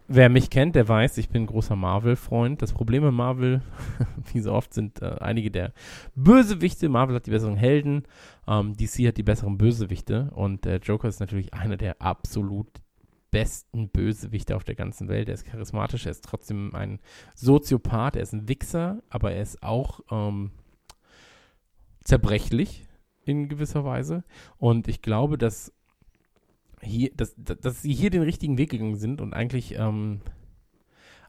wer 0.08 0.30
mich 0.30 0.50
kennt, 0.50 0.76
der 0.76 0.88
weiß, 0.88 1.18
ich 1.18 1.30
bin 1.30 1.44
ein 1.44 1.48
großer 1.48 1.76
Marvel-Freund. 1.76 2.62
Das 2.62 2.74
Problem 2.74 3.04
mit 3.04 3.14
Marvel, 3.14 3.62
wie 4.34 4.40
so 4.40 4.54
oft, 4.54 4.74
sind 4.74 5.02
äh, 5.02 5.16
einige 5.20 5.52
der 5.52 5.74
Bösewichte. 6.16 6.90
Marvel 6.90 7.16
hat 7.16 7.26
die 7.26 7.32
besseren 7.32 7.56
Helden, 7.56 8.04
ähm, 8.48 8.76
DC 8.76 9.08
hat 9.08 9.18
die 9.18 9.24
besseren 9.24 9.58
Bösewichte 9.58 10.32
und 10.36 10.66
der 10.66 10.78
Joker 10.78 11.08
ist 11.08 11.20
natürlich 11.20 11.54
einer 11.54 11.78
der 11.78 12.02
absolut 12.02 12.68
besten 13.32 13.90
Bösewichte 13.90 14.56
auf 14.56 14.64
der 14.64 14.76
ganzen 14.76 15.10
Welt. 15.10 15.28
Er 15.28 15.34
ist 15.34 15.46
charismatisch, 15.46 16.06
er 16.06 16.12
ist 16.12 16.24
trotzdem 16.24 16.76
ein 16.76 17.00
Soziopath, 17.34 18.16
er 18.16 18.22
ist 18.22 18.34
ein 18.34 18.48
Wichser, 18.48 19.02
aber 19.10 19.32
er 19.32 19.42
ist 19.42 19.64
auch 19.64 20.02
ähm, 20.12 20.52
zerbrechlich 22.04 22.88
in 23.26 23.50
gewisser 23.50 23.86
Weise. 23.86 24.24
Und 24.58 24.88
ich 24.88 25.02
glaube, 25.02 25.40
dass 25.40 25.74
hier, 26.84 27.12
dass, 27.16 27.36
dass 27.38 27.82
sie 27.82 27.94
hier 27.94 28.10
den 28.10 28.24
richtigen 28.24 28.58
Weg 28.58 28.72
gegangen 28.72 28.96
sind 28.96 29.22
und 29.22 29.34
eigentlich 29.34 29.76
ähm, 29.78 30.22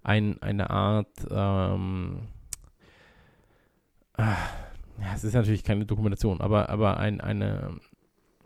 ein, 0.03 0.41
eine 0.43 0.71
Art, 0.71 1.27
ähm, 1.31 2.29
ah, 4.15 4.37
ja, 5.01 5.15
es 5.15 5.25
ist 5.25 5.35
natürlich 5.35 5.65
keine 5.65 5.87
Dokumentation, 5.87 6.41
aber, 6.41 6.69
aber 6.69 6.99
ein, 6.99 7.21
eine, 7.21 7.79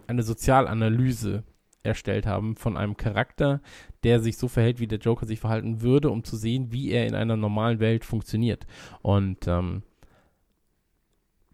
eine 0.06 0.22
Sozialanalyse 0.22 1.44
erstellt 1.82 2.26
haben 2.26 2.56
von 2.56 2.76
einem 2.76 2.96
Charakter, 2.96 3.60
der 4.04 4.20
sich 4.20 4.36
so 4.36 4.48
verhält, 4.48 4.80
wie 4.80 4.86
der 4.86 4.98
Joker 4.98 5.26
sich 5.26 5.40
verhalten 5.40 5.80
würde, 5.80 6.10
um 6.10 6.24
zu 6.24 6.36
sehen, 6.36 6.72
wie 6.72 6.90
er 6.90 7.06
in 7.06 7.14
einer 7.14 7.36
normalen 7.36 7.80
Welt 7.80 8.04
funktioniert. 8.04 8.66
Und 9.02 9.46
ähm, 9.46 9.82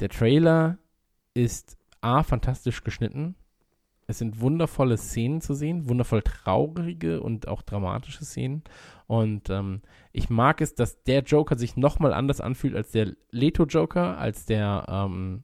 der 0.00 0.08
Trailer 0.08 0.78
ist 1.34 1.78
A, 2.00 2.22
fantastisch 2.22 2.84
geschnitten. 2.84 3.34
Es 4.06 4.18
sind 4.18 4.40
wundervolle 4.40 4.96
Szenen 4.96 5.40
zu 5.40 5.54
sehen, 5.54 5.88
wundervoll 5.88 6.22
traurige 6.22 7.20
und 7.20 7.48
auch 7.48 7.62
dramatische 7.62 8.24
Szenen. 8.24 8.62
Und 9.06 9.50
ähm, 9.50 9.80
ich 10.12 10.30
mag 10.30 10.60
es, 10.60 10.74
dass 10.74 11.02
der 11.04 11.22
Joker 11.22 11.56
sich 11.56 11.76
nochmal 11.76 12.12
anders 12.12 12.40
anfühlt 12.40 12.74
als 12.74 12.90
der 12.90 13.12
Leto-Joker, 13.30 14.18
als 14.18 14.46
der, 14.46 14.84
ähm, 14.88 15.42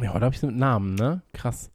ja, 0.00 0.14
oder 0.14 0.26
habe 0.26 0.34
ich 0.34 0.42
es 0.42 0.46
mit 0.46 0.56
Namen, 0.56 0.94
ne? 0.94 1.22
Krass. 1.32 1.70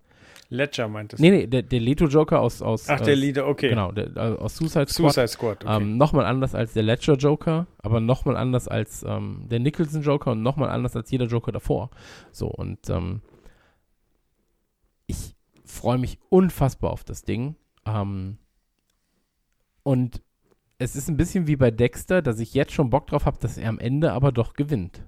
Ledger 0.49 0.87
meint 0.87 1.13
es. 1.13 1.19
Nee, 1.19 1.31
nee, 1.31 1.47
der, 1.47 1.63
der 1.63 1.79
Leto-Joker 1.79 2.39
aus, 2.39 2.61
aus, 2.61 2.87
Ach, 2.87 3.01
der 3.01 3.13
aus, 3.13 3.19
Leader, 3.19 3.47
okay. 3.47 3.69
Genau, 3.69 3.91
der, 3.91 4.15
äh, 4.15 4.37
aus 4.37 4.55
Suicide 4.55 4.87
Squad. 4.87 5.13
Suicide 5.13 5.27
Squad, 5.27 5.63
okay. 5.65 5.77
Ähm, 5.77 5.97
nochmal 5.97 6.25
anders 6.25 6.53
als 6.53 6.73
der 6.73 6.83
Ledger 6.83 7.15
Joker, 7.15 7.65
aber 7.79 7.99
nochmal 7.99 8.37
anders 8.37 8.67
als 8.67 9.03
ähm, 9.03 9.47
der 9.49 9.59
Nicholson 9.59 10.03
Joker 10.03 10.31
und 10.31 10.43
nochmal 10.43 10.69
anders 10.69 10.95
als 10.95 11.09
jeder 11.09 11.25
Joker 11.25 11.51
davor. 11.51 11.89
So, 12.31 12.47
und 12.47 12.87
ähm, 12.89 13.21
ich 15.07 15.35
freue 15.73 15.97
mich 15.97 16.19
unfassbar 16.29 16.91
auf 16.91 17.03
das 17.03 17.23
Ding. 17.23 17.55
Ähm, 17.85 18.37
und 19.83 20.21
es 20.77 20.95
ist 20.95 21.09
ein 21.09 21.17
bisschen 21.17 21.47
wie 21.47 21.55
bei 21.55 21.71
Dexter, 21.71 22.21
dass 22.21 22.39
ich 22.39 22.53
jetzt 22.53 22.73
schon 22.73 22.89
Bock 22.89 23.07
drauf 23.07 23.25
habe, 23.25 23.37
dass 23.39 23.57
er 23.57 23.69
am 23.69 23.79
Ende 23.79 24.11
aber 24.13 24.31
doch 24.31 24.53
gewinnt. 24.53 25.03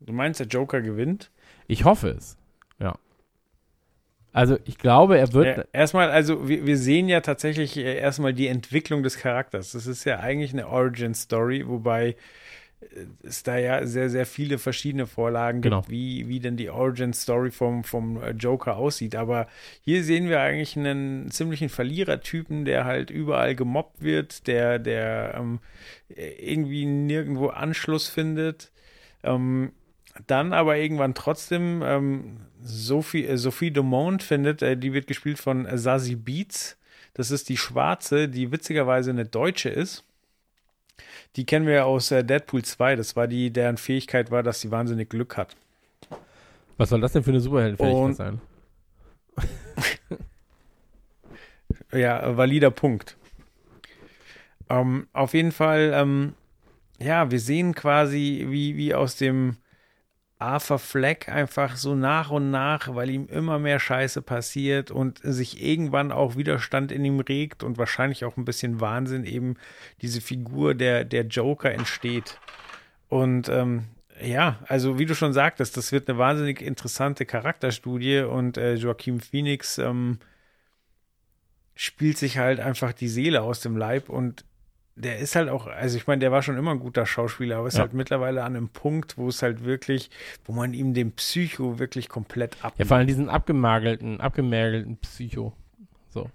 du 0.00 0.12
meinst, 0.12 0.40
der 0.40 0.46
Joker 0.46 0.80
gewinnt? 0.80 1.30
Ich 1.66 1.84
hoffe 1.84 2.08
es. 2.08 2.36
Ja. 2.78 2.96
Also 4.32 4.58
ich 4.64 4.78
glaube, 4.78 5.18
er 5.18 5.32
wird. 5.32 5.56
Ja, 5.56 5.64
erstmal, 5.72 6.10
also 6.10 6.48
wir, 6.48 6.66
wir 6.66 6.78
sehen 6.78 7.08
ja 7.08 7.20
tatsächlich 7.20 7.76
äh, 7.76 7.96
erstmal 7.98 8.32
die 8.32 8.46
Entwicklung 8.46 9.02
des 9.02 9.18
Charakters. 9.18 9.72
Das 9.72 9.86
ist 9.86 10.04
ja 10.04 10.20
eigentlich 10.20 10.52
eine 10.52 10.68
Origin-Story, 10.68 11.66
wobei 11.66 12.10
äh, 12.10 12.14
es 13.22 13.42
da 13.42 13.58
ja 13.58 13.86
sehr, 13.86 14.08
sehr 14.08 14.26
viele 14.26 14.58
verschiedene 14.58 15.06
Vorlagen 15.06 15.60
Genau. 15.60 15.80
gibt, 15.80 15.90
wie, 15.90 16.28
wie 16.28 16.40
denn 16.40 16.56
die 16.56 16.70
Origin-Story 16.70 17.50
vom, 17.50 17.84
vom 17.84 18.22
äh, 18.22 18.30
Joker 18.30 18.76
aussieht. 18.76 19.14
Aber 19.14 19.46
hier 19.82 20.02
sehen 20.02 20.28
wir 20.28 20.40
eigentlich 20.40 20.76
einen 20.76 21.30
ziemlichen 21.30 21.68
Verlierertypen, 21.68 22.64
der 22.64 22.84
halt 22.86 23.10
überall 23.10 23.54
gemobbt 23.54 24.02
wird, 24.02 24.46
der, 24.46 24.78
der 24.78 25.34
ähm, 25.36 25.60
irgendwie 26.08 26.86
nirgendwo 26.86 27.48
Anschluss 27.48 28.08
findet. 28.08 28.72
Ähm, 29.22 29.72
dann 30.26 30.52
aber 30.52 30.76
irgendwann 30.76 31.14
trotzdem 31.14 31.82
ähm, 31.84 32.40
Sophie, 32.62 33.26
äh, 33.26 33.36
Sophie 33.36 33.70
Dumont 33.70 34.22
findet, 34.22 34.62
äh, 34.62 34.76
die 34.76 34.92
wird 34.92 35.06
gespielt 35.06 35.38
von 35.38 35.68
Sazi 35.76 36.16
Beats. 36.16 36.78
Das 37.14 37.30
ist 37.30 37.48
die 37.48 37.56
Schwarze, 37.56 38.28
die 38.28 38.52
witzigerweise 38.52 39.10
eine 39.10 39.26
Deutsche 39.26 39.68
ist. 39.68 40.04
Die 41.36 41.46
kennen 41.46 41.66
wir 41.66 41.74
ja 41.74 41.84
aus 41.84 42.10
äh, 42.10 42.24
Deadpool 42.24 42.62
2. 42.62 42.96
Das 42.96 43.16
war 43.16 43.26
die, 43.26 43.50
deren 43.50 43.76
Fähigkeit 43.76 44.30
war, 44.30 44.42
dass 44.42 44.60
sie 44.60 44.70
wahnsinnig 44.70 45.08
Glück 45.08 45.36
hat. 45.36 45.56
was 46.76 46.90
soll 46.90 47.00
das 47.00 47.12
denn 47.12 47.22
für 47.22 47.30
eine 47.30 47.40
Superheldenfähigkeit 47.40 48.16
sein? 48.16 48.40
Ja, 51.92 52.36
valider 52.36 52.70
Punkt. 52.70 53.16
Ähm, 54.68 55.08
auf 55.12 55.34
jeden 55.34 55.52
Fall, 55.52 55.92
ähm, 55.94 56.34
ja, 57.00 57.30
wir 57.30 57.40
sehen 57.40 57.74
quasi, 57.74 58.46
wie, 58.48 58.76
wie 58.76 58.94
aus 58.94 59.16
dem 59.16 59.56
Arthur 60.40 60.78
Fleck 60.78 61.28
einfach 61.28 61.76
so 61.76 61.94
nach 61.94 62.30
und 62.30 62.50
nach, 62.50 62.94
weil 62.94 63.10
ihm 63.10 63.26
immer 63.26 63.58
mehr 63.58 63.78
Scheiße 63.78 64.22
passiert 64.22 64.90
und 64.90 65.20
sich 65.22 65.62
irgendwann 65.62 66.12
auch 66.12 66.36
Widerstand 66.36 66.92
in 66.92 67.04
ihm 67.04 67.20
regt 67.20 67.62
und 67.62 67.76
wahrscheinlich 67.76 68.24
auch 68.24 68.36
ein 68.36 68.44
bisschen 68.44 68.80
Wahnsinn 68.80 69.24
eben 69.24 69.56
diese 70.00 70.20
Figur 70.20 70.74
der, 70.74 71.04
der 71.04 71.26
Joker 71.26 71.72
entsteht. 71.72 72.38
Und 73.08 73.48
ähm, 73.50 73.84
ja, 74.22 74.58
also 74.66 74.98
wie 74.98 75.06
du 75.06 75.14
schon 75.14 75.32
sagtest, 75.32 75.76
das 75.76 75.92
wird 75.92 76.08
eine 76.08 76.18
wahnsinnig 76.18 76.62
interessante 76.62 77.26
Charakterstudie 77.26 78.20
und 78.20 78.56
äh, 78.56 78.74
Joaquin 78.74 79.20
Phoenix 79.20 79.78
ähm, 79.78 80.18
spielt 81.74 82.18
sich 82.18 82.38
halt 82.38 82.60
einfach 82.60 82.92
die 82.92 83.08
Seele 83.08 83.42
aus 83.42 83.60
dem 83.60 83.76
Leib 83.76 84.08
und 84.08 84.44
der 85.00 85.18
ist 85.18 85.34
halt 85.36 85.48
auch, 85.48 85.66
also 85.66 85.96
ich 85.96 86.06
meine, 86.06 86.20
der 86.20 86.32
war 86.32 86.42
schon 86.42 86.56
immer 86.56 86.70
ein 86.72 86.78
guter 86.80 87.06
Schauspieler, 87.06 87.58
aber 87.58 87.68
ist 87.68 87.74
Ja. 87.74 87.80
halt 87.80 87.92
mittlerweile 87.94 88.44
an 88.44 88.56
einem 88.56 88.68
Punkt, 88.68 89.18
wo 89.18 89.28
es 89.28 89.42
halt 89.42 89.64
wirklich, 89.64 90.10
wo 90.44 90.52
man 90.52 90.74
ihm 90.74 90.94
den 90.94 91.12
Psycho 91.12 91.78
wirklich 91.78 92.08
komplett 92.08 92.64
ab. 92.64 92.74
Ja, 92.78 92.84
vor 92.84 92.96
allem 92.96 93.06
diesen 93.06 93.28
abgemagelten, 93.28 94.20
abgemergelten 94.20 94.96
Psycho. 94.98 95.52
So. 96.08 96.30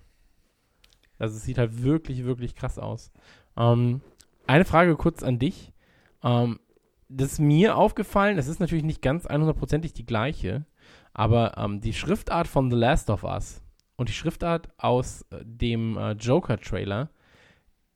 Also 1.18 1.38
es 1.38 1.44
sieht 1.44 1.58
halt 1.58 1.84
wirklich, 1.84 2.26
wirklich 2.26 2.56
krass 2.56 2.78
aus. 2.78 3.12
Ähm, 3.58 4.02
eine 4.48 4.66
Frage 4.66 4.96
kurz 4.96 5.24
an 5.24 5.40
dich. 5.40 5.72
Ähm, 6.24 6.60
das 7.08 7.34
ist 7.34 7.40
mir 7.40 7.78
aufgefallen, 7.78 8.38
es 8.38 8.48
ist 8.48 8.60
natürlich 8.60 8.84
nicht 8.84 9.02
ganz 9.02 9.26
100%ig 9.28 9.94
die 9.94 10.06
gleiche, 10.06 10.66
aber 11.14 11.58
ähm, 11.58 11.80
die 11.82 11.94
Schriftart 11.94 12.48
von 12.48 12.70
The 12.70 12.76
Last 12.76 13.10
of 13.10 13.24
Us 13.24 13.62
und 13.96 14.10
die 14.10 14.14
Schriftart 14.14 14.70
aus 14.78 15.22
äh, 15.32 15.38
dem 15.44 15.98
äh, 15.98 16.12
Joker-Trailer, 16.14 17.10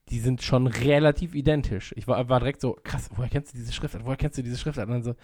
die 0.09 0.19
sind 0.19 0.41
schon 0.41 0.67
relativ 0.67 1.35
identisch. 1.35 1.93
Ich 1.95 2.07
war, 2.07 2.29
war 2.29 2.39
direkt 2.39 2.61
so, 2.61 2.77
krass, 2.83 3.09
woher 3.15 3.29
kennst 3.29 3.53
du 3.53 3.57
diese 3.57 3.71
Schriftart? 3.71 4.05
Woher 4.05 4.17
kennst 4.17 4.37
du 4.37 4.43
diese 4.43 4.57
Schriftart? 4.57 4.87
Und 4.87 4.93
dann 4.93 5.03
so, 5.03 5.15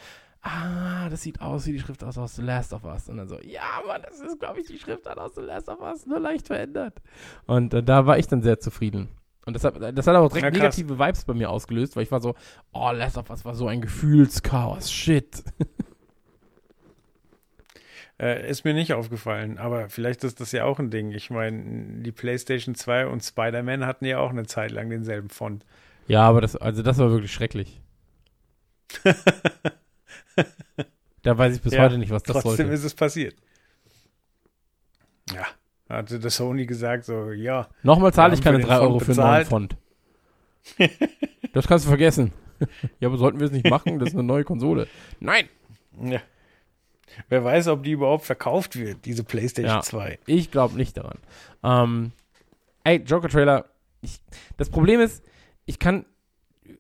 ah, 0.42 1.10
das 1.10 1.24
sieht 1.24 1.42
aus 1.42 1.66
wie 1.66 1.74
die 1.74 1.80
Schriftart 1.80 2.18
aus 2.18 2.36
The 2.36 2.42
Last 2.42 2.74
of 2.74 2.84
Us. 2.84 3.10
Und 3.10 3.18
dann 3.18 3.28
so, 3.28 3.40
ja, 3.42 3.82
Mann, 3.88 4.02
das 4.04 4.20
ist, 4.20 4.40
glaube 4.40 4.62
ich, 4.62 4.68
die 4.68 4.78
Schriftart 4.78 5.18
aus 5.18 5.36
The 5.36 5.42
Last 5.42 5.70
of 5.70 5.82
Us, 5.82 6.06
nur 6.06 6.20
leicht 6.20 6.48
verändert. 6.48 7.02
Und 7.46 7.74
äh, 7.74 7.84
da 7.84 8.06
war 8.06 8.18
ich 8.20 8.28
dann 8.28 8.42
sehr 8.44 8.60
zufrieden. 8.60 9.10
Und 9.46 9.56
das 9.56 9.64
hat, 9.64 9.76
das 9.76 10.08
hat 10.08 10.16
aber 10.16 10.28
direkt 10.30 10.46
Ja, 10.46 10.52
negative 10.52 10.98
Vibes 10.98 11.26
bei 11.26 11.34
mir 11.34 11.50
ausgelöst, 11.50 11.96
weil 11.96 12.04
ich 12.04 12.12
war 12.12 12.22
so, 12.22 12.36
oh, 12.74 12.92
Last 12.92 13.18
of 13.18 13.30
Us 13.30 13.46
war 13.46 13.54
so 13.54 13.68
ein 13.68 13.82
Gefühlschaos, 13.82 14.92
shit. 14.92 15.44
Äh, 18.18 18.50
ist 18.50 18.64
mir 18.64 18.74
nicht 18.74 18.94
aufgefallen, 18.94 19.58
aber 19.58 19.90
vielleicht 19.90 20.24
ist 20.24 20.40
das 20.40 20.54
ja 20.54 20.64
auch 20.64 20.80
ein 20.80 20.90
Ding. 20.90 21.12
Ich 21.12 21.30
meine, 21.30 22.02
die 22.02 22.14
PlayStation 22.14 22.74
2 22.74 23.08
und 23.08 23.22
Spider-Man 23.22 23.86
hatten 23.86 24.06
ja 24.06 24.20
auch 24.20 24.30
eine 24.30 24.46
Zeit 24.46 24.72
lang 24.72 24.90
denselben 24.90 25.30
Font. 25.30 25.66
Ja, 26.08 26.22
aber 26.22 26.40
das, 26.40 26.56
also 26.56 26.82
das 26.82 26.98
war 26.98 27.12
wirklich 27.12 27.34
schrecklich. 27.34 27.82
da 31.24 31.38
weiß 31.38 31.56
ich 31.58 31.62
bis 31.62 31.74
Ja, 31.74 31.84
heute 31.84 31.98
nicht, 31.98 32.12
was 32.12 32.24
das 32.24 32.36
Trotzdem 32.36 32.68
sollte. 32.68 32.72
ist 32.72 32.86
es 32.86 32.94
passiert. 32.94 33.36
Ja, 35.34 35.46
hatte 35.90 36.20
das 36.20 36.38
Sony 36.38 36.66
gesagt, 36.66 37.06
so, 37.06 37.32
ja, 37.32 37.68
Nochmal 37.84 38.14
zahle 38.14 38.34
ich 38.34 38.42
keine 38.42 38.62
für 38.62 38.68
3 38.68 38.76
den 38.76 38.82
Euro 38.84 39.00
für 39.00 39.12
einen 39.12 39.22
neuen. 39.22 39.46
Font. 39.46 39.76
das 41.54 41.68
kannst 41.68 41.86
du 41.86 41.90
vergessen. 41.90 42.32
ja, 43.00 43.10
aber 43.10 43.18
sollten 43.18 43.40
wir 43.40 43.48
es 43.48 43.52
nicht 43.52 43.70
machen? 43.70 44.00
Das 44.00 44.10
ist 44.10 44.16
eine 44.16 44.24
neue 44.24 44.46
Konsole. 44.46 44.88
Nein! 45.20 45.50
ja. 46.02 46.22
Wer 47.30 47.44
weiß, 47.44 47.68
ob 47.68 47.84
die 47.84 47.92
überhaupt 47.92 48.26
verkauft 48.26 48.78
wird, 48.78 49.06
diese 49.06 49.24
PlayStation 49.24 49.76
Ja. 49.76 49.82
2. 49.82 50.20
Ich 50.26 50.52
glaube 50.52 50.76
nicht 50.76 50.98
daran. 50.98 51.20
Ähm, 51.64 52.12
ey, 52.84 52.98
Joker-Trailer. 52.98 53.66
Das 54.58 54.70
Problem 54.70 55.00
ist, 55.00 55.24
ich 55.66 55.80
kann 55.80 56.06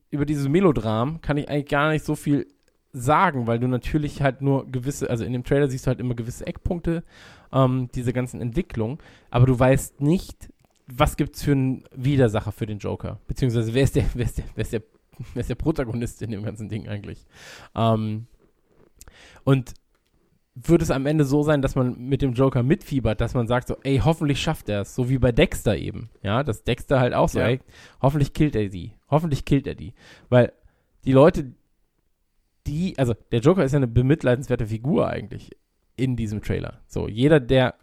über 0.09 0.25
dieses 0.25 0.47
Melodram 0.47 1.21
kann 1.21 1.37
ich 1.37 1.49
eigentlich 1.49 1.67
gar 1.67 1.89
nicht 1.91 2.05
so 2.05 2.15
viel 2.15 2.47
sagen, 2.93 3.47
weil 3.47 3.59
du 3.59 3.67
natürlich 3.67 4.21
halt 4.21 4.41
nur 4.41 4.65
gewisse, 4.71 5.09
also 5.09 5.25
in 5.25 5.33
dem 5.33 5.43
Trailer 5.43 5.67
siehst 5.67 5.85
du 5.85 5.89
halt 5.89 5.99
immer 5.99 6.15
gewisse 6.15 6.47
Eckpunkte, 6.47 7.03
ähm, 7.51 7.89
diese 7.93 8.13
ganzen 8.13 8.39
Entwicklungen, 8.41 8.99
aber 9.29 9.45
du 9.45 9.59
weißt 9.59 9.99
nicht, 10.01 10.49
was 10.87 11.17
gibt's 11.17 11.43
für 11.43 11.51
einen 11.51 11.83
Widersacher 11.93 12.51
für 12.51 12.65
den 12.65 12.79
Joker, 12.79 13.19
beziehungsweise 13.27 13.73
wer 13.73 13.83
ist 13.83 13.95
der, 13.95 14.05
wer 14.13 14.25
ist 14.25 14.37
der, 14.37 14.45
wer 14.55 14.61
ist 14.61 14.73
der, 14.73 14.83
wer 15.33 15.41
ist 15.41 15.49
der 15.49 15.55
Protagonist 15.55 16.21
in 16.21 16.31
dem 16.31 16.43
ganzen 16.43 16.69
Ding 16.69 16.87
eigentlich? 16.87 17.25
Ähm, 17.75 18.27
und 19.43 19.73
wird 20.57 20.81
es 20.81 20.89
am 20.89 21.05
Ende 21.05 21.25
so 21.25 21.43
sein, 21.43 21.61
dass 21.61 21.75
man 21.75 21.97
mit 21.99 22.21
dem 22.21 22.31
Joker 22.33 22.63
mitfiebert, 22.63 23.19
dass 23.19 23.33
man 23.33 23.45
sagt 23.45 23.67
so, 23.67 23.75
ey, 23.83 23.97
hoffentlich 24.03 24.39
schafft 24.39 24.69
er 24.69 24.81
es, 24.81 24.95
so 24.95 25.09
wie 25.09 25.17
bei 25.17 25.33
Dexter 25.33 25.75
eben, 25.75 26.09
ja, 26.23 26.43
dass 26.43 26.63
Dexter 26.63 26.99
halt 27.01 27.13
auch 27.13 27.27
so, 27.27 27.39
Ja. 27.39 27.47
ey, 27.47 27.59
hoffentlich 28.01 28.31
killt 28.33 28.55
er 28.55 28.69
die, 28.69 28.93
hoffentlich 29.09 29.43
killt 29.43 29.67
er 29.67 29.75
die, 29.75 29.93
weil 30.29 30.53
die 31.03 31.11
Leute, 31.11 31.51
die, 32.67 32.97
also 32.97 33.13
der 33.33 33.41
Joker 33.41 33.65
ist 33.65 33.73
ja 33.73 33.77
eine 33.77 33.87
bemitleidenswerte 33.87 34.67
Figur 34.67 35.09
eigentlich 35.09 35.51
in 35.97 36.15
diesem 36.15 36.41
Trailer, 36.41 36.79
so, 36.87 37.09
jeder, 37.09 37.41
der, 37.41 37.75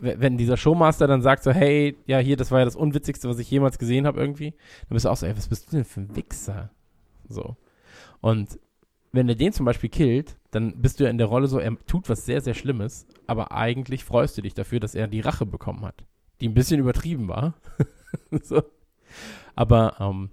wenn 0.00 0.36
dieser 0.36 0.58
Showmaster 0.58 1.06
dann 1.06 1.22
sagt 1.22 1.42
so, 1.42 1.52
hey, 1.52 1.96
ja, 2.06 2.18
hier, 2.18 2.36
das 2.36 2.50
war 2.50 2.58
ja 2.58 2.64
das 2.66 2.76
Unwitzigste, 2.76 3.30
was 3.30 3.38
ich 3.38 3.50
jemals 3.50 3.78
gesehen 3.78 4.06
habe 4.06 4.20
irgendwie, 4.20 4.50
dann 4.50 4.94
bist 4.94 5.06
du 5.06 5.08
auch 5.08 5.16
so, 5.16 5.24
ey, 5.24 5.34
was 5.36 5.48
bist 5.48 5.68
du 5.72 5.76
denn 5.76 5.84
für 5.86 6.00
ein 6.02 6.14
Wichser, 6.16 6.68
so, 7.28 7.56
und 8.20 8.58
wenn 9.12 9.26
er 9.28 9.34
den 9.36 9.52
zum 9.54 9.64
Beispiel 9.64 9.88
killt, 9.90 10.36
dann 10.52 10.80
bist 10.80 11.00
du 11.00 11.04
ja 11.04 11.10
in 11.10 11.18
der 11.18 11.26
Rolle 11.26 11.48
so, 11.48 11.58
er 11.58 11.76
tut 11.86 12.08
was 12.08 12.26
sehr, 12.26 12.40
sehr 12.42 12.54
Schlimmes, 12.54 13.06
aber 13.26 13.52
eigentlich 13.52 14.04
freust 14.04 14.36
du 14.36 14.42
dich 14.42 14.54
dafür, 14.54 14.80
dass 14.80 14.94
er 14.94 15.08
die 15.08 15.20
Rache 15.20 15.46
bekommen 15.46 15.84
hat. 15.84 16.04
Die 16.40 16.48
ein 16.48 16.54
bisschen 16.54 16.78
übertrieben 16.78 17.26
war. 17.26 17.54
so. 18.42 18.62
Aber 19.56 19.96
ähm, 19.98 20.30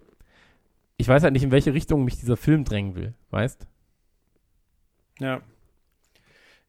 ich 0.98 1.08
weiß 1.08 1.24
halt 1.24 1.34
nicht, 1.34 1.44
in 1.44 1.52
welche 1.52 1.74
Richtung 1.74 2.04
mich 2.04 2.20
dieser 2.20 2.36
Film 2.36 2.66
drängen 2.66 2.96
will, 2.96 3.14
weißt? 3.32 3.66
Ja. 5.20 5.42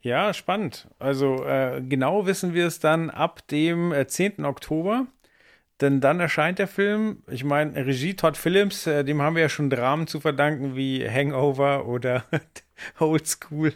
Ja, 0.00 0.32
spannend. 0.32 0.88
Also 1.00 1.44
äh, 1.44 1.82
genau 1.82 2.26
wissen 2.26 2.54
wir 2.54 2.66
es 2.66 2.78
dann 2.78 3.10
ab 3.10 3.46
dem 3.48 3.92
äh, 3.92 4.06
10. 4.06 4.44
Oktober. 4.44 5.06
Denn 5.80 6.00
dann 6.00 6.20
erscheint 6.20 6.58
der 6.58 6.68
Film. 6.68 7.22
Ich 7.26 7.42
meine, 7.42 7.74
Regie 7.86 8.14
Todd 8.14 8.36
Phillips, 8.36 8.86
äh, 8.86 9.02
dem 9.02 9.22
haben 9.22 9.34
wir 9.34 9.42
ja 9.42 9.48
schon 9.48 9.70
Dramen 9.70 10.06
zu 10.06 10.20
verdanken 10.20 10.76
wie 10.76 11.08
Hangover 11.08 11.86
oder 11.86 12.24
Old 12.98 13.26
School. 13.26 13.72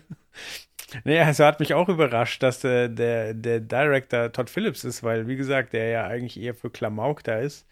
Naja, 1.04 1.24
also 1.24 1.44
hat 1.44 1.60
mich 1.60 1.74
auch 1.74 1.88
überrascht, 1.88 2.42
dass 2.42 2.62
äh, 2.64 2.88
der, 2.88 3.34
der 3.34 3.60
Director 3.60 4.30
Todd 4.30 4.48
Phillips 4.48 4.84
ist, 4.84 5.02
weil, 5.02 5.26
wie 5.26 5.36
gesagt, 5.36 5.72
der 5.72 5.88
ja 5.88 6.06
eigentlich 6.06 6.40
eher 6.40 6.54
für 6.54 6.70
Klamauk 6.70 7.24
da 7.24 7.38
ist. 7.38 7.66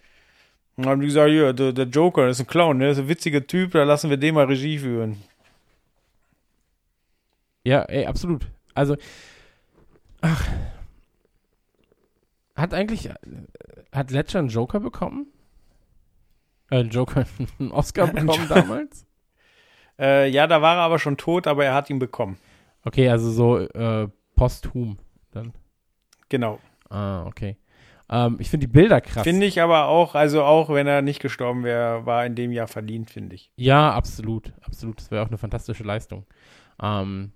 Und 0.77 0.87
haben 0.87 1.01
die 1.01 1.07
gesagt, 1.07 1.31
ja, 1.31 1.53
der, 1.53 1.73
der 1.73 1.87
Joker 1.87 2.29
ist 2.29 2.41
ein 2.41 2.47
Clown, 2.47 2.79
der 2.79 2.91
ist 2.91 2.99
ein 2.99 3.09
witziger 3.09 3.47
Typ, 3.47 3.73
da 3.73 3.85
lassen 3.85 4.11
wir 4.11 4.17
den 4.17 4.35
mal 4.35 4.47
Regie 4.47 4.79
führen. 4.79 5.23
Ja, 7.65 7.83
ey, 7.83 8.07
absolut. 8.07 8.47
Also, 8.75 8.97
ach, 10.23 10.49
hat 12.57 12.75
eigentlich, 12.75 13.11
hat 13.93 14.11
Ledger 14.11 14.39
einen 14.41 14.49
Joker 14.49 14.81
bekommen? 14.81 15.27
Äh, 16.71 16.81
einen 16.81 16.91
Joker, 16.91 17.27
einen 17.59 17.71
Oscar 17.71 18.07
bekommen 18.09 18.49
damals? 18.49 19.07
Äh, 20.03 20.29
ja, 20.31 20.49
da 20.49 20.61
war 20.61 20.77
er 20.77 20.83
aber 20.83 20.99
schon 20.99 21.17
tot, 21.17 21.47
aber 21.47 21.65
er 21.65 21.75
hat 21.75 21.89
ihn 21.89 22.01
bekommen. 22.01 22.37
Okay, 22.85 23.09
also 23.09 23.31
so 23.31 23.59
äh, 23.59 24.09
posthum 24.35 24.99
dann. 25.31 25.53
Genau. 26.29 26.59
Ah, 26.91 27.25
okay. 27.27 27.57
Ähm, 28.11 28.37
ich 28.41 28.51
finde 28.51 28.67
die 28.67 28.73
Bilder 28.73 29.01
krass. 29.01 29.23
Finde 29.23 29.47
ich 29.47 29.61
aber 29.61 29.87
auch, 29.87 30.17
also 30.17 30.43
auch 30.43 30.69
wenn 30.71 30.89
er 30.89 31.03
nicht 31.03 31.21
gestorben 31.21 31.63
wäre, 31.63 32.05
war 32.05 32.27
in 32.27 32.35
dem 32.35 32.51
Jahr 32.51 32.67
verdient, 32.67 33.11
finde 33.11 33.37
ich. 33.37 33.53
Ja, 33.55 33.93
absolut, 33.93 34.53
absolut. 34.63 34.99
Das 34.99 35.11
wäre 35.13 35.23
auch 35.23 35.29
eine 35.29 35.39
fantastische 35.39 35.85
Leistung. 35.85 36.27
Ähm, 36.83 37.33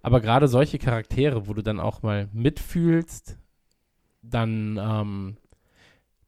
aber 0.00 0.20
gerade 0.20 0.48
solche 0.48 0.78
Charaktere, 0.78 1.46
wo 1.46 1.52
du 1.52 1.62
dann 1.62 1.78
auch 1.78 2.02
mal 2.02 2.28
mitfühlst, 2.32 3.38
dann 4.22 4.80
ähm, 4.82 5.36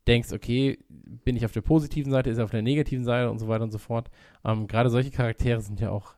denkst, 0.06 0.32
okay, 0.32 0.78
bin 0.88 1.36
ich 1.36 1.44
auf 1.44 1.52
der 1.52 1.62
positiven 1.62 2.12
Seite, 2.12 2.30
ist 2.30 2.38
er 2.38 2.44
auf 2.44 2.50
der 2.50 2.62
negativen 2.62 3.04
Seite 3.04 3.30
und 3.30 3.38
so 3.38 3.48
weiter 3.48 3.64
und 3.64 3.70
so 3.70 3.78
fort. 3.78 4.10
Ähm, 4.44 4.66
gerade 4.66 4.90
solche 4.90 5.10
Charaktere 5.10 5.60
sind 5.60 5.80
ja 5.80 5.90
auch, 5.90 6.14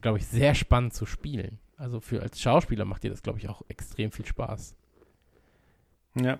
glaube 0.00 0.18
ich, 0.18 0.26
sehr 0.26 0.54
spannend 0.54 0.94
zu 0.94 1.06
spielen. 1.06 1.58
Also 1.76 2.00
für 2.00 2.22
als 2.22 2.40
Schauspieler 2.40 2.84
macht 2.84 3.02
dir 3.02 3.10
das, 3.10 3.22
glaube 3.22 3.38
ich, 3.38 3.48
auch 3.48 3.62
extrem 3.68 4.10
viel 4.10 4.26
Spaß. 4.26 4.76
Ja. 6.14 6.38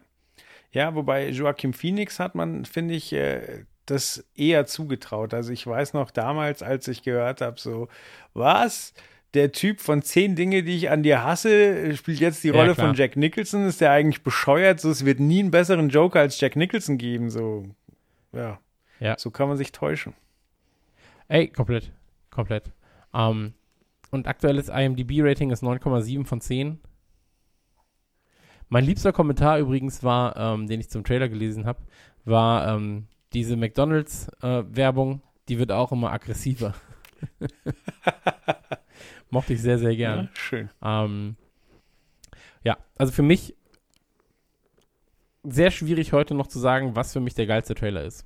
Ja, 0.72 0.94
wobei 0.94 1.28
Joaquin 1.28 1.72
Phoenix 1.72 2.18
hat 2.18 2.34
man, 2.34 2.64
finde 2.64 2.94
ich, 2.94 3.12
äh, 3.12 3.64
das 3.86 4.24
eher 4.34 4.66
zugetraut. 4.66 5.32
Also 5.32 5.52
ich 5.52 5.66
weiß 5.66 5.94
noch 5.94 6.10
damals, 6.10 6.62
als 6.62 6.88
ich 6.88 7.02
gehört 7.02 7.40
habe, 7.40 7.58
so, 7.58 7.88
was? 8.34 8.92
Der 9.36 9.52
Typ 9.52 9.80
von 9.80 10.00
zehn 10.00 10.34
Dinge, 10.34 10.62
die 10.62 10.76
ich 10.76 10.88
an 10.90 11.02
dir 11.02 11.22
hasse, 11.22 11.94
spielt 11.94 12.20
jetzt 12.20 12.42
die 12.42 12.48
Ja, 12.48 12.54
Rolle 12.54 12.72
klar. 12.74 12.86
von 12.88 12.96
Jack 12.96 13.16
Nicholson. 13.16 13.66
Ist 13.66 13.82
der 13.82 13.90
eigentlich 13.90 14.22
bescheuert? 14.22 14.80
So, 14.80 14.90
es 14.90 15.04
wird 15.04 15.20
nie 15.20 15.40
einen 15.40 15.50
besseren 15.50 15.90
Joker 15.90 16.20
als 16.20 16.40
Jack 16.40 16.56
Nicholson 16.56 16.96
geben. 16.96 17.28
So, 17.28 17.64
ja. 18.32 18.58
Ja. 18.98 19.18
So 19.18 19.30
kann 19.30 19.48
man 19.48 19.58
sich 19.58 19.72
täuschen. 19.72 20.14
Ey, 21.28 21.48
komplett. 21.48 21.92
Komplett. 22.30 22.72
Ähm, 23.12 23.52
und 24.10 24.26
aktuelles 24.26 24.70
IMDb-Rating 24.70 25.50
ist 25.50 25.62
9,7 25.62 26.24
von 26.24 26.40
10. 26.40 26.80
Mein 28.70 28.84
liebster 28.84 29.12
Kommentar 29.12 29.58
übrigens 29.58 30.02
war, 30.02 30.34
ähm, 30.36 30.66
den 30.66 30.80
ich 30.80 30.88
zum 30.88 31.04
Trailer 31.04 31.28
gelesen 31.28 31.66
habe, 31.66 31.80
war 32.24 32.74
ähm, 32.74 33.06
diese 33.34 33.56
McDonalds-Werbung, 33.56 35.20
die 35.48 35.58
wird 35.58 35.72
auch 35.72 35.92
immer 35.92 36.10
aggressiver. 36.12 36.74
Mochte 39.36 39.52
ich 39.52 39.60
sehr, 39.60 39.78
sehr 39.78 39.94
gern. 39.94 40.24
Ja, 40.24 40.30
schön. 40.32 40.70
Ähm, 40.82 41.36
ja, 42.64 42.78
also 42.96 43.12
für 43.12 43.20
mich 43.22 43.54
sehr 45.42 45.70
schwierig 45.70 46.14
heute 46.14 46.32
noch 46.34 46.46
zu 46.46 46.58
sagen, 46.58 46.96
was 46.96 47.12
für 47.12 47.20
mich 47.20 47.34
der 47.34 47.44
geilste 47.46 47.74
Trailer 47.74 48.02
ist. 48.02 48.24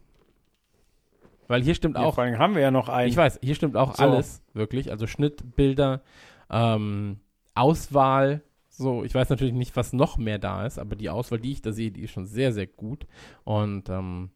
Weil 1.48 1.64
hier 1.64 1.74
stimmt 1.74 1.96
Ja, 1.96 2.04
auch 2.04 2.14
vor 2.14 2.22
allem 2.22 2.38
haben 2.38 2.54
wir 2.54 2.62
ja 2.62 2.70
noch 2.70 2.88
einen. 2.88 3.08
ich 3.08 3.16
weiß, 3.16 3.40
hier 3.42 3.56
stimmt 3.56 3.76
auch 3.76 3.96
So. 3.96 4.04
alles, 4.04 4.40
wirklich. 4.54 4.92
Also 4.92 5.08
Schnitt, 5.08 5.56
Bilder, 5.56 6.00
ähm, 6.48 7.18
Auswahl. 7.56 8.42
So, 8.68 9.02
ich 9.02 9.12
weiß 9.12 9.30
natürlich 9.30 9.52
nicht, 9.52 9.74
was 9.74 9.92
noch 9.92 10.16
mehr 10.16 10.38
da 10.38 10.64
ist, 10.64 10.78
aber 10.78 10.94
die 10.94 11.10
Auswahl, 11.10 11.40
die 11.40 11.50
ich 11.50 11.60
da 11.60 11.72
sehe, 11.72 11.90
die 11.90 12.02
ist 12.02 12.12
schon 12.12 12.26
sehr, 12.26 12.52
sehr 12.52 12.68
gut. 12.68 13.04
Und 13.42 13.88
ähm, 13.88 14.30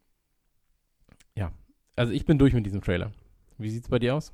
ja, 1.35 1.53
also 1.95 2.11
ich 2.11 2.25
bin 2.25 2.37
durch 2.37 2.53
mit 2.53 2.65
diesem 2.65 2.81
Trailer. 2.81 3.13
Wie 3.57 3.69
sieht's 3.69 3.87
bei 3.87 3.97
dir 3.97 4.15
aus? 4.15 4.33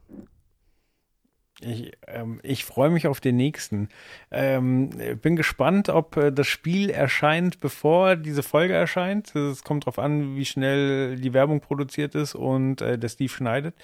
Ich, 1.61 1.91
ähm, 2.07 2.39
ich 2.43 2.65
freue 2.65 2.89
mich 2.89 3.07
auf 3.07 3.19
den 3.19 3.35
nächsten. 3.35 3.89
Ähm, 4.31 4.89
bin 5.21 5.35
gespannt, 5.35 5.89
ob 5.89 6.17
äh, 6.17 6.31
das 6.31 6.47
Spiel 6.47 6.89
erscheint, 6.89 7.59
bevor 7.59 8.15
diese 8.15 8.43
Folge 8.43 8.73
erscheint. 8.73 9.35
Es 9.35 9.63
kommt 9.63 9.83
darauf 9.83 9.99
an, 9.99 10.35
wie 10.35 10.45
schnell 10.45 11.15
die 11.17 11.33
Werbung 11.33 11.61
produziert 11.61 12.15
ist 12.15 12.35
und 12.35 12.81
äh, 12.81 12.97
der 12.97 13.09
Steve 13.09 13.31
schneidet. 13.31 13.75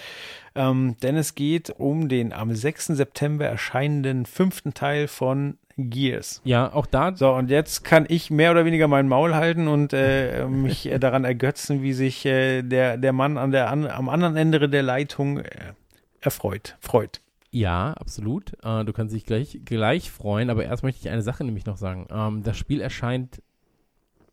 Ähm, 0.56 0.96
denn 1.04 1.16
es 1.16 1.36
geht 1.36 1.70
um 1.70 2.10
den 2.10 2.34
am 2.34 2.54
6. 2.54 2.88
September 2.88 3.46
erscheinenden 3.46 4.26
fünften 4.26 4.74
Teil 4.74 5.08
von 5.08 5.58
Gears. 5.78 6.42
Ja, 6.44 6.74
auch 6.74 6.88
da. 6.88 7.16
So, 7.16 7.32
und 7.34 7.50
jetzt 7.52 7.84
kann 7.84 8.06
ich 8.10 8.32
mehr 8.32 8.52
oder 8.52 8.66
weniger 8.66 8.88
mein 8.88 9.08
Maul 9.08 9.36
halten 9.36 9.68
und 9.68 9.94
äh, 9.94 10.46
mich 10.50 10.90
daran 11.00 11.24
ergötzen, 11.24 11.84
wie 11.84 11.94
sich 11.94 12.26
äh, 12.26 12.64
der, 12.64 12.98
der 12.98 13.14
Mann 13.14 13.38
an 13.38 13.52
der, 13.52 13.70
an, 13.70 13.86
am 13.86 14.10
anderen 14.10 14.36
Ende 14.36 14.68
der 14.68 14.84
Leitung 14.84 15.40
äh, 15.40 15.74
erfreut, 16.20 16.78
freut. 16.80 17.22
Ja, 17.58 17.94
absolut. 17.94 18.54
Äh, 18.64 18.86
du 18.86 18.94
kannst 18.94 19.16
dich 19.16 19.26
gleich, 19.26 19.60
gleich 19.66 20.12
freuen, 20.12 20.50
aber 20.50 20.66
erst 20.66 20.84
möchte 20.84 21.02
ich 21.02 21.10
eine 21.10 21.24
Sache 21.24 21.44
nämlich 21.44 21.66
noch 21.66 21.78
sagen. 21.78 22.08
Ähm, 22.12 22.44
das 22.44 22.58
Spiel 22.58 22.82
erscheint 22.82 23.42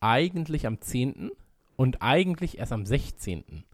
eigentlich 0.01 0.67
am 0.67 0.81
10. 0.81 1.31
und 1.77 2.03
eigentlich 2.03 2.59
erst 2.59 2.73
am 2.73 2.85
16. 2.85 3.65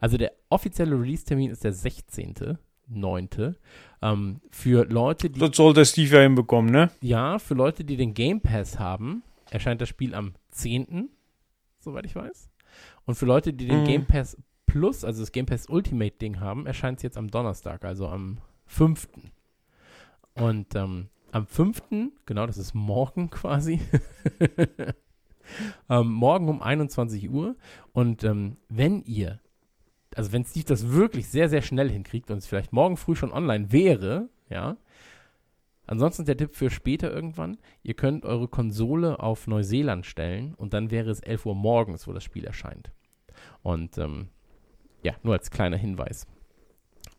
Also 0.00 0.16
der 0.16 0.32
offizielle 0.48 0.98
Release-Termin 0.98 1.50
ist 1.50 1.64
der 1.64 1.74
16.9. 1.74 3.54
Ähm, 4.02 4.40
für 4.50 4.84
Leute, 4.86 5.28
die. 5.28 5.40
Das 5.40 5.56
sollte 5.56 5.84
Steve 5.84 6.16
ja 6.16 6.22
hinbekommen, 6.22 6.70
ne? 6.70 6.90
Ja, 7.00 7.38
für 7.38 7.54
Leute, 7.54 7.84
die 7.84 7.96
den 7.96 8.14
Game 8.14 8.40
Pass 8.40 8.78
haben, 8.78 9.22
erscheint 9.50 9.80
das 9.80 9.88
Spiel 9.88 10.14
am 10.14 10.34
10., 10.52 11.10
soweit 11.80 12.06
ich 12.06 12.14
weiß. 12.14 12.48
Und 13.04 13.16
für 13.16 13.26
Leute, 13.26 13.52
die 13.52 13.66
den 13.66 13.80
Mhm. 13.82 13.86
Game 13.86 14.06
Pass 14.06 14.36
Plus, 14.66 15.04
also 15.04 15.20
das 15.22 15.32
Game 15.32 15.46
Pass 15.46 15.68
Ultimate 15.68 16.16
Ding 16.16 16.40
haben, 16.40 16.66
erscheint 16.66 16.98
es 16.98 17.02
jetzt 17.02 17.16
am 17.18 17.30
Donnerstag, 17.30 17.84
also 17.84 18.08
am 18.08 18.38
5. 18.66 19.08
Und 20.34 20.74
ähm, 20.74 21.08
am 21.32 21.46
5., 21.46 21.82
genau, 22.26 22.46
das 22.46 22.58
ist 22.58 22.74
morgen 22.74 23.30
quasi, 23.30 23.80
ähm, 25.88 26.12
morgen 26.12 26.48
um 26.48 26.62
21 26.62 27.30
Uhr. 27.30 27.56
Und 27.92 28.24
ähm, 28.24 28.56
wenn 28.68 29.02
ihr, 29.02 29.40
also 30.14 30.32
wenn 30.32 30.44
Steve 30.44 30.66
das 30.66 30.90
wirklich 30.90 31.28
sehr, 31.28 31.48
sehr 31.48 31.62
schnell 31.62 31.90
hinkriegt 31.90 32.30
und 32.30 32.38
es 32.38 32.46
vielleicht 32.46 32.72
morgen 32.72 32.96
früh 32.96 33.16
schon 33.16 33.32
online 33.32 33.72
wäre, 33.72 34.28
ja, 34.48 34.76
Ansonsten 35.86 36.24
der 36.24 36.36
Tipp 36.36 36.54
für 36.54 36.70
später 36.70 37.12
irgendwann, 37.12 37.58
ihr 37.82 37.94
könnt 37.94 38.24
eure 38.24 38.48
Konsole 38.48 39.20
auf 39.20 39.46
Neuseeland 39.46 40.04
stellen 40.04 40.54
und 40.54 40.74
dann 40.74 40.90
wäre 40.90 41.10
es 41.10 41.20
11 41.20 41.46
Uhr 41.46 41.54
morgens, 41.54 42.08
wo 42.08 42.12
das 42.12 42.24
Spiel 42.24 42.44
erscheint. 42.44 42.90
Und 43.62 43.96
ähm, 43.98 44.28
ja, 45.02 45.14
nur 45.22 45.34
als 45.34 45.50
kleiner 45.50 45.76
Hinweis. 45.76 46.26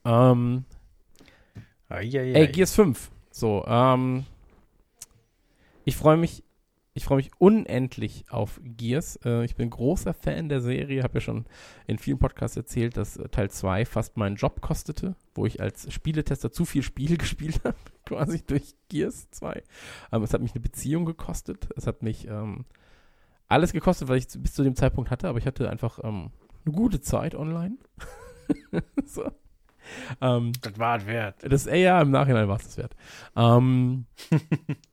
Ähm, 0.03 0.65
Eieiei. 1.89 2.33
Ey, 2.33 2.47
Gears 2.47 2.73
5. 2.73 3.11
So, 3.31 3.63
ähm, 3.67 4.25
ich 5.85 5.95
freue 5.95 6.17
mich, 6.17 6.43
ich 6.93 7.05
freue 7.05 7.17
mich 7.17 7.31
unendlich 7.37 8.25
auf 8.29 8.59
Gears. 8.63 9.19
Äh, 9.23 9.45
ich 9.45 9.55
bin 9.55 9.69
großer 9.69 10.13
Fan 10.13 10.49
der 10.49 10.61
Serie, 10.61 11.03
habe 11.03 11.15
ja 11.15 11.21
schon 11.21 11.45
in 11.85 11.97
vielen 11.97 12.19
Podcasts 12.19 12.57
erzählt, 12.57 12.97
dass 12.97 13.17
äh, 13.17 13.29
Teil 13.29 13.49
2 13.51 13.85
fast 13.85 14.17
meinen 14.17 14.35
Job 14.35 14.59
kostete, 14.61 15.15
wo 15.35 15.45
ich 15.45 15.61
als 15.61 15.91
Spieletester 15.93 16.51
zu 16.51 16.65
viel 16.65 16.83
Spiele 16.83 17.17
gespielt 17.17 17.61
habe, 17.63 17.77
quasi 18.05 18.43
durch 18.45 18.75
Gears 18.89 19.29
2. 19.31 19.63
Ähm, 20.11 20.23
es 20.23 20.33
hat 20.33 20.41
mich 20.41 20.53
eine 20.53 20.61
Beziehung 20.61 21.05
gekostet, 21.05 21.69
es 21.77 21.87
hat 21.87 22.03
mich 22.03 22.27
ähm, 22.27 22.65
alles 23.47 23.71
gekostet, 23.71 24.09
was 24.09 24.17
ich 24.17 24.41
bis 24.41 24.53
zu 24.53 24.63
dem 24.63 24.75
Zeitpunkt 24.75 25.09
hatte, 25.09 25.29
aber 25.29 25.37
ich 25.37 25.45
hatte 25.45 25.69
einfach 25.69 25.99
ähm, 26.03 26.31
eine 26.65 26.75
gute 26.75 26.99
Zeit 26.99 27.35
online. 27.35 27.77
so. 29.05 29.31
Ähm, 30.21 30.51
das 30.61 30.77
war 30.77 30.97
es 30.97 31.05
wert. 31.05 31.35
das, 31.41 31.67
ey, 31.67 31.83
ja, 31.83 32.01
im 32.01 32.11
Nachhinein 32.11 32.47
war 32.47 32.57
es 32.57 32.63
das 32.63 32.77
wert. 32.77 32.95
Ähm, 33.35 34.05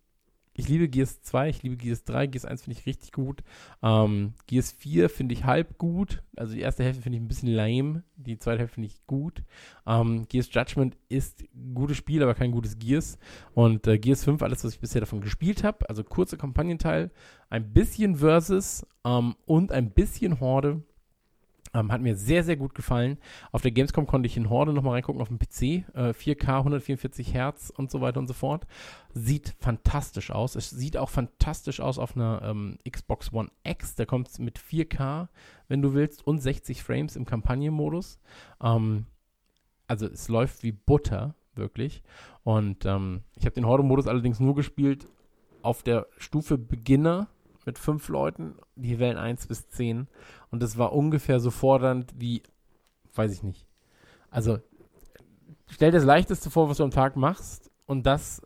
ich 0.56 0.68
liebe 0.68 0.88
Gears 0.88 1.20
2, 1.22 1.48
ich 1.48 1.62
liebe 1.62 1.76
Gears 1.76 2.04
3, 2.04 2.28
Gears 2.28 2.44
1 2.44 2.62
finde 2.62 2.78
ich 2.78 2.86
richtig 2.86 3.12
gut. 3.12 3.42
Ähm, 3.82 4.34
Gears 4.46 4.70
4 4.70 5.10
finde 5.10 5.34
ich 5.34 5.44
halb 5.44 5.78
gut. 5.78 6.22
Also 6.36 6.54
die 6.54 6.60
erste 6.60 6.84
Hälfte 6.84 7.02
finde 7.02 7.18
ich 7.18 7.24
ein 7.24 7.28
bisschen 7.28 7.48
lame, 7.48 8.04
die 8.16 8.38
zweite 8.38 8.60
Hälfte 8.60 8.74
finde 8.74 8.86
ich 8.88 9.04
gut. 9.06 9.42
Ähm, 9.86 10.26
Gears 10.28 10.48
Judgment 10.52 10.96
ist 11.08 11.42
ein 11.54 11.74
gutes 11.74 11.96
Spiel, 11.96 12.22
aber 12.22 12.34
kein 12.34 12.52
gutes 12.52 12.78
Gears. 12.78 13.18
Und 13.52 13.86
äh, 13.88 13.98
Gears 13.98 14.24
5, 14.24 14.42
alles, 14.42 14.64
was 14.64 14.74
ich 14.74 14.80
bisher 14.80 15.00
davon 15.00 15.20
gespielt 15.20 15.64
habe, 15.64 15.88
also 15.88 16.04
kurzer 16.04 16.36
Kampagnenteil, 16.36 17.10
ein 17.50 17.72
bisschen 17.72 18.16
Versus 18.16 18.86
ähm, 19.04 19.34
und 19.46 19.72
ein 19.72 19.90
bisschen 19.90 20.38
Horde. 20.38 20.82
Ähm, 21.74 21.90
hat 21.90 22.00
mir 22.00 22.14
sehr, 22.14 22.44
sehr 22.44 22.56
gut 22.56 22.74
gefallen. 22.74 23.18
Auf 23.50 23.62
der 23.62 23.72
Gamescom 23.72 24.06
konnte 24.06 24.28
ich 24.28 24.36
in 24.36 24.48
Horde 24.48 24.72
nochmal 24.72 24.94
reingucken 24.94 25.20
auf 25.20 25.28
dem 25.28 25.40
PC. 25.40 25.84
Äh, 25.94 26.12
4K, 26.12 26.58
144 26.58 27.34
Hertz 27.34 27.72
und 27.76 27.90
so 27.90 28.00
weiter 28.00 28.20
und 28.20 28.28
so 28.28 28.34
fort. 28.34 28.66
Sieht 29.12 29.54
fantastisch 29.58 30.30
aus. 30.30 30.54
Es 30.54 30.70
sieht 30.70 30.96
auch 30.96 31.10
fantastisch 31.10 31.80
aus 31.80 31.98
auf 31.98 32.16
einer 32.16 32.42
ähm, 32.44 32.78
Xbox 32.88 33.32
One 33.32 33.50
X. 33.64 33.96
Da 33.96 34.06
kommt 34.06 34.28
es 34.28 34.38
mit 34.38 34.58
4K, 34.60 35.28
wenn 35.66 35.82
du 35.82 35.94
willst, 35.94 36.24
und 36.24 36.38
60 36.38 36.82
Frames 36.82 37.16
im 37.16 37.24
Kampagnenmodus. 37.24 38.20
Ähm, 38.62 39.06
also 39.88 40.06
es 40.06 40.28
läuft 40.28 40.62
wie 40.62 40.72
Butter, 40.72 41.34
wirklich. 41.56 42.02
Und 42.44 42.86
ähm, 42.86 43.22
ich 43.36 43.46
habe 43.46 43.54
den 43.54 43.66
Horde-Modus 43.66 44.06
allerdings 44.06 44.38
nur 44.38 44.54
gespielt 44.54 45.08
auf 45.62 45.82
der 45.82 46.06
Stufe 46.18 46.56
Beginner 46.56 47.28
mit 47.66 47.78
fünf 47.78 48.08
Leuten, 48.08 48.54
die 48.76 48.98
Wellen 48.98 49.18
1 49.18 49.46
bis 49.46 49.68
10. 49.68 50.08
Und 50.50 50.62
das 50.62 50.78
war 50.78 50.92
ungefähr 50.92 51.40
so 51.40 51.50
fordernd 51.50 52.12
wie, 52.16 52.42
weiß 53.14 53.32
ich 53.32 53.42
nicht. 53.42 53.66
Also, 54.30 54.58
stell 55.68 55.90
dir 55.90 55.98
das 55.98 56.06
Leichteste 56.06 56.50
vor, 56.50 56.68
was 56.68 56.78
du 56.78 56.84
am 56.84 56.90
Tag 56.90 57.16
machst 57.16 57.70
und 57.86 58.06
das 58.06 58.42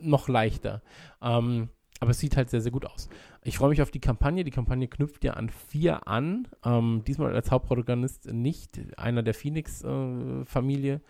noch 0.00 0.28
leichter. 0.28 0.82
Ähm, 1.22 1.68
aber 2.00 2.10
es 2.10 2.18
sieht 2.18 2.36
halt 2.36 2.50
sehr, 2.50 2.60
sehr 2.60 2.72
gut 2.72 2.84
aus. 2.84 3.08
Ich 3.42 3.58
freue 3.58 3.70
mich 3.70 3.80
auf 3.80 3.90
die 3.90 4.00
Kampagne. 4.00 4.44
Die 4.44 4.50
Kampagne 4.50 4.88
knüpft 4.88 5.24
ja 5.24 5.34
an 5.34 5.48
vier 5.48 6.06
an. 6.06 6.48
Ähm, 6.64 7.02
diesmal 7.06 7.34
als 7.34 7.50
Hauptprotagonist 7.50 8.32
nicht 8.32 8.80
einer 8.98 9.22
der 9.22 9.34
Phoenix-Familie. 9.34 11.00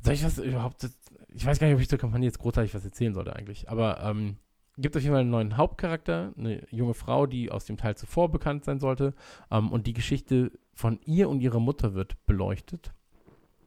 Soll 0.00 0.14
ich 0.14 0.24
was 0.24 0.38
überhaupt? 0.38 0.88
Ich 1.34 1.46
weiß 1.46 1.60
gar 1.60 1.68
nicht, 1.68 1.76
ob 1.76 1.80
ich 1.80 1.88
zur 1.88 1.98
Kampagne 1.98 2.26
jetzt 2.26 2.40
großartig 2.40 2.74
was 2.74 2.84
erzählen 2.84 3.14
sollte 3.14 3.36
eigentlich. 3.36 3.70
Aber 3.70 4.02
ähm, 4.02 4.38
gibt 4.78 4.96
auf 4.96 5.02
jeden 5.02 5.14
Fall 5.14 5.22
einen 5.22 5.30
neuen 5.30 5.56
Hauptcharakter, 5.56 6.32
eine 6.36 6.66
junge 6.70 6.94
Frau, 6.94 7.26
die 7.26 7.50
aus 7.50 7.64
dem 7.64 7.76
Teil 7.76 7.96
zuvor 7.96 8.30
bekannt 8.30 8.64
sein 8.64 8.80
sollte. 8.80 9.14
Ähm, 9.50 9.70
und 9.70 9.86
die 9.86 9.92
Geschichte 9.92 10.52
von 10.74 10.98
ihr 11.04 11.28
und 11.28 11.40
ihrer 11.40 11.60
Mutter 11.60 11.94
wird 11.94 12.24
beleuchtet. 12.26 12.92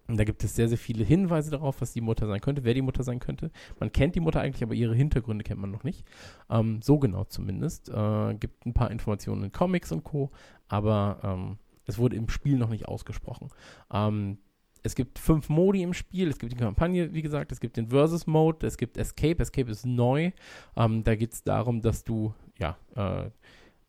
Und 0.07 0.19
da 0.19 0.23
gibt 0.23 0.43
es 0.43 0.55
sehr, 0.55 0.67
sehr 0.67 0.77
viele 0.77 1.03
Hinweise 1.03 1.49
darauf, 1.49 1.81
was 1.81 1.93
die 1.93 2.01
Mutter 2.01 2.27
sein 2.27 2.39
könnte, 2.39 2.63
wer 2.63 2.75
die 2.75 2.83
Mutter 2.83 3.03
sein 3.03 3.19
könnte. 3.19 3.51
Man 3.79 3.91
kennt 3.91 4.15
die 4.15 4.19
Mutter 4.19 4.39
eigentlich, 4.39 4.63
aber 4.63 4.75
ihre 4.75 4.93
Hintergründe 4.93 5.43
kennt 5.43 5.59
man 5.59 5.71
noch 5.71 5.83
nicht. 5.83 6.05
Ähm, 6.49 6.81
so 6.81 6.99
genau 6.99 7.23
zumindest. 7.23 7.89
Äh, 7.89 8.35
gibt 8.35 8.65
ein 8.65 8.73
paar 8.73 8.91
Informationen 8.91 9.45
in 9.45 9.51
Comics 9.51 9.91
und 9.91 10.03
Co., 10.03 10.31
aber 10.67 11.19
ähm, 11.23 11.57
es 11.87 11.97
wurde 11.97 12.15
im 12.15 12.29
Spiel 12.29 12.57
noch 12.57 12.69
nicht 12.69 12.87
ausgesprochen. 12.87 13.49
Ähm, 13.91 14.37
es 14.85 14.93
gibt 14.93 15.17
fünf 15.17 15.49
Modi 15.49 15.81
im 15.81 15.93
Spiel. 15.95 16.29
Es 16.29 16.37
gibt 16.37 16.51
die 16.51 16.57
Kampagne, 16.57 17.11
wie 17.11 17.23
gesagt. 17.23 17.51
Es 17.51 17.59
gibt 17.59 17.75
den 17.75 17.87
Versus-Mode. 17.87 18.67
Es 18.67 18.77
gibt 18.77 18.97
Escape. 18.97 19.41
Escape 19.41 19.71
ist 19.71 19.83
neu. 19.83 20.31
Ähm, 20.77 21.03
da 21.03 21.15
geht 21.15 21.33
es 21.33 21.43
darum, 21.43 21.81
dass 21.81 22.03
du 22.03 22.35
ja 22.59 22.77
äh, 22.95 23.31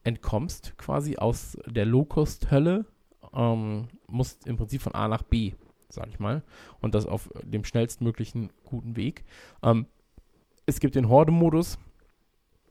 entkommst 0.04 0.78
quasi 0.78 1.16
aus 1.18 1.58
der 1.66 1.84
Locust-Hölle. 1.84 2.86
Ähm, 3.34 3.88
musst 4.08 4.46
im 4.46 4.56
Prinzip 4.56 4.80
von 4.80 4.94
A 4.94 5.06
nach 5.06 5.22
B, 5.22 5.52
sag 5.90 6.08
ich 6.08 6.18
mal. 6.18 6.42
Und 6.80 6.94
das 6.94 7.04
auf 7.04 7.28
dem 7.42 7.64
schnellstmöglichen 7.64 8.48
guten 8.64 8.96
Weg. 8.96 9.26
Ähm, 9.62 9.84
es 10.64 10.80
gibt 10.80 10.94
den 10.94 11.10
Horde-Modus, 11.10 11.78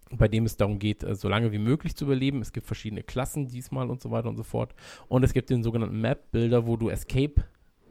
bei 0.09 0.27
dem 0.27 0.47
es 0.47 0.57
darum 0.57 0.79
geht, 0.79 1.03
äh, 1.03 1.13
so 1.13 1.29
lange 1.29 1.51
wie 1.51 1.59
möglich 1.59 1.95
zu 1.95 2.05
überleben. 2.05 2.41
Es 2.41 2.53
gibt 2.53 2.65
verschiedene 2.65 3.03
Klassen 3.03 3.49
diesmal 3.49 3.91
und 3.91 4.01
so 4.01 4.09
weiter 4.09 4.29
und 4.29 4.35
so 4.35 4.43
fort. 4.43 4.73
Und 5.09 5.23
es 5.23 5.31
gibt 5.31 5.51
den 5.51 5.61
sogenannten 5.61 6.01
Map-Builder, 6.01 6.65
wo 6.65 6.75
du 6.75 6.89
Escape 6.89 7.43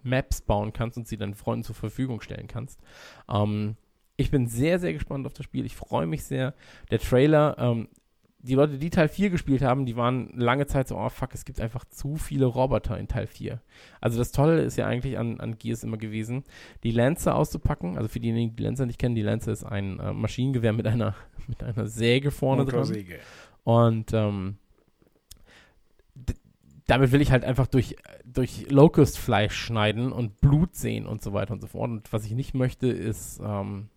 Maps 0.04 0.40
bauen 0.40 0.72
kannst 0.72 0.96
und 0.96 1.08
sie 1.08 1.16
deinen 1.16 1.34
Freunden 1.34 1.64
zur 1.64 1.74
Verfügung 1.74 2.20
stellen 2.20 2.46
kannst. 2.46 2.80
Ähm, 3.28 3.76
ich 4.16 4.30
bin 4.30 4.46
sehr, 4.46 4.78
sehr 4.78 4.92
gespannt 4.92 5.26
auf 5.26 5.32
das 5.32 5.44
Spiel. 5.44 5.64
Ich 5.64 5.74
freue 5.74 6.06
mich 6.06 6.24
sehr. 6.24 6.54
Der 6.90 7.00
Trailer, 7.00 7.56
ähm, 7.58 7.88
die 8.38 8.54
Leute, 8.54 8.78
die 8.78 8.90
Teil 8.90 9.08
4 9.08 9.30
gespielt 9.30 9.62
haben, 9.62 9.86
die 9.86 9.96
waren 9.96 10.28
lange 10.36 10.66
Zeit 10.66 10.86
so, 10.86 10.98
oh 10.98 11.08
fuck, 11.08 11.32
es 11.32 11.46
gibt 11.46 11.60
einfach 11.60 11.86
zu 11.86 12.16
viele 12.16 12.44
Roboter 12.44 12.98
in 12.98 13.08
Teil 13.08 13.26
4. 13.26 13.60
Also 14.02 14.18
das 14.18 14.32
Tolle 14.32 14.60
ist 14.60 14.76
ja 14.76 14.86
eigentlich 14.86 15.18
an, 15.18 15.40
an 15.40 15.56
Gears 15.56 15.82
immer 15.82 15.96
gewesen, 15.96 16.44
die 16.82 16.90
Lancer 16.90 17.34
auszupacken. 17.34 17.96
Also 17.96 18.08
für 18.08 18.20
diejenigen, 18.20 18.50
die 18.50 18.56
die 18.56 18.62
Lancer 18.64 18.84
nicht 18.84 18.98
kennen, 18.98 19.14
die 19.14 19.22
Lancer 19.22 19.50
ist 19.50 19.64
ein 19.64 19.98
äh, 19.98 20.12
Maschinengewehr 20.12 20.74
mit 20.74 20.86
einer, 20.86 21.14
mit 21.48 21.62
einer 21.62 21.86
Säge 21.86 22.30
vorne 22.30 22.66
dran. 22.66 22.86
Und 23.64 24.12
ähm, 24.12 24.58
damit 26.86 27.12
will 27.12 27.20
ich 27.20 27.30
halt 27.30 27.44
einfach 27.44 27.66
durch, 27.66 27.96
durch 28.24 28.70
Locust-Fleisch 28.70 29.54
schneiden 29.54 30.12
und 30.12 30.40
Blut 30.40 30.74
sehen 30.74 31.06
und 31.06 31.22
so 31.22 31.32
weiter 31.32 31.54
und 31.54 31.60
so 31.60 31.66
fort. 31.66 31.90
Und 31.90 32.12
was 32.12 32.26
ich 32.26 32.32
nicht 32.32 32.54
möchte, 32.54 32.88
ist, 32.88 33.40
ähm, 33.42 33.88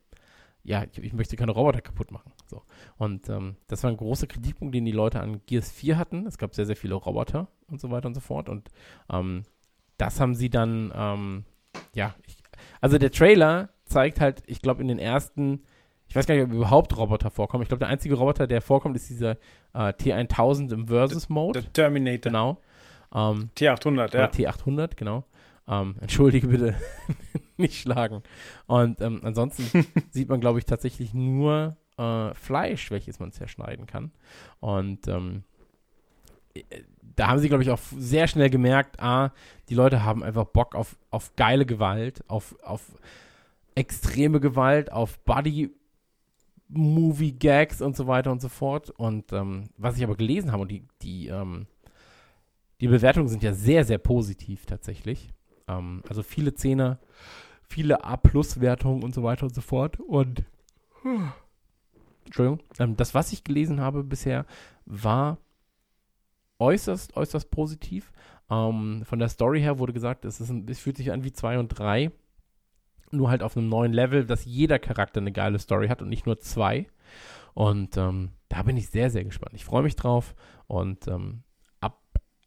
ja, 0.63 0.83
ich, 0.83 0.97
ich 1.01 1.13
möchte 1.13 1.35
keine 1.35 1.51
Roboter 1.51 1.81
kaputt 1.81 2.11
machen. 2.11 2.31
So. 2.45 2.61
Und 2.97 3.29
ähm, 3.29 3.55
das 3.67 3.83
war 3.83 3.91
ein 3.91 3.97
großer 3.97 4.27
Kritikpunkt, 4.27 4.73
den 4.73 4.85
die 4.85 4.91
Leute 4.91 5.19
an 5.19 5.41
Gears 5.45 5.71
4 5.71 5.97
hatten. 5.97 6.25
Es 6.27 6.37
gab 6.37 6.55
sehr, 6.55 6.65
sehr 6.65 6.75
viele 6.75 6.95
Roboter 6.95 7.47
und 7.67 7.81
so 7.81 7.91
weiter 7.91 8.07
und 8.07 8.13
so 8.13 8.21
fort. 8.21 8.47
Und 8.47 8.69
ähm, 9.11 9.43
das 9.97 10.19
haben 10.19 10.35
sie 10.35 10.49
dann, 10.49 10.91
ähm, 10.95 11.45
ja, 11.93 12.15
ich, 12.25 12.37
Also 12.79 12.97
der 12.97 13.11
Trailer 13.11 13.69
zeigt 13.85 14.21
halt, 14.21 14.43
ich 14.45 14.61
glaube, 14.61 14.81
in 14.81 14.87
den 14.87 14.99
ersten, 14.99 15.63
ich 16.07 16.15
weiß 16.15 16.25
gar 16.25 16.35
nicht, 16.35 16.45
ob 16.45 16.53
überhaupt 16.53 16.95
Roboter 16.97 17.31
vorkommen. 17.31 17.63
Ich 17.63 17.69
glaube, 17.69 17.79
der 17.79 17.89
einzige 17.89 18.15
Roboter, 18.15 18.47
der 18.47 18.61
vorkommt, 18.61 18.95
ist 18.95 19.09
dieser 19.09 19.37
äh, 19.73 19.93
T1000 19.93 20.73
im 20.73 20.87
Versus-Mode. 20.87 21.61
Der 21.61 21.73
Terminator. 21.73 22.31
Genau. 22.31 22.61
Ähm, 23.17 23.49
T800, 23.57 24.09
oder 24.09 24.19
ja. 24.19 24.27
T800, 24.27 24.95
genau. 24.95 25.23
Ähm, 25.67 25.95
entschuldige 25.99 26.47
bitte, 26.47 26.75
nicht 27.57 27.81
schlagen. 27.81 28.21
Und 28.67 29.01
ähm, 29.01 29.21
ansonsten 29.23 29.85
sieht 30.11 30.29
man, 30.29 30.39
glaube 30.39 30.59
ich, 30.59 30.65
tatsächlich 30.65 31.13
nur 31.13 31.75
äh, 31.97 32.33
Fleisch, 32.35 32.91
welches 32.91 33.19
man 33.19 33.31
zerschneiden 33.31 33.87
kann. 33.87 34.11
Und 34.59 35.07
ähm, 35.07 35.43
äh, 36.53 36.61
da 37.15 37.29
haben 37.29 37.39
sie, 37.39 37.49
glaube 37.49 37.63
ich, 37.63 37.71
auch 37.71 37.79
sehr 37.97 38.27
schnell 38.27 38.51
gemerkt, 38.51 38.99
ah, 38.99 39.31
die 39.69 39.75
Leute 39.75 40.03
haben 40.03 40.23
einfach 40.23 40.45
Bock 40.45 40.75
auf, 40.75 40.95
auf 41.09 41.35
geile 41.35 41.65
Gewalt, 41.65 42.23
auf, 42.27 42.55
auf 42.63 42.83
extreme 43.73 44.39
Gewalt, 44.39 44.91
auf 44.91 45.17
Body 45.19 45.71
Movie-Gags 46.69 47.81
und 47.81 47.95
so 47.95 48.07
weiter 48.07 48.31
und 48.31 48.41
so 48.41 48.49
fort. 48.49 48.91
Und 48.91 49.33
ähm, 49.33 49.69
was 49.77 49.97
ich 49.97 50.03
aber 50.03 50.15
gelesen 50.15 50.51
habe, 50.51 50.61
und 50.61 50.71
die, 50.71 50.83
die, 51.01 51.27
ähm, 51.27 51.65
die 52.81 52.87
Bewertungen 52.87 53.27
sind 53.27 53.43
ja 53.43 53.53
sehr, 53.53 53.83
sehr 53.83 53.97
positiv 53.97 54.65
tatsächlich. 54.65 55.33
Ähm, 55.67 56.03
also 56.07 56.23
viele 56.23 56.53
Zehner, 56.53 56.99
viele 57.63 58.03
A-Plus-Wertungen 58.03 59.03
und 59.03 59.13
so 59.13 59.23
weiter 59.23 59.45
und 59.45 59.55
so 59.55 59.61
fort. 59.61 59.99
Und 59.99 60.43
Entschuldigung, 62.25 62.59
ähm, 62.79 62.95
das, 62.95 63.13
was 63.13 63.31
ich 63.31 63.43
gelesen 63.43 63.79
habe 63.79 64.03
bisher, 64.03 64.45
war 64.85 65.37
äußerst, 66.59 67.15
äußerst 67.15 67.49
positiv. 67.49 68.11
Ähm, 68.49 69.03
von 69.05 69.19
der 69.19 69.29
Story 69.29 69.61
her 69.61 69.79
wurde 69.79 69.93
gesagt, 69.93 70.25
es, 70.25 70.39
ist 70.39 70.49
ein, 70.49 70.67
es 70.69 70.79
fühlt 70.79 70.97
sich 70.97 71.11
an 71.11 71.23
wie 71.23 71.33
2 71.33 71.59
und 71.59 71.69
3, 71.69 72.11
nur 73.11 73.29
halt 73.29 73.43
auf 73.43 73.55
einem 73.55 73.69
neuen 73.69 73.93
Level, 73.93 74.25
dass 74.25 74.45
jeder 74.45 74.79
Charakter 74.79 75.21
eine 75.21 75.31
geile 75.31 75.59
Story 75.59 75.87
hat 75.87 76.01
und 76.01 76.09
nicht 76.09 76.25
nur 76.25 76.39
zwei. 76.39 76.87
Und 77.53 77.97
ähm, 77.97 78.29
da 78.49 78.63
bin 78.63 78.77
ich 78.77 78.89
sehr, 78.89 79.09
sehr 79.09 79.23
gespannt. 79.23 79.53
Ich 79.55 79.65
freue 79.65 79.83
mich 79.83 79.95
drauf 79.95 80.35
und 80.67 81.07
ähm, 81.07 81.43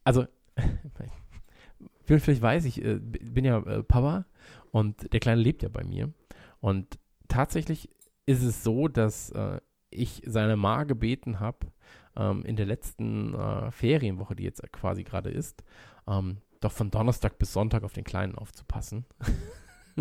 also, 0.03 0.25
vielleicht 2.05 2.41
weiß 2.41 2.65
ich, 2.65 2.83
äh, 2.83 2.99
bin 2.99 3.45
ja 3.45 3.59
äh, 3.59 3.83
Papa 3.83 4.25
und 4.71 5.11
der 5.13 5.19
Kleine 5.19 5.41
lebt 5.41 5.63
ja 5.63 5.69
bei 5.69 5.83
mir. 5.83 6.11
Und 6.59 6.99
tatsächlich 7.27 7.89
ist 8.25 8.43
es 8.43 8.63
so, 8.63 8.87
dass 8.87 9.31
äh, 9.31 9.59
ich 9.89 10.21
seine 10.25 10.55
Ma 10.55 10.83
gebeten 10.83 11.39
habe, 11.39 11.67
ähm, 12.15 12.43
in 12.45 12.55
der 12.55 12.65
letzten 12.65 13.33
äh, 13.33 13.71
Ferienwoche, 13.71 14.35
die 14.35 14.43
jetzt 14.43 14.61
quasi 14.71 15.03
gerade 15.03 15.29
ist, 15.29 15.63
ähm, 16.07 16.37
doch 16.59 16.71
von 16.71 16.91
Donnerstag 16.91 17.37
bis 17.37 17.53
Sonntag 17.53 17.83
auf 17.83 17.93
den 17.93 18.03
Kleinen 18.03 18.35
aufzupassen. 18.35 19.05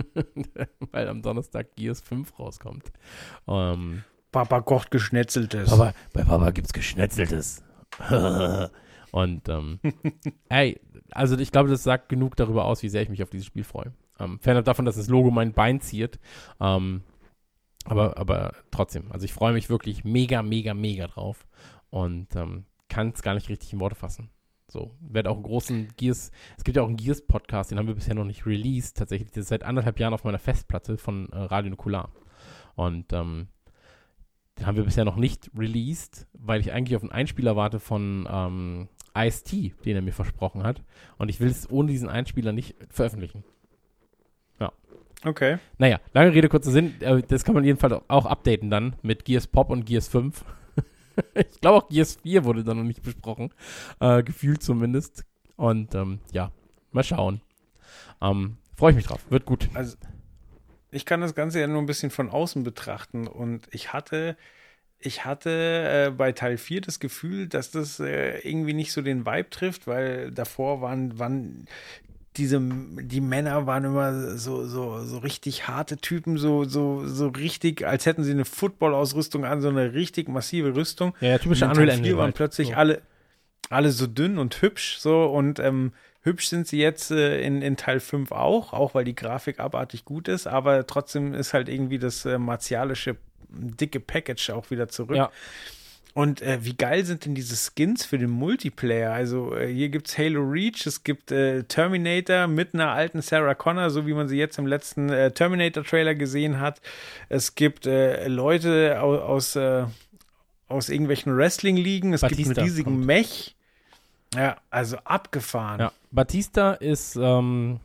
Weil 0.92 1.08
am 1.08 1.22
Donnerstag 1.22 1.74
Gears 1.74 2.00
5 2.00 2.38
rauskommt. 2.38 2.92
Ähm, 3.48 4.04
Papa 4.30 4.60
kocht 4.60 4.90
Geschnetzeltes. 4.90 5.70
Papa, 5.70 5.94
bei 6.12 6.22
Papa 6.22 6.50
gibt's 6.50 6.72
Geschnetzeltes. 6.72 7.64
Und 9.12 9.48
ähm, 9.48 9.80
ey, 10.48 10.80
also 11.10 11.36
ich 11.38 11.52
glaube, 11.52 11.68
das 11.68 11.82
sagt 11.82 12.08
genug 12.08 12.36
darüber 12.36 12.64
aus, 12.64 12.82
wie 12.82 12.88
sehr 12.88 13.02
ich 13.02 13.08
mich 13.08 13.22
auf 13.22 13.30
dieses 13.30 13.46
Spiel 13.46 13.64
freue. 13.64 13.92
Ähm, 14.18 14.38
fernab 14.40 14.64
davon, 14.64 14.84
dass 14.84 14.96
das 14.96 15.08
Logo 15.08 15.30
mein 15.30 15.52
Bein 15.52 15.80
ziert. 15.80 16.18
Ähm, 16.60 17.02
aber, 17.84 18.18
aber 18.18 18.54
trotzdem, 18.70 19.10
also 19.10 19.24
ich 19.24 19.32
freue 19.32 19.52
mich 19.52 19.70
wirklich 19.70 20.04
mega, 20.04 20.42
mega, 20.42 20.74
mega 20.74 21.06
drauf 21.06 21.46
und 21.88 22.36
ähm, 22.36 22.66
kann 22.88 23.10
es 23.14 23.22
gar 23.22 23.34
nicht 23.34 23.48
richtig 23.48 23.72
in 23.72 23.80
Worte 23.80 23.96
fassen. 23.96 24.30
So, 24.68 24.94
werde 25.00 25.30
auch 25.30 25.34
einen 25.34 25.42
großen 25.42 25.88
Gears, 25.96 26.30
es 26.56 26.62
gibt 26.62 26.76
ja 26.76 26.82
auch 26.82 26.88
einen 26.88 26.96
Gears-Podcast, 26.96 27.70
den 27.70 27.78
haben 27.78 27.88
wir 27.88 27.94
bisher 27.94 28.14
noch 28.14 28.24
nicht 28.24 28.46
released, 28.46 28.96
tatsächlich, 28.96 29.32
der 29.32 29.40
ist 29.40 29.48
seit 29.48 29.64
anderthalb 29.64 29.98
Jahren 29.98 30.14
auf 30.14 30.22
meiner 30.22 30.38
Festplatte 30.38 30.96
von 30.96 31.28
äh, 31.32 31.38
Radio 31.38 31.70
Nukular. 31.70 32.12
Und 32.76 33.12
ähm, 33.12 33.48
den 34.58 34.66
haben 34.66 34.76
wir 34.76 34.84
bisher 34.84 35.04
noch 35.04 35.16
nicht 35.16 35.50
released, 35.56 36.28
weil 36.34 36.60
ich 36.60 36.72
eigentlich 36.72 36.94
auf 36.94 37.02
einen 37.02 37.10
Einspieler 37.10 37.56
warte 37.56 37.80
von 37.80 38.28
ähm, 38.30 38.88
Ice-T, 39.16 39.74
den 39.84 39.96
er 39.96 40.02
mir 40.02 40.12
versprochen 40.12 40.62
hat. 40.62 40.82
Und 41.18 41.28
ich 41.28 41.40
will 41.40 41.48
es 41.48 41.70
ohne 41.70 41.88
diesen 41.90 42.08
Einspieler 42.08 42.52
nicht 42.52 42.76
veröffentlichen. 42.90 43.44
Okay. 45.24 45.58
Naja, 45.78 46.00
lange 46.14 46.32
Rede, 46.32 46.48
kurzer 46.48 46.70
Sinn. 46.70 46.94
äh, 47.00 47.22
Das 47.22 47.44
kann 47.44 47.54
man 47.54 47.64
jedenfalls 47.64 48.02
auch 48.08 48.26
updaten 48.26 48.70
dann 48.70 48.96
mit 49.02 49.24
Gears 49.24 49.46
Pop 49.46 49.70
und 49.70 49.84
Gears 49.84 50.08
5. 50.08 50.44
ich 51.34 51.60
glaube 51.60 51.76
auch 51.84 51.88
Gears 51.88 52.18
4 52.22 52.44
wurde 52.44 52.64
dann 52.64 52.78
noch 52.78 52.84
nicht 52.84 53.02
besprochen. 53.02 53.52
Äh, 54.00 54.22
gefühlt 54.22 54.62
zumindest. 54.62 55.24
Und 55.56 55.94
ähm, 55.94 56.20
ja, 56.32 56.52
mal 56.90 57.04
schauen. 57.04 57.42
Ähm, 58.22 58.56
Freue 58.76 58.92
ich 58.92 58.96
mich 58.96 59.06
drauf. 59.06 59.20
Wird 59.28 59.44
gut. 59.44 59.68
Also, 59.74 59.98
ich 60.90 61.04
kann 61.04 61.20
das 61.20 61.34
Ganze 61.34 61.60
ja 61.60 61.66
nur 61.66 61.82
ein 61.82 61.86
bisschen 61.86 62.10
von 62.10 62.30
außen 62.30 62.64
betrachten 62.64 63.26
und 63.26 63.68
ich 63.72 63.92
hatte, 63.92 64.38
ich 65.00 65.24
hatte 65.24 65.50
äh, 66.08 66.10
bei 66.10 66.32
Teil 66.32 66.58
4 66.58 66.82
das 66.82 67.00
Gefühl, 67.00 67.48
dass 67.48 67.70
das 67.70 68.00
äh, 68.00 68.38
irgendwie 68.40 68.74
nicht 68.74 68.92
so 68.92 69.02
den 69.02 69.24
Vibe 69.24 69.50
trifft, 69.50 69.86
weil 69.86 70.30
davor 70.30 70.82
waren, 70.82 71.18
waren 71.18 71.66
diese, 72.36 72.60
die 72.60 73.20
Männer 73.20 73.66
waren 73.66 73.84
immer 73.84 74.36
so, 74.36 74.64
so, 74.66 75.02
so 75.04 75.18
richtig 75.18 75.68
harte 75.68 75.96
Typen, 75.96 76.36
so, 76.36 76.64
so, 76.64 77.06
so 77.06 77.28
richtig, 77.28 77.86
als 77.86 78.06
hätten 78.06 78.22
sie 78.22 78.30
eine 78.30 78.44
Football-Ausrüstung 78.44 79.44
an, 79.44 79.62
so 79.62 79.68
eine 79.68 79.94
richtig 79.94 80.28
massive 80.28 80.76
Rüstung. 80.76 81.14
Ja, 81.20 81.30
ja 81.30 81.38
typische 81.38 81.66
Unreal 81.66 81.86
4 81.86 81.94
Engine. 81.94 82.16
waren 82.16 82.24
halt. 82.26 82.36
plötzlich 82.36 82.68
So. 82.68 82.74
alle, 82.74 83.02
alle 83.68 83.90
so 83.90 84.06
dünn 84.06 84.38
und 84.38 84.60
hübsch, 84.62 84.98
so 84.98 85.24
und 85.24 85.58
ähm, 85.58 85.92
hübsch 86.22 86.48
sind 86.48 86.68
sie 86.68 86.78
jetzt 86.78 87.10
äh, 87.10 87.40
in, 87.40 87.62
in 87.62 87.76
Teil 87.76 88.00
5 88.00 88.30
auch, 88.32 88.74
auch 88.74 88.94
weil 88.94 89.04
die 89.04 89.14
Grafik 89.14 89.58
abartig 89.58 90.04
gut 90.04 90.28
ist, 90.28 90.46
aber 90.46 90.86
trotzdem 90.86 91.34
ist 91.34 91.54
halt 91.54 91.68
irgendwie 91.68 91.98
das 91.98 92.26
äh, 92.26 92.38
martialische 92.38 93.16
dicke 93.52 94.00
Package 94.00 94.50
auch 94.50 94.70
wieder 94.70 94.88
zurück. 94.88 95.16
Ja. 95.16 95.30
Und 96.12 96.42
äh, 96.42 96.58
wie 96.62 96.74
geil 96.74 97.04
sind 97.04 97.24
denn 97.24 97.34
diese 97.34 97.54
Skins 97.56 98.04
für 98.04 98.18
den 98.18 98.30
Multiplayer? 98.30 99.12
Also 99.12 99.54
äh, 99.54 99.72
hier 99.72 99.90
gibt's 99.90 100.18
Halo 100.18 100.42
Reach, 100.42 100.86
es 100.86 101.04
gibt 101.04 101.30
äh, 101.30 101.62
Terminator 101.64 102.48
mit 102.48 102.74
einer 102.74 102.90
alten 102.90 103.22
Sarah 103.22 103.54
Connor, 103.54 103.90
so 103.90 104.06
wie 104.06 104.14
man 104.14 104.28
sie 104.28 104.36
jetzt 104.36 104.58
im 104.58 104.66
letzten 104.66 105.08
äh, 105.10 105.30
Terminator-Trailer 105.30 106.16
gesehen 106.16 106.58
hat. 106.58 106.80
Es 107.28 107.54
gibt 107.54 107.86
äh, 107.86 108.26
Leute 108.26 109.00
aus, 109.00 109.20
aus, 109.20 109.56
äh, 109.56 109.84
aus 110.66 110.88
irgendwelchen 110.88 111.36
Wrestling-Ligen, 111.36 112.12
es 112.12 112.22
gibt 112.22 112.32
Batista 112.32 112.60
einen 112.60 112.68
riesigen 112.68 112.90
kommt. 112.90 113.06
Mech. 113.06 113.54
Ja, 114.34 114.56
also 114.70 114.96
abgefahren. 114.98 115.80
Ja, 115.80 115.92
Batista 116.10 116.72
ist 116.74 117.16
ähm, 117.16 117.80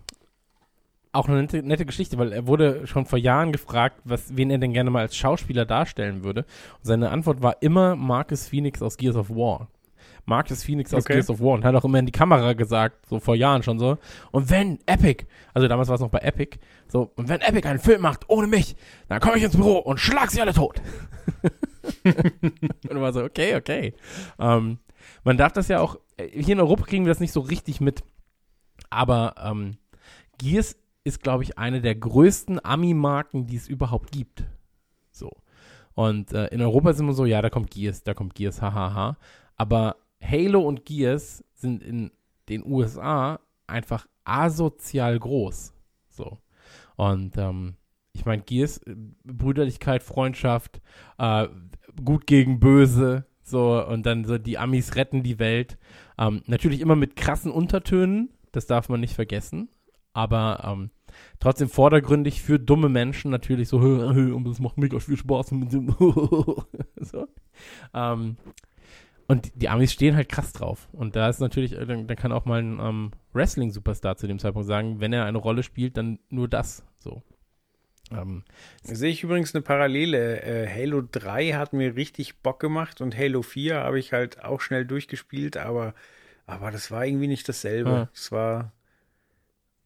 auch 1.15 1.27
eine 1.27 1.41
nette, 1.41 1.63
nette 1.63 1.85
Geschichte, 1.85 2.17
weil 2.17 2.31
er 2.31 2.47
wurde 2.47 2.85
schon 2.87 3.05
vor 3.05 3.19
Jahren 3.19 3.51
gefragt, 3.51 4.01
was, 4.03 4.35
wen 4.35 4.49
er 4.49 4.57
denn 4.57 4.73
gerne 4.73 4.89
mal 4.89 5.01
als 5.01 5.15
Schauspieler 5.15 5.65
darstellen 5.65 6.23
würde. 6.23 6.41
Und 6.41 6.85
seine 6.85 7.09
Antwort 7.09 7.41
war 7.41 7.61
immer 7.61 7.95
Marcus 7.95 8.47
Phoenix 8.47 8.81
aus 8.81 8.97
Gears 8.97 9.15
of 9.15 9.29
War. 9.29 9.69
Marcus 10.25 10.63
Phoenix 10.63 10.93
aus 10.93 11.05
Okay. 11.05 11.13
Gears 11.13 11.29
of 11.29 11.39
War 11.39 11.53
und 11.53 11.63
hat 11.63 11.75
auch 11.75 11.85
immer 11.85 11.99
in 11.99 12.05
die 12.05 12.11
Kamera 12.11 12.53
gesagt, 12.53 13.07
so 13.07 13.19
vor 13.19 13.35
Jahren 13.35 13.63
schon 13.63 13.79
so. 13.79 13.97
Und 14.31 14.49
wenn 14.49 14.79
Epic, 14.85 15.25
also 15.53 15.67
damals 15.67 15.87
war 15.87 15.95
es 15.95 16.01
noch 16.01 16.09
bei 16.09 16.19
Epic, 16.19 16.57
so, 16.87 17.11
und 17.15 17.29
wenn 17.29 17.41
Epic 17.41 17.67
einen 17.67 17.79
Film 17.79 18.01
macht 18.01 18.29
ohne 18.29 18.47
mich, 18.47 18.75
dann 19.07 19.19
komme 19.19 19.37
ich 19.37 19.43
ins 19.43 19.55
Büro 19.55 19.77
und 19.77 19.99
schlag 19.99 20.31
sie 20.31 20.41
alle 20.41 20.53
tot. 20.53 20.81
und 22.89 23.01
war 23.01 23.13
so, 23.13 23.23
okay, 23.23 23.55
okay. 23.55 23.93
Ähm, 24.39 24.79
man 25.23 25.37
darf 25.37 25.53
das 25.53 25.67
ja 25.67 25.79
auch, 25.79 25.99
äh, 26.17 26.27
hier 26.27 26.53
in 26.53 26.59
Europa 26.59 26.85
kriegen 26.85 27.05
wir 27.05 27.11
das 27.11 27.19
nicht 27.19 27.33
so 27.33 27.41
richtig 27.41 27.79
mit, 27.79 28.03
aber 28.89 29.35
ähm, 29.43 29.77
Gears 30.39 30.75
ist, 31.05 31.21
glaube 31.23 31.43
ich, 31.43 31.57
eine 31.57 31.81
der 31.81 31.95
größten 31.95 32.63
Ami-Marken, 32.65 33.45
die 33.45 33.55
es 33.55 33.69
überhaupt 33.69 34.11
gibt. 34.11 34.43
So. 35.11 35.31
Und 35.93 36.33
äh, 36.33 36.47
in 36.47 36.61
Europa 36.61 36.91
sind 36.93 37.05
wir 37.05 37.13
so, 37.13 37.25
ja, 37.25 37.41
da 37.41 37.49
kommt 37.49 37.71
Gears, 37.71 38.03
da 38.03 38.13
kommt 38.13 38.35
Gears, 38.35 38.61
hahaha. 38.61 39.17
Aber 39.55 39.95
Halo 40.21 40.61
und 40.61 40.83
Gears 40.85 41.45
sind 41.53 41.83
in 41.83 42.11
den 42.49 42.65
USA 42.65 43.39
einfach 43.67 44.07
asozial 44.25 45.17
groß. 45.17 45.73
So. 46.09 46.39
Und 46.97 47.37
ähm, 47.37 47.75
ich 48.13 48.25
meine, 48.25 48.41
Gears, 48.41 48.79
äh, 48.79 48.95
Brüderlichkeit, 49.23 50.01
Freundschaft, 50.01 50.81
äh, 51.19 51.47
gut 52.03 52.25
gegen 52.25 52.59
böse, 52.59 53.25
so, 53.43 53.85
und 53.85 54.07
dann 54.07 54.25
so 54.25 54.39
die 54.39 54.57
Amis 54.57 54.95
retten 54.95 55.21
die 55.21 55.37
Welt. 55.37 55.77
Ähm, 56.17 56.41
natürlich 56.47 56.81
immer 56.81 56.95
mit 56.95 57.15
krassen 57.15 57.51
Untertönen, 57.51 58.31
das 58.51 58.65
darf 58.65 58.89
man 58.89 59.01
nicht 59.01 59.13
vergessen. 59.13 59.69
Aber 60.13 60.63
ähm, 60.63 60.89
trotzdem 61.39 61.69
vordergründig 61.69 62.41
für 62.41 62.59
dumme 62.59 62.89
Menschen 62.89 63.31
natürlich 63.31 63.69
so, 63.69 63.81
"Hö, 63.81 64.13
hö, 64.13 64.33
und 64.33 64.45
das 64.47 64.59
macht 64.59 64.77
mega 64.77 64.99
viel 64.99 65.17
Spaß. 65.17 65.51
mit 65.51 65.71
dem 65.73 65.89
so. 66.99 67.27
ähm, 67.93 68.37
und 69.27 69.51
die 69.55 69.69
Amis 69.69 69.91
stehen 69.91 70.15
halt 70.15 70.29
krass 70.29 70.53
drauf. 70.53 70.87
Und 70.91 71.15
da 71.15 71.29
ist 71.29 71.39
natürlich, 71.39 71.73
äh, 71.73 71.85
dann, 71.85 72.07
dann 72.07 72.17
kann 72.17 72.31
auch 72.31 72.45
mal 72.45 72.61
ein 72.61 72.79
ähm, 72.79 73.11
Wrestling-Superstar 73.33 74.17
zu 74.17 74.27
dem 74.27 74.39
Zeitpunkt 74.39 74.67
sagen, 74.67 74.99
wenn 74.99 75.13
er 75.13 75.25
eine 75.25 75.37
Rolle 75.39 75.63
spielt, 75.63 75.97
dann 75.97 76.19
nur 76.29 76.47
das. 76.47 76.83
So. 76.99 77.23
Ähm, 78.11 78.43
Sehe 78.83 79.09
ich 79.09 79.23
übrigens 79.23 79.55
eine 79.55 79.63
Parallele. 79.63 80.41
Äh, 80.43 80.67
Halo 80.67 81.01
3 81.01 81.53
hat 81.53 81.73
mir 81.73 81.95
richtig 81.95 82.37
Bock 82.41 82.59
gemacht 82.59 83.01
und 83.01 83.17
Halo 83.17 83.41
4 83.41 83.77
habe 83.77 83.97
ich 83.99 84.13
halt 84.13 84.43
auch 84.43 84.61
schnell 84.61 84.85
durchgespielt, 84.85 85.57
aber, 85.57 85.95
aber 86.45 86.69
das 86.69 86.91
war 86.91 87.05
irgendwie 87.05 87.27
nicht 87.27 87.49
dasselbe. 87.49 88.09
Es 88.13 88.31
war. 88.31 88.73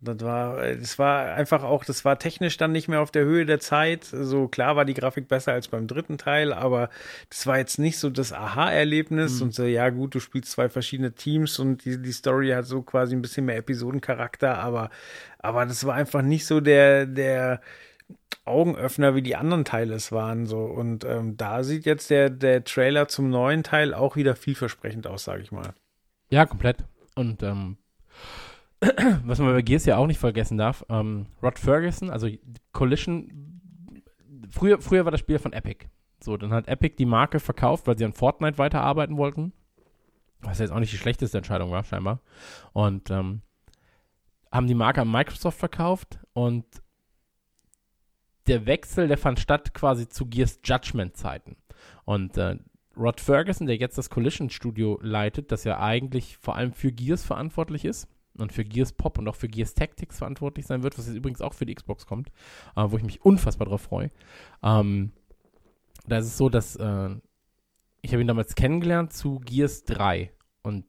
Das 0.01 0.21
war, 0.21 0.65
das 0.75 0.97
war 0.97 1.33
einfach 1.33 1.63
auch, 1.63 1.83
das 1.83 2.05
war 2.05 2.17
technisch 2.19 2.55
dann 2.55 2.71
nicht 2.71 2.87
mehr 2.87 3.01
auf 3.01 3.11
der 3.11 3.25
Höhe 3.25 3.45
der 3.45 3.59
Zeit. 3.59 4.05
So 4.05 4.47
klar 4.47 4.77
war 4.77 4.85
die 4.85 4.93
Grafik 4.93 5.27
besser 5.27 5.51
als 5.51 5.67
beim 5.67 5.87
dritten 5.87 6.17
Teil, 6.17 6.53
aber 6.53 6.89
das 7.29 7.45
war 7.47 7.57
jetzt 7.57 7.79
nicht 7.79 7.99
so 7.99 8.09
das 8.09 8.31
Aha-Erlebnis 8.31 9.37
Mhm. 9.39 9.47
und 9.47 9.53
so, 9.55 9.63
ja 9.63 9.89
gut, 9.89 10.15
du 10.15 10.21
spielst 10.21 10.51
zwei 10.51 10.69
verschiedene 10.69 11.11
Teams 11.11 11.59
und 11.59 11.83
die, 11.83 12.01
die 12.01 12.11
Story 12.13 12.49
hat 12.51 12.65
so 12.65 12.81
quasi 12.81 13.13
ein 13.13 13.21
bisschen 13.21 13.45
mehr 13.45 13.57
Episodencharakter, 13.57 14.57
aber, 14.57 14.89
aber 15.37 15.65
das 15.65 15.85
war 15.85 15.95
einfach 15.95 16.21
nicht 16.21 16.45
so 16.45 16.61
der, 16.61 17.05
der 17.05 17.59
Augenöffner, 18.45 19.15
wie 19.15 19.21
die 19.21 19.35
anderen 19.35 19.65
Teile 19.65 19.93
es 19.95 20.11
waren. 20.11 20.45
So. 20.45 20.59
Und 20.59 21.03
ähm, 21.05 21.35
da 21.37 21.63
sieht 21.63 21.85
jetzt 21.85 22.09
der, 22.09 22.29
der 22.29 22.63
Trailer 22.63 23.07
zum 23.07 23.29
neuen 23.29 23.63
Teil 23.63 23.93
auch 23.93 24.15
wieder 24.15 24.35
vielversprechend 24.35 25.07
aus, 25.07 25.25
sage 25.25 25.41
ich 25.43 25.51
mal. 25.51 25.73
Ja, 26.29 26.45
komplett. 26.45 26.77
Und 27.15 27.43
ähm, 27.43 27.77
was 29.25 29.39
man 29.39 29.53
bei 29.53 29.61
Gears 29.61 29.85
ja 29.85 29.97
auch 29.97 30.07
nicht 30.07 30.19
vergessen 30.19 30.57
darf, 30.57 30.85
ähm, 30.89 31.27
Rod 31.43 31.59
Ferguson, 31.59 32.09
also 32.09 32.29
Collision, 32.71 33.61
früher, 34.49 34.81
früher 34.81 35.03
war 35.03 35.11
das 35.11 35.19
Spiel 35.19 35.39
von 35.39 35.53
Epic. 35.53 35.87
So, 36.21 36.37
dann 36.37 36.53
hat 36.53 36.67
Epic 36.67 36.95
die 36.97 37.05
Marke 37.05 37.39
verkauft, 37.39 37.87
weil 37.87 37.97
sie 37.97 38.05
an 38.05 38.13
Fortnite 38.13 38.57
weiterarbeiten 38.57 39.17
wollten. 39.17 39.53
Was 40.41 40.59
jetzt 40.59 40.71
auch 40.71 40.79
nicht 40.79 40.93
die 40.93 40.97
schlechteste 40.97 41.37
Entscheidung 41.37 41.71
war, 41.71 41.83
scheinbar. 41.83 42.21
Und 42.71 43.09
ähm, 43.09 43.41
haben 44.51 44.67
die 44.67 44.75
Marke 44.75 45.01
an 45.01 45.11
Microsoft 45.11 45.59
verkauft 45.59 46.19
und 46.33 46.65
der 48.47 48.65
Wechsel, 48.65 49.07
der 49.07 49.17
fand 49.17 49.39
statt 49.39 49.73
quasi 49.73 50.07
zu 50.07 50.25
Gears 50.25 50.59
Judgment 50.63 51.17
Zeiten. 51.17 51.57
Und 52.05 52.37
äh, 52.37 52.57
Rod 52.95 53.19
Ferguson, 53.19 53.67
der 53.67 53.75
jetzt 53.75 53.97
das 53.97 54.09
Collision 54.09 54.49
Studio 54.49 54.97
leitet, 55.01 55.51
das 55.51 55.65
ja 55.65 55.79
eigentlich 55.79 56.37
vor 56.37 56.55
allem 56.55 56.73
für 56.73 56.91
Gears 56.91 57.23
verantwortlich 57.25 57.83
ist 57.83 58.07
und 58.41 58.51
für 58.51 58.63
Gears 58.63 58.93
Pop 58.93 59.17
und 59.17 59.27
auch 59.27 59.35
für 59.35 59.47
Gears 59.47 59.73
Tactics 59.73 60.17
verantwortlich 60.17 60.65
sein 60.65 60.83
wird, 60.83 60.97
was 60.97 61.07
jetzt 61.07 61.15
übrigens 61.15 61.41
auch 61.41 61.53
für 61.53 61.65
die 61.65 61.75
Xbox 61.75 62.05
kommt, 62.05 62.29
äh, 62.75 62.85
wo 62.87 62.97
ich 62.97 63.03
mich 63.03 63.23
unfassbar 63.23 63.67
drauf 63.67 63.81
freue. 63.81 64.11
Ähm, 64.63 65.11
da 66.07 66.17
ist 66.17 66.27
es 66.27 66.37
so, 66.37 66.49
dass 66.49 66.75
äh, 66.75 67.09
ich 68.01 68.11
habe 68.11 68.21
ihn 68.21 68.27
damals 68.27 68.55
kennengelernt 68.55 69.13
zu 69.13 69.39
Gears 69.39 69.83
3 69.83 70.31
und 70.63 70.85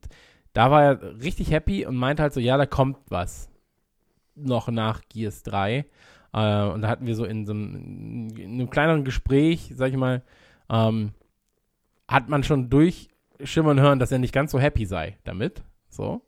da 0.52 0.70
war 0.70 0.82
er 0.82 1.20
richtig 1.22 1.50
happy 1.50 1.86
und 1.86 1.96
meinte 1.96 2.22
halt 2.22 2.32
so, 2.32 2.40
ja, 2.40 2.56
da 2.56 2.66
kommt 2.66 2.98
was 3.08 3.50
noch 4.34 4.68
nach 4.68 5.02
Gears 5.08 5.42
3. 5.44 5.86
Äh, 6.32 6.64
und 6.64 6.82
da 6.82 6.88
hatten 6.88 7.06
wir 7.06 7.14
so 7.14 7.24
in 7.24 7.46
so 7.46 7.52
einem, 7.52 8.28
in 8.36 8.52
einem 8.54 8.70
kleineren 8.70 9.04
Gespräch, 9.04 9.72
sag 9.74 9.90
ich 9.90 9.96
mal, 9.96 10.22
ähm, 10.68 11.12
hat 12.08 12.28
man 12.28 12.42
schon 12.42 12.70
durchschimmern 12.70 13.80
hören, 13.80 13.98
dass 13.98 14.12
er 14.12 14.18
nicht 14.18 14.34
ganz 14.34 14.50
so 14.50 14.58
happy 14.58 14.86
sei 14.86 15.18
damit, 15.24 15.62
so, 15.88 16.22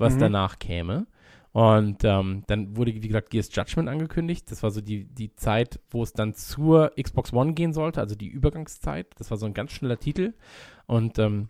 was 0.00 0.14
Mhm. 0.14 0.20
danach 0.20 0.58
käme. 0.58 1.06
Und 1.52 2.04
ähm, 2.04 2.44
dann 2.46 2.76
wurde, 2.76 2.94
wie 2.94 3.00
gesagt, 3.00 3.30
Gears 3.30 3.54
Judgment 3.54 3.88
angekündigt. 3.88 4.50
Das 4.50 4.62
war 4.62 4.70
so 4.70 4.80
die, 4.80 5.04
die 5.06 5.34
Zeit, 5.34 5.80
wo 5.90 6.02
es 6.02 6.12
dann 6.12 6.34
zur 6.34 6.92
Xbox 7.00 7.32
One 7.32 7.54
gehen 7.54 7.72
sollte, 7.72 8.00
also 8.00 8.14
die 8.14 8.28
Übergangszeit. 8.28 9.08
Das 9.18 9.30
war 9.30 9.36
so 9.38 9.46
ein 9.46 9.54
ganz 9.54 9.72
schneller 9.72 9.98
Titel. 9.98 10.34
Und 10.86 11.18
ähm, 11.18 11.48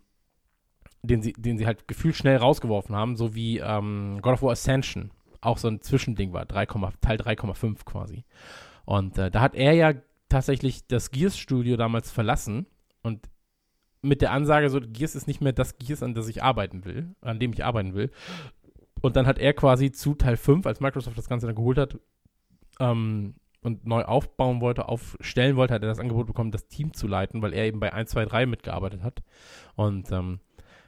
den, 1.03 1.23
sie, 1.23 1.35
den 1.35 1.59
sie 1.59 1.67
halt 1.67 1.87
gefühlt 1.87 2.17
schnell 2.17 2.37
rausgeworfen 2.37 2.95
haben, 2.95 3.17
so 3.17 3.35
wie 3.35 3.59
ähm, 3.59 4.19
God 4.23 4.35
of 4.35 4.43
War 4.43 4.53
Ascension 4.53 5.11
auch 5.43 5.59
so 5.59 5.69
ein 5.69 5.81
Zwischending 5.81 6.33
war, 6.33 6.45
3, 6.45 6.67
Teil 7.01 7.19
3,5 7.19 7.85
quasi. 7.85 8.25
Und 8.85 9.17
äh, 9.19 9.31
da 9.31 9.41
hat 9.41 9.55
er 9.55 9.73
ja 9.73 9.95
tatsächlich 10.29 10.87
das 10.87 11.11
Gears-Studio 11.11 11.77
damals 11.77 12.11
verlassen 12.11 12.67
und 13.03 13.27
mit 14.03 14.23
der 14.23 14.33
Ansage, 14.33 14.71
so 14.71 14.81
Gears 14.81 15.15
ist 15.15 15.27
nicht 15.27 15.41
mehr 15.41 15.53
das 15.53 15.79
Gears, 15.79 16.03
an 16.03 16.15
das 16.15 16.29
ich 16.29 16.43
arbeiten 16.43 16.85
will, 16.85 17.15
an 17.21 17.39
dem 17.39 17.53
ich 17.53 17.65
arbeiten 17.65 17.95
will. 17.95 18.11
Und 19.01 19.17
dann 19.17 19.27
hat 19.27 19.39
er 19.39 19.53
quasi 19.53 19.93
zu 19.93 20.15
Teil 20.15 20.37
5, 20.37 20.67
als 20.67 20.81
Microsoft 20.81 21.17
das 21.17 21.29
Ganze 21.29 21.47
dann 21.47 21.57
geholt 21.57 21.79
hat 21.79 21.99
ähm, 22.79 23.35
und 23.63 23.87
neu 23.87 24.03
aufbauen 24.03 24.61
wollte, 24.61 24.89
aufstellen 24.89 25.57
wollte, 25.57 25.75
hat 25.75 25.83
er 25.83 25.89
das 25.89 25.99
Angebot 25.99 26.27
bekommen, 26.27 26.51
das 26.51 26.69
Team 26.69 26.93
zu 26.93 27.07
leiten, 27.07 27.43
weil 27.43 27.53
er 27.53 27.67
eben 27.67 27.81
bei 27.81 27.93
1, 27.93 28.11
2, 28.11 28.27
3 28.27 28.47
mitgearbeitet 28.47 29.03
hat. 29.03 29.23
Und 29.75 30.11
ähm, 30.13 30.41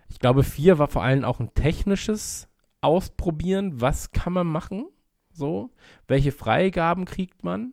ich 0.08 0.18
glaube, 0.18 0.42
4 0.42 0.78
war 0.78 0.88
vor 0.88 1.02
allem 1.02 1.24
auch 1.24 1.40
ein 1.40 1.54
technisches 1.54 2.48
Ausprobieren, 2.80 3.80
was 3.80 4.10
kann 4.10 4.32
man 4.32 4.46
machen, 4.46 4.86
so, 5.32 5.70
welche 6.08 6.32
Freigaben 6.32 7.04
kriegt 7.04 7.44
man 7.44 7.72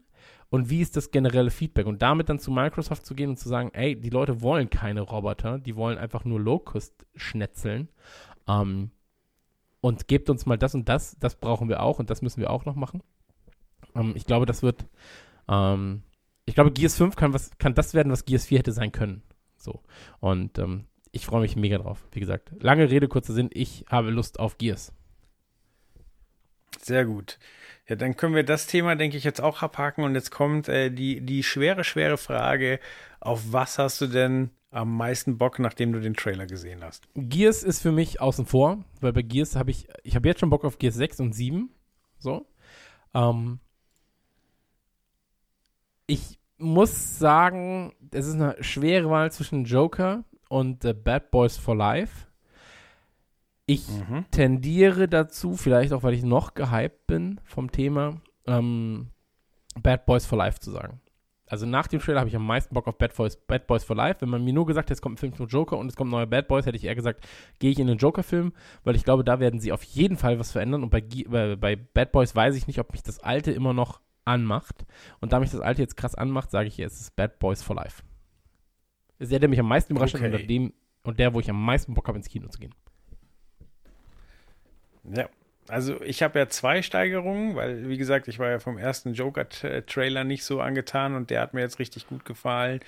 und 0.50 0.70
wie 0.70 0.82
ist 0.82 0.96
das 0.98 1.12
generelle 1.12 1.52
Feedback 1.52 1.86
und 1.86 2.02
damit 2.02 2.30
dann 2.30 2.40
zu 2.40 2.52
Microsoft 2.52 3.06
zu 3.06 3.16
gehen 3.16 3.30
und 3.30 3.38
zu 3.38 3.50
sagen, 3.50 3.72
ey, 3.74 4.00
die 4.00 4.10
Leute 4.10 4.42
wollen 4.42 4.70
keine 4.70 5.02
Roboter, 5.02 5.60
die 5.60 5.76
wollen 5.76 5.98
einfach 5.98 6.26
nur 6.26 6.40
Locust 6.40 7.06
schnetzeln 7.16 7.90
ähm, 8.48 8.92
und 9.82 10.08
gebt 10.08 10.30
uns 10.30 10.46
mal 10.46 10.58
das 10.58 10.74
und 10.76 10.90
das, 10.90 11.18
das 11.20 11.36
brauchen 11.36 11.70
wir 11.70 11.84
auch 11.84 12.00
und 12.00 12.10
das 12.10 12.22
müssen 12.22 12.42
wir 12.42 12.50
auch 12.50 12.66
noch 12.66 12.76
machen. 12.76 13.04
Ähm, 13.96 14.14
ich 14.16 14.26
glaube, 14.26 14.46
das 14.46 14.64
wird, 14.64 14.86
ähm, 15.48 16.04
ich 16.46 16.56
glaube, 16.56 16.72
Gears 16.72 16.98
5 16.98 17.16
kann, 17.16 17.34
was, 17.34 17.52
kann 17.60 17.76
das 17.76 17.94
werden, 17.94 18.12
was 18.12 18.26
Gears 18.26 18.48
4 18.48 18.60
hätte 18.60 18.72
sein 18.72 18.92
können. 18.92 19.22
So. 19.58 19.84
Und 20.20 20.58
ähm, 20.58 20.86
ich 21.12 21.26
freue 21.26 21.42
mich 21.42 21.56
mega 21.56 21.78
drauf. 21.78 22.08
Wie 22.12 22.20
gesagt, 22.20 22.52
lange 22.60 22.90
Rede, 22.90 23.08
kurzer 23.08 23.34
Sinn, 23.34 23.50
ich 23.54 23.86
habe 23.88 24.10
Lust 24.10 24.40
auf 24.40 24.58
Gears. 24.58 24.94
Sehr 26.82 27.06
gut. 27.06 27.40
Ja, 27.90 27.96
dann 27.96 28.16
können 28.16 28.36
wir 28.36 28.44
das 28.44 28.68
Thema, 28.68 28.96
denke 28.96 29.18
ich, 29.18 29.24
jetzt 29.24 29.42
auch 29.42 29.64
abhaken. 29.64 30.04
Und 30.04 30.14
jetzt 30.14 30.30
kommt 30.30 30.70
äh, 30.70 30.92
die, 30.92 31.22
die 31.22 31.42
schwere, 31.42 31.84
schwere 31.84 32.18
Frage: 32.18 32.80
Auf 33.20 33.52
was 33.52 33.80
hast 33.80 34.00
du 34.00 34.08
denn 34.08 34.52
am 34.70 34.96
meisten 34.96 35.40
Bock, 35.40 35.58
nachdem 35.58 35.92
du 35.92 36.00
den 36.00 36.14
Trailer 36.14 36.46
gesehen 36.46 36.84
hast? 36.84 37.08
Gears 37.16 37.64
ist 37.64 37.82
für 37.82 37.92
mich 37.92 38.22
außen 38.22 38.46
vor, 38.46 38.86
weil 39.02 39.12
bei 39.12 39.24
Gears 39.24 39.56
habe 39.56 39.72
ich, 39.72 39.88
ich 40.04 40.16
habe 40.16 40.28
jetzt 40.28 40.40
schon 40.40 40.52
Bock 40.52 40.64
auf 40.64 40.78
Gears 40.78 40.96
6 40.96 41.20
und 41.20 41.34
7. 41.34 41.72
So. 42.20 42.46
Ähm, 43.16 43.60
ich 46.06 46.40
muss 46.60 47.18
sagen, 47.18 47.96
es 48.12 48.28
ist 48.28 48.36
eine 48.36 48.56
schwere 48.62 49.10
Wahl 49.10 49.32
zwischen 49.32 49.66
Joker 49.66 50.26
und 50.48 50.86
äh, 50.86 50.94
Bad 50.94 51.32
Boys 51.32 51.58
for 51.58 51.76
Life. 51.76 52.28
Ich 53.70 53.88
Mhm. 53.88 54.26
tendiere 54.32 55.08
dazu, 55.08 55.56
vielleicht 55.56 55.94
auch, 55.94 56.04
weil 56.04 56.14
ich 56.14 56.24
noch 56.24 56.54
gehypt 56.54 57.06
bin 57.08 57.40
vom 57.44 57.72
Thema, 57.72 58.22
ähm, 58.48 59.10
Bad 59.82 60.06
Boys 60.06 60.26
for 60.26 60.38
Life 60.38 60.60
zu 60.60 60.72
sagen. 60.72 61.00
Also 61.46 61.66
nach 61.66 61.88
dem 61.88 62.00
Trailer 62.00 62.20
habe 62.20 62.30
ich 62.30 62.36
am 62.36 62.46
meisten 62.46 62.74
Bock 62.76 62.88
auf 62.88 62.98
Bad 62.98 63.16
Boys, 63.16 63.36
Bad 63.36 63.66
Boys 63.66 63.84
for 63.84 63.96
Life. 63.96 64.22
Wenn 64.22 64.30
man 64.30 64.44
mir 64.44 64.54
nur 64.54 64.66
gesagt 64.68 64.86
hätte, 64.90 64.94
es 64.94 65.02
kommt 65.02 65.16
ein 65.16 65.18
Film 65.18 65.34
zum 65.36 65.48
Joker 65.48 65.78
und 65.78 65.88
es 65.88 65.96
kommt 65.96 66.10
ein 66.10 66.12
neuer 66.12 66.28
Bad 66.28 66.48
Boys, 66.48 66.66
hätte 66.68 66.78
ich 66.78 66.84
eher 66.86 66.94
gesagt, 66.96 67.28
gehe 67.58 67.72
ich 67.72 67.80
in 67.80 67.88
den 67.88 67.98
Joker-Film, 67.98 68.54
weil 68.84 68.96
ich 68.96 69.04
glaube, 69.04 69.24
da 69.24 69.40
werden 69.40 69.60
sie 69.60 69.72
auf 69.72 69.82
jeden 69.84 70.16
Fall 70.18 70.38
was 70.40 70.52
verändern. 70.52 70.84
Und 70.84 70.90
bei, 70.92 71.02
bei, 71.28 71.56
bei 71.56 71.76
Bad 71.76 72.12
Boys 72.12 72.36
weiß 72.36 72.56
ich 72.56 72.68
nicht, 72.68 72.80
ob 72.80 72.92
mich 72.92 73.02
das 73.02 73.20
alte 73.20 73.52
immer 73.52 73.74
noch 73.74 74.00
anmacht. 74.26 74.86
Und 75.22 75.34
da 75.34 75.40
mich 75.40 75.50
das 75.50 75.60
alte 75.62 75.82
jetzt 75.82 75.98
krass 75.98 76.14
anmacht, 76.14 76.52
sage 76.52 76.68
ich, 76.68 76.78
es 76.80 77.00
ist 77.02 77.16
Bad 77.16 77.40
Boys 77.40 77.64
for 77.64 77.76
Life. 77.76 78.04
Ist 79.18 79.32
der, 79.32 79.40
der 79.40 79.50
mich 79.50 79.60
am 79.60 79.68
meisten 79.68 79.94
überrascht 79.94 80.14
hat 80.16 80.22
Okay. 80.22 80.42
und, 80.42 80.48
dem, 80.50 80.74
und 81.04 81.18
der, 81.20 81.34
wo 81.34 81.40
ich 81.40 81.50
am 81.50 81.64
meisten 81.64 81.94
Bock 81.96 82.08
habe, 82.08 82.18
ins 82.18 82.30
Kino 82.30 82.48
zu 82.48 82.60
gehen. 82.60 82.76
Ja, 85.04 85.30
also 85.70 86.02
ich 86.02 86.24
habe 86.24 86.40
ja 86.40 86.50
zwei 86.50 86.82
Steigerungen, 86.82 87.56
weil, 87.56 87.88
wie 87.88 87.98
gesagt, 87.98 88.28
ich 88.28 88.40
war 88.40 88.50
ja 88.50 88.60
vom 88.60 88.78
ersten 88.78 89.14
Joker-Trailer 89.14 90.24
nicht 90.24 90.44
so 90.44 90.62
angetan 90.62 91.16
und 91.16 91.30
der 91.30 91.42
hat 91.42 91.54
mir 91.54 91.62
jetzt 91.62 91.80
richtig 91.80 92.08
gut 92.08 92.26
gefallen. 92.26 92.80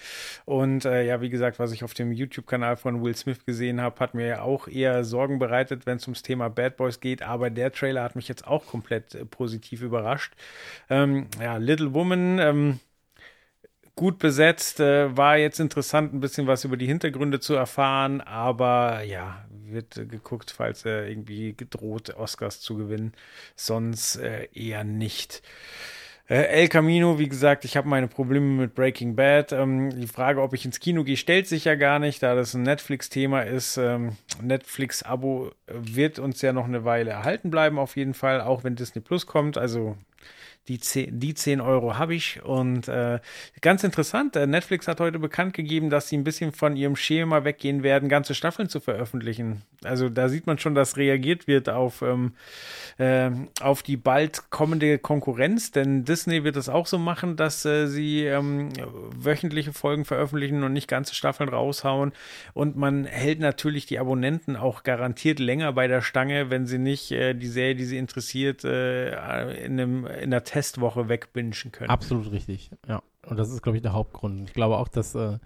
Und 0.45 0.85
äh, 0.85 1.05
ja, 1.05 1.21
wie 1.21 1.29
gesagt, 1.29 1.59
was 1.59 1.71
ich 1.71 1.83
auf 1.83 1.93
dem 1.93 2.11
YouTube-Kanal 2.11 2.77
von 2.77 3.03
Will 3.03 3.15
Smith 3.15 3.45
gesehen 3.45 3.81
habe, 3.81 3.99
hat 3.99 4.15
mir 4.15 4.25
ja 4.25 4.41
auch 4.41 4.67
eher 4.67 5.03
Sorgen 5.03 5.37
bereitet, 5.37 5.85
wenn 5.85 5.97
es 5.97 6.07
ums 6.07 6.23
Thema 6.23 6.49
Bad 6.49 6.77
Boys 6.77 6.99
geht. 6.99 7.21
Aber 7.21 7.49
der 7.51 7.71
Trailer 7.71 8.03
hat 8.03 8.15
mich 8.15 8.27
jetzt 8.27 8.47
auch 8.47 8.65
komplett 8.65 9.13
äh, 9.13 9.25
positiv 9.25 9.81
überrascht. 9.83 10.33
Ähm, 10.89 11.27
ja, 11.39 11.57
Little 11.57 11.93
Woman, 11.93 12.39
ähm, 12.39 12.79
gut 13.95 14.19
besetzt. 14.19 14.79
Äh, 14.79 15.15
war 15.15 15.37
jetzt 15.37 15.59
interessant, 15.59 16.13
ein 16.13 16.19
bisschen 16.19 16.47
was 16.47 16.65
über 16.65 16.77
die 16.77 16.87
Hintergründe 16.87 17.39
zu 17.39 17.53
erfahren, 17.53 18.21
aber 18.21 19.01
ja, 19.03 19.45
wird 19.65 19.97
äh, 19.97 20.05
geguckt, 20.05 20.51
falls 20.51 20.85
er 20.85 21.07
irgendwie 21.07 21.53
gedroht, 21.53 22.15
Oscars 22.15 22.61
zu 22.61 22.77
gewinnen. 22.77 23.13
Sonst 23.55 24.17
äh, 24.17 24.47
eher 24.53 24.83
nicht. 24.83 25.41
Äh, 26.31 26.61
El 26.61 26.67
Camino, 26.69 27.19
wie 27.19 27.27
gesagt, 27.27 27.65
ich 27.65 27.75
habe 27.75 27.89
meine 27.89 28.07
Probleme 28.07 28.45
mit 28.45 28.73
Breaking 28.73 29.15
Bad. 29.15 29.51
Ähm, 29.51 29.89
die 29.89 30.07
Frage, 30.07 30.41
ob 30.41 30.53
ich 30.53 30.63
ins 30.63 30.79
Kino 30.79 31.03
gehe, 31.03 31.17
stellt 31.17 31.47
sich 31.47 31.65
ja 31.65 31.75
gar 31.75 31.99
nicht, 31.99 32.23
da 32.23 32.35
das 32.35 32.53
ein 32.53 32.63
Netflix-Thema 32.63 33.41
ist. 33.41 33.77
Ähm, 33.77 34.15
Netflix-Abo 34.41 35.51
wird 35.67 36.19
uns 36.19 36.41
ja 36.41 36.53
noch 36.53 36.65
eine 36.65 36.85
Weile 36.85 37.11
erhalten 37.11 37.51
bleiben, 37.51 37.77
auf 37.77 37.97
jeden 37.97 38.13
Fall, 38.13 38.39
auch 38.39 38.63
wenn 38.63 38.75
Disney 38.75 39.01
Plus 39.01 39.25
kommt. 39.25 39.57
Also 39.57 39.97
die 40.67 40.79
10, 40.79 41.19
die 41.19 41.33
10 41.33 41.61
Euro 41.61 41.97
habe 41.97 42.15
ich. 42.15 42.43
Und 42.43 42.87
äh, 42.87 43.19
ganz 43.61 43.83
interessant, 43.83 44.35
äh, 44.35 44.45
Netflix 44.45 44.87
hat 44.87 44.99
heute 44.99 45.19
bekannt 45.19 45.53
gegeben, 45.53 45.89
dass 45.89 46.07
sie 46.07 46.17
ein 46.17 46.23
bisschen 46.23 46.51
von 46.51 46.75
ihrem 46.75 46.95
Schema 46.95 47.43
weggehen 47.43 47.83
werden, 47.83 48.09
ganze 48.09 48.35
Staffeln 48.35 48.69
zu 48.69 48.79
veröffentlichen. 48.79 49.63
Also 49.83 50.09
da 50.09 50.29
sieht 50.29 50.45
man 50.45 50.59
schon, 50.59 50.75
dass 50.75 50.97
reagiert 50.97 51.47
wird 51.47 51.67
auf, 51.67 52.03
ähm, 52.03 52.33
äh, 52.99 53.31
auf 53.61 53.81
die 53.81 53.97
bald 53.97 54.51
kommende 54.51 54.99
Konkurrenz, 54.99 55.71
denn 55.71 56.05
Disney 56.05 56.43
wird 56.43 56.55
es 56.55 56.69
auch 56.69 56.85
so 56.85 56.99
machen, 56.99 57.35
dass 57.35 57.65
äh, 57.65 57.87
sie 57.87 58.25
ähm, 58.25 58.69
wöchentliche 59.15 59.73
Folgen 59.73 60.05
veröffentlichen 60.05 60.63
und 60.63 60.73
nicht 60.73 60.87
ganze 60.87 61.15
Staffeln 61.15 61.49
raushauen. 61.49 62.11
Und 62.53 62.75
man 62.75 63.05
hält 63.05 63.39
natürlich 63.39 63.87
die 63.87 63.97
Abonnenten 63.97 64.55
auch 64.55 64.83
garantiert 64.83 65.39
länger 65.39 65.73
bei 65.73 65.87
der 65.87 66.01
Stange, 66.01 66.51
wenn 66.51 66.67
sie 66.67 66.77
nicht 66.77 67.11
äh, 67.11 67.33
die 67.33 67.47
Serie, 67.47 67.75
die 67.75 67.85
sie 67.85 67.97
interessiert, 67.97 68.63
äh, 68.63 69.09
in, 69.65 69.79
einem, 69.79 70.05
in 70.05 70.31
einer 70.31 70.43
Testwoche 70.51 71.07
wegbingen 71.07 71.53
können. 71.71 71.89
Absolut 71.89 72.29
richtig, 72.31 72.71
ja. 72.85 73.01
Und 73.25 73.37
das 73.37 73.49
ist, 73.51 73.61
glaube 73.61 73.77
ich, 73.77 73.81
der 73.81 73.93
Hauptgrund. 73.93 74.49
Ich 74.49 74.53
glaube 74.53 74.77
auch, 74.77 74.89
dass, 74.89 75.15
äh, 75.15 75.37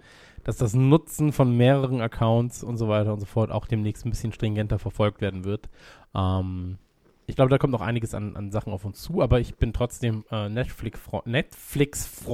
dass 0.42 0.56
das 0.56 0.74
Nutzen 0.74 1.32
von 1.32 1.56
mehreren 1.56 2.00
Accounts 2.00 2.64
und 2.64 2.76
so 2.76 2.88
weiter 2.88 3.12
und 3.12 3.20
so 3.20 3.26
fort 3.26 3.52
auch 3.52 3.66
demnächst 3.66 4.04
ein 4.04 4.10
bisschen 4.10 4.32
stringenter 4.32 4.80
verfolgt 4.80 5.20
werden 5.20 5.44
wird. 5.44 5.68
Ähm, 6.12 6.78
ich 7.26 7.36
glaube, 7.36 7.50
da 7.50 7.58
kommt 7.58 7.72
noch 7.72 7.82
einiges 7.82 8.14
an, 8.14 8.34
an 8.34 8.50
Sachen 8.50 8.72
auf 8.72 8.84
uns 8.84 9.00
zu, 9.00 9.22
aber 9.22 9.38
ich 9.38 9.56
bin 9.56 9.72
trotzdem 9.72 10.24
äh, 10.32 10.48
Netflix-Freund 10.48 11.26
Netflix 11.26 12.26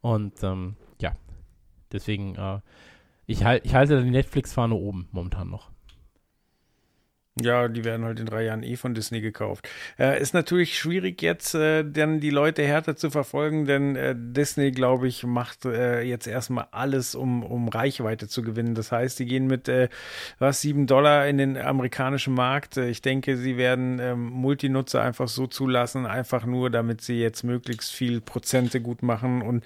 und 0.00 0.42
ähm, 0.42 0.76
ja, 1.00 1.12
deswegen, 1.92 2.34
äh, 2.34 2.58
ich, 3.26 3.44
halt, 3.44 3.64
ich 3.64 3.74
halte 3.74 4.02
die 4.02 4.10
Netflix-Fahne 4.10 4.74
oben 4.74 5.08
momentan 5.12 5.48
noch. 5.48 5.71
Ja, 7.40 7.66
die 7.68 7.82
werden 7.84 8.04
halt 8.04 8.20
in 8.20 8.26
drei 8.26 8.44
Jahren 8.44 8.62
eh 8.62 8.76
von 8.76 8.92
Disney 8.92 9.22
gekauft. 9.22 9.66
Äh, 9.98 10.20
ist 10.20 10.34
natürlich 10.34 10.78
schwierig 10.78 11.22
jetzt, 11.22 11.54
äh, 11.54 11.82
dann 11.82 12.20
die 12.20 12.28
Leute 12.28 12.62
härter 12.62 12.94
zu 12.94 13.08
verfolgen, 13.08 13.64
denn 13.64 13.96
äh, 13.96 14.14
Disney, 14.14 14.70
glaube 14.70 15.08
ich, 15.08 15.24
macht 15.24 15.64
äh, 15.64 16.02
jetzt 16.02 16.26
erstmal 16.26 16.66
alles, 16.72 17.14
um, 17.14 17.42
um 17.42 17.68
Reichweite 17.68 18.28
zu 18.28 18.42
gewinnen. 18.42 18.74
Das 18.74 18.92
heißt, 18.92 19.18
die 19.18 19.24
gehen 19.24 19.46
mit 19.46 19.66
äh, 19.66 19.88
was, 20.38 20.60
sieben 20.60 20.86
Dollar 20.86 21.26
in 21.26 21.38
den 21.38 21.56
amerikanischen 21.56 22.34
Markt. 22.34 22.76
Äh, 22.76 22.90
ich 22.90 23.00
denke, 23.00 23.38
sie 23.38 23.56
werden 23.56 23.98
ähm, 23.98 24.24
Multinutzer 24.24 25.00
einfach 25.00 25.28
so 25.28 25.46
zulassen, 25.46 26.04
einfach 26.04 26.44
nur, 26.44 26.68
damit 26.68 27.00
sie 27.00 27.18
jetzt 27.18 27.44
möglichst 27.44 27.92
viel 27.92 28.20
Prozente 28.20 28.82
gut 28.82 29.02
machen 29.02 29.40
und 29.40 29.64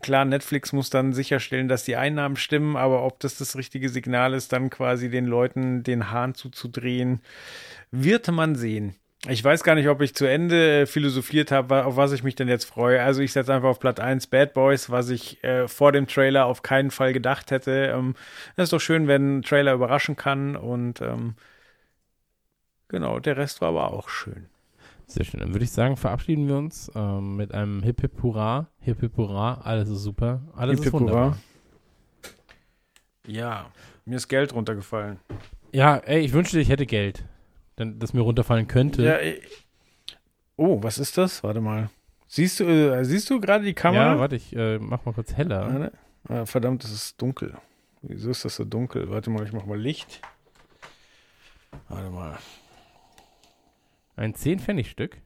klar, 0.00 0.24
Netflix 0.24 0.72
muss 0.72 0.90
dann 0.90 1.12
sicherstellen, 1.12 1.68
dass 1.68 1.84
die 1.84 1.96
Einnahmen 1.96 2.36
stimmen, 2.36 2.76
aber 2.76 3.04
ob 3.04 3.20
das 3.20 3.36
das 3.36 3.56
richtige 3.56 3.88
Signal 3.88 4.34
ist, 4.34 4.52
dann 4.52 4.70
quasi 4.70 5.10
den 5.10 5.26
Leuten 5.26 5.82
den 5.82 6.10
Hahn 6.10 6.34
zuzudrehen, 6.34 7.20
wird 7.90 8.28
man 8.28 8.54
sehen. 8.54 8.94
Ich 9.28 9.44
weiß 9.44 9.62
gar 9.62 9.76
nicht, 9.76 9.88
ob 9.88 10.00
ich 10.00 10.16
zu 10.16 10.26
Ende 10.26 10.86
philosophiert 10.88 11.52
habe, 11.52 11.84
auf 11.84 11.96
was 11.96 12.10
ich 12.10 12.24
mich 12.24 12.34
denn 12.34 12.48
jetzt 12.48 12.64
freue. 12.64 13.00
Also 13.02 13.20
ich 13.22 13.32
setze 13.32 13.54
einfach 13.54 13.68
auf 13.68 13.78
Platz 13.78 14.00
1 14.00 14.26
Bad 14.26 14.52
Boys, 14.52 14.90
was 14.90 15.10
ich 15.10 15.42
äh, 15.44 15.68
vor 15.68 15.92
dem 15.92 16.08
Trailer 16.08 16.46
auf 16.46 16.62
keinen 16.62 16.90
Fall 16.90 17.12
gedacht 17.12 17.52
hätte. 17.52 17.92
Ähm, 17.94 18.16
es 18.56 18.64
ist 18.64 18.72
doch 18.72 18.80
schön, 18.80 19.06
wenn 19.06 19.38
ein 19.38 19.42
Trailer 19.42 19.74
überraschen 19.74 20.16
kann 20.16 20.56
und 20.56 21.00
ähm, 21.02 21.36
genau, 22.88 23.20
der 23.20 23.36
Rest 23.36 23.60
war 23.60 23.68
aber 23.68 23.92
auch 23.92 24.08
schön. 24.08 24.48
Sehr 25.06 25.24
schön. 25.24 25.40
Dann 25.40 25.52
würde 25.52 25.64
ich 25.64 25.70
sagen, 25.70 25.96
verabschieden 25.96 26.48
wir 26.48 26.56
uns 26.56 26.90
ähm, 26.94 27.36
mit 27.36 27.52
einem 27.52 27.82
Hip 27.82 28.00
Hip 28.00 28.22
Hurra. 28.22 28.68
Hip 28.80 29.00
Hip 29.00 29.16
Hurra. 29.16 29.60
Alles 29.62 29.88
ist 29.88 30.02
super. 30.02 30.42
Alles 30.54 30.78
Hip, 30.78 30.86
ist 30.86 30.92
wunderbar. 30.92 31.36
Ja, 33.26 33.70
mir 34.04 34.16
ist 34.16 34.28
Geld 34.28 34.54
runtergefallen. 34.54 35.18
Ja, 35.72 35.96
ey, 35.96 36.20
ich 36.20 36.32
wünschte, 36.32 36.58
ich 36.60 36.68
hätte 36.68 36.86
Geld, 36.86 37.24
denn, 37.78 37.98
das 37.98 38.12
mir 38.12 38.20
runterfallen 38.20 38.66
könnte. 38.66 39.02
Ja, 39.02 39.14
ey. 39.14 39.40
Oh, 40.56 40.82
was 40.82 40.98
ist 40.98 41.16
das? 41.16 41.42
Warte 41.42 41.60
mal. 41.60 41.88
Siehst 42.26 42.60
du, 42.60 42.64
äh, 42.64 43.04
siehst 43.04 43.30
du 43.30 43.40
gerade 43.40 43.64
die 43.64 43.74
Kamera? 43.74 44.14
Ja, 44.14 44.18
warte, 44.18 44.36
ich 44.36 44.54
äh, 44.56 44.78
mach 44.78 45.04
mal 45.04 45.12
kurz 45.12 45.34
heller. 45.34 45.92
Ah, 46.28 46.46
verdammt, 46.46 46.84
es 46.84 46.92
ist 46.92 47.20
dunkel. 47.20 47.56
Wieso 48.02 48.30
ist 48.30 48.44
das 48.44 48.56
so 48.56 48.64
dunkel? 48.64 49.10
Warte 49.10 49.30
mal, 49.30 49.44
ich 49.44 49.52
mach 49.52 49.64
mal 49.64 49.78
Licht. 49.78 50.20
Warte 51.88 52.10
mal. 52.10 52.38
Ein 54.16 54.34
10-Pfennig-Stück? 54.34 55.18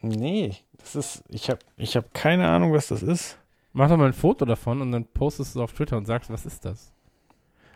Nee, 0.00 0.54
das 0.78 0.94
ist, 0.94 1.24
ich 1.28 1.50
habe 1.50 1.58
ich 1.76 1.96
hab 1.96 2.14
keine 2.14 2.48
Ahnung, 2.48 2.72
was 2.72 2.88
das 2.88 3.02
ist. 3.02 3.38
Mach 3.72 3.88
doch 3.88 3.96
mal 3.96 4.06
ein 4.06 4.12
Foto 4.12 4.44
davon 4.44 4.80
und 4.80 4.92
dann 4.92 5.04
postest 5.06 5.54
du 5.54 5.58
es 5.60 5.64
auf 5.64 5.72
Twitter 5.72 5.96
und 5.96 6.06
sagst, 6.06 6.30
was 6.30 6.46
ist 6.46 6.64
das? 6.64 6.92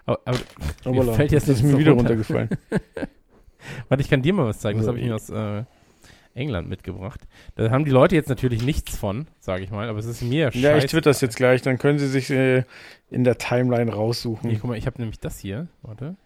Aber, 0.06 0.20
aber 0.24 0.38
mir 0.84 0.90
Obala, 1.00 1.12
fällt 1.14 1.32
jetzt 1.32 1.48
das 1.48 1.56
ist 1.56 1.62
mir 1.62 1.78
wieder 1.78 1.92
runter. 1.92 2.14
runtergefallen. 2.14 2.50
Warte, 3.88 4.02
ich 4.02 4.10
kann 4.10 4.22
dir 4.22 4.32
mal 4.32 4.46
was 4.46 4.60
zeigen. 4.60 4.78
Das 4.78 4.88
habe 4.88 4.98
ich 4.98 5.04
mir 5.04 5.14
aus 5.14 5.30
äh, 5.30 5.64
England 6.34 6.68
mitgebracht. 6.68 7.20
Da 7.54 7.70
haben 7.70 7.84
die 7.84 7.90
Leute 7.90 8.14
jetzt 8.14 8.28
natürlich 8.28 8.62
nichts 8.62 8.96
von, 8.96 9.26
sage 9.38 9.62
ich 9.64 9.70
mal, 9.70 9.88
aber 9.88 9.98
es 9.98 10.06
ist 10.06 10.22
mir 10.22 10.50
scheiße. 10.50 10.58
Ja, 10.64 10.76
ich 10.76 10.86
twitter 10.86 11.10
das 11.10 11.20
jetzt 11.20 11.36
gleich, 11.36 11.62
dann 11.62 11.78
können 11.78 11.98
sie 11.98 12.08
sich 12.08 12.30
äh, 12.30 12.64
in 13.10 13.24
der 13.24 13.38
Timeline 13.38 13.92
raussuchen. 13.92 14.48
Nee, 14.50 14.58
guck 14.60 14.70
mal, 14.70 14.78
ich 14.78 14.86
habe 14.86 15.00
nämlich 15.00 15.20
das 15.20 15.38
hier. 15.38 15.68
Warte. 15.82 16.16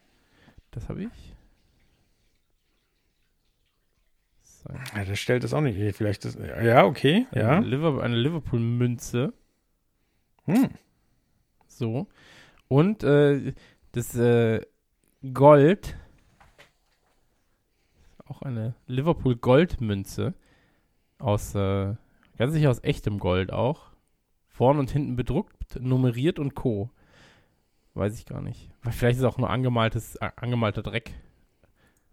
Das 0.71 0.89
habe 0.89 1.03
ich. 1.03 1.36
Sein. 4.67 4.81
Ja, 4.95 5.05
das 5.05 5.19
stellt 5.19 5.45
das 5.45 5.55
auch 5.55 5.61
nicht. 5.61 5.97
Vielleicht 5.97 6.25
ist, 6.25 6.39
ja, 6.39 6.85
okay, 6.85 7.27
ja. 7.33 7.57
Eine, 7.57 7.67
Liverpool, 7.67 8.03
eine 8.03 8.17
Liverpool-Münze. 8.17 9.33
Hm. 10.45 10.71
So. 11.67 12.07
Und 12.69 13.03
äh, 13.03 13.55
das 13.93 14.17
äh, 14.17 14.61
Gold. 15.33 15.97
Auch 18.27 18.43
eine 18.43 18.75
Liverpool-Goldmünze. 18.87 20.35
Aus, 21.19 21.55
äh, 21.55 21.95
ganz 22.37 22.53
sicher 22.53 22.71
aus 22.71 22.83
echtem 22.83 23.19
Gold 23.19 23.53
auch. 23.53 23.91
Vorn 24.49 24.79
und 24.79 24.91
hinten 24.91 25.17
bedruckt, 25.17 25.79
nummeriert 25.81 26.39
und 26.39 26.55
Co. 26.55 26.91
Weiß 27.95 28.19
ich 28.19 28.27
gar 28.27 28.43
nicht. 28.43 28.71
Vielleicht 28.83 29.17
ist 29.17 29.23
es 29.23 29.25
auch 29.25 29.39
nur 29.39 29.51
angemaltes, 29.51 30.17
angemalter 30.17 30.83
Dreck. 30.83 31.13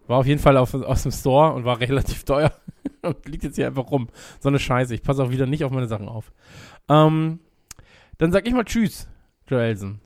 War 0.07 0.19
auf 0.19 0.25
jeden 0.25 0.39
Fall 0.39 0.57
auf, 0.57 0.73
aus 0.73 1.03
dem 1.03 1.11
Store 1.11 1.53
und 1.53 1.65
war 1.65 1.79
relativ 1.79 2.23
teuer. 2.23 2.53
und 3.01 3.27
liegt 3.27 3.43
jetzt 3.43 3.55
hier 3.55 3.67
einfach 3.67 3.89
rum. 3.89 4.09
So 4.39 4.49
eine 4.49 4.59
Scheiße. 4.59 4.93
Ich 4.93 5.03
passe 5.03 5.23
auch 5.23 5.31
wieder 5.31 5.45
nicht 5.45 5.63
auf 5.63 5.71
meine 5.71 5.87
Sachen 5.87 6.07
auf. 6.07 6.31
Ähm, 6.89 7.39
dann 8.17 8.31
sag 8.31 8.47
ich 8.47 8.53
mal 8.53 8.65
Tschüss, 8.65 9.07
Joelsen. 9.47 9.99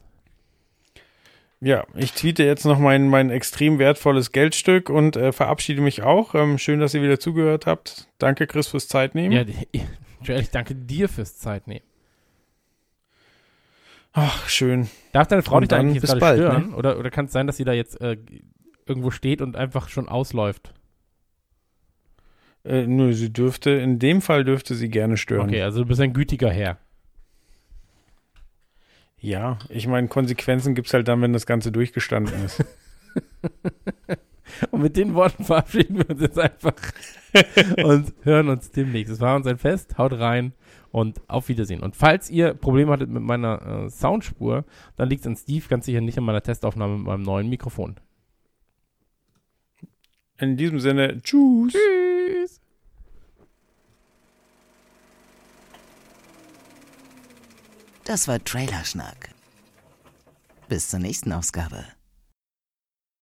Ja, 1.60 1.86
ich 1.96 2.14
tweete 2.14 2.44
jetzt 2.44 2.66
noch 2.66 2.78
mein, 2.78 3.10
mein 3.10 3.32
extrem 3.32 3.80
wertvolles 3.80 4.32
Geldstück 4.32 4.92
und 4.92 5.16
äh, 5.16 5.32
verabschiede 5.32 5.82
mich 5.82 6.04
auch. 6.04 6.36
Ähm, 6.36 6.60
schön, 6.60 6.80
dass 6.80 6.94
ihr 6.94 7.02
wieder 7.02 7.20
zugehört 7.20 7.66
habt. 7.66 8.08
Danke, 8.20 8.46
Chris, 8.46 8.68
fürs 8.68 8.88
Zeitnehmen. 8.88 9.32
Ja, 9.32 9.44
Joel, 10.22 10.42
ich 10.42 10.52
danke 10.52 10.76
dir 10.76 11.10
fürs 11.10 11.38
Zeitnehmen. 11.38 11.84
Ach, 14.14 14.48
schön. 14.48 14.88
Darf 15.14 15.28
deine 15.28 15.42
Frau 15.42 15.60
dich 15.60 15.70
da 15.70 15.78
eigentlich 15.78 16.02
jetzt 16.02 16.12
gerade 16.12 16.38
stören? 16.38 16.70
Ne? 16.72 16.76
Oder, 16.76 16.98
oder 17.00 17.10
kann 17.10 17.26
es 17.26 17.32
sein, 17.32 17.48
dass 17.48 17.58
sie 17.58 17.66
da 17.66 17.74
jetzt 17.74 18.00
äh, 18.02 18.18
irgendwo 18.90 19.12
steht 19.12 19.42
und 19.42 19.56
einfach 19.56 19.90
schon 19.90 20.08
ausläuft. 20.08 20.74
Äh, 22.64 22.86
nö, 22.86 23.14
sie 23.14 23.32
dürfte, 23.32 23.72
in 23.72 24.00
dem 24.00 24.22
Fall 24.22 24.44
dürfte 24.44 24.76
sie 24.76 24.90
gerne 24.90 25.18
stören. 25.18 25.50
Okay, 25.50 25.62
also 25.62 25.82
du 25.82 25.86
bist 25.86 26.02
ein 26.02 26.14
gütiger 26.14 26.52
Herr. 26.52 26.78
Ja, 29.20 29.58
ich 29.70 29.88
meine, 29.88 30.08
Konsequenzen 30.08 30.76
gibt 30.76 30.88
es 30.88 30.94
halt 30.94 31.08
dann, 31.08 31.22
wenn 31.22 31.34
das 31.34 31.46
Ganze 31.46 31.72
durchgestanden 31.72 32.46
ist. 32.46 32.64
und 34.72 34.82
mit 34.82 34.96
den 34.96 35.16
Worten 35.16 35.44
verabschieden 35.44 35.98
wir 35.98 36.10
uns 36.10 36.22
jetzt 36.22 36.38
einfach 36.38 36.76
und 37.84 38.14
hören 38.24 38.50
uns 38.50 38.70
demnächst. 38.72 39.12
Es 39.12 39.20
war 39.20 39.36
uns 39.36 39.48
ein 39.48 39.58
Fest, 39.58 39.98
haut 39.98 40.14
rein 40.14 40.54
und 40.92 41.22
auf 41.28 41.50
Wiedersehen. 41.50 41.82
Und 41.82 41.96
falls 41.96 42.30
ihr 42.30 42.54
Probleme 42.54 42.92
hattet 42.92 43.10
mit 43.10 43.24
meiner 43.24 43.86
äh, 43.86 43.90
Soundspur, 43.90 44.66
dann 44.98 45.10
liegt 45.10 45.22
es 45.22 45.28
an 45.28 45.36
Steve, 45.36 45.66
ganz 45.68 45.86
sicher 45.86 46.02
nicht 46.02 46.18
an 46.18 46.24
meiner 46.24 46.44
Testaufnahme 46.44 46.98
mit 46.98 47.08
meinem 47.08 47.24
neuen 47.24 47.50
Mikrofon. 47.50 47.96
In 50.40 50.56
diesem 50.56 50.80
Sinne, 50.80 51.22
tschüss. 51.22 51.74
Tschüss. 51.74 52.62
Das 58.06 58.28
war 58.28 58.44
Trailerschnack. 58.44 59.30
Bis 60.70 60.90
zur 60.90 61.00
nächsten 61.00 61.34
Ausgabe. 61.34 61.97